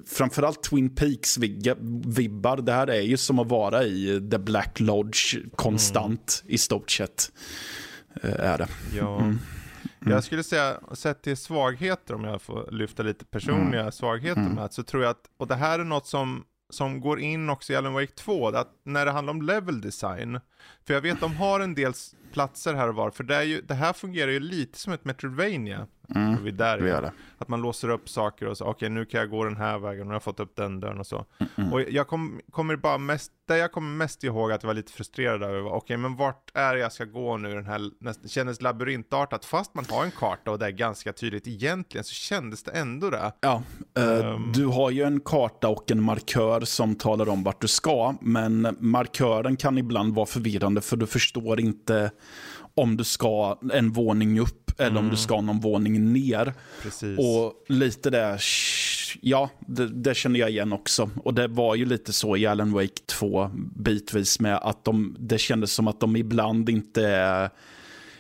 framförallt 0.06 0.64
Twin 0.64 0.90
Peaks-vibbar. 0.90 2.62
Det 2.62 2.72
här 2.72 2.88
är 2.88 3.02
ju 3.02 3.18
som 3.18 3.40
att 3.40 3.48
vara 3.48 3.84
i 3.84 4.28
The 4.32 4.38
Black 4.38 4.80
Lodge 4.80 5.36
konstant 5.56 6.42
mm. 6.44 6.54
i 6.54 6.58
stort 6.58 6.92
sett. 6.92 7.32
Eh, 8.24 8.40
är 8.40 8.58
det. 8.58 8.68
Ja. 8.98 9.20
Mm. 9.20 9.40
Mm. 10.02 10.14
Jag 10.14 10.24
skulle 10.24 10.44
säga, 10.44 10.80
sett 10.94 11.22
till 11.22 11.38
svagheter, 11.38 12.14
om 12.14 12.24
jag 12.24 12.42
får 12.42 12.72
lyfta 12.72 13.04
lite 13.04 13.26
personliga 13.26 13.82
mm. 13.82 13.92
svagheter 13.92 14.42
mm. 14.42 14.54
med, 14.54 14.74
så 14.74 14.84
tror 14.84 15.04
jag 15.04 15.10
att, 15.10 15.24
och 15.38 15.48
det 15.48 15.56
här 15.56 15.80
är 15.80 15.84
något 15.84 16.08
som, 16.08 16.44
som 16.70 17.02
går 17.02 17.20
in 17.20 17.50
också 17.50 17.74
i 17.74 17.76
Alan 17.76 17.94
Wake 17.94 18.12
2, 18.16 18.48
att 18.48 18.72
när 18.86 19.06
det 19.06 19.12
handlar 19.12 19.34
om 19.34 19.42
level 19.42 19.82
design, 19.82 20.40
för 20.86 20.94
jag 20.94 21.02
vet 21.02 21.14
att 21.14 21.20
de 21.20 21.36
har 21.36 21.60
en 21.60 21.76
del 21.76 21.94
platser 22.34 22.74
här 22.74 22.88
och 22.88 22.96
var, 22.96 23.12
för 23.12 23.24
det, 23.24 23.36
är 23.36 23.44
ju, 23.44 23.62
det 23.62 23.74
här 23.74 23.94
fungerar 23.94 24.32
ju 24.32 24.40
lite 24.40 24.80
som 24.80 24.94
ett 24.94 25.06
Metroidvania. 25.06 25.88
Mm, 26.16 26.44
vi 26.44 26.52
där 26.52 26.78
vi 26.78 26.90
det. 26.90 27.12
Att 27.38 27.48
man 27.48 27.62
låser 27.62 27.90
upp 27.90 28.10
saker 28.10 28.48
och 28.48 28.58
så, 28.58 28.64
okej 28.64 28.72
okay, 28.72 28.90
nu 28.90 29.06
kan 29.06 29.20
jag 29.20 29.30
gå 29.30 29.44
den 29.44 29.58
här 29.58 29.80
vägen 29.80 30.08
jag 30.08 30.14
har 30.14 30.20
fått 30.20 30.40
upp 30.40 30.56
den 30.56 30.80
dörren 30.80 31.00
och 31.00 31.08
så. 31.08 31.26
Mm, 31.40 31.52
mm. 31.56 31.74
Och 31.74 31.82
jag 31.82 32.08
kom, 32.08 32.42
kommer 32.52 32.76
bara 32.76 32.98
mest, 32.98 33.32
det 33.48 33.58
jag 33.58 33.72
kommer 33.72 33.90
mest 33.90 34.24
ihåg 34.24 34.52
att 34.52 34.64
jag 34.64 34.68
var 34.68 34.74
lite 34.74 34.92
frustrerad 34.92 35.44
över 35.44 35.60
var, 35.60 35.70
okej 35.70 35.78
okay, 35.78 35.98
men 35.98 36.16
vart 36.16 36.52
är 36.54 36.76
det 36.76 36.80
jag 36.80 36.92
ska 36.92 37.06
gå 37.06 37.38
nu? 37.38 37.54
Den 37.54 37.66
här, 37.66 37.92
det 38.00 38.30
kändes 38.30 38.62
labyrintartat, 38.62 39.46
fast 39.46 39.76
man 39.76 39.86
har 39.90 40.04
en 40.04 40.12
karta 40.12 40.52
och 40.52 40.60
det 40.60 40.66
är 40.66 40.72
ganska 40.72 41.14
tydligt 41.14 41.48
egentligen 41.48 42.04
så 42.04 42.14
kändes 42.14 42.64
det 42.64 42.72
ändå 42.72 43.10
det. 43.10 43.32
Ja, 43.40 43.64
um, 43.94 44.52
du 44.56 44.66
har 44.66 44.92
ju 44.92 45.04
en 45.04 45.20
karta 45.20 45.68
och 45.68 45.92
en 45.92 46.04
markör 46.04 46.62
som 46.62 46.96
talar 46.96 47.30
om 47.30 47.44
vart 47.44 47.62
du 47.62 47.68
ska, 47.68 48.16
men 48.22 48.78
markören 48.80 49.58
kan 49.58 49.78
ibland 49.78 50.16
vara 50.16 50.26
förvirrande 50.26 50.82
för 50.82 50.98
du 50.98 51.08
förstår 51.08 51.60
inte 51.60 52.12
om 52.76 52.98
du 52.98 53.04
ska 53.04 53.60
en 53.74 53.92
våning 53.92 54.40
upp 54.40 54.68
eller 54.78 54.90
mm. 54.90 54.98
om 54.98 55.06
du 55.06 55.10
mm. 55.10 55.18
ska 55.18 55.42
någon 55.42 55.60
våning 55.60 56.14
ner. 56.14 56.54
Precis. 56.82 57.20
Och 57.20 57.54
lite 57.68 58.10
där, 58.10 58.42
ja, 59.22 59.50
det, 59.60 59.88
det 59.88 60.16
känner 60.16 60.40
jag 60.40 60.50
igen 60.50 60.74
också. 60.74 61.10
Och 61.24 61.34
det 61.34 61.48
var 61.48 61.76
ju 61.76 61.86
lite 61.86 62.14
så 62.14 62.38
i 62.38 62.46
Alan 62.46 62.72
Wake 62.72 63.02
2 63.06 63.52
bitvis 63.76 64.40
med 64.40 64.56
att 64.56 64.86
de, 64.86 65.16
det 65.20 65.38
kändes 65.38 65.74
som 65.74 65.88
att 65.88 66.00
de 66.00 66.16
ibland 66.16 66.70
inte 66.70 67.08
är 67.08 67.50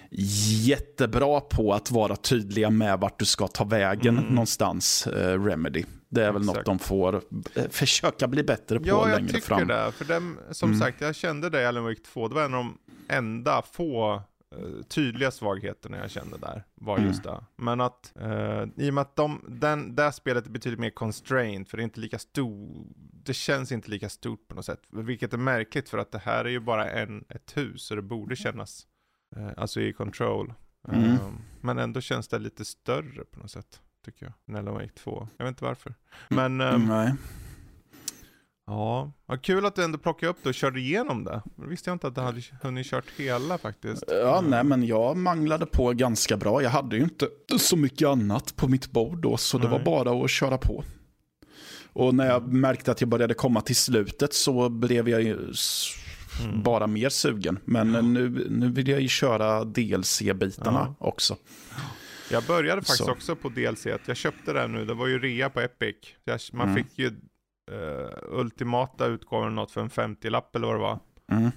jättebra 0.09 1.41
på 1.41 1.73
att 1.73 1.91
vara 1.91 2.15
tydliga 2.15 2.69
med 2.69 2.99
vart 2.99 3.19
du 3.19 3.25
ska 3.25 3.47
ta 3.47 3.63
vägen 3.63 4.17
mm. 4.17 4.29
någonstans, 4.29 5.07
eh, 5.07 5.43
Remedy. 5.43 5.83
Det 6.09 6.23
är 6.23 6.31
väl 6.31 6.41
Exakt. 6.41 6.57
något 6.57 6.65
de 6.65 6.79
får 6.79 7.21
eh, 7.55 7.63
försöka 7.69 8.27
bli 8.27 8.43
bättre 8.43 8.79
på 8.79 8.87
ja, 8.87 9.05
längre 9.05 9.41
fram. 9.41 9.69
Ja, 9.69 9.75
jag 9.75 9.93
tycker 9.93 10.05
det. 10.05 10.05
För 10.05 10.13
dem, 10.13 10.37
som 10.51 10.69
mm. 10.69 10.79
sagt, 10.79 11.01
jag 11.01 11.15
kände 11.15 11.49
det 11.49 11.61
i 11.61 11.65
Alan 11.65 11.83
Wake 11.83 12.01
2. 12.13 12.27
Det 12.27 12.35
var 12.35 12.43
en 12.43 12.53
av 12.53 12.63
de 12.63 12.77
enda 13.09 13.61
få 13.61 14.21
Eh, 14.51 14.83
tydliga 14.87 15.31
svagheterna 15.31 15.97
jag 15.97 16.11
kände 16.11 16.37
där 16.37 16.63
var 16.75 16.99
just 16.99 17.25
mm. 17.25 17.35
det. 17.35 17.45
Men 17.55 17.81
att, 17.81 18.13
eh, 18.15 18.63
i 18.77 18.89
och 18.89 18.93
med 18.93 19.01
att 19.01 19.15
de, 19.15 19.45
den, 19.47 19.95
det 19.95 20.11
spelet 20.11 20.45
är 20.45 20.49
betydligt 20.49 20.79
mer 20.79 20.89
constrained, 20.89 21.67
för 21.67 21.77
det 21.77 21.81
är 21.81 21.83
inte 21.83 21.99
lika 21.99 22.19
stort, 22.19 22.87
det 23.23 23.33
känns 23.33 23.71
inte 23.71 23.91
lika 23.91 24.09
stort 24.09 24.47
på 24.47 24.55
något 24.55 24.65
sätt. 24.65 24.81
Vilket 24.89 25.33
är 25.33 25.37
märkligt 25.37 25.89
för 25.89 25.97
att 25.97 26.11
det 26.11 26.19
här 26.19 26.45
är 26.45 26.49
ju 26.49 26.59
bara 26.59 26.89
en, 26.89 27.25
ett 27.29 27.57
hus, 27.57 27.91
och 27.91 27.97
det 27.97 28.03
borde 28.03 28.35
kännas, 28.35 28.87
eh, 29.35 29.49
alltså 29.57 29.81
i 29.81 29.93
control. 29.93 30.53
Mm. 30.87 31.11
Eh, 31.11 31.31
men 31.61 31.77
ändå 31.77 32.01
känns 32.01 32.27
det 32.27 32.39
lite 32.39 32.65
större 32.65 33.25
på 33.31 33.39
något 33.39 33.51
sätt, 33.51 33.81
tycker 34.05 34.25
jag. 34.25 34.33
Nella 34.45 34.71
Wake 34.71 34.89
2. 34.89 35.27
Jag 35.37 35.45
vet 35.45 35.51
inte 35.51 35.63
varför. 35.63 35.95
Men, 36.29 36.61
mm, 36.61 37.17
Ja, 38.67 39.11
vad 39.25 39.41
kul 39.41 39.65
att 39.65 39.75
du 39.75 39.83
ändå 39.83 39.97
plockade 39.97 40.29
upp 40.29 40.37
det 40.43 40.49
och 40.49 40.55
körde 40.55 40.79
igenom 40.79 41.23
det. 41.23 41.41
Det 41.55 41.67
visste 41.67 41.89
jag 41.89 41.95
inte 41.95 42.07
att 42.07 42.15
du 42.15 42.21
hade 42.21 42.41
hunnit 42.61 42.87
kört 42.87 43.05
hela 43.17 43.57
faktiskt. 43.57 44.03
Ja, 44.07 44.43
nej 44.47 44.63
men 44.63 44.83
jag 44.85 45.17
manglade 45.17 45.65
på 45.65 45.93
ganska 45.93 46.37
bra. 46.37 46.63
Jag 46.63 46.69
hade 46.69 46.95
ju 46.95 47.03
inte 47.03 47.27
så 47.57 47.77
mycket 47.77 48.07
annat 48.07 48.55
på 48.55 48.67
mitt 48.67 48.91
bord 48.91 49.21
då, 49.21 49.37
så 49.37 49.57
nej. 49.57 49.67
det 49.67 49.71
var 49.71 49.79
bara 49.79 50.23
att 50.23 50.29
köra 50.29 50.57
på. 50.57 50.83
Och 51.93 52.15
när 52.15 52.27
jag 52.27 52.53
märkte 52.53 52.91
att 52.91 53.01
jag 53.01 53.09
började 53.09 53.33
komma 53.33 53.61
till 53.61 53.75
slutet 53.75 54.33
så 54.33 54.69
blev 54.69 55.09
jag 55.09 55.21
ju 55.21 55.33
mm. 55.33 56.63
bara 56.63 56.87
mer 56.87 57.09
sugen. 57.09 57.59
Men 57.65 57.93
ja. 57.93 58.01
nu, 58.01 58.47
nu 58.49 58.71
vill 58.71 58.87
jag 58.87 59.01
ju 59.01 59.07
köra 59.07 59.63
DLC-bitarna 59.63 60.95
ja. 60.99 61.07
också. 61.07 61.37
Jag 62.31 62.43
började 62.43 62.81
faktiskt 62.81 63.05
så. 63.05 63.11
också 63.11 63.35
på 63.35 63.49
DLC. 63.49 63.87
Jag 64.05 64.17
köpte 64.17 64.53
det 64.53 64.67
nu, 64.67 64.85
det 64.85 64.93
var 64.93 65.07
ju 65.07 65.19
rea 65.19 65.49
på 65.49 65.61
Epic. 65.61 65.95
man 66.53 66.69
mm. 66.69 66.83
fick 66.83 66.99
ju 66.99 67.11
uh, 67.71 68.39
ultimata 68.39 69.05
utgåvan 69.05 69.55
något 69.55 69.71
för 69.71 69.81
en 69.81 69.89
50-lapp 69.89 70.55
eller 70.55 70.67
vad 70.67 70.75
det 70.75 70.81
var. 70.81 70.99
Mm. 71.31 71.51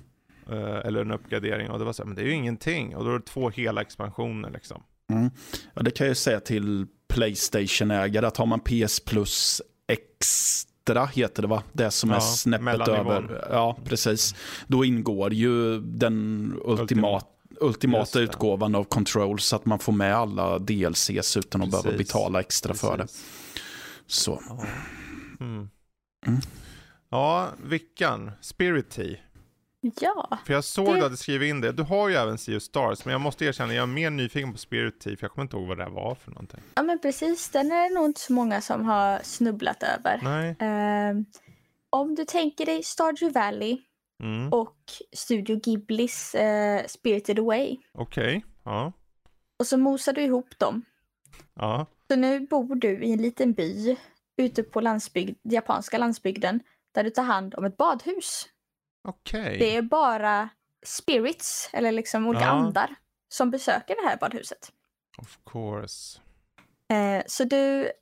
Uh, 0.51 0.87
eller 0.87 1.01
en 1.01 1.11
uppgradering 1.11 1.71
och 1.71 1.79
det 1.79 1.85
var 1.85 1.93
så 1.93 2.03
här, 2.03 2.07
men 2.07 2.17
det 2.17 2.23
är 2.23 2.27
ju 2.27 2.35
ingenting. 2.35 2.97
Och 2.97 3.05
då 3.05 3.11
är 3.11 3.19
det 3.19 3.25
två 3.25 3.51
hela 3.51 3.81
expansioner 3.81 4.51
liksom. 4.51 4.83
Mm. 5.11 5.31
Ja, 5.75 5.83
det 5.83 5.91
kan 5.91 6.07
jag 6.07 6.17
säga 6.17 6.41
till 6.41 6.87
Playstation-ägare 7.09 8.27
att 8.27 8.37
har 8.37 8.47
man 8.47 8.61
PS 8.61 9.01
Plus 9.01 9.63
Extra 9.89 11.07
heter 11.07 11.43
det 11.43 11.49
va? 11.49 11.63
Det 11.73 11.91
som 11.91 12.11
ja, 12.11 12.17
är 12.17 12.21
snäppet 12.21 12.89
över. 12.89 13.47
Ja, 13.51 13.79
precis. 13.85 14.35
Då 14.67 14.85
ingår 14.85 15.33
ju 15.33 15.81
den 15.81 16.55
ultimat, 16.65 17.27
ultimata 17.61 18.21
utgåvan 18.21 18.75
av 18.75 18.85
Control 18.85 19.41
så 19.41 19.57
att 19.57 19.67
man 19.67 19.79
får 19.79 19.93
med 19.93 20.15
alla 20.15 20.59
DLCs 20.59 21.37
utan 21.37 21.63
att 21.63 21.71
behöva 21.71 21.99
betala 21.99 22.41
extra 22.41 22.73
precis. 22.73 22.89
för 22.89 22.99
det. 22.99 23.07
Så. 24.07 24.43
Mm. 25.41 25.69
Mm. 26.27 26.41
Ja, 27.11 27.51
Vickan, 27.63 28.33
Spirity. 28.41 29.17
Ja. 29.81 30.39
För 30.47 30.53
jag 30.53 30.65
såg 30.65 30.87
det... 30.87 30.91
att 30.91 30.99
du 30.99 31.03
hade 31.03 31.17
skrivit 31.17 31.51
in 31.51 31.61
det. 31.61 31.73
Du 31.73 31.83
har 31.83 32.09
ju 32.09 32.15
även 32.15 32.39
Sea 32.39 32.57
of 32.57 32.63
Stars, 32.63 33.05
men 33.05 33.13
jag 33.13 33.21
måste 33.21 33.45
erkänna, 33.45 33.75
jag 33.75 33.83
är 33.83 33.87
mer 33.87 34.11
nyfiken 34.11 34.53
på 34.53 34.59
Spirity, 34.59 35.17
för 35.17 35.25
jag 35.25 35.33
kommer 35.33 35.43
inte 35.43 35.57
ihåg 35.57 35.69
vad 35.69 35.79
det 35.79 35.89
var 35.89 36.15
för 36.15 36.31
någonting. 36.31 36.61
Ja, 36.75 36.83
men 36.83 36.99
precis. 36.99 37.49
Den 37.49 37.73
är 37.73 37.89
det 37.89 37.95
nog 37.95 38.05
inte 38.05 38.21
så 38.21 38.33
många 38.33 38.61
som 38.61 38.85
har 38.85 39.21
snubblat 39.23 39.83
över. 39.83 40.21
Nej. 40.23 40.51
Uh, 40.51 41.23
om 41.91 42.15
du 42.15 42.25
tänker 42.25 42.67
dig 42.67 42.83
Stardew 42.83 43.41
Valley 43.41 43.79
mm. 44.23 44.53
och 44.53 44.77
Studio 45.13 45.57
Ghiblis 45.57 46.35
uh, 46.35 46.87
Spirited 46.87 47.39
Away. 47.39 47.77
Okej, 47.95 48.37
okay. 48.37 48.43
ja. 48.65 48.93
Och 49.59 49.67
så 49.67 49.79
mosar 49.79 50.13
du 50.13 50.23
ihop 50.23 50.59
dem. 50.59 50.83
Ja. 51.55 51.87
Så 52.11 52.17
nu 52.17 52.41
bor 52.41 52.75
du 52.75 53.05
i 53.05 53.13
en 53.13 53.23
liten 53.23 53.53
by 53.53 53.97
ute 54.41 54.63
på 54.63 54.81
landsbygd, 54.81 55.39
japanska 55.43 55.99
landsbygden 55.99 56.61
där 56.93 57.05
du 57.05 57.11
tar 57.11 57.23
hand 57.23 57.55
om 57.55 57.65
ett 57.65 57.77
badhus. 57.77 58.49
Okej. 59.09 59.41
Okay. 59.41 59.59
Det 59.59 59.77
är 59.77 59.83
bara 59.83 60.49
spirits, 60.87 61.71
eller 61.73 61.93
liksom 61.93 62.27
olika 62.27 62.45
ja. 62.45 62.51
andar, 62.51 62.95
som 63.29 63.51
besöker 63.51 63.97
det 64.03 64.09
här 64.09 64.17
badhuset. 64.17 64.73
Of 65.19 65.39
course. 65.53 66.21
Eh, 66.89 67.23
så 67.27 67.45
du 67.45 67.93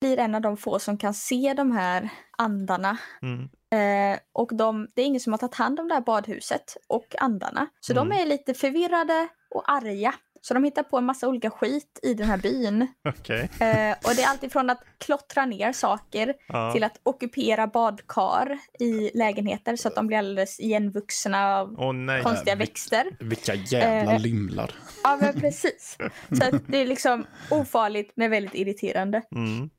blir 0.00 0.18
en 0.18 0.34
av 0.34 0.40
de 0.40 0.56
få 0.56 0.78
som 0.78 0.98
kan 0.98 1.14
se 1.14 1.54
de 1.56 1.72
här 1.72 2.08
andarna. 2.38 2.98
Mm. 3.22 3.48
Eh, 3.70 4.18
och 4.32 4.56
de, 4.56 4.88
det 4.94 5.02
är 5.02 5.06
ingen 5.06 5.20
som 5.20 5.32
har 5.32 5.38
tagit 5.38 5.54
hand 5.54 5.80
om 5.80 5.88
det 5.88 5.94
här 5.94 6.00
badhuset 6.00 6.76
och 6.88 7.14
andarna. 7.18 7.66
Så 7.80 7.92
mm. 7.92 8.08
de 8.08 8.16
är 8.22 8.26
lite 8.26 8.54
förvirrade 8.54 9.28
och 9.50 9.72
arga. 9.72 10.14
Så 10.46 10.54
de 10.54 10.64
hittar 10.64 10.82
på 10.82 10.98
en 10.98 11.04
massa 11.04 11.28
olika 11.28 11.50
skit 11.50 12.00
i 12.02 12.14
den 12.14 12.26
här 12.26 12.36
byn. 12.38 12.86
Okay. 13.04 13.40
Eh, 13.40 13.96
och 14.04 14.14
det 14.16 14.22
är 14.22 14.28
alltifrån 14.28 14.70
att 14.70 14.84
klottra 14.98 15.46
ner 15.46 15.72
saker 15.72 16.34
ja. 16.48 16.72
till 16.72 16.84
att 16.84 17.00
ockupera 17.02 17.66
badkar 17.66 18.58
i 18.80 19.10
lägenheter 19.14 19.76
så 19.76 19.88
att 19.88 19.94
de 19.94 20.06
blir 20.06 20.18
alldeles 20.18 20.60
igenvuxna 20.60 21.56
av 21.56 21.80
oh, 21.80 22.22
konstiga 22.22 22.56
växter. 22.56 23.16
Vilka 23.20 23.54
jävla 23.54 24.12
eh, 24.12 24.20
lymlar. 24.20 24.70
Ja 25.02 25.18
men 25.20 25.40
precis. 25.40 25.96
Så 26.38 26.44
att 26.44 26.62
det 26.66 26.78
är 26.78 26.86
liksom 26.86 27.26
ofarligt 27.50 28.12
men 28.14 28.30
väldigt 28.30 28.54
irriterande. 28.54 29.22
Mm. 29.34 29.70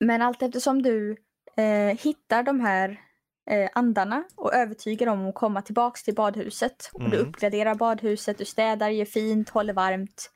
Men 0.00 0.22
allt 0.22 0.42
eftersom 0.42 0.82
du 0.82 1.16
eh, 1.56 1.98
hittar 1.98 2.42
de 2.42 2.60
här 2.60 3.00
eh, 3.50 3.70
andarna 3.72 4.24
och 4.36 4.54
övertygar 4.54 5.06
dem 5.06 5.20
om 5.20 5.28
att 5.28 5.34
komma 5.34 5.62
tillbaks 5.62 6.02
till 6.02 6.14
badhuset. 6.14 6.90
Och 6.92 7.00
mm. 7.00 7.10
du 7.10 7.18
uppgraderar 7.18 7.74
badhuset, 7.74 8.38
du 8.38 8.44
städar, 8.44 8.90
gör 8.90 9.04
fint, 9.04 9.48
håller 9.48 9.72
varmt. 9.72 10.30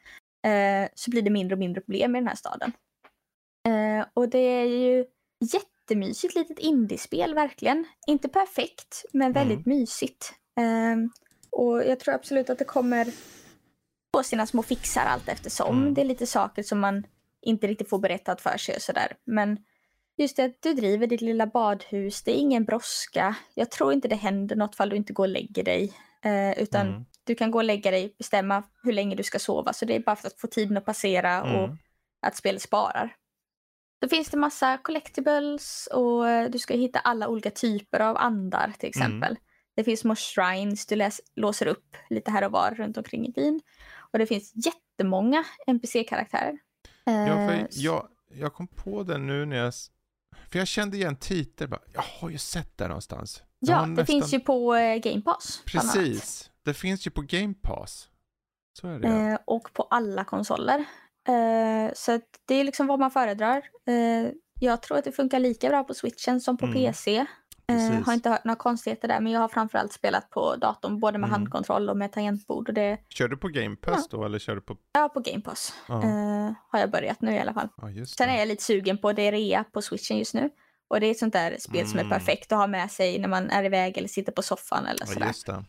Eh, 0.47 0.89
så 0.95 1.11
blir 1.11 1.23
det 1.23 1.31
mindre 1.31 1.55
och 1.55 1.59
mindre 1.59 1.81
problem 1.81 2.17
i 2.17 2.19
den 2.19 2.29
här 2.29 2.37
staden. 2.37 2.73
Eh, 3.69 4.07
och 4.15 4.29
det 4.29 4.39
är 4.39 4.65
ju 4.65 5.05
jättemysigt 5.53 6.35
litet 6.35 6.59
indiespel 6.59 7.35
verkligen. 7.35 7.87
Inte 8.07 8.29
perfekt, 8.29 9.05
men 9.13 9.33
väldigt 9.33 9.67
mm. 9.67 9.79
mysigt. 9.79 10.33
Ehm, 10.61 11.11
och 11.51 11.85
jag 11.85 12.01
tror 12.01 12.15
absolut 12.15 12.51
att 12.51 12.59
det 12.59 12.65
kommer 12.65 13.07
få 14.17 14.23
sina 14.23 14.47
små 14.47 14.63
fixar 14.63 15.05
allt 15.07 15.29
eftersom. 15.29 15.83
Mm. 15.83 15.95
Det 15.95 16.01
är 16.01 16.05
lite 16.05 16.27
saker 16.27 16.63
som 16.63 16.81
man 16.81 17.07
inte 17.43 17.67
riktigt 17.67 17.91
får 17.91 17.99
berättat 17.99 18.41
för 18.41 18.57
sig 18.57 18.77
och 18.77 18.83
sådär. 18.83 19.17
Men 19.25 19.59
just 20.17 20.37
det 20.37 20.45
att 20.45 20.63
du 20.63 20.75
driver 20.75 21.07
ditt 21.07 21.21
lilla 21.21 21.47
badhus, 21.47 22.23
det 22.23 22.31
är 22.31 22.41
ingen 22.41 22.65
brådska. 22.65 23.37
Jag 23.55 23.71
tror 23.71 23.93
inte 23.93 24.09
det 24.09 24.15
händer 24.15 24.57
något 24.57 24.77
fall 24.77 24.89
du 24.89 24.97
inte 24.97 25.13
går 25.13 25.25
och 25.25 25.29
lägger 25.29 25.65
dig. 25.65 25.93
Eh, 26.23 26.63
utan 26.63 26.87
mm. 26.89 27.05
du 27.25 27.35
kan 27.35 27.51
gå 27.51 27.59
och 27.59 27.65
lägga 27.65 27.91
dig, 27.91 28.15
bestämma 28.19 28.63
hur 28.83 28.93
länge 28.93 29.17
du 29.17 29.23
ska 29.23 29.39
sova. 29.39 29.73
Så 29.73 29.85
det 29.85 29.97
är 29.97 30.01
bara 30.01 30.17
för 30.17 30.27
att 30.27 30.41
få 30.41 30.47
tiden 30.47 30.77
att 30.77 30.85
passera 30.85 31.31
mm. 31.31 31.57
och 31.57 31.77
att 32.23 32.37
spelet 32.37 32.63
sparar. 32.63 33.17
Då 34.01 34.09
finns 34.09 34.29
det 34.29 34.37
massa 34.37 34.79
collectibles 34.79 35.89
och 35.93 36.29
eh, 36.29 36.51
du 36.51 36.59
ska 36.59 36.75
hitta 36.75 36.99
alla 36.99 37.29
olika 37.29 37.51
typer 37.51 38.01
av 38.01 38.17
andar 38.17 38.73
till 38.79 38.91
mm. 38.95 39.07
exempel. 39.07 39.31
Mm. 39.31 39.43
Det 39.77 39.85
finns 39.85 40.01
små 40.01 40.15
shrines 40.15 40.87
du 40.87 40.97
läs, 40.97 41.21
låser 41.35 41.67
upp 41.67 41.97
lite 42.11 42.31
här 42.31 42.45
och 42.45 42.53
var 42.53 42.71
runt 42.71 42.97
omkring 42.97 43.27
i 43.27 43.31
byn. 43.31 43.61
Och 44.13 44.19
det 44.19 44.27
finns 44.27 44.53
jättemånga 44.55 45.45
NPC-karaktärer. 45.67 46.59
Ja, 47.05 47.53
eh, 47.53 47.67
jag, 47.71 48.09
jag 48.29 48.55
kom 48.55 48.67
på 48.67 49.03
det 49.03 49.19
nu 49.19 49.45
när 49.45 49.57
jag 49.57 49.75
för 50.51 50.59
jag 50.59 50.69
kände 50.69 50.97
igen 50.97 51.17
titeln, 51.17 51.73
jag 51.93 52.03
har 52.03 52.31
ju 52.31 52.39
sett 52.39 52.79
det 52.79 52.89
någonstans. 52.89 53.43
Ja, 53.59 53.81
det 53.81 53.87
nästan... 53.87 54.07
finns 54.07 54.35
ju 54.35 54.41
på 54.41 54.75
eh, 54.75 54.97
Game 54.97 55.23
Pass. 55.23 55.63
Precis, 55.67 56.51
det 56.63 56.75
finns 56.75 57.07
ju 57.07 57.11
på 57.11 57.23
Game 57.23 57.55
Pass. 57.63 58.09
Så 58.81 58.89
är 58.89 58.99
det. 58.99 59.09
Eh, 59.09 59.39
och 59.45 59.73
på 59.73 59.83
alla 59.83 60.25
konsoler. 60.25 60.85
Eh, 61.29 61.93
så 61.95 62.21
det 62.47 62.55
är 62.55 62.65
liksom 62.65 62.87
vad 62.87 62.99
man 62.99 63.11
föredrar. 63.11 63.63
Eh, 63.87 64.31
jag 64.61 64.83
tror 64.83 64.99
att 64.99 65.05
det 65.05 65.13
funkar 65.13 65.39
lika 65.41 65.69
bra 65.69 65.85
på 65.85 65.95
switchen 65.95 66.41
som 66.41 66.57
på 66.57 66.67
mm. 66.67 66.75
PC. 66.77 67.27
Eh, 67.69 68.03
har 68.03 68.13
inte 68.13 68.31
hört 68.31 68.45
några 68.45 68.57
konstigheter 68.57 69.09
där, 69.09 69.21
men 69.21 69.33
jag 69.33 69.41
har 69.41 69.49
framförallt 69.49 69.93
spelat 69.93 70.31
på 70.31 70.57
datorn, 70.57 71.01
både 71.01 71.19
med 71.19 71.29
mm. 71.29 71.41
handkontroll 71.41 71.91
och 71.91 71.97
med 71.97 72.13
tangentbord. 72.13 72.69
Och 72.69 72.75
det... 72.75 72.99
Kör 73.09 73.29
du 73.29 73.37
på 73.37 73.49
Game 73.49 73.77
Pass 73.77 74.09
ja. 74.11 74.19
då, 74.19 74.25
eller 74.25 74.39
kör 74.39 74.55
du 74.55 74.61
på? 74.61 74.77
Ja, 74.93 75.09
på 75.09 75.21
Game 75.21 75.41
Pass. 75.41 75.75
Ja. 75.89 75.95
Uh, 75.95 76.53
har 76.71 76.79
jag 76.79 76.91
börjat 76.91 77.21
nu 77.21 77.35
i 77.35 77.39
alla 77.39 77.55
fall. 77.55 77.69
Ja, 77.77 78.07
Sen 78.07 78.29
är 78.29 78.39
jag 78.39 78.49
lite 78.49 78.63
sugen 78.63 78.99
på, 78.99 79.13
det 79.13 79.33
rea 79.33 79.65
på 79.65 79.83
switchen 79.83 80.19
just 80.19 80.35
nu. 80.35 80.51
Och 80.89 81.01
det 81.01 81.07
är 81.07 81.11
ett 81.11 81.19
sånt 81.19 81.33
där 81.33 81.57
spel 81.59 81.81
mm. 81.81 81.91
som 81.91 81.99
är 81.99 82.05
mm. 82.05 82.19
perfekt 82.19 82.53
att 82.53 82.59
ha 82.59 82.67
med 82.67 82.91
sig 82.91 83.19
när 83.19 83.29
man 83.29 83.51
är 83.51 83.65
iväg 83.65 83.99
eller 83.99 84.09
sitter 84.09 84.33
på 84.33 84.43
soffan 84.43 84.87
eller 84.87 85.07
sådär. 85.07 85.27
Just 85.27 85.47
det. 85.47 85.65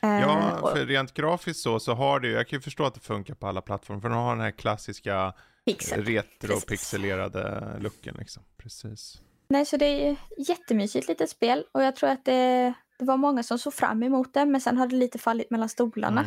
Ja, 0.00 0.58
uh, 0.62 0.72
för 0.72 0.86
rent 0.86 1.14
grafiskt 1.14 1.60
så, 1.60 1.80
så 1.80 1.94
har 1.94 2.20
det 2.20 2.28
ju, 2.28 2.34
jag 2.34 2.48
kan 2.48 2.56
ju 2.56 2.60
förstå 2.60 2.84
att 2.84 2.94
det 2.94 3.00
funkar 3.00 3.34
på 3.34 3.46
alla 3.46 3.60
plattformar, 3.60 4.00
för 4.00 4.08
de 4.08 4.18
har 4.18 4.36
den 4.36 4.44
här 4.44 4.50
klassiska 4.50 5.34
retro-pixelerade 5.66 7.78
looken 7.78 8.16
liksom. 8.18 8.42
Precis. 8.56 9.20
Nej, 9.52 9.64
så 9.64 9.76
det 9.76 9.86
är 9.86 10.16
jättemysigt 10.38 11.08
litet 11.08 11.30
spel 11.30 11.64
och 11.72 11.82
jag 11.82 11.96
tror 11.96 12.10
att 12.10 12.24
det, 12.24 12.72
det 12.98 13.04
var 13.04 13.16
många 13.16 13.42
som 13.42 13.58
såg 13.58 13.74
fram 13.74 14.02
emot 14.02 14.34
det 14.34 14.46
men 14.46 14.60
sen 14.60 14.76
har 14.76 14.86
det 14.86 14.96
lite 14.96 15.18
fallit 15.18 15.50
mellan 15.50 15.68
stolarna. 15.68 16.24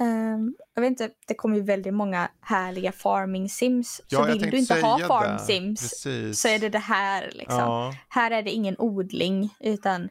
Mm. 0.00 0.34
Um, 0.34 0.54
jag 0.74 0.82
vet 0.82 0.90
inte, 0.90 1.10
det 1.26 1.34
kommer 1.34 1.56
ju 1.56 1.62
väldigt 1.62 1.94
många 1.94 2.28
härliga 2.40 2.92
farming 2.92 3.48
sims. 3.48 4.00
Ja, 4.08 4.18
så 4.18 4.24
vill 4.24 4.50
du 4.50 4.58
inte 4.58 4.74
ha 4.74 4.98
farm 4.98 5.38
sims 5.38 5.80
Precis. 5.80 6.40
så 6.40 6.48
är 6.48 6.58
det 6.58 6.68
det 6.68 6.78
här. 6.78 7.30
Liksom. 7.32 7.58
Ja. 7.58 7.92
Här 8.08 8.30
är 8.30 8.42
det 8.42 8.50
ingen 8.50 8.76
odling 8.78 9.54
utan 9.60 10.08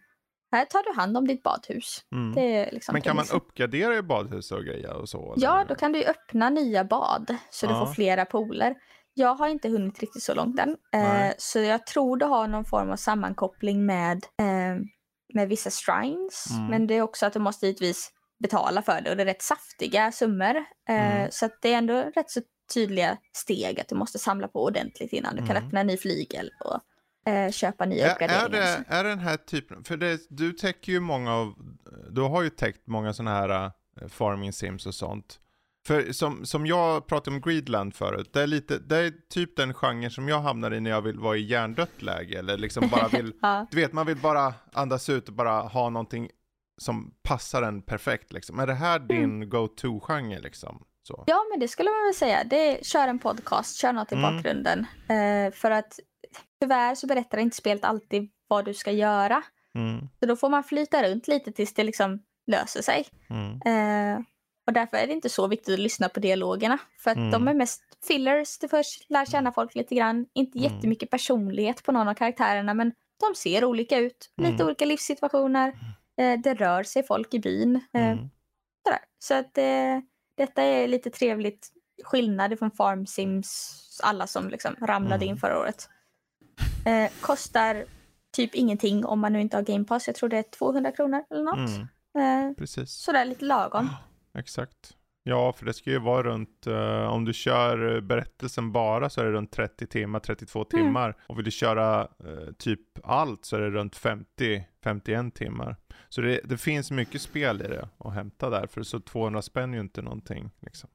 här 0.51 0.65
tar 0.65 0.83
du 0.83 0.99
hand 0.99 1.17
om 1.17 1.27
ditt 1.27 1.43
badhus. 1.43 2.05
Mm. 2.11 2.69
Liksom 2.71 2.93
Men 2.93 3.01
kan 3.01 3.15
man 3.15 3.25
uppgradera 3.33 3.95
i 3.97 4.01
badhus 4.01 4.51
och 4.51 4.63
grejer 4.63 4.93
och 4.93 5.09
så? 5.09 5.33
Eller? 5.33 5.43
Ja, 5.45 5.65
då 5.67 5.75
kan 5.75 5.91
du 5.91 6.03
öppna 6.05 6.49
nya 6.49 6.83
bad 6.83 7.35
så 7.49 7.65
ja. 7.65 7.69
du 7.69 7.85
får 7.85 7.93
flera 7.93 8.25
pooler. 8.25 8.75
Jag 9.13 9.35
har 9.35 9.47
inte 9.47 9.69
hunnit 9.69 9.99
riktigt 9.99 10.23
så 10.23 10.33
långt 10.33 10.59
än. 10.59 10.77
Eh, 10.93 11.33
så 11.37 11.59
jag 11.59 11.85
tror 11.85 12.17
det 12.17 12.25
har 12.25 12.47
någon 12.47 12.65
form 12.65 12.91
av 12.91 12.95
sammankoppling 12.95 13.85
med, 13.85 14.25
eh, 14.39 14.83
med 15.33 15.49
vissa 15.49 15.69
shrines. 15.69 16.47
Mm. 16.51 16.67
Men 16.67 16.87
det 16.87 16.93
är 16.93 17.01
också 17.01 17.25
att 17.25 17.33
du 17.33 17.39
måste 17.39 17.65
givetvis 17.65 18.11
betala 18.39 18.81
för 18.81 19.01
det 19.01 19.09
och 19.09 19.17
det 19.17 19.23
är 19.23 19.25
rätt 19.25 19.41
saftiga 19.41 20.11
summor. 20.11 20.55
Eh, 20.89 21.15
mm. 21.15 21.27
Så 21.31 21.49
det 21.61 21.73
är 21.73 21.77
ändå 21.77 21.93
rätt 21.93 22.29
så 22.29 22.41
tydliga 22.73 23.17
steg 23.33 23.79
att 23.79 23.87
du 23.87 23.95
måste 23.95 24.19
samla 24.19 24.47
på 24.47 24.63
ordentligt 24.63 25.13
innan 25.13 25.35
du 25.35 25.41
mm. 25.41 25.47
kan 25.47 25.63
öppna 25.63 25.79
en 25.79 25.87
ny 25.87 25.97
flygel 25.97 26.49
och 26.59 26.79
eh, 27.31 27.51
köpa 27.51 27.85
nya 27.85 28.11
uppgraderingar. 28.11 28.45
Är 28.45 28.49
det, 28.49 28.83
är 28.87 29.03
den 29.03 29.19
här 29.19 29.37
typen, 29.37 29.83
för 29.83 29.97
det, 29.97 30.19
du 30.29 30.51
täcker 30.51 30.91
ju 30.91 30.99
många 30.99 31.33
av, 31.33 31.53
du 32.11 32.21
har 32.21 32.41
ju 32.41 32.49
täckt 32.49 32.87
många 32.87 33.13
sådana 33.13 33.31
här 33.31 33.65
uh, 33.65 34.07
farming 34.07 34.53
sims 34.53 34.85
och 34.85 34.95
sånt. 34.95 35.39
För 35.87 36.11
som, 36.11 36.45
som 36.45 36.65
jag 36.65 37.07
pratade 37.07 37.35
om 37.35 37.41
Greedland 37.41 37.95
förut, 37.95 38.29
det 38.33 38.41
är, 38.41 38.47
lite, 38.47 38.79
det 38.79 38.97
är 38.97 39.13
typ 39.29 39.55
den 39.55 39.73
genre 39.73 40.09
som 40.09 40.27
jag 40.27 40.41
hamnar 40.41 40.73
i 40.73 40.79
när 40.79 40.89
jag 40.89 41.01
vill 41.01 41.19
vara 41.19 41.37
i 41.37 41.41
hjärndött 41.41 42.01
läge. 42.01 42.39
Eller 42.39 42.57
liksom 42.57 42.87
bara 42.87 43.07
vill, 43.07 43.33
ja. 43.41 43.67
du 43.71 43.77
vet 43.77 43.93
man 43.93 44.05
vill 44.05 44.17
bara 44.17 44.53
andas 44.73 45.09
ut 45.09 45.27
och 45.27 45.35
bara 45.35 45.61
ha 45.61 45.89
någonting 45.89 46.29
som 46.81 47.13
passar 47.23 47.61
en 47.61 47.81
perfekt 47.81 48.33
liksom. 48.33 48.59
Är 48.59 48.67
det 48.67 48.73
här 48.73 48.95
mm. 48.95 49.07
din 49.07 49.35
mm. 49.35 49.49
go-to-genre 49.49 50.39
liksom? 50.39 50.83
Så. 51.07 51.23
Ja 51.27 51.45
men 51.51 51.59
det 51.59 51.67
skulle 51.67 51.89
man 51.89 52.03
väl 52.03 52.13
säga. 52.13 52.43
Det 52.43 52.57
är, 52.57 52.83
kör 52.83 53.07
en 53.07 53.19
podcast, 53.19 53.77
kör 53.77 53.93
något 53.93 54.11
i 54.11 54.15
mm. 54.15 54.35
bakgrunden. 54.35 54.79
Uh, 54.79 55.53
för 55.53 55.71
att 55.71 55.99
tyvärr 56.61 56.95
så 56.95 57.07
berättar 57.07 57.37
inte 57.37 57.55
spelet 57.55 57.83
alltid 57.83 58.29
vad 58.47 58.65
du 58.65 58.73
ska 58.73 58.91
göra. 58.91 59.43
Mm. 59.75 60.09
Så 60.19 60.25
då 60.25 60.35
får 60.35 60.49
man 60.49 60.63
flyta 60.63 61.03
runt 61.03 61.27
lite 61.27 61.51
tills 61.51 61.73
det 61.73 61.83
liksom 61.83 62.23
löser 62.47 62.81
sig. 62.81 63.05
Uh, 63.31 64.23
och 64.67 64.73
därför 64.73 64.97
är 64.97 65.07
det 65.07 65.13
inte 65.13 65.29
så 65.29 65.47
viktigt 65.47 65.73
att 65.73 65.79
lyssna 65.79 66.09
på 66.09 66.19
dialogerna. 66.19 66.77
För 66.99 67.11
att 67.11 67.17
mm. 67.17 67.31
de 67.31 67.47
är 67.47 67.53
mest 67.53 67.81
fillers 68.07 68.57
till 68.57 68.69
först, 68.69 69.09
lär 69.09 69.25
känna 69.25 69.51
folk 69.51 69.75
lite 69.75 69.95
grann. 69.95 70.25
Inte 70.33 70.59
mm. 70.59 70.71
jättemycket 70.71 71.09
personlighet 71.09 71.83
på 71.83 71.91
någon 71.91 72.07
av 72.07 72.13
karaktärerna 72.13 72.73
men 72.73 72.91
de 73.19 73.35
ser 73.35 73.65
olika 73.65 73.97
ut. 73.97 74.29
Lite 74.37 74.53
mm. 74.53 74.65
olika 74.65 74.85
livssituationer. 74.85 75.73
Eh, 76.17 76.39
det 76.39 76.53
rör 76.53 76.83
sig 76.83 77.03
folk 77.03 77.33
i 77.33 77.39
byn. 77.39 77.75
Eh, 77.93 78.11
mm. 78.11 78.29
Så 79.19 79.33
att 79.33 79.57
eh, 79.57 79.99
detta 80.37 80.63
är 80.63 80.87
lite 80.87 81.09
trevligt 81.09 81.71
skillnad 82.03 82.59
från 82.59 82.71
Farm 82.71 83.05
Sims, 83.05 83.79
alla 84.03 84.27
som 84.27 84.49
liksom 84.49 84.75
ramlade 84.81 85.25
in 85.25 85.31
mm. 85.31 85.39
förra 85.39 85.59
året. 85.59 85.89
Eh, 86.85 87.11
kostar 87.21 87.85
typ 88.31 88.55
ingenting 88.55 89.05
om 89.05 89.19
man 89.19 89.33
nu 89.33 89.41
inte 89.41 89.57
har 89.57 89.63
Game 89.63 89.85
Pass. 89.85 90.07
Jag 90.07 90.15
tror 90.15 90.29
det 90.29 90.37
är 90.37 90.43
200 90.43 90.91
kronor 90.91 91.23
eller 91.29 91.43
något. 91.43 91.69
Mm. 92.15 92.49
Eh, 92.49 92.55
Precis. 92.55 92.91
Sådär 92.91 93.25
lite 93.25 93.45
lagom. 93.45 93.89
Exakt. 94.37 94.97
Ja, 95.23 95.53
för 95.53 95.65
det 95.65 95.73
ska 95.73 95.89
ju 95.89 95.99
vara 95.99 96.23
runt, 96.23 96.67
uh, 96.67 97.03
om 97.03 97.25
du 97.25 97.33
kör 97.33 98.01
berättelsen 98.01 98.71
bara 98.71 99.09
så 99.09 99.21
är 99.21 99.25
det 99.25 99.31
runt 99.31 99.51
30 99.51 99.87
timmar, 99.87 100.19
32 100.19 100.59
mm. 100.59 100.85
timmar. 100.85 101.17
Och 101.27 101.37
vill 101.37 101.45
du 101.45 101.51
köra 101.51 102.03
uh, 102.03 102.53
typ 102.57 102.79
allt 103.03 103.45
så 103.45 103.55
är 103.55 103.61
det 103.61 103.69
runt 103.69 103.95
50, 103.95 104.65
51 104.83 105.35
timmar. 105.35 105.75
Så 106.09 106.21
det, 106.21 106.41
det, 106.43 106.57
finns 106.57 106.91
mycket 106.91 107.21
spel 107.21 107.61
i 107.61 107.67
det 107.67 107.89
att 107.97 108.13
hämta 108.13 108.49
där, 108.49 108.67
för 108.67 108.83
så 108.83 108.99
200 108.99 109.41
spänn 109.41 109.69
är 109.69 109.73
ju 109.75 109.81
inte 109.81 110.01
någonting. 110.01 110.51
Liksom. 110.59 110.89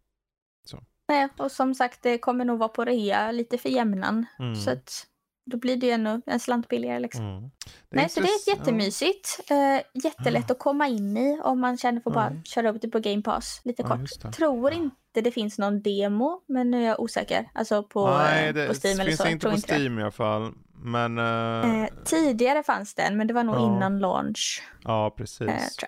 Så. 0.65 0.85
Nej, 1.09 1.29
och 1.37 1.53
som 1.53 1.75
sagt 1.75 2.03
det 2.03 2.19
kommer 2.19 2.45
nog 2.45 2.59
vara 2.59 2.69
på 2.69 2.85
rea 2.85 3.33
lite 3.33 3.59
för 3.59 3.69
jämnan. 3.69 4.27
Mm. 4.39 4.57
Så 4.57 4.71
att 4.71 5.07
då 5.51 5.57
blir 5.57 5.77
det 5.77 5.87
ju 5.87 5.93
ännu 5.93 6.23
en 6.27 6.41
slant 6.41 6.69
billigare. 6.69 6.99
Liksom. 6.99 7.25
Mm. 7.25 7.51
Nej, 7.91 8.09
så 8.09 8.21
det 8.21 8.27
är 8.27 8.57
jättemysigt. 8.57 9.41
Uh, 9.51 10.03
jättelätt 10.05 10.45
mm. 10.45 10.53
att 10.53 10.59
komma 10.59 10.89
in 10.89 11.17
i 11.17 11.41
om 11.43 11.61
man 11.61 11.77
känner 11.77 12.01
för 12.01 12.11
att 12.11 12.15
bara 12.15 12.27
mm. 12.27 12.45
köra 12.45 12.71
upp 12.71 12.83
det 12.83 12.89
på 12.89 12.99
Game 12.99 13.23
Pass 13.23 13.61
lite 13.65 13.83
ja, 13.83 13.89
kort. 13.89 14.35
Tror 14.35 14.73
inte 14.73 15.21
det 15.21 15.31
finns 15.31 15.59
någon 15.59 15.83
demo, 15.83 16.41
men 16.47 16.71
nu 16.71 16.83
är 16.83 16.87
jag 16.87 17.01
osäker. 17.01 17.51
Alltså 17.55 17.83
på, 17.83 18.09
Nej, 18.09 18.53
det 18.53 18.67
på 18.67 18.75
Steam 18.75 19.01
eller 19.01 19.13
så. 19.13 19.25
finns 19.25 19.33
inte 19.33 19.49
på 19.49 19.55
inte 19.55 19.75
Steam 19.75 19.95
det. 19.97 20.01
i 20.01 20.03
alla 20.03 20.11
fall. 20.11 20.53
Men, 20.83 21.19
uh... 21.19 21.83
uh, 21.83 21.87
tidigare 22.05 22.63
fanns 22.63 22.95
den, 22.95 23.17
men 23.17 23.27
det 23.27 23.35
var 23.35 23.45
nog 23.45 23.57
innan 23.57 23.99
launch. 23.99 24.63
Ja, 24.85 25.15
precis. 25.17 25.79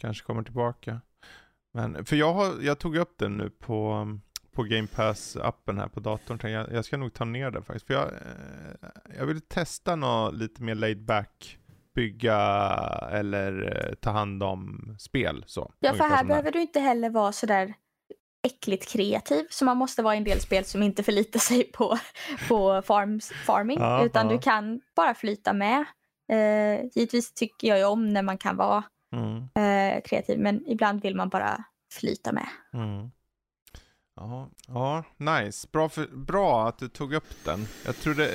kanske 0.00 0.26
kommer 0.26 0.42
tillbaka. 0.42 1.00
Men, 1.74 2.04
för 2.04 2.16
jag, 2.16 2.32
har, 2.32 2.62
jag 2.62 2.78
tog 2.78 2.96
upp 2.96 3.18
den 3.18 3.36
nu 3.36 3.50
på, 3.50 4.06
på 4.58 4.64
Game 4.64 4.86
Pass-appen 4.86 5.78
här 5.78 5.88
på 5.88 6.00
datorn. 6.00 6.52
Jag, 6.52 6.72
jag 6.72 6.84
ska 6.84 6.96
nog 6.96 7.14
ta 7.14 7.24
ner 7.24 7.50
den 7.50 7.62
faktiskt. 7.62 7.86
För 7.86 7.94
jag, 7.94 8.06
eh, 8.06 8.88
jag 9.18 9.26
vill 9.26 9.40
testa 9.40 9.96
något 9.96 10.34
lite 10.34 10.62
mer 10.62 10.74
laid 10.74 11.04
back 11.04 11.58
bygga 11.94 12.38
eller 13.12 13.76
eh, 13.88 13.94
ta 13.94 14.10
hand 14.10 14.42
om 14.42 14.94
spel. 14.98 15.44
Så, 15.46 15.72
ja, 15.78 15.94
för 15.94 16.04
här 16.04 16.24
behöver 16.24 16.52
du 16.52 16.60
inte 16.60 16.80
heller 16.80 17.10
vara 17.10 17.32
sådär 17.32 17.74
äckligt 18.46 18.92
kreativ 18.92 19.46
som 19.50 19.66
man 19.66 19.76
måste 19.76 20.02
vara 20.02 20.14
i 20.14 20.18
en 20.18 20.24
del 20.24 20.40
spel 20.40 20.64
som 20.64 20.82
inte 20.82 21.02
förlitar 21.02 21.40
sig 21.40 21.64
på, 21.64 21.98
på 22.48 22.82
farms, 22.82 23.32
farming. 23.46 23.78
Ja, 23.78 24.04
utan 24.04 24.26
ja. 24.26 24.32
du 24.32 24.38
kan 24.38 24.80
bara 24.96 25.14
flyta 25.14 25.52
med. 25.52 25.84
Eh, 26.32 26.84
givetvis 26.94 27.34
tycker 27.34 27.68
jag 27.68 27.78
ju 27.78 27.84
om 27.84 28.08
när 28.08 28.22
man 28.22 28.38
kan 28.38 28.56
vara 28.56 28.84
mm. 29.12 29.36
eh, 29.36 30.02
kreativ 30.02 30.38
men 30.38 30.66
ibland 30.66 31.02
vill 31.02 31.16
man 31.16 31.28
bara 31.28 31.64
flyta 31.92 32.32
med. 32.32 32.48
Mm. 32.74 33.10
Ja, 34.20 34.48
ja, 34.68 35.04
nice. 35.16 35.68
Bra, 35.72 35.88
för, 35.88 36.06
bra 36.16 36.68
att 36.68 36.78
du 36.78 36.88
tog 36.88 37.14
upp 37.14 37.44
den. 37.44 37.66
Jag 37.86 37.96
tror 37.96 38.14
det, 38.14 38.30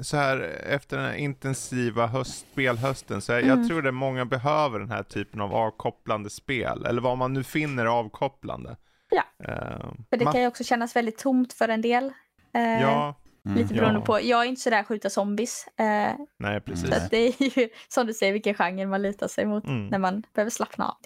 så 0.00 0.16
här 0.16 0.40
efter 0.66 0.96
den 0.96 1.06
här 1.06 1.14
intensiva 1.14 2.06
höst, 2.06 2.46
spelhösten, 2.52 3.20
så 3.20 3.32
jag, 3.32 3.42
mm. 3.42 3.58
jag 3.58 3.68
tror 3.68 3.82
det 3.82 3.92
många 3.92 4.24
behöver 4.24 4.78
den 4.78 4.90
här 4.90 5.02
typen 5.02 5.40
av 5.40 5.54
avkopplande 5.54 6.30
spel, 6.30 6.86
eller 6.86 7.02
vad 7.02 7.18
man 7.18 7.32
nu 7.32 7.44
finner 7.44 7.86
avkopplande. 7.86 8.76
Ja, 9.10 9.22
uh, 9.48 9.92
för 10.10 10.16
det 10.16 10.24
man... 10.24 10.32
kan 10.32 10.42
ju 10.42 10.48
också 10.48 10.64
kännas 10.64 10.96
väldigt 10.96 11.18
tomt 11.18 11.52
för 11.52 11.68
en 11.68 11.80
del. 11.80 12.04
Uh, 12.04 12.82
ja. 12.82 13.14
Mm, 13.46 13.58
lite 13.58 13.74
beroende 13.74 14.00
ja. 14.00 14.04
på, 14.04 14.20
jag 14.22 14.42
är 14.42 14.44
inte 14.44 14.60
sådär 14.60 14.82
skjuta 14.82 15.10
zombies. 15.10 15.66
Uh, 15.80 16.26
Nej, 16.38 16.60
precis. 16.60 16.88
Så 16.88 17.00
det 17.10 17.16
är 17.16 17.58
ju 17.58 17.68
som 17.88 18.06
du 18.06 18.14
säger 18.14 18.32
vilken 18.32 18.54
genre 18.54 18.86
man 18.86 19.02
lutar 19.02 19.28
sig 19.28 19.46
mot 19.46 19.64
mm. 19.64 19.86
när 19.86 19.98
man 19.98 20.22
behöver 20.34 20.50
slappna 20.50 20.88
av. 20.88 20.96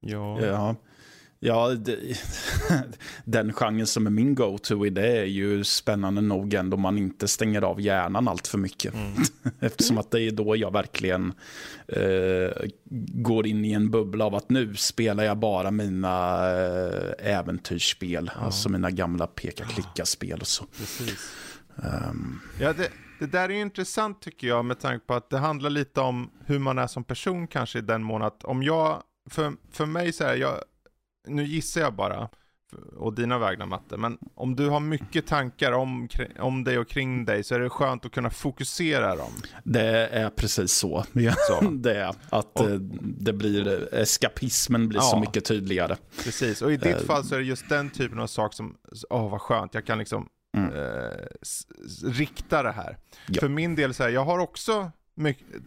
Ja. 0.00 0.40
ja. 0.40 0.74
Ja, 1.42 1.68
det, 1.68 1.98
den 3.24 3.52
genren 3.52 3.86
som 3.86 4.06
är 4.06 4.10
min 4.10 4.34
go-to 4.34 4.86
i 4.86 4.90
det 4.90 5.18
är 5.18 5.24
ju 5.24 5.64
spännande 5.64 6.20
nog 6.20 6.54
ändå 6.54 6.76
man 6.76 6.98
inte 6.98 7.28
stänger 7.28 7.62
av 7.62 7.80
hjärnan 7.80 8.28
allt 8.28 8.46
för 8.46 8.58
mycket. 8.58 8.94
Mm. 8.94 9.22
Eftersom 9.60 9.98
att 9.98 10.10
det 10.10 10.22
är 10.22 10.30
då 10.30 10.56
jag 10.56 10.72
verkligen 10.72 11.32
eh, 11.88 12.68
går 13.22 13.46
in 13.46 13.64
i 13.64 13.72
en 13.72 13.90
bubbla 13.90 14.24
av 14.24 14.34
att 14.34 14.50
nu 14.50 14.76
spelar 14.76 15.24
jag 15.24 15.38
bara 15.38 15.70
mina 15.70 16.46
eh, 16.50 17.36
äventyrsspel. 17.36 18.30
Ja. 18.34 18.40
Alltså 18.44 18.68
mina 18.68 18.90
gamla 18.90 19.26
peka-klicka-spel 19.26 20.40
och 20.40 20.46
så. 20.46 20.64
Um. 21.76 22.40
Ja, 22.60 22.72
det, 22.72 22.88
det 23.18 23.26
där 23.26 23.50
är 23.50 23.54
intressant 23.54 24.22
tycker 24.22 24.46
jag 24.46 24.64
med 24.64 24.80
tanke 24.80 25.06
på 25.06 25.14
att 25.14 25.30
det 25.30 25.38
handlar 25.38 25.70
lite 25.70 26.00
om 26.00 26.30
hur 26.46 26.58
man 26.58 26.78
är 26.78 26.86
som 26.86 27.04
person 27.04 27.46
kanske 27.46 27.78
i 27.78 27.82
den 27.82 28.02
mån 28.02 28.22
att 28.22 28.44
om 28.44 28.62
jag, 28.62 29.02
för, 29.30 29.52
för 29.72 29.86
mig 29.86 30.12
så 30.12 30.24
här, 30.24 30.34
jag 30.34 30.54
nu 31.26 31.44
gissar 31.44 31.80
jag 31.80 31.94
bara, 31.94 32.28
och 32.96 33.14
dina 33.14 33.38
vägnar 33.38 33.66
Matte, 33.66 33.96
men 33.96 34.18
om 34.34 34.56
du 34.56 34.68
har 34.68 34.80
mycket 34.80 35.26
tankar 35.26 35.72
om, 35.72 36.08
om 36.38 36.64
dig 36.64 36.78
och 36.78 36.88
kring 36.88 37.24
dig 37.24 37.44
så 37.44 37.54
är 37.54 37.60
det 37.60 37.70
skönt 37.70 38.04
att 38.04 38.12
kunna 38.12 38.30
fokusera 38.30 39.16
dem. 39.16 39.32
Det 39.64 40.06
är 40.06 40.30
precis 40.30 40.72
så. 40.72 41.04
så. 41.48 41.60
det 41.70 42.00
är 42.00 42.14
att 42.30 42.60
och, 42.60 42.70
eh, 42.70 42.76
det 43.02 43.32
blir, 43.32 43.94
eskapismen 43.94 44.88
blir 44.88 44.98
ja, 44.98 45.04
så 45.04 45.20
mycket 45.20 45.44
tydligare. 45.44 45.96
Precis, 46.24 46.62
och 46.62 46.72
i 46.72 46.76
ditt 46.76 47.00
uh, 47.00 47.06
fall 47.06 47.24
så 47.24 47.34
är 47.34 47.38
det 47.38 47.44
just 47.44 47.68
den 47.68 47.90
typen 47.90 48.18
av 48.18 48.26
sak 48.26 48.54
som, 48.54 48.76
åh 49.10 49.26
oh, 49.26 49.30
vad 49.30 49.40
skönt, 49.40 49.74
jag 49.74 49.86
kan 49.86 49.98
liksom 49.98 50.28
mm. 50.56 50.72
eh, 50.72 51.26
rikta 52.04 52.62
det 52.62 52.72
här. 52.72 52.96
Ja. 53.26 53.40
För 53.40 53.48
min 53.48 53.74
del 53.74 53.94
så 53.94 54.02
här, 54.02 54.10
jag 54.10 54.24
har 54.24 54.38
också 54.38 54.90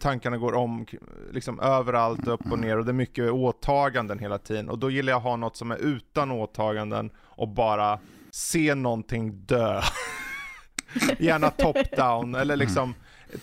tankarna 0.00 0.36
går 0.36 0.54
om 0.54 0.86
liksom 1.32 1.60
överallt, 1.60 2.26
upp 2.26 2.52
och 2.52 2.58
ner 2.58 2.78
och 2.78 2.84
det 2.84 2.90
är 2.90 2.92
mycket 2.94 3.30
åtaganden 3.30 4.18
hela 4.18 4.38
tiden. 4.38 4.68
Och 4.68 4.78
då 4.78 4.90
gillar 4.90 5.12
jag 5.12 5.16
att 5.16 5.24
ha 5.24 5.36
något 5.36 5.56
som 5.56 5.70
är 5.70 5.76
utan 5.76 6.30
åtaganden 6.30 7.10
och 7.18 7.48
bara 7.48 7.98
se 8.30 8.74
någonting 8.74 9.46
dö. 9.46 9.82
Gärna 11.18 11.50
top-down 11.50 12.34
eller 12.34 12.56
liksom 12.56 12.94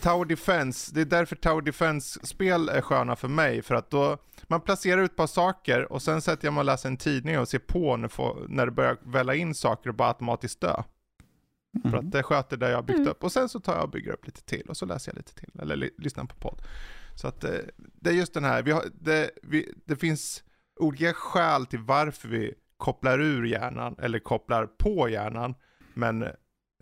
Tower 0.01 0.25
Defense, 0.25 0.91
det 0.93 1.01
är 1.01 1.05
därför 1.05 1.35
Tower 1.35 1.61
Defense-spel 1.61 2.69
är 2.69 2.81
sköna 2.81 3.15
för 3.15 3.27
mig, 3.27 3.61
för 3.61 3.75
att 3.75 3.89
då 3.89 4.17
man 4.47 4.61
placerar 4.61 5.01
ut 5.01 5.11
ett 5.11 5.17
par 5.17 5.27
saker 5.27 5.91
och 5.91 6.01
sen 6.01 6.21
sätter 6.21 6.47
jag 6.47 6.53
mig 6.53 6.61
och 6.61 6.65
läser 6.65 6.89
en 6.89 6.97
tidning 6.97 7.39
och 7.39 7.47
ser 7.47 7.59
på 7.59 7.97
när, 7.97 8.47
när 8.47 8.65
det 8.65 8.71
börjar 8.71 8.97
välla 9.03 9.35
in 9.35 9.55
saker 9.55 9.89
och 9.89 9.95
bara 9.95 10.07
automatiskt 10.07 10.61
dö. 10.61 10.83
Mm. 11.76 11.91
För 11.91 11.98
att 11.98 12.11
det 12.11 12.23
sköter 12.23 12.57
det 12.57 12.69
jag 12.69 12.77
har 12.77 12.84
byggt 12.84 12.99
mm. 12.99 13.11
upp 13.11 13.23
och 13.23 13.31
sen 13.31 13.49
så 13.49 13.60
tar 13.60 13.73
jag 13.73 13.84
och 13.84 13.89
bygger 13.89 14.11
upp 14.11 14.26
lite 14.26 14.43
till 14.43 14.69
och 14.69 14.77
så 14.77 14.85
läser 14.85 15.11
jag 15.11 15.18
lite 15.18 15.35
till 15.35 15.60
eller 15.61 15.89
lyssnar 15.98 16.26
på 16.26 16.35
podd. 16.35 16.61
Så 17.15 17.27
att 17.27 17.41
det, 17.41 17.60
eh, 17.60 17.65
det 17.77 18.10
är 18.10 18.14
just 18.14 18.34
den 18.34 18.43
här, 18.43 18.64
vi 18.64 18.72
har, 18.72 18.84
det, 18.93 19.31
vi, 19.43 19.73
det 19.85 19.95
finns 19.95 20.43
olika 20.80 21.14
skäl 21.14 21.65
till 21.65 21.80
varför 21.80 22.27
vi 22.27 22.53
kopplar 22.77 23.19
ur 23.19 23.45
hjärnan 23.45 23.95
eller 23.99 24.19
kopplar 24.19 24.65
på 24.65 25.10
hjärnan. 25.10 25.56
Men 25.93 26.23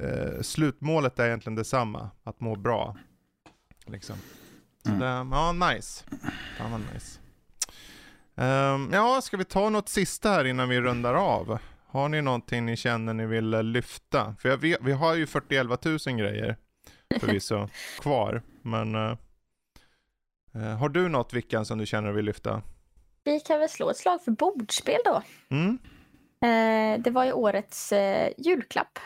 eh, 0.02 0.42
slutmålet 0.42 1.20
är 1.20 1.28
egentligen 1.28 1.56
detsamma, 1.56 2.10
att 2.24 2.40
må 2.40 2.56
bra. 2.56 2.98
Liksom. 3.86 4.16
Så 4.84 4.90
mm. 4.90 5.00
det, 5.00 5.36
ja, 5.36 5.52
nice. 5.52 6.06
Ja, 6.60 6.78
nice. 6.94 7.20
Um, 8.36 8.90
ja, 8.94 9.22
ska 9.22 9.38
vi 9.38 9.46
ta 9.46 9.70
något 9.70 9.90
sista 9.90 10.30
här 10.30 10.46
innan 10.46 10.70
vi 10.70 10.82
rundar 10.82 11.14
av? 11.14 11.60
Har 11.92 12.10
ni 12.10 12.22
någonting 12.22 12.66
ni 12.66 12.78
känner 12.78 13.14
ni 13.14 13.26
vill 13.26 13.50
lyfta? 13.50 14.36
För 14.40 14.58
vet, 14.58 14.80
vi 14.82 14.92
har 14.92 15.16
ju 15.16 15.28
41 15.28 15.86
000 15.86 15.98
grejer 16.18 16.58
förvisso 17.20 17.68
kvar. 18.00 18.42
Men 18.62 18.96
uh, 18.96 19.16
har 20.80 20.90
du 20.90 21.10
något 21.10 21.34
Vickan 21.34 21.66
som 21.66 21.78
du 21.78 21.86
känner 21.86 22.12
vill 22.12 22.26
lyfta? 22.26 22.62
Vi 23.24 23.40
kan 23.40 23.60
väl 23.60 23.70
slå 23.70 23.90
ett 23.90 23.98
slag 23.98 24.24
för 24.24 24.32
bordspel 24.32 25.00
då. 25.06 25.22
Mm. 25.50 25.80
Uh, 26.46 27.04
det 27.04 27.12
var 27.12 27.26
ju 27.26 27.32
årets 27.32 27.92
uh, 27.92 28.30
julklapp 28.38 29.00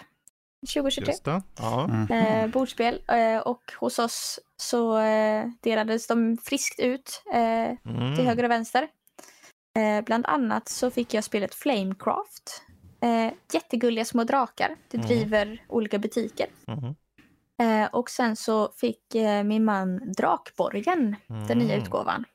2023. 0.73 1.11
Just 1.11 1.25
det. 1.25 1.41
Ja. 1.57 1.89
Mm. 2.09 2.51
bordspel 2.51 3.01
och 3.45 3.71
hos 3.79 3.99
oss 3.99 4.39
så 4.57 4.97
delades 5.61 6.07
de 6.07 6.37
friskt 6.37 6.79
ut 6.79 7.23
mm. 7.33 8.15
till 8.15 8.25
höger 8.25 8.43
och 8.43 8.51
vänster. 8.51 8.87
bland 10.05 10.25
annat 10.25 10.69
så 10.69 10.91
fick 10.91 11.13
jag 11.13 11.23
spelet 11.23 11.55
Flamecraft 11.55 12.63
Eh, 13.03 13.33
jättegulliga 13.53 14.05
små 14.05 14.23
drakar. 14.23 14.75
Det 14.91 14.97
mm. 14.97 15.07
driver 15.07 15.45
mm. 15.45 15.57
olika 15.67 15.99
butiker. 15.99 16.47
Mm. 16.67 16.95
Eh, 17.61 17.89
och 17.91 18.09
sen 18.09 18.35
så 18.35 18.71
fick 18.77 19.15
eh, 19.15 19.43
min 19.43 19.65
man 19.65 20.13
Drakborgen, 20.17 21.15
mm. 21.29 21.47
den 21.47 21.57
nya 21.57 21.75
utgåvan. 21.75 22.25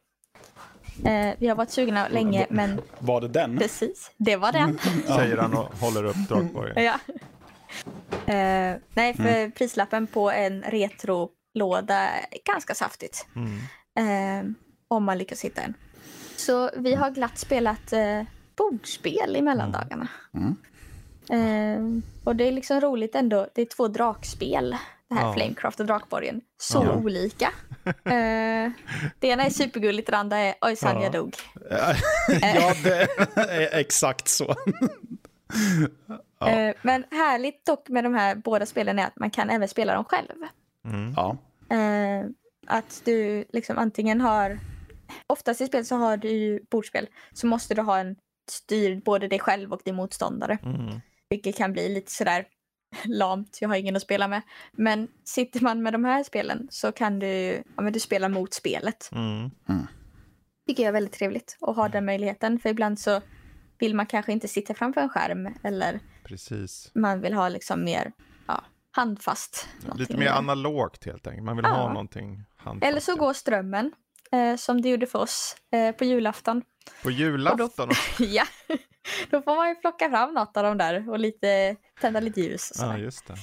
Eh, 1.04 1.34
vi 1.38 1.48
har 1.48 1.54
varit 1.54 1.70
sugna 1.70 2.08
länge 2.08 2.46
men... 2.50 2.80
Var 2.98 3.20
det 3.20 3.28
den? 3.28 3.58
Precis, 3.58 4.10
det 4.16 4.36
var 4.36 4.52
den. 4.52 4.78
Säger 5.06 5.36
han 5.36 5.54
och 5.54 5.78
håller 5.78 6.04
upp 6.04 6.28
Drakborgen. 6.28 6.84
ja. 6.84 6.98
Eh, 8.26 8.76
nej, 8.94 9.14
för 9.14 9.28
mm. 9.28 9.52
prislappen 9.52 10.06
på 10.06 10.30
en 10.30 10.62
retrolåda 10.62 11.98
är 12.08 12.44
ganska 12.44 12.74
saftigt. 12.74 13.26
Mm. 13.36 13.58
Eh, 13.98 14.50
om 14.88 15.04
man 15.04 15.18
lyckas 15.18 15.44
hitta 15.44 15.62
en. 15.62 15.74
Så 16.36 16.70
vi 16.76 16.94
har 16.94 17.10
glatt 17.10 17.38
spelat 17.38 17.92
bordspel 18.58 19.36
i 19.36 19.42
mellandagarna. 19.42 20.08
Mm. 20.34 20.56
Eh, 21.30 22.02
och 22.24 22.36
det 22.36 22.44
är 22.44 22.52
liksom 22.52 22.80
roligt 22.80 23.14
ändå. 23.14 23.46
Det 23.54 23.62
är 23.62 23.66
två 23.66 23.88
drakspel. 23.88 24.76
Det 25.08 25.14
här 25.14 25.26
ja. 25.26 25.34
Flamecraft 25.34 25.80
och 25.80 25.86
Drakborgen. 25.86 26.40
Så 26.56 26.84
ja. 26.84 26.94
olika. 26.94 27.52
Eh, 28.04 28.70
det 29.18 29.28
ena 29.28 29.44
är 29.44 29.50
supergulligt, 29.50 30.10
det 30.10 30.16
andra 30.16 30.38
är 30.38 30.54
ojsan 30.60 30.96
ja. 30.96 31.02
jag 31.02 31.12
dog. 31.12 31.36
ja, 31.70 32.74
det 32.84 33.08
är 33.46 33.78
exakt 33.78 34.28
så. 34.28 34.54
ja. 36.38 36.48
eh, 36.48 36.74
men 36.82 37.04
härligt 37.10 37.66
dock 37.66 37.88
med 37.88 38.04
de 38.04 38.14
här 38.14 38.34
båda 38.34 38.66
spelen 38.66 38.98
är 38.98 39.06
att 39.06 39.16
man 39.16 39.30
kan 39.30 39.50
även 39.50 39.68
spela 39.68 39.94
dem 39.94 40.04
själv. 40.04 40.36
Mm. 40.84 41.14
Ja. 41.16 41.36
Eh, 41.76 42.26
att 42.66 43.02
du 43.04 43.44
liksom 43.52 43.78
antingen 43.78 44.20
har 44.20 44.58
Oftast 45.26 45.60
i 45.60 45.66
spel 45.66 45.84
så 45.84 45.96
har 45.96 46.16
du 46.16 46.28
ju 46.28 46.60
bordspel 46.70 47.08
så 47.32 47.46
måste 47.46 47.74
du 47.74 47.82
ha 47.82 47.98
en 47.98 48.16
styr 48.50 49.00
både 49.04 49.28
dig 49.28 49.38
själv 49.38 49.72
och 49.72 49.80
din 49.84 49.94
motståndare. 49.94 50.58
Mm. 50.62 51.00
Vilket 51.30 51.56
kan 51.56 51.72
bli 51.72 51.88
lite 51.88 52.12
sådär 52.12 52.44
lamt, 53.04 53.58
jag 53.60 53.68
har 53.68 53.76
ingen 53.76 53.96
att 53.96 54.02
spela 54.02 54.28
med. 54.28 54.42
Men 54.72 55.08
sitter 55.24 55.60
man 55.60 55.82
med 55.82 55.92
de 55.92 56.04
här 56.04 56.24
spelen 56.24 56.68
så 56.70 56.92
kan 56.92 57.18
du, 57.18 57.62
ja 57.76 57.82
men 57.82 57.92
du 57.92 58.00
spelar 58.00 58.28
mot 58.28 58.54
spelet. 58.54 59.08
Mm. 59.12 59.50
Mm. 59.68 59.86
Tycker 60.66 60.82
jag 60.82 60.88
är 60.88 60.92
väldigt 60.92 61.12
trevligt 61.12 61.56
att 61.60 61.76
ha 61.76 61.88
den 61.88 62.04
möjligheten. 62.04 62.58
För 62.58 62.68
ibland 62.68 63.00
så 63.00 63.20
vill 63.78 63.94
man 63.94 64.06
kanske 64.06 64.32
inte 64.32 64.48
sitta 64.48 64.74
framför 64.74 65.00
en 65.00 65.08
skärm 65.08 65.54
eller 65.62 66.00
Precis. 66.24 66.90
man 66.94 67.20
vill 67.20 67.34
ha 67.34 67.48
liksom 67.48 67.84
mer 67.84 68.12
ja, 68.46 68.64
handfast. 68.90 69.68
Lite 69.94 70.16
mer 70.16 70.28
analogt 70.28 71.04
helt 71.04 71.26
enkelt. 71.26 71.44
Man 71.44 71.56
vill 71.56 71.64
ja. 71.64 71.70
ha 71.70 71.88
någonting 71.88 72.44
handfast. 72.56 72.88
Eller 72.88 73.00
så 73.00 73.16
går 73.16 73.32
strömmen 73.32 73.92
eh, 74.32 74.56
som 74.56 74.82
det 74.82 74.88
gjorde 74.88 75.06
för 75.06 75.18
oss 75.18 75.56
eh, 75.72 75.92
på 75.92 76.04
julafton. 76.04 76.62
På 77.02 77.10
julafton? 77.10 77.88
Då, 77.88 77.94
ja, 78.24 78.44
då 79.30 79.42
får 79.42 79.56
man 79.56 79.68
ju 79.68 79.74
plocka 79.74 80.10
fram 80.10 80.34
något 80.34 80.56
av 80.56 80.62
dem 80.64 80.78
där 80.78 81.10
och 81.10 81.18
lite, 81.18 81.76
tända 82.00 82.20
lite 82.20 82.40
ljus. 82.40 82.70
Och 82.70 82.86
ja, 82.86 82.98
just 82.98 83.26
det. 83.26 83.34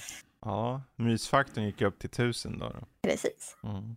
Ja, 0.41 0.81
mysfaktorn 0.95 1.63
gick 1.63 1.81
upp 1.81 1.99
till 1.99 2.09
tusen 2.09 2.59
då. 2.59 2.69
då. 2.69 2.87
Precis. 3.01 3.57
Mm. 3.63 3.95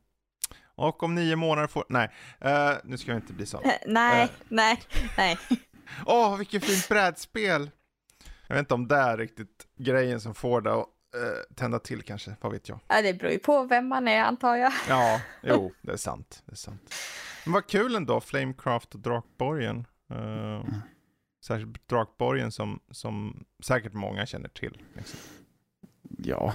Och 0.74 1.02
om 1.02 1.14
nio 1.14 1.36
månader 1.36 1.68
får... 1.68 1.84
Nej, 1.88 2.10
uh, 2.44 2.78
nu 2.84 2.98
ska 2.98 3.12
vi 3.12 3.16
inte 3.16 3.32
bli 3.32 3.46
så. 3.46 3.58
Uh, 3.58 3.70
nej, 3.86 4.24
uh. 4.24 4.30
nej, 4.48 4.82
nej. 5.16 5.38
Åh, 6.06 6.34
oh, 6.34 6.38
vilket 6.38 6.64
fint 6.64 6.88
brädspel! 6.88 7.70
Jag 8.46 8.54
vet 8.54 8.62
inte 8.62 8.74
om 8.74 8.88
det 8.88 8.96
är 8.96 9.16
riktigt 9.16 9.66
grejen 9.78 10.20
som 10.20 10.34
får 10.34 10.60
det 10.60 10.72
att 10.72 10.86
uh, 11.16 11.54
tända 11.54 11.78
till 11.78 12.02
kanske, 12.02 12.36
vad 12.40 12.52
vet 12.52 12.68
jag. 12.68 12.80
Ja, 12.88 13.02
det 13.02 13.14
beror 13.14 13.32
ju 13.32 13.38
på 13.38 13.64
vem 13.64 13.88
man 13.88 14.08
är 14.08 14.20
antar 14.20 14.56
jag. 14.56 14.72
Ja, 14.88 15.20
jo, 15.42 15.72
det 15.82 15.92
är 15.92 15.96
sant. 15.96 16.42
Det 16.46 16.52
är 16.52 16.56
sant. 16.56 16.94
Men 17.44 17.52
vad 17.52 17.66
kul 17.66 17.94
ändå, 17.94 18.20
Flamecraft 18.20 18.94
och 18.94 19.00
Drakborgen. 19.00 19.86
Uh, 20.12 20.18
mm. 20.18 20.74
Särskilt 21.44 21.88
Drakborgen 21.88 22.52
som, 22.52 22.80
som 22.90 23.44
säkert 23.64 23.92
många 23.92 24.26
känner 24.26 24.48
till. 24.48 24.82
Liksom. 24.96 25.18
Ja, 26.18 26.54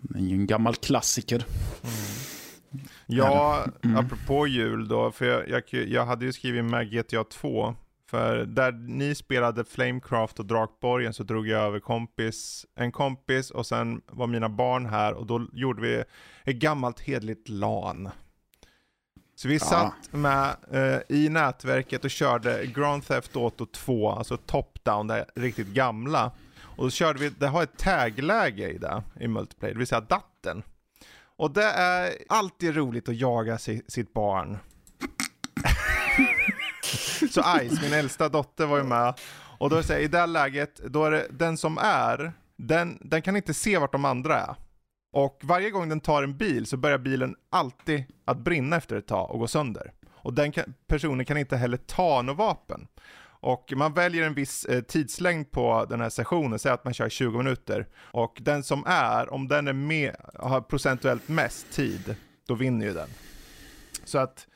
det 0.00 0.18
är 0.18 0.22
ju 0.22 0.34
en 0.34 0.46
gammal 0.46 0.74
klassiker. 0.74 1.44
Mm. 1.82 2.82
Ja, 3.06 3.64
mm. 3.84 3.96
apropå 3.96 4.46
jul 4.46 4.88
då, 4.88 5.10
för 5.10 5.24
jag, 5.24 5.48
jag, 5.48 5.88
jag 5.88 6.06
hade 6.06 6.24
ju 6.24 6.32
skrivit 6.32 6.64
med 6.64 6.90
GTA 6.90 7.24
2. 7.24 7.74
För 8.12 8.46
där 8.46 8.72
ni 8.72 9.14
spelade 9.14 9.64
Flamecraft 9.64 10.38
och 10.38 10.46
Drakborgen 10.46 11.14
så 11.14 11.22
drog 11.22 11.48
jag 11.48 11.62
över 11.62 11.80
kompis, 11.80 12.66
en 12.74 12.92
kompis 12.92 13.50
och 13.50 13.66
sen 13.66 14.02
var 14.06 14.26
mina 14.26 14.48
barn 14.48 14.86
här 14.86 15.12
och 15.12 15.26
då 15.26 15.46
gjorde 15.52 15.82
vi 15.82 16.04
ett 16.44 16.56
gammalt 16.56 17.00
hedligt 17.00 17.48
LAN. 17.48 18.10
Så 19.34 19.48
vi 19.48 19.54
ja. 19.54 19.60
satt 19.60 20.12
med 20.12 20.56
eh, 20.70 21.16
i 21.16 21.28
nätverket 21.28 22.04
och 22.04 22.10
körde 22.10 22.66
Grand 22.66 23.06
Theft 23.06 23.36
Auto 23.36 23.66
2, 23.66 24.10
alltså 24.10 24.36
top-down, 24.36 25.08
det 25.08 25.26
riktigt 25.34 25.68
gamla. 25.68 26.30
Och 26.62 26.84
då 26.84 26.90
körde 26.90 27.18
vi, 27.18 27.28
det 27.28 27.46
har 27.46 27.62
ett 27.62 27.78
tagläge 27.78 28.68
i 28.68 28.78
det, 28.78 29.02
i 29.20 29.28
multiplayer, 29.28 29.74
det 29.74 29.78
vill 29.78 29.86
säga 29.86 30.00
datten. 30.00 30.62
Och 31.36 31.50
det 31.50 31.70
är 31.70 32.12
alltid 32.28 32.76
roligt 32.76 33.08
att 33.08 33.16
jaga 33.16 33.58
si, 33.58 33.82
sitt 33.88 34.12
barn. 34.12 34.58
så 37.30 37.42
Ice, 37.42 37.82
min 37.82 37.92
äldsta 37.92 38.28
dotter 38.28 38.66
var 38.66 38.78
ju 38.78 38.84
med. 38.84 39.14
Och 39.58 39.70
då 39.70 39.76
är 39.76 39.80
det 39.80 39.86
så 39.86 39.92
här, 39.92 40.00
i 40.00 40.08
det 40.08 40.26
läget, 40.26 40.76
då 40.76 41.04
är 41.04 41.10
det 41.10 41.26
den 41.30 41.56
som 41.56 41.78
är, 41.78 42.32
den, 42.56 42.98
den 43.00 43.22
kan 43.22 43.36
inte 43.36 43.54
se 43.54 43.78
vart 43.78 43.92
de 43.92 44.04
andra 44.04 44.40
är. 44.40 44.54
Och 45.12 45.40
varje 45.42 45.70
gång 45.70 45.88
den 45.88 46.00
tar 46.00 46.22
en 46.22 46.36
bil 46.36 46.66
så 46.66 46.76
börjar 46.76 46.98
bilen 46.98 47.36
alltid 47.50 48.04
att 48.24 48.38
brinna 48.38 48.76
efter 48.76 48.96
ett 48.96 49.06
tag 49.06 49.30
och 49.30 49.38
gå 49.38 49.46
sönder. 49.46 49.92
Och 50.10 50.34
den 50.34 50.52
kan, 50.52 50.74
personen 50.86 51.26
kan 51.26 51.36
inte 51.36 51.56
heller 51.56 51.76
ta 51.76 52.22
något 52.22 52.36
vapen. 52.36 52.88
Och 53.24 53.72
man 53.76 53.92
väljer 53.92 54.26
en 54.26 54.34
viss 54.34 54.64
eh, 54.64 54.80
tidslängd 54.80 55.50
på 55.50 55.86
den 55.90 56.00
här 56.00 56.10
sessionen, 56.10 56.58
säg 56.58 56.72
att 56.72 56.84
man 56.84 56.94
kör 56.94 57.08
20 57.08 57.38
minuter. 57.38 57.86
Och 57.96 58.38
den 58.40 58.62
som 58.62 58.84
är, 58.86 59.32
om 59.32 59.48
den 59.48 59.68
är 59.68 59.72
med, 59.72 60.16
har 60.34 60.60
procentuellt 60.60 61.28
mest 61.28 61.72
tid, 61.72 62.16
då 62.46 62.54
vinner 62.54 62.86
ju 62.86 62.92
den. 62.92 63.08
Så 64.04 64.18
att 64.18 64.46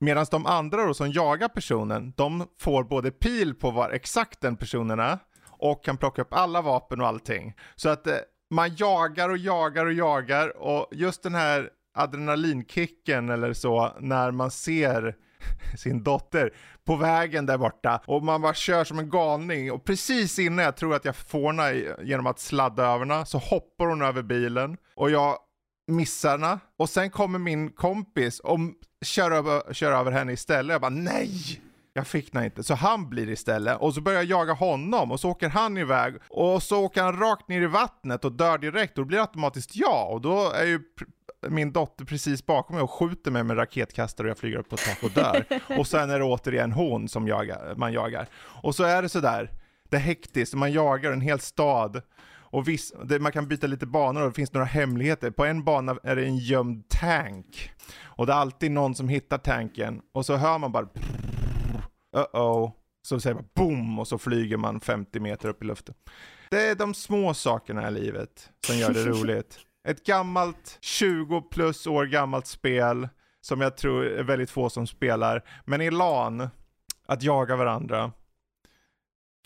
Medan 0.00 0.26
de 0.30 0.46
andra 0.46 0.86
då 0.86 0.94
som 0.94 1.12
jagar 1.12 1.48
personen, 1.48 2.12
de 2.16 2.46
får 2.60 2.84
både 2.84 3.10
pil 3.10 3.54
på 3.54 3.70
var 3.70 3.90
exakt 3.90 4.40
den 4.40 4.56
personen 4.56 4.98
är 4.98 5.18
och 5.58 5.84
kan 5.84 5.96
plocka 5.96 6.22
upp 6.22 6.34
alla 6.34 6.62
vapen 6.62 7.00
och 7.00 7.06
allting. 7.06 7.54
Så 7.76 7.88
att 7.88 8.06
eh, 8.06 8.16
man 8.50 8.74
jagar 8.76 9.28
och 9.28 9.38
jagar 9.38 9.86
och 9.86 9.92
jagar 9.92 10.56
och 10.56 10.88
just 10.92 11.22
den 11.22 11.34
här 11.34 11.70
adrenalinkicken 11.94 13.30
eller 13.30 13.52
så 13.52 13.92
när 14.00 14.30
man 14.30 14.50
ser 14.50 15.16
sin 15.76 16.02
dotter 16.02 16.54
på 16.84 16.96
vägen 16.96 17.46
där 17.46 17.58
borta 17.58 18.02
och 18.06 18.22
man 18.22 18.42
bara 18.42 18.54
kör 18.54 18.84
som 18.84 18.98
en 18.98 19.10
galning 19.10 19.72
och 19.72 19.84
precis 19.84 20.38
innan 20.38 20.64
jag 20.64 20.76
tror 20.76 20.94
att 20.94 21.04
jag 21.04 21.16
får 21.16 21.52
henne 21.52 21.96
genom 22.02 22.26
att 22.26 22.38
sladda 22.38 22.84
över 22.84 23.06
henne 23.06 23.26
så 23.26 23.38
hoppar 23.38 23.86
hon 23.86 24.02
över 24.02 24.22
bilen 24.22 24.76
och 24.96 25.10
jag 25.10 25.36
missar 25.86 26.30
henne 26.30 26.58
och 26.78 26.88
sen 26.88 27.10
kommer 27.10 27.38
min 27.38 27.70
kompis 27.70 28.40
och 28.40 28.58
kör 29.06 29.30
över, 29.30 29.74
kör 29.74 29.92
över 29.92 30.12
henne 30.12 30.32
istället. 30.32 30.74
Jag 30.74 30.80
bara 30.80 30.88
nej! 30.88 31.60
Jag 31.92 32.06
fick 32.06 32.32
den 32.32 32.44
inte. 32.44 32.62
Så 32.62 32.74
han 32.74 33.08
blir 33.08 33.28
istället 33.28 33.78
och 33.80 33.94
så 33.94 34.00
börjar 34.00 34.18
jag 34.18 34.30
jaga 34.30 34.52
honom 34.52 35.12
och 35.12 35.20
så 35.20 35.30
åker 35.30 35.48
han 35.48 35.78
iväg 35.78 36.14
och 36.28 36.62
så 36.62 36.84
åker 36.84 37.02
han 37.02 37.18
rakt 37.18 37.48
ner 37.48 37.62
i 37.62 37.66
vattnet 37.66 38.24
och 38.24 38.32
dör 38.32 38.58
direkt 38.58 38.98
och 38.98 39.04
då 39.04 39.08
blir 39.08 39.18
det 39.18 39.22
automatiskt 39.22 39.76
jag 39.76 40.12
och 40.12 40.20
då 40.20 40.50
är 40.50 40.64
ju 40.64 40.80
min 41.48 41.72
dotter 41.72 42.04
precis 42.04 42.46
bakom 42.46 42.76
mig 42.76 42.82
och 42.82 42.90
skjuter 42.90 43.30
mig 43.30 43.42
med 43.44 43.58
raketkastare 43.58 44.26
och 44.26 44.30
jag 44.30 44.38
flyger 44.38 44.58
upp 44.58 44.68
på 44.68 44.76
tak 44.76 45.02
och 45.02 45.10
dör. 45.10 45.44
och 45.78 45.86
sen 45.86 46.10
är 46.10 46.18
det 46.18 46.24
återigen 46.24 46.72
hon 46.72 47.08
som 47.08 47.28
jagar, 47.28 47.74
man 47.76 47.92
jagar. 47.92 48.26
Och 48.62 48.74
så 48.74 48.84
är 48.84 49.02
det 49.02 49.08
sådär, 49.08 49.50
det 49.88 49.96
är 49.96 50.00
hektiskt, 50.00 50.54
man 50.54 50.72
jagar 50.72 51.12
en 51.12 51.20
hel 51.20 51.40
stad. 51.40 52.02
Och 52.50 52.68
viss, 52.68 52.92
det, 53.04 53.18
man 53.18 53.32
kan 53.32 53.48
byta 53.48 53.66
lite 53.66 53.86
banor 53.86 54.22
och 54.22 54.28
det 54.28 54.34
finns 54.34 54.52
några 54.52 54.66
hemligheter. 54.66 55.30
På 55.30 55.44
en 55.44 55.64
bana 55.64 55.96
är 56.02 56.16
det 56.16 56.24
en 56.24 56.36
gömd 56.36 56.88
tank. 56.88 57.70
Och 58.02 58.26
det 58.26 58.32
är 58.32 58.36
alltid 58.36 58.70
någon 58.70 58.94
som 58.94 59.08
hittar 59.08 59.38
tanken 59.38 60.00
och 60.14 60.26
så 60.26 60.36
hör 60.36 60.58
man 60.58 60.72
bara 60.72 60.88
uh-oh. 62.16 62.72
Så 63.02 63.20
säger 63.20 63.34
man 63.34 63.48
boom 63.54 63.98
och 63.98 64.08
så 64.08 64.18
flyger 64.18 64.56
man 64.56 64.80
50 64.80 65.20
meter 65.20 65.48
upp 65.48 65.62
i 65.62 65.66
luften. 65.66 65.94
Det 66.50 66.68
är 66.68 66.74
de 66.74 66.94
små 66.94 67.34
sakerna 67.34 67.88
i 67.88 67.92
livet 67.92 68.50
som 68.66 68.76
gör 68.76 68.90
det 68.90 69.04
roligt. 69.06 69.58
Ett 69.88 70.06
gammalt, 70.06 70.78
20 70.80 71.40
plus 71.40 71.86
år 71.86 72.06
gammalt 72.06 72.46
spel 72.46 73.08
som 73.40 73.60
jag 73.60 73.76
tror 73.76 74.06
är 74.06 74.22
väldigt 74.22 74.50
få 74.50 74.70
som 74.70 74.86
spelar. 74.86 75.42
Men 75.64 75.80
i 75.80 75.90
LAN, 75.90 76.48
att 77.06 77.22
jaga 77.22 77.56
varandra 77.56 78.12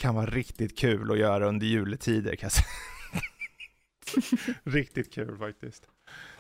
kan 0.00 0.14
vara 0.14 0.26
riktigt 0.26 0.78
kul 0.78 1.12
att 1.12 1.18
göra 1.18 1.48
under 1.48 1.66
juletider 1.66 2.36
kan 2.36 2.46
jag 2.46 2.52
säga. 2.52 2.66
riktigt 4.64 5.14
kul 5.14 5.38
faktiskt. 5.38 5.88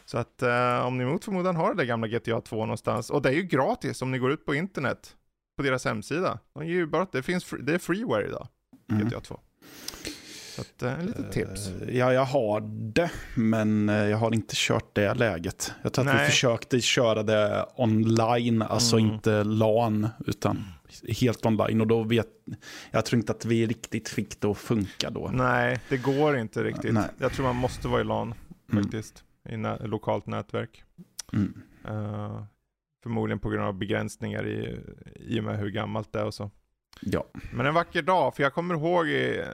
Så 0.04 0.18
att 0.18 0.42
eh, 0.42 0.86
om 0.86 0.98
ni 0.98 1.04
mot 1.04 1.24
förmodan 1.24 1.56
har 1.56 1.74
det 1.74 1.76
där 1.76 1.84
gamla 1.84 2.08
GTA 2.08 2.40
2 2.40 2.56
någonstans, 2.56 3.10
och 3.10 3.22
det 3.22 3.28
är 3.28 3.32
ju 3.32 3.42
gratis 3.42 4.02
om 4.02 4.10
ni 4.10 4.18
går 4.18 4.32
ut 4.32 4.46
på 4.46 4.54
internet 4.54 5.16
på 5.56 5.62
deras 5.62 5.84
hemsida. 5.84 6.38
De 6.54 6.66
ger 6.66 6.74
ju 6.74 6.86
bara 6.86 7.06
det 7.12 7.22
finns, 7.22 7.54
det 7.60 7.74
är 7.74 7.78
freeware 7.78 8.26
idag, 8.26 8.48
mm. 8.92 9.08
GTA 9.08 9.20
2. 9.20 9.40
Så 10.50 10.60
att, 10.60 10.82
eh, 10.82 11.00
en 11.00 11.06
liten 11.06 11.24
uh, 11.24 11.30
tips. 11.30 11.70
Ja, 11.88 12.12
jag 12.12 12.24
har 12.24 12.60
det, 12.92 13.10
men 13.34 13.88
eh, 13.88 13.94
jag 13.94 14.16
har 14.16 14.34
inte 14.34 14.54
kört 14.56 14.94
det 14.94 15.14
läget. 15.14 15.72
Jag 15.82 15.92
tror 15.92 16.08
att 16.08 16.14
Nej. 16.14 16.24
vi 16.24 16.30
försökte 16.30 16.80
köra 16.80 17.22
det 17.22 17.66
online, 17.76 18.62
alltså 18.62 18.98
mm. 18.98 19.12
inte 19.12 19.44
LAN, 19.44 20.08
utan 20.26 20.64
helt 21.20 21.46
online. 21.46 21.80
Och 21.80 21.86
då 21.86 22.02
vet 22.02 22.26
jag 22.90 23.04
tror 23.04 23.18
inte 23.18 23.32
att 23.32 23.44
vi 23.44 23.66
riktigt 23.66 24.08
fick 24.08 24.40
det 24.40 24.48
att 24.48 24.58
funka 24.58 25.10
då. 25.10 25.30
Nej, 25.32 25.80
det 25.88 25.96
går 25.96 26.36
inte 26.36 26.64
riktigt. 26.64 26.94
Nej. 26.94 27.08
Jag 27.18 27.32
tror 27.32 27.46
man 27.46 27.56
måste 27.56 27.88
vara 27.88 28.00
i 28.00 28.04
LAN 28.04 28.34
mm. 28.72 28.84
faktiskt, 28.84 29.24
mm. 29.48 29.84
i 29.84 29.86
lokalt 29.86 30.26
nätverk. 30.26 30.84
Mm. 31.32 31.62
Uh, 31.88 32.42
förmodligen 33.02 33.38
på 33.38 33.48
grund 33.48 33.64
av 33.64 33.74
begränsningar 33.74 34.46
i, 34.46 34.80
i 35.16 35.40
och 35.40 35.44
med 35.44 35.58
hur 35.58 35.70
gammalt 35.70 36.12
det 36.12 36.20
är 36.20 36.24
och 36.24 36.34
så. 36.34 36.50
Ja. 37.00 37.26
Men 37.52 37.66
en 37.66 37.74
vacker 37.74 38.02
dag, 38.02 38.36
för 38.36 38.42
jag 38.42 38.54
kommer 38.54 38.74
ihåg 38.74 39.08
i, 39.08 39.44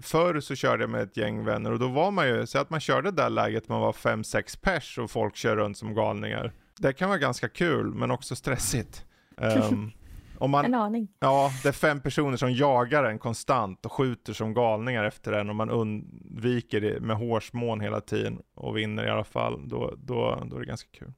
förr 0.00 0.40
så 0.40 0.54
körde 0.54 0.82
jag 0.82 0.90
med 0.90 1.02
ett 1.02 1.16
gäng 1.16 1.44
vänner 1.44 1.72
och 1.72 1.78
då 1.78 1.88
var 1.88 2.10
man 2.10 2.28
ju, 2.28 2.46
så 2.46 2.58
att 2.58 2.70
man 2.70 2.80
körde 2.80 3.10
det 3.10 3.22
där 3.22 3.30
läget 3.30 3.68
man 3.68 3.80
var 3.80 3.92
5-6 3.92 4.58
pers 4.60 4.98
och 4.98 5.10
folk 5.10 5.36
kör 5.36 5.56
runt 5.56 5.78
som 5.78 5.94
galningar. 5.94 6.52
Det 6.78 6.92
kan 6.92 7.08
vara 7.08 7.18
ganska 7.18 7.48
kul 7.48 7.94
men 7.94 8.10
också 8.10 8.36
stressigt. 8.36 9.04
Um, 9.36 9.92
om 10.38 10.50
man, 10.50 10.64
en 10.64 10.74
aning. 10.74 11.08
Ja, 11.18 11.50
det 11.62 11.68
är 11.68 11.72
fem 11.72 12.00
personer 12.00 12.36
som 12.36 12.52
jagar 12.52 13.04
en 13.04 13.18
konstant 13.18 13.86
och 13.86 13.92
skjuter 13.92 14.32
som 14.32 14.54
galningar 14.54 15.04
efter 15.04 15.32
en 15.32 15.48
och 15.48 15.56
man 15.56 15.70
undviker 15.70 16.80
det 16.80 17.00
med 17.00 17.16
hårsmån 17.16 17.80
hela 17.80 18.00
tiden 18.00 18.42
och 18.54 18.76
vinner 18.76 19.06
i 19.06 19.10
alla 19.10 19.24
fall. 19.24 19.68
Då, 19.68 19.94
då, 19.98 20.42
då 20.46 20.56
är 20.56 20.60
det 20.60 20.66
ganska 20.66 20.88
kul. 20.98 21.12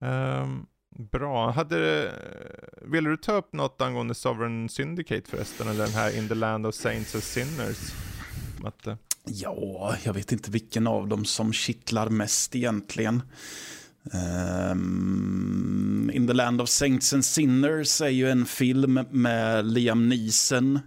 Um, 0.00 0.66
Bra. 0.96 1.50
Hade, 1.50 2.12
ville 2.82 3.10
du 3.10 3.16
ta 3.16 3.32
upp 3.32 3.52
något 3.52 3.80
angående 3.80 4.14
Sovereign 4.14 4.68
Syndicate 4.68 5.30
förresten? 5.30 5.68
Eller 5.68 5.84
den 5.84 5.94
här 5.94 6.18
In 6.18 6.28
the 6.28 6.34
Land 6.34 6.66
of 6.66 6.74
Saints 6.74 7.14
and 7.14 7.24
Sinners? 7.24 7.92
Matte? 8.60 8.98
Ja, 9.24 9.96
jag 10.02 10.12
vet 10.12 10.32
inte 10.32 10.50
vilken 10.50 10.86
av 10.86 11.08
dem 11.08 11.24
som 11.24 11.52
kittlar 11.52 12.08
mest 12.08 12.56
egentligen. 12.56 13.22
Um, 14.72 16.10
In 16.14 16.26
the 16.26 16.32
Land 16.32 16.60
of 16.60 16.68
Saints 16.68 17.12
and 17.12 17.24
Sinners 17.24 18.00
är 18.00 18.08
ju 18.08 18.30
en 18.30 18.46
film 18.46 19.00
med 19.10 19.66
Liam 19.66 20.08
Neeson. 20.08 20.80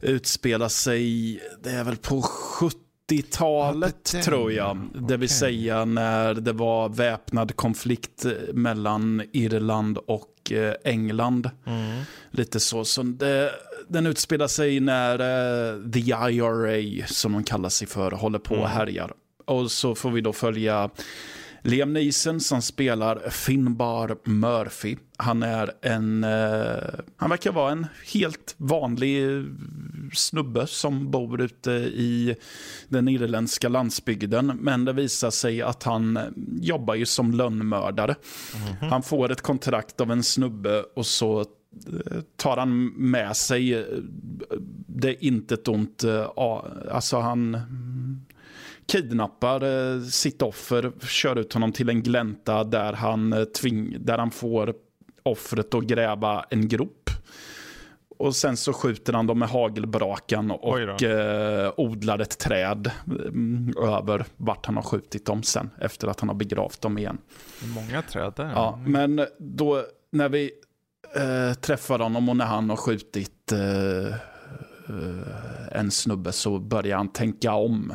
Utspelar 0.00 0.68
sig, 0.68 1.40
det 1.62 1.70
är 1.70 1.84
väl 1.84 1.96
på 1.96 2.22
70 2.22 2.87
80-talet 3.08 4.10
ja, 4.14 4.22
tror 4.22 4.52
jag. 4.52 4.88
Det 5.08 5.16
vill 5.16 5.28
säga 5.28 5.84
när 5.84 6.34
det 6.34 6.52
var 6.52 6.88
väpnad 6.88 7.56
konflikt 7.56 8.26
mellan 8.52 9.22
Irland 9.32 9.98
och 9.98 10.52
eh, 10.52 10.74
England. 10.84 11.50
Mm. 11.66 12.02
Lite 12.30 12.60
så. 12.60 12.84
så 12.84 13.02
det, 13.02 13.50
den 13.88 14.06
utspelar 14.06 14.46
sig 14.46 14.80
när 14.80 15.14
uh, 15.20 15.90
the 15.90 16.00
IRA, 16.00 17.06
som 17.06 17.32
de 17.32 17.44
kallar 17.44 17.68
sig 17.68 17.88
för, 17.88 18.10
håller 18.10 18.38
på 18.38 18.54
och 18.54 18.60
mm. 18.60 18.70
härjar. 18.70 19.12
Och 19.44 19.70
så 19.70 19.94
får 19.94 20.10
vi 20.10 20.20
då 20.20 20.32
följa 20.32 20.90
Liam 21.62 21.92
Neeson 21.92 22.40
som 22.40 22.62
spelar 22.62 23.30
Finbar 23.30 24.16
Murphy. 24.24 24.96
Han 25.16 25.42
är 25.42 25.70
en, 25.82 26.24
uh, 26.24 26.76
han 27.16 27.30
verkar 27.30 27.52
vara 27.52 27.72
en 27.72 27.86
helt 28.12 28.54
vanlig 28.56 29.44
snubbe 30.14 30.66
som 30.66 31.10
bor 31.10 31.40
ute 31.40 31.70
i 31.70 32.36
den 32.88 33.08
irländska 33.08 33.68
landsbygden. 33.68 34.46
Men 34.46 34.84
det 34.84 34.92
visar 34.92 35.30
sig 35.30 35.62
att 35.62 35.82
han 35.82 36.18
jobbar 36.60 36.94
ju 36.94 37.06
som 37.06 37.32
lönnmördare. 37.32 38.14
Mm 38.54 38.76
-hmm. 38.76 38.90
Han 38.90 39.02
får 39.02 39.32
ett 39.32 39.42
kontrakt 39.42 40.00
av 40.00 40.10
en 40.10 40.22
snubbe 40.22 40.82
och 40.96 41.06
så 41.06 41.44
tar 42.36 42.56
han 42.56 42.86
med 42.86 43.36
sig 43.36 43.86
det 44.86 45.08
är 45.08 45.24
inte 45.24 45.54
ett 45.54 45.68
ont, 45.68 46.04
alltså 46.90 47.18
han 47.18 47.56
kidnappar 48.88 49.62
eh, 49.94 50.02
sitt 50.02 50.42
offer, 50.42 50.92
kör 51.06 51.36
ut 51.36 51.52
honom 51.52 51.72
till 51.72 51.88
en 51.88 52.02
glänta 52.02 52.64
där 52.64 52.92
han, 52.92 53.32
eh, 53.32 53.44
tving, 53.44 53.96
där 54.00 54.18
han 54.18 54.30
får 54.30 54.74
offret 55.22 55.74
att 55.74 55.84
gräva 55.84 56.44
en 56.50 56.68
grop. 56.68 57.10
Och 58.18 58.36
sen 58.36 58.56
så 58.56 58.72
skjuter 58.72 59.12
han 59.12 59.26
dem 59.26 59.38
med 59.38 59.48
hagelbrakan 59.48 60.50
och 60.50 61.02
eh, 61.02 61.72
odlar 61.76 62.18
ett 62.18 62.38
träd 62.38 62.90
mm, 63.06 63.74
över 63.82 64.24
vart 64.36 64.66
han 64.66 64.76
har 64.76 64.82
skjutit 64.82 65.26
dem 65.26 65.42
sen 65.42 65.70
efter 65.80 66.08
att 66.08 66.20
han 66.20 66.28
har 66.28 66.36
begravt 66.36 66.80
dem 66.80 66.98
igen. 66.98 67.18
Många 67.74 68.02
träd 68.02 68.32
där. 68.36 68.50
Ja, 68.54 68.80
men 68.86 69.26
då 69.38 69.84
när 70.10 70.28
vi 70.28 70.50
eh, 71.16 71.54
träffar 71.54 71.98
honom 71.98 72.28
och 72.28 72.36
när 72.36 72.46
han 72.46 72.70
har 72.70 72.76
skjutit 72.76 73.52
eh, 73.52 74.14
en 75.72 75.90
snubbe 75.90 76.32
så 76.32 76.58
börjar 76.58 76.96
han 76.96 77.08
tänka 77.08 77.52
om 77.52 77.94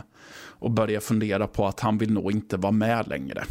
och 0.63 0.71
börjar 0.71 0.99
fundera 0.99 1.47
på 1.47 1.67
att 1.67 1.79
han 1.79 1.97
vill 1.97 2.13
nog 2.13 2.31
inte 2.31 2.57
vara 2.57 2.71
med 2.71 3.07
längre. 3.07 3.43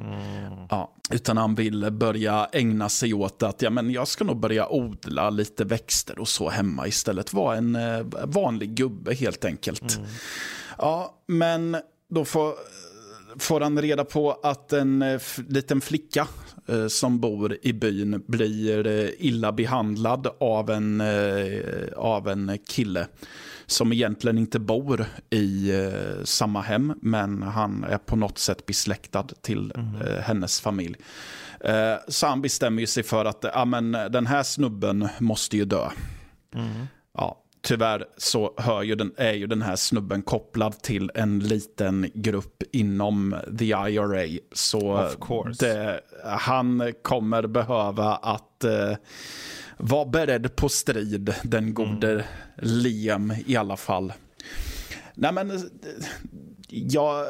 Mm. 0.00 0.66
Ja, 0.70 0.92
utan 1.10 1.36
han 1.36 1.54
vill 1.54 1.90
börja 1.90 2.48
ägna 2.52 2.88
sig 2.88 3.14
åt 3.14 3.42
att 3.42 3.62
ja, 3.62 3.70
men 3.70 3.90
jag 3.90 4.08
ska 4.08 4.24
nog 4.24 4.40
börja 4.40 4.68
odla 4.68 5.30
lite 5.30 5.64
växter 5.64 6.18
och 6.18 6.28
så 6.28 6.48
hemma 6.48 6.86
istället. 6.86 7.32
Vara 7.32 7.56
en 7.56 7.76
eh, 7.76 8.06
vanlig 8.24 8.74
gubbe 8.74 9.14
helt 9.14 9.44
enkelt. 9.44 9.96
Mm. 9.96 10.08
Ja, 10.78 11.14
men 11.26 11.76
då 12.10 12.24
får, 12.24 12.54
får 13.38 13.60
han 13.60 13.82
reda 13.82 14.04
på 14.04 14.32
att 14.42 14.72
en 14.72 15.02
eh, 15.02 15.20
liten 15.48 15.80
flicka 15.80 16.28
eh, 16.68 16.86
som 16.86 17.20
bor 17.20 17.56
i 17.62 17.72
byn 17.72 18.22
blir 18.26 18.86
eh, 18.86 19.08
illa 19.18 19.52
behandlad 19.52 20.26
av 20.40 20.70
en, 20.70 21.00
eh, 21.00 21.92
av 21.96 22.28
en 22.28 22.58
kille 22.66 23.06
som 23.66 23.92
egentligen 23.92 24.38
inte 24.38 24.58
bor 24.58 25.06
i 25.30 25.70
eh, 25.70 26.24
samma 26.24 26.60
hem, 26.60 26.94
men 27.02 27.42
han 27.42 27.84
är 27.84 27.98
på 27.98 28.16
något 28.16 28.38
sätt 28.38 28.66
besläktad 28.66 29.26
till 29.42 29.72
mm. 29.76 30.02
eh, 30.02 30.22
hennes 30.22 30.60
familj. 30.60 30.96
Eh, 31.60 31.94
så 32.08 32.26
han 32.26 32.42
bestämmer 32.42 32.86
sig 32.86 33.02
för 33.02 33.24
att 33.24 33.44
ja, 33.54 33.64
men, 33.64 33.92
den 33.92 34.26
här 34.26 34.42
snubben 34.42 35.08
måste 35.18 35.56
ju 35.56 35.64
dö. 35.64 35.90
Mm. 36.54 36.86
Ja, 37.14 37.42
tyvärr 37.66 38.04
så 38.16 38.54
hör 38.56 38.82
ju 38.82 38.94
den, 38.94 39.12
är 39.16 39.32
ju 39.32 39.46
den 39.46 39.62
här 39.62 39.76
snubben 39.76 40.22
kopplad 40.22 40.82
till 40.82 41.10
en 41.14 41.38
liten 41.38 42.10
grupp 42.14 42.62
inom 42.72 43.36
the 43.58 43.64
IRA. 43.64 44.38
Så 44.52 45.10
det, 45.60 46.00
han 46.24 46.92
kommer 47.02 47.46
behöva 47.46 48.16
att 48.16 48.45
eh, 48.64 48.96
var 49.76 50.06
beredd 50.06 50.56
på 50.56 50.68
strid, 50.68 51.34
den 51.42 51.74
gode 51.74 52.12
mm. 52.12 52.24
Liam 52.56 53.32
i 53.46 53.56
alla 53.56 53.76
fall. 53.76 54.12
Nej 55.14 55.32
men, 55.32 55.70
jag, 56.68 57.26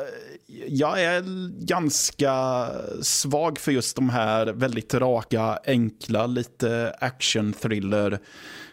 jag 0.69 1.03
är 1.03 1.23
ganska 1.67 2.67
svag 3.03 3.59
för 3.59 3.73
just 3.73 3.97
de 3.97 4.11
här 4.11 4.47
väldigt 4.47 4.95
raka, 4.95 5.59
enkla, 5.67 6.27
lite 6.27 6.95
action-thriller 7.01 8.19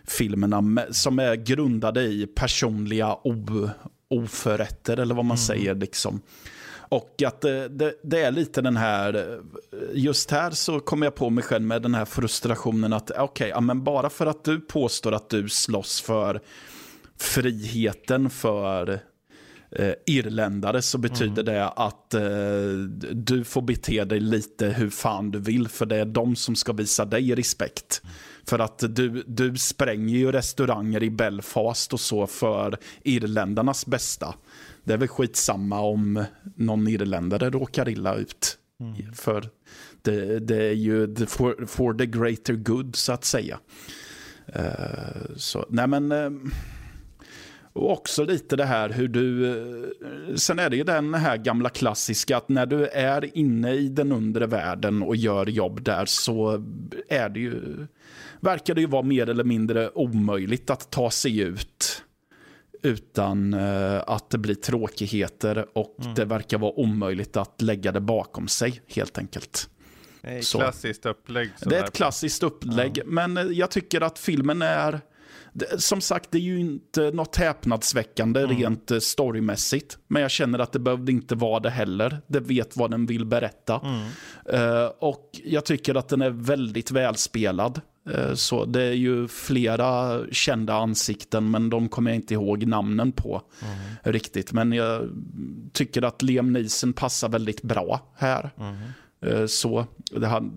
filmerna 0.07 0.85
som 0.91 1.19
är 1.19 1.35
grundade 1.35 2.01
i 2.01 2.27
personliga 2.27 3.17
oförrätter 4.09 4.97
eller 4.97 5.15
vad 5.15 5.25
man 5.25 5.37
mm. 5.37 5.45
säger. 5.45 5.75
liksom. 5.75 6.21
Och 6.93 7.23
att 7.25 7.41
det, 7.41 7.67
det, 7.67 7.93
det, 8.03 8.21
är 8.21 8.31
lite 8.31 8.61
den 8.61 8.77
här, 8.77 9.39
just 9.93 10.31
här 10.31 10.51
så 10.51 10.79
kommer 10.79 11.05
jag 11.05 11.15
på 11.15 11.29
mig 11.29 11.43
själv 11.43 11.63
med 11.63 11.81
den 11.81 11.95
här 11.95 12.05
frustrationen 12.05 12.93
att 12.93 13.11
okej, 13.11 13.23
okay, 13.23 13.49
ja, 13.49 13.61
men 13.61 13.83
bara 13.83 14.09
för 14.09 14.25
att 14.25 14.43
du 14.43 14.59
påstår 14.59 15.11
att 15.11 15.29
du 15.29 15.49
slåss 15.49 16.01
för 16.01 16.41
friheten 17.17 18.29
för 18.29 18.99
eh, 19.71 19.93
irländare 20.05 20.81
så 20.81 20.97
betyder 20.97 21.43
mm. 21.43 21.45
det 21.45 21.69
att 21.69 22.13
eh, 22.13 22.21
du 23.11 23.43
får 23.43 23.61
bete 23.61 24.03
dig 24.03 24.19
lite 24.19 24.67
hur 24.67 24.89
fan 24.89 25.31
du 25.31 25.39
vill 25.39 25.67
för 25.67 25.85
det 25.85 25.95
är 25.95 26.05
de 26.05 26.35
som 26.35 26.55
ska 26.55 26.73
visa 26.73 27.05
dig 27.05 27.35
respekt. 27.35 28.01
Mm. 28.03 28.15
För 28.47 28.59
att 28.59 28.83
du, 28.95 29.23
du 29.27 29.57
spränger 29.57 30.17
ju 30.17 30.31
restauranger 30.31 31.03
i 31.03 31.09
Belfast 31.09 31.93
och 31.93 31.99
så 31.99 32.27
för 32.27 32.77
irländarnas 33.03 33.85
bästa 33.85 34.35
det 34.83 34.93
är 34.93 34.97
väl 34.97 35.07
skitsamma 35.07 35.79
om 35.79 36.25
någon 36.55 36.87
irländare 36.87 37.49
råkar 37.49 37.89
illa 37.89 38.15
ut. 38.15 38.57
Mm. 38.79 39.13
För 39.13 39.49
det, 40.01 40.39
det, 40.39 40.63
är 40.63 40.73
ju 40.73 41.15
for, 41.15 41.65
for, 41.65 41.93
the 41.93 42.05
greater 42.05 42.53
good 42.53 42.95
så 42.95 43.13
att 43.13 43.25
säga. 43.25 43.59
Uh, 44.55 45.35
så, 45.35 45.65
nej 45.69 45.87
men... 45.87 46.11
Uh, 46.11 46.31
och 47.75 47.91
också 47.91 48.23
lite 48.23 48.55
det 48.55 48.65
här 48.65 48.89
hur 48.89 49.07
du... 49.07 49.45
Uh, 49.45 50.35
sen 50.35 50.59
är 50.59 50.69
det 50.69 50.75
ju 50.75 50.83
den 50.83 51.13
här 51.13 51.37
gamla 51.37 51.69
klassiska 51.69 52.37
att 52.37 52.49
när 52.49 52.65
du 52.65 52.87
är 52.87 53.37
inne 53.37 53.73
i 53.73 53.89
den 53.89 54.11
undre 54.11 54.47
världen 54.47 55.03
och 55.03 55.15
gör 55.15 55.45
jobb 55.45 55.83
där 55.83 56.05
så 56.05 56.63
är 57.09 57.29
det 57.29 57.39
ju... 57.39 57.87
Verkar 58.39 58.75
det 58.75 58.81
ju 58.81 58.87
vara 58.87 59.03
mer 59.03 59.29
eller 59.29 59.43
mindre 59.43 59.89
omöjligt 59.89 60.69
att 60.69 60.91
ta 60.91 61.11
sig 61.11 61.39
ut 61.39 62.03
utan 62.83 63.53
uh, 63.53 64.03
att 64.07 64.29
det 64.29 64.37
blir 64.37 64.55
tråkigheter 64.55 65.65
och 65.77 65.97
mm. 66.01 66.13
det 66.13 66.25
verkar 66.25 66.57
vara 66.57 66.71
omöjligt 66.71 67.37
att 67.37 67.61
lägga 67.61 67.91
det 67.91 68.01
bakom 68.01 68.47
sig 68.47 68.81
helt 68.87 69.17
enkelt. 69.17 69.69
Det 70.21 70.29
är 70.29 70.39
ett 70.39 70.51
klassiskt 70.51 71.05
upplägg. 71.05 71.49
Det 71.61 71.77
är 71.77 71.83
ett 71.83 71.93
klassiskt 71.93 72.43
upplägg, 72.43 72.97
ja. 72.97 73.03
men 73.05 73.37
eh, 73.37 73.43
jag 73.43 73.71
tycker 73.71 74.01
att 74.01 74.19
filmen 74.19 74.61
är 74.61 75.01
som 75.77 76.01
sagt, 76.01 76.31
det 76.31 76.37
är 76.37 76.41
ju 76.41 76.59
inte 76.59 77.11
något 77.11 77.35
häpnadsväckande 77.35 78.39
mm. 78.39 78.57
rent 78.57 78.91
eh, 78.91 78.99
storymässigt. 78.99 79.97
Men 80.07 80.21
jag 80.21 80.31
känner 80.31 80.59
att 80.59 80.71
det 80.71 80.79
behövde 80.79 81.11
inte 81.11 81.35
vara 81.35 81.59
det 81.59 81.69
heller. 81.69 82.21
Det 82.27 82.39
vet 82.39 82.77
vad 82.77 82.91
den 82.91 83.05
vill 83.05 83.25
berätta. 83.25 83.81
Mm. 83.83 84.71
Uh, 84.83 84.91
och 84.99 85.29
jag 85.43 85.65
tycker 85.65 85.95
att 85.95 86.09
den 86.09 86.21
är 86.21 86.29
väldigt 86.29 86.91
välspelad. 86.91 87.81
Uh, 88.09 88.33
så 88.33 88.65
det 88.65 88.83
är 88.83 88.93
ju 88.93 89.27
flera 89.27 90.21
kända 90.31 90.73
ansikten, 90.73 91.51
men 91.51 91.69
de 91.69 91.89
kommer 91.89 92.11
jag 92.11 92.15
inte 92.15 92.33
ihåg 92.33 92.67
namnen 92.67 93.11
på 93.11 93.41
mm. 93.61 93.77
riktigt. 94.03 94.53
Men 94.53 94.73
jag 94.73 95.09
tycker 95.73 96.01
att 96.01 96.21
Liam 96.21 96.53
Neeson 96.53 96.93
passar 96.93 97.29
väldigt 97.29 97.61
bra 97.61 98.13
här. 98.15 98.49
Uh, 99.25 99.45
så 99.45 99.85
det 100.11 100.27
har, 100.27 100.51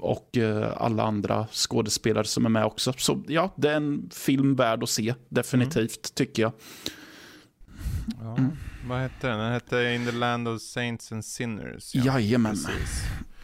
och 0.00 0.36
eh, 0.36 0.72
alla 0.76 1.02
andra 1.02 1.46
skådespelare 1.52 2.24
som 2.24 2.44
är 2.44 2.50
med 2.50 2.64
också. 2.64 2.92
Så 2.96 3.22
ja, 3.28 3.54
det 3.56 3.70
är 3.70 3.76
en 3.76 4.10
film 4.12 4.56
värd 4.56 4.82
att 4.82 4.88
se, 4.88 5.14
definitivt, 5.28 6.06
mm. 6.06 6.14
tycker 6.14 6.42
jag. 6.42 6.52
Ja, 8.20 8.36
mm. 8.36 8.50
Vad 8.88 8.98
hette 8.98 9.28
den? 9.28 9.38
Den 9.38 9.52
hette 9.52 9.94
In 9.94 10.06
the 10.06 10.12
Land 10.12 10.48
of 10.48 10.62
Saints 10.62 11.12
and 11.12 11.24
Sinners. 11.24 11.94
Ja, 11.94 12.04
Jajamän. 12.04 12.56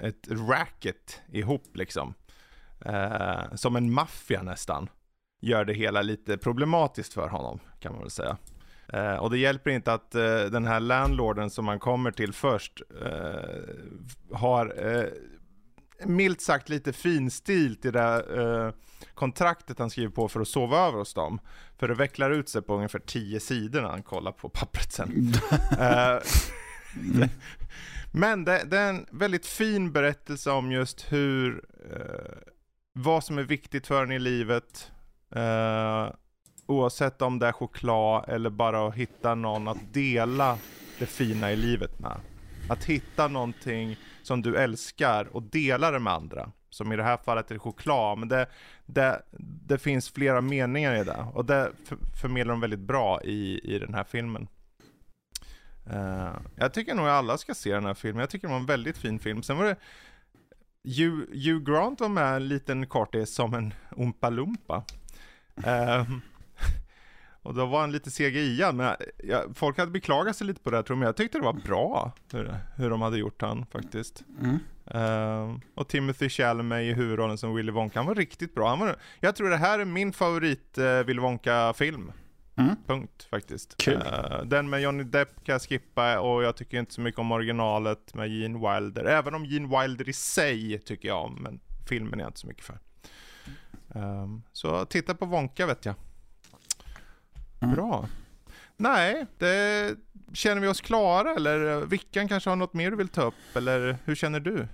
ett 0.01 0.27
racket 0.29 1.21
ihop 1.31 1.63
liksom. 1.73 2.13
eh, 2.85 3.55
som 3.55 3.75
en 3.75 3.93
maffia 3.93 4.43
nästan, 4.43 4.89
gör 5.41 5.65
det 5.65 5.73
hela 5.73 6.01
lite 6.01 6.37
problematiskt 6.37 7.13
för 7.13 7.29
honom, 7.29 7.59
kan 7.79 7.91
man 7.91 8.01
väl 8.01 8.09
säga. 8.09 8.37
Eh, 8.93 9.15
och 9.15 9.29
det 9.29 9.37
hjälper 9.37 9.71
inte 9.71 9.93
att 9.93 10.15
eh, 10.15 10.43
den 10.43 10.67
här 10.67 10.79
landlorden 10.79 11.49
som 11.49 11.65
man 11.65 11.79
kommer 11.79 12.11
till 12.11 12.33
först 12.33 12.81
eh, 13.01 14.35
har 14.37 14.89
eh, 14.89 15.05
milt 16.05 16.41
sagt 16.41 16.69
lite 16.69 16.93
finstilt 16.93 17.85
i 17.85 17.91
det 17.91 18.25
eh, 18.37 18.73
kontraktet 19.13 19.79
han 19.79 19.89
skriver 19.89 20.11
på 20.11 20.27
för 20.27 20.39
att 20.39 20.47
sova 20.47 20.77
över 20.77 20.97
hos 20.97 21.13
dem. 21.13 21.39
För 21.77 21.87
det 21.87 21.93
vecklar 21.93 22.31
ut 22.31 22.49
sig 22.49 22.61
på 22.61 22.75
ungefär 22.75 22.99
tio 22.99 23.39
sidor 23.39 23.81
när 23.81 23.89
han 23.89 24.03
kollar 24.03 24.31
på 24.31 24.49
pappret 24.49 24.91
sen. 24.91 25.33
Eh, 25.79 26.17
Mm. 26.95 27.29
men 28.11 28.45
det, 28.45 28.63
det, 28.65 28.77
är 28.77 28.89
en 28.89 29.05
väldigt 29.11 29.45
fin 29.45 29.91
berättelse 29.91 30.51
om 30.51 30.71
just 30.71 31.11
hur, 31.11 31.63
eh, 31.91 32.51
vad 32.93 33.23
som 33.23 33.37
är 33.37 33.43
viktigt 33.43 33.87
för 33.87 34.03
en 34.03 34.11
i 34.11 34.19
livet. 34.19 34.91
Eh, 35.35 36.09
oavsett 36.65 37.21
om 37.21 37.39
det 37.39 37.47
är 37.47 37.51
choklad 37.51 38.25
eller 38.29 38.49
bara 38.49 38.87
att 38.87 38.95
hitta 38.95 39.35
någon 39.35 39.67
att 39.67 39.93
dela 39.93 40.57
det 40.99 41.05
fina 41.05 41.51
i 41.51 41.55
livet 41.55 41.99
med. 41.99 42.17
Att 42.69 42.83
hitta 42.83 43.27
någonting 43.27 43.97
som 44.23 44.41
du 44.41 44.57
älskar 44.57 45.35
och 45.35 45.43
dela 45.43 45.91
det 45.91 45.99
med 45.99 46.13
andra. 46.13 46.51
Som 46.69 46.91
i 46.91 46.95
det 46.95 47.03
här 47.03 47.17
fallet 47.17 47.51
är 47.51 47.57
choklad, 47.57 48.17
men 48.17 48.27
det, 48.27 48.47
det, 48.85 49.21
det 49.65 49.77
finns 49.77 50.09
flera 50.09 50.41
meningar 50.41 50.95
i 50.95 51.03
det. 51.03 51.25
Och 51.33 51.45
det 51.45 51.71
förmedlar 52.21 52.53
de 52.53 52.61
väldigt 52.61 52.79
bra 52.79 53.21
i, 53.23 53.73
i 53.75 53.79
den 53.79 53.93
här 53.93 54.03
filmen. 54.03 54.47
Uh, 55.89 56.37
jag 56.55 56.73
tycker 56.73 56.95
nog 56.95 57.07
alla 57.07 57.37
ska 57.37 57.53
se 57.53 57.73
den 57.73 57.85
här 57.85 57.93
filmen. 57.93 58.19
Jag 58.19 58.29
tycker 58.29 58.47
det 58.47 58.53
var 58.53 58.59
en 58.59 58.65
väldigt 58.65 58.97
fin 58.97 59.19
film. 59.19 59.43
Sen 59.43 59.57
var 59.57 59.65
det 59.65 59.75
Hugh, 60.83 61.19
Hugh 61.31 61.63
Grant 61.63 61.99
var 61.99 62.09
med 62.09 62.35
en 62.35 62.47
liten 62.47 62.87
kortis 62.87 63.33
som 63.33 63.53
en 63.53 63.73
Oompa 63.95 64.29
Loompa. 64.29 64.83
Uh, 65.57 66.17
och 67.41 67.53
då 67.53 67.65
var 67.65 67.81
han 67.81 67.91
lite 67.91 68.09
CGI 68.09 68.71
men 68.73 68.95
jag, 69.23 69.57
folk 69.57 69.77
hade 69.77 69.91
beklagat 69.91 70.35
sig 70.35 70.47
lite 70.47 70.61
på 70.61 70.71
det 70.71 70.83
tror 70.83 70.95
jag, 70.95 70.99
men 70.99 71.05
jag 71.05 71.17
tyckte 71.17 71.37
det 71.37 71.43
var 71.43 71.53
bra 71.53 72.11
hur, 72.31 72.55
hur 72.75 72.89
de 72.89 73.01
hade 73.01 73.17
gjort 73.17 73.41
han 73.41 73.65
faktiskt. 73.65 74.23
Mm. 74.41 74.59
Uh, 74.95 75.57
och 75.75 75.87
Timothy 75.87 76.29
Chalamet 76.29 76.81
i 76.83 76.93
huvudrollen 76.93 77.37
som 77.37 77.55
Willy 77.55 77.71
Wonka, 77.71 77.99
han 77.99 78.05
var 78.05 78.15
riktigt 78.15 78.55
bra. 78.55 78.69
Han 78.69 78.79
var, 78.79 78.95
jag 79.19 79.35
tror 79.35 79.49
det 79.49 79.57
här 79.57 79.79
är 79.79 79.85
min 79.85 80.13
favorit 80.13 80.77
uh, 80.77 81.03
Willy 81.03 81.21
Wonka-film. 81.21 82.11
Mm. 82.55 82.75
Punkt 82.87 83.27
faktiskt. 83.29 83.87
Uh, 83.87 84.43
den 84.45 84.69
med 84.69 84.81
Johnny 84.81 85.03
Depp 85.03 85.43
kan 85.43 85.53
jag 85.53 85.61
skippa 85.61 86.19
och 86.19 86.43
jag 86.43 86.55
tycker 86.55 86.79
inte 86.79 86.93
så 86.93 87.01
mycket 87.01 87.19
om 87.19 87.31
originalet 87.31 88.13
med 88.13 88.29
Gene 88.29 88.73
Wilder. 88.73 89.05
Även 89.05 89.35
om 89.35 89.45
Gene 89.45 89.81
Wilder 89.81 90.09
i 90.09 90.13
sig 90.13 90.79
tycker 90.79 91.07
jag 91.07 91.25
om, 91.25 91.37
men 91.41 91.59
filmen 91.89 92.19
är 92.19 92.23
jag 92.23 92.29
inte 92.29 92.39
så 92.39 92.47
mycket 92.47 92.65
för. 92.65 92.79
Um, 93.95 94.43
så 94.53 94.85
titta 94.85 95.15
på 95.15 95.25
Wonka 95.25 95.65
vet 95.65 95.85
jag. 95.85 95.95
Mm. 97.61 97.75
Bra. 97.75 98.07
Nej, 98.77 99.25
det, 99.37 99.95
känner 100.33 100.61
vi 100.61 100.67
oss 100.67 100.81
klara 100.81 101.33
eller 101.33 101.85
Vickan 101.85 102.27
kanske 102.27 102.49
har 102.49 102.55
något 102.55 102.73
mer 102.73 102.91
du 102.91 102.97
vill 102.97 103.07
ta 103.07 103.21
upp 103.21 103.55
eller 103.55 103.97
hur 104.05 104.15
känner 104.15 104.39
du? 104.39 104.67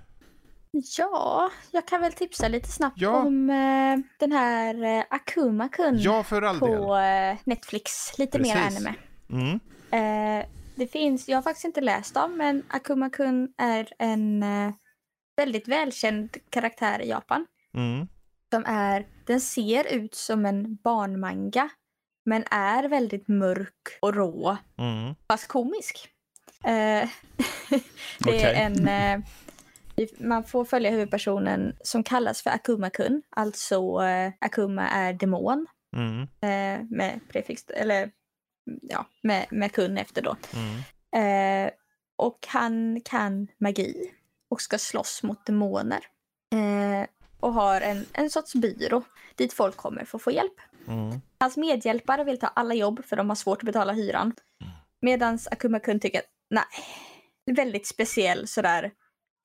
Ja, 0.98 1.52
jag 1.72 1.86
kan 1.86 2.02
väl 2.02 2.14
tipsa 2.14 2.48
lite 2.48 2.70
snabbt 2.70 3.02
ja. 3.02 3.10
om 3.10 3.50
eh, 3.50 3.98
den 4.20 4.32
här 4.32 4.84
eh, 4.84 5.04
Akuma-kun 5.10 5.98
ja, 6.00 6.24
för 6.24 6.42
all 6.42 6.60
på 6.60 6.98
eh, 6.98 7.38
Netflix. 7.44 8.18
Lite 8.18 8.38
Precis. 8.38 8.56
mer 8.56 8.62
anime. 8.62 8.94
Mm. 9.30 9.60
Eh, 9.92 10.46
det 10.76 10.88
finns, 10.88 11.30
jag 11.30 11.38
har 11.38 11.42
faktiskt 11.42 11.66
inte 11.66 11.82
läst 11.82 12.14
dem, 12.14 12.38
men 12.38 12.64
Akuma-kun 12.70 13.54
är 13.58 13.90
en 14.00 14.44
eh, 14.44 14.74
väldigt 15.38 15.68
välkänd 15.68 16.38
karaktär 16.50 17.02
i 17.02 17.10
Japan. 17.10 17.46
Mm. 17.74 18.08
Som 18.54 18.64
är, 18.66 19.06
den 19.26 19.42
ser 19.42 19.94
ut 19.94 20.16
som 20.16 20.46
en 20.46 20.76
barnmanga 20.76 21.70
men 22.26 22.44
är 22.52 22.84
väldigt 22.84 23.28
mörk 23.28 23.98
och 24.02 24.16
rå. 24.16 24.58
Mm. 24.78 25.16
Fast 25.28 25.48
komisk. 25.48 26.10
Eh, 26.64 26.70
det 28.20 28.30
okay. 28.30 28.42
är 28.42 28.54
en... 28.54 29.24
Man 30.18 30.44
får 30.44 30.66
följa 30.66 30.92
huvudpersonen 30.92 31.76
som 31.82 32.04
kallas 32.04 32.42
för 32.42 32.50
Akuma-kun. 32.50 33.22
Alltså 33.30 34.02
eh, 34.04 34.34
Akuma 34.40 34.90
är 34.90 35.14
demon. 35.14 35.68
Mm. 35.96 36.22
Eh, 36.22 36.86
med 36.90 37.20
prefix, 37.30 37.66
eller 37.70 38.12
ja, 38.82 39.06
med, 39.24 39.46
med 39.52 39.72
kun 39.72 39.98
efter 39.98 40.22
då. 40.22 40.36
Mm. 40.54 41.66
Eh, 41.66 41.72
och 42.16 42.48
han 42.48 43.02
kan 43.06 43.48
magi 43.58 44.12
och 44.50 44.62
ska 44.62 44.78
slåss 44.78 45.24
mot 45.24 45.46
demoner. 45.46 46.00
Eh, 46.56 47.08
och 47.40 47.54
har 47.54 47.82
en, 47.82 48.06
en 48.14 48.30
sorts 48.30 48.54
byrå 48.54 49.04
dit 49.36 49.54
folk 49.54 49.78
kommer 49.78 50.06
för 50.06 50.18
att 50.18 50.22
få 50.22 50.32
hjälp. 50.32 50.60
Mm. 50.88 51.22
Hans 51.40 51.58
medhjälpare 51.58 52.24
vill 52.24 52.40
ta 52.40 52.48
alla 52.48 52.74
jobb 52.74 53.06
för 53.06 53.16
de 53.16 53.30
har 53.30 53.36
svårt 53.36 53.62
att 53.62 53.66
betala 53.66 53.94
hyran. 53.94 54.34
Medan 55.02 55.40
Akuma 55.52 55.80
Kun 55.80 56.00
tycker 56.00 56.20
att 56.20 56.26
nej, 56.50 56.64
väldigt 57.56 57.88
speciell 57.88 58.48
sådär. 58.48 58.92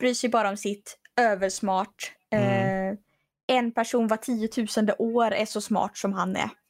Bryr 0.02 0.14
sig 0.14 0.30
bara 0.30 0.48
om 0.48 0.56
sitt, 0.56 0.98
översmart. 1.20 2.12
Mm. 2.30 2.88
Eh, 2.88 2.98
en 3.46 3.72
person 3.72 4.08
var 4.08 4.16
tiotusende 4.16 4.94
år 4.98 5.32
är 5.32 5.44
så 5.44 5.60
smart 5.60 5.96
som 5.96 6.12
han 6.12 6.36
är. 6.36 6.50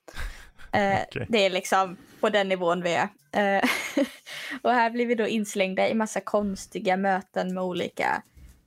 Eh, 0.74 1.02
okay. 1.08 1.26
Det 1.28 1.46
är 1.46 1.50
liksom 1.50 1.96
på 2.20 2.28
den 2.28 2.48
nivån 2.48 2.82
vi 2.82 2.94
är. 2.94 3.08
Eh, 3.32 3.64
och 4.62 4.70
här 4.70 4.90
blir 4.90 5.06
vi 5.06 5.14
då 5.14 5.26
inslängda 5.26 5.88
i 5.88 5.94
massa 5.94 6.20
konstiga 6.20 6.96
möten 6.96 7.54
med 7.54 7.62
olika 7.62 8.22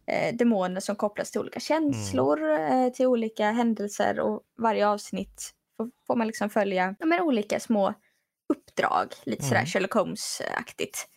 eh, 0.08 0.36
demoner 0.36 0.82
som 0.82 0.96
kopplas 0.96 1.32
till 1.32 1.42
olika 1.42 1.60
känslor, 1.60 2.44
mm. 2.44 2.94
till 2.94 3.06
olika 3.08 3.52
händelser 3.52 4.20
och 4.20 4.42
varje 4.58 4.88
avsnitt 4.88 5.52
får, 5.78 5.90
får 6.08 6.16
man 6.16 6.28
liksom 6.28 6.50
följa 6.50 6.96
ja, 7.00 7.06
men 7.06 7.22
olika 7.22 7.60
små 7.60 7.94
uppdrag, 8.54 9.08
lite 9.24 9.44
sådär 9.44 9.58
mm. 9.58 9.68
Sherlock 9.68 9.94
Holmes-aktigt. 9.94 11.08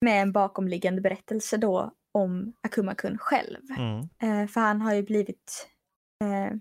Med 0.00 0.22
en 0.22 0.32
bakomliggande 0.32 1.00
berättelse 1.00 1.56
då 1.56 1.92
om 2.14 2.52
Akuma-kun 2.60 3.18
själv. 3.18 3.60
Mm. 3.78 4.00
Eh, 4.00 4.48
för 4.48 4.60
han 4.60 4.80
har 4.80 4.94
ju 4.94 5.02
blivit 5.02 5.68
eh, 6.20 6.56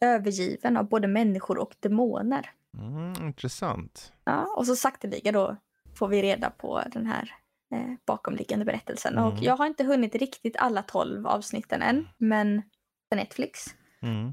övergiven 0.00 0.76
av 0.76 0.88
både 0.88 1.08
människor 1.08 1.58
och 1.58 1.74
demoner. 1.80 2.50
Mm, 2.78 3.26
intressant. 3.26 4.12
Ja, 4.24 4.54
och 4.56 4.66
så 4.66 4.76
sakteliga 4.76 5.32
då 5.32 5.56
får 5.94 6.08
vi 6.08 6.22
reda 6.22 6.50
på 6.50 6.82
den 6.92 7.06
här 7.06 7.34
eh, 7.74 7.94
bakomliggande 8.06 8.64
berättelsen. 8.64 9.12
Mm. 9.12 9.24
Och 9.24 9.38
jag 9.42 9.56
har 9.56 9.66
inte 9.66 9.84
hunnit 9.84 10.14
riktigt 10.14 10.56
alla 10.56 10.82
tolv 10.82 11.26
avsnitten 11.26 11.82
än, 11.82 12.08
men 12.18 12.62
på 13.10 13.16
Netflix. 13.16 13.64
Mm. 14.02 14.32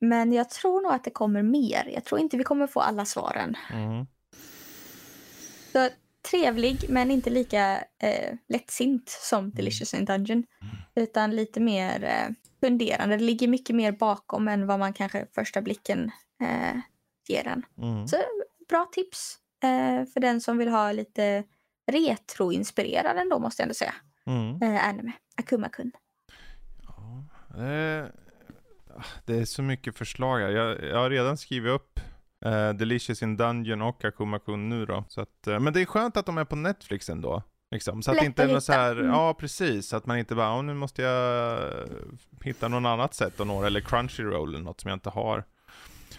Men 0.00 0.32
jag 0.32 0.50
tror 0.50 0.82
nog 0.82 0.92
att 0.92 1.04
det 1.04 1.10
kommer 1.10 1.42
mer. 1.42 1.90
Jag 1.94 2.04
tror 2.04 2.20
inte 2.20 2.36
vi 2.36 2.44
kommer 2.44 2.66
få 2.66 2.80
alla 2.80 3.04
svaren. 3.04 3.56
Mm. 3.72 4.06
Så 5.72 5.88
trevlig 6.30 6.84
men 6.88 7.10
inte 7.10 7.30
lika 7.30 7.84
eh, 8.02 8.34
lättsint 8.48 9.08
som 9.08 9.44
mm. 9.44 9.54
Delicious 9.54 9.94
in 9.94 10.04
Dungeon. 10.04 10.44
Mm. 10.62 10.76
Utan 10.94 11.36
lite 11.36 11.60
mer 11.60 12.04
eh, 12.04 12.34
funderande. 12.60 13.16
Det 13.16 13.24
ligger 13.24 13.48
mycket 13.48 13.76
mer 13.76 13.92
bakom 13.92 14.48
än 14.48 14.66
vad 14.66 14.78
man 14.78 14.92
kanske 14.92 15.26
första 15.34 15.62
blicken 15.62 16.10
eh, 16.42 16.80
ger 17.28 17.46
en. 17.46 17.62
Mm. 17.78 18.08
Så 18.08 18.16
bra 18.68 18.88
tips 18.92 19.38
eh, 19.62 20.12
för 20.12 20.20
den 20.20 20.40
som 20.40 20.58
vill 20.58 20.68
ha 20.68 20.92
lite 20.92 21.44
retroinspirerad 21.92 23.16
ändå 23.16 23.38
måste 23.38 23.62
jag 23.62 23.64
ändå 23.64 23.74
säga. 23.74 23.94
Mm. 24.26 24.62
Eh, 24.62 24.88
anime. 24.88 25.12
Akuma-kun. 25.36 25.92
Ja, 26.82 27.24
eh, 27.54 28.06
det 29.24 29.34
är 29.34 29.44
så 29.44 29.62
mycket 29.62 29.96
förslag 29.96 30.38
här. 30.40 30.50
Jag, 30.50 30.84
jag 30.84 30.96
har 30.96 31.10
redan 31.10 31.36
skrivit 31.36 31.70
upp 31.70 32.00
uh, 32.46 32.70
Delicious 32.70 33.22
in 33.22 33.36
Dungeon 33.36 33.82
och 33.82 34.04
Akuma-kun 34.04 34.68
nu 34.68 34.86
då. 34.86 35.04
Så 35.08 35.20
att, 35.20 35.48
uh, 35.48 35.58
men 35.58 35.72
det 35.72 35.80
är 35.80 35.86
skönt 35.86 36.16
att 36.16 36.26
de 36.26 36.38
är 36.38 36.44
på 36.44 36.56
Netflix 36.56 37.08
ändå. 37.08 37.42
Liksom. 37.70 38.02
Så 38.02 38.10
att 38.10 38.22
inte 38.22 38.42
är 38.42 38.48
något 38.48 38.64
så 38.64 38.72
här, 38.72 38.92
mm. 38.92 39.06
ja 39.06 39.34
precis, 39.34 39.92
att 39.92 40.06
man 40.06 40.18
inte 40.18 40.34
bara, 40.34 40.58
oh, 40.58 40.64
nu 40.64 40.74
måste 40.74 41.02
jag 41.02 41.58
hitta 42.42 42.68
någon 42.68 42.86
annat 42.86 43.14
sätt 43.14 43.40
att 43.40 43.46
nå 43.46 43.64
eller 43.64 43.80
Crunchyroll 43.80 44.54
eller 44.54 44.64
något 44.64 44.80
som 44.80 44.88
jag 44.88 44.96
inte 44.96 45.10
har. 45.10 45.44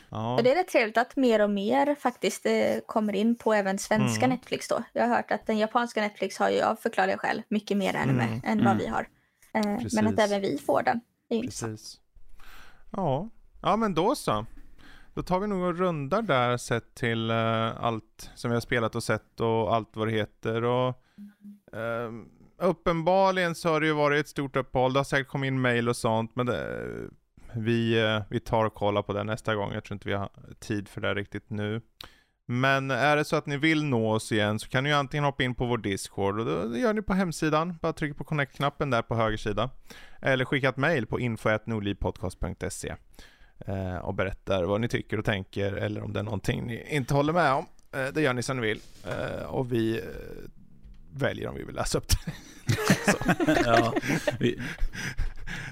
Ja. 0.10 0.40
Det 0.44 0.52
är 0.52 0.56
rätt 0.56 0.68
trevligt 0.68 0.98
att 0.98 1.16
mer 1.16 1.42
och 1.42 1.50
mer 1.50 1.96
faktiskt 1.96 2.46
eh, 2.46 2.80
kommer 2.86 3.16
in 3.16 3.36
på 3.36 3.54
även 3.54 3.80
svenska 3.80 4.26
mm. 4.26 4.30
Netflix 4.30 4.68
då. 4.68 4.84
Jag 4.94 5.08
har 5.08 5.16
hört 5.16 5.32
att 5.32 5.48
den 5.48 5.58
japanska 5.58 6.02
Netflix 6.02 6.38
har 6.38 6.50
ju 6.50 6.62
av 6.62 6.76
förklarliga 6.76 7.18
skäl 7.18 7.44
mycket 7.48 7.78
mer 7.78 7.96
anime 7.96 8.24
mm. 8.24 8.42
än 8.44 8.58
vad 8.58 8.74
mm. 8.74 8.78
vi 8.78 8.88
har. 8.88 9.08
Eh, 9.54 9.78
men 9.94 10.08
att 10.08 10.20
även 10.20 10.42
vi 10.42 10.58
får 10.58 10.84
den. 10.84 11.02
är 11.30 11.42
Precis. 11.42 12.00
Ja, 12.92 13.30
ja 13.62 13.76
men 13.76 13.94
då 13.94 14.16
så. 14.16 14.46
Då 15.16 15.24
tar 15.24 15.40
vi 15.40 15.48
nog 15.48 15.64
och 15.64 15.78
rundar 15.78 16.22
där 16.22 16.58
sett 16.58 16.96
till 16.96 17.32
uh, 17.32 17.84
allt 17.86 18.32
som 18.36 18.52
vi 18.52 18.56
har 18.56 18.62
spelat 18.62 18.96
och 18.96 19.04
sett 19.04 19.40
och 19.40 19.76
allt 19.76 19.90
vad 19.94 20.08
det 20.08 20.12
heter. 20.12 20.64
Och, 20.64 20.88
uh, 21.76 22.12
uppenbarligen 22.58 23.56
så 23.56 23.70
har 23.70 23.82
det 23.82 23.88
ju 23.88 23.94
varit 23.94 24.20
ett 24.20 24.28
stort 24.28 24.56
uppehåll. 24.56 24.94
Det 24.94 25.00
har 25.00 25.04
säkert 25.04 25.28
kommit 25.28 25.48
in 25.48 25.62
mail 25.62 25.90
och 25.90 25.96
sånt. 25.96 26.32
Men 26.36 26.46
det, 26.46 26.90
vi, 27.54 28.04
uh, 28.04 28.24
vi 28.30 28.40
tar 28.40 28.66
och 28.66 28.74
kollar 28.74 29.02
på 29.02 29.14
det 29.14 29.24
nästa 29.24 29.56
gång. 29.56 29.74
Jag 29.74 29.84
tror 29.84 29.96
inte 29.96 30.08
vi 30.08 30.16
har 30.16 30.30
tid 30.60 30.88
för 30.88 31.02
det 31.02 31.14
riktigt 31.14 31.50
nu. 31.50 31.82
Men 32.48 32.92
är 32.92 33.16
det 33.16 33.26
så 33.26 33.36
att 33.36 33.46
ni 33.46 33.58
vill 33.58 33.84
nå 33.84 34.12
oss 34.12 34.32
igen 34.32 34.60
så 34.60 34.70
kan 34.70 34.84
ni 34.84 34.90
ju 34.90 34.96
antingen 34.96 35.24
hoppa 35.24 35.44
in 35.44 35.56
på 35.56 35.66
vår 35.66 35.78
Discord 35.78 36.40
och 36.40 36.70
det 36.70 36.80
gör 36.80 36.94
ni 36.94 37.02
på 37.02 37.14
hemsidan. 37.14 37.78
Bara 37.82 37.94
tryck 37.94 38.18
på 38.18 38.24
connect-knappen 38.24 38.90
där 38.90 39.02
på 39.02 39.16
höger 39.16 39.38
sida. 39.38 39.70
Eller 40.22 40.46
skicka 40.46 40.70
ett 40.70 40.78
mail 40.78 41.06
på 41.06 41.20
info.nordlivpodcast.se 41.20 42.96
och 44.02 44.14
berättar 44.14 44.64
vad 44.64 44.82
ni 44.82 44.88
tycker 44.88 45.20
och 45.20 45.26
tänker 45.26 45.74
eller 45.74 46.04
om 46.04 46.14
det 46.14 46.20
är 46.20 46.24
någonting 46.24 46.66
ni 46.66 46.96
inte 46.96 47.14
håller 47.14 47.34
med 47.34 47.54
om. 47.54 47.66
Eh, 47.96 48.08
det 48.14 48.22
gör 48.22 48.34
ni 48.34 48.44
som 48.44 48.58
ni 48.58 48.68
vill 48.68 48.82
eh, 49.08 49.46
och 49.46 49.74
vi 49.74 50.02
väljer 51.14 51.48
om 51.48 51.56
vi 51.56 51.64
vill 51.64 51.76
läsa 51.76 51.98
upp 51.98 52.10
det. 52.10 52.34
ja, 53.66 53.94
vi... 54.40 54.62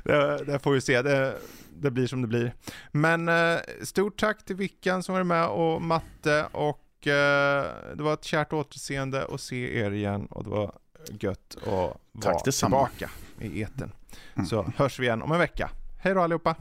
det, 0.04 0.44
det 0.46 0.60
får 0.60 0.72
vi 0.72 0.82
se. 0.82 1.02
Det, 1.02 1.38
det 1.76 1.92
blir 1.92 2.08
som 2.08 2.22
det 2.22 2.28
blir. 2.28 2.54
Men 2.92 3.30
eh, 3.30 3.60
stort 3.82 4.20
tack 4.20 4.46
till 4.46 4.56
Vickan 4.56 5.04
som 5.04 5.16
var 5.16 5.24
med 5.24 5.48
och 5.48 5.82
Matte 5.82 6.46
och 6.52 7.08
eh, 7.08 7.66
det 7.96 8.04
var 8.04 8.14
ett 8.14 8.24
kärt 8.24 8.54
återseende 8.54 9.26
att 9.26 9.42
se 9.42 9.80
er 9.80 9.92
igen 9.92 10.26
och 10.26 10.44
det 10.44 10.50
var 10.50 10.76
gött 11.20 11.58
att 11.62 11.98
vara 12.12 12.40
tillbaka 12.40 13.10
i 13.40 13.62
eten. 13.62 13.92
Mm. 14.34 14.46
Så 14.46 14.72
hörs 14.78 15.00
vi 15.00 15.06
igen 15.06 15.22
om 15.22 15.32
en 15.32 15.40
vecka. 15.40 15.70
Hej 16.00 16.14
då 16.14 16.22
allihopa! 16.22 16.56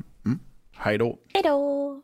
Hej 0.85 0.99
då. 0.99 1.19
Hej 1.35 1.43
då. 1.43 2.03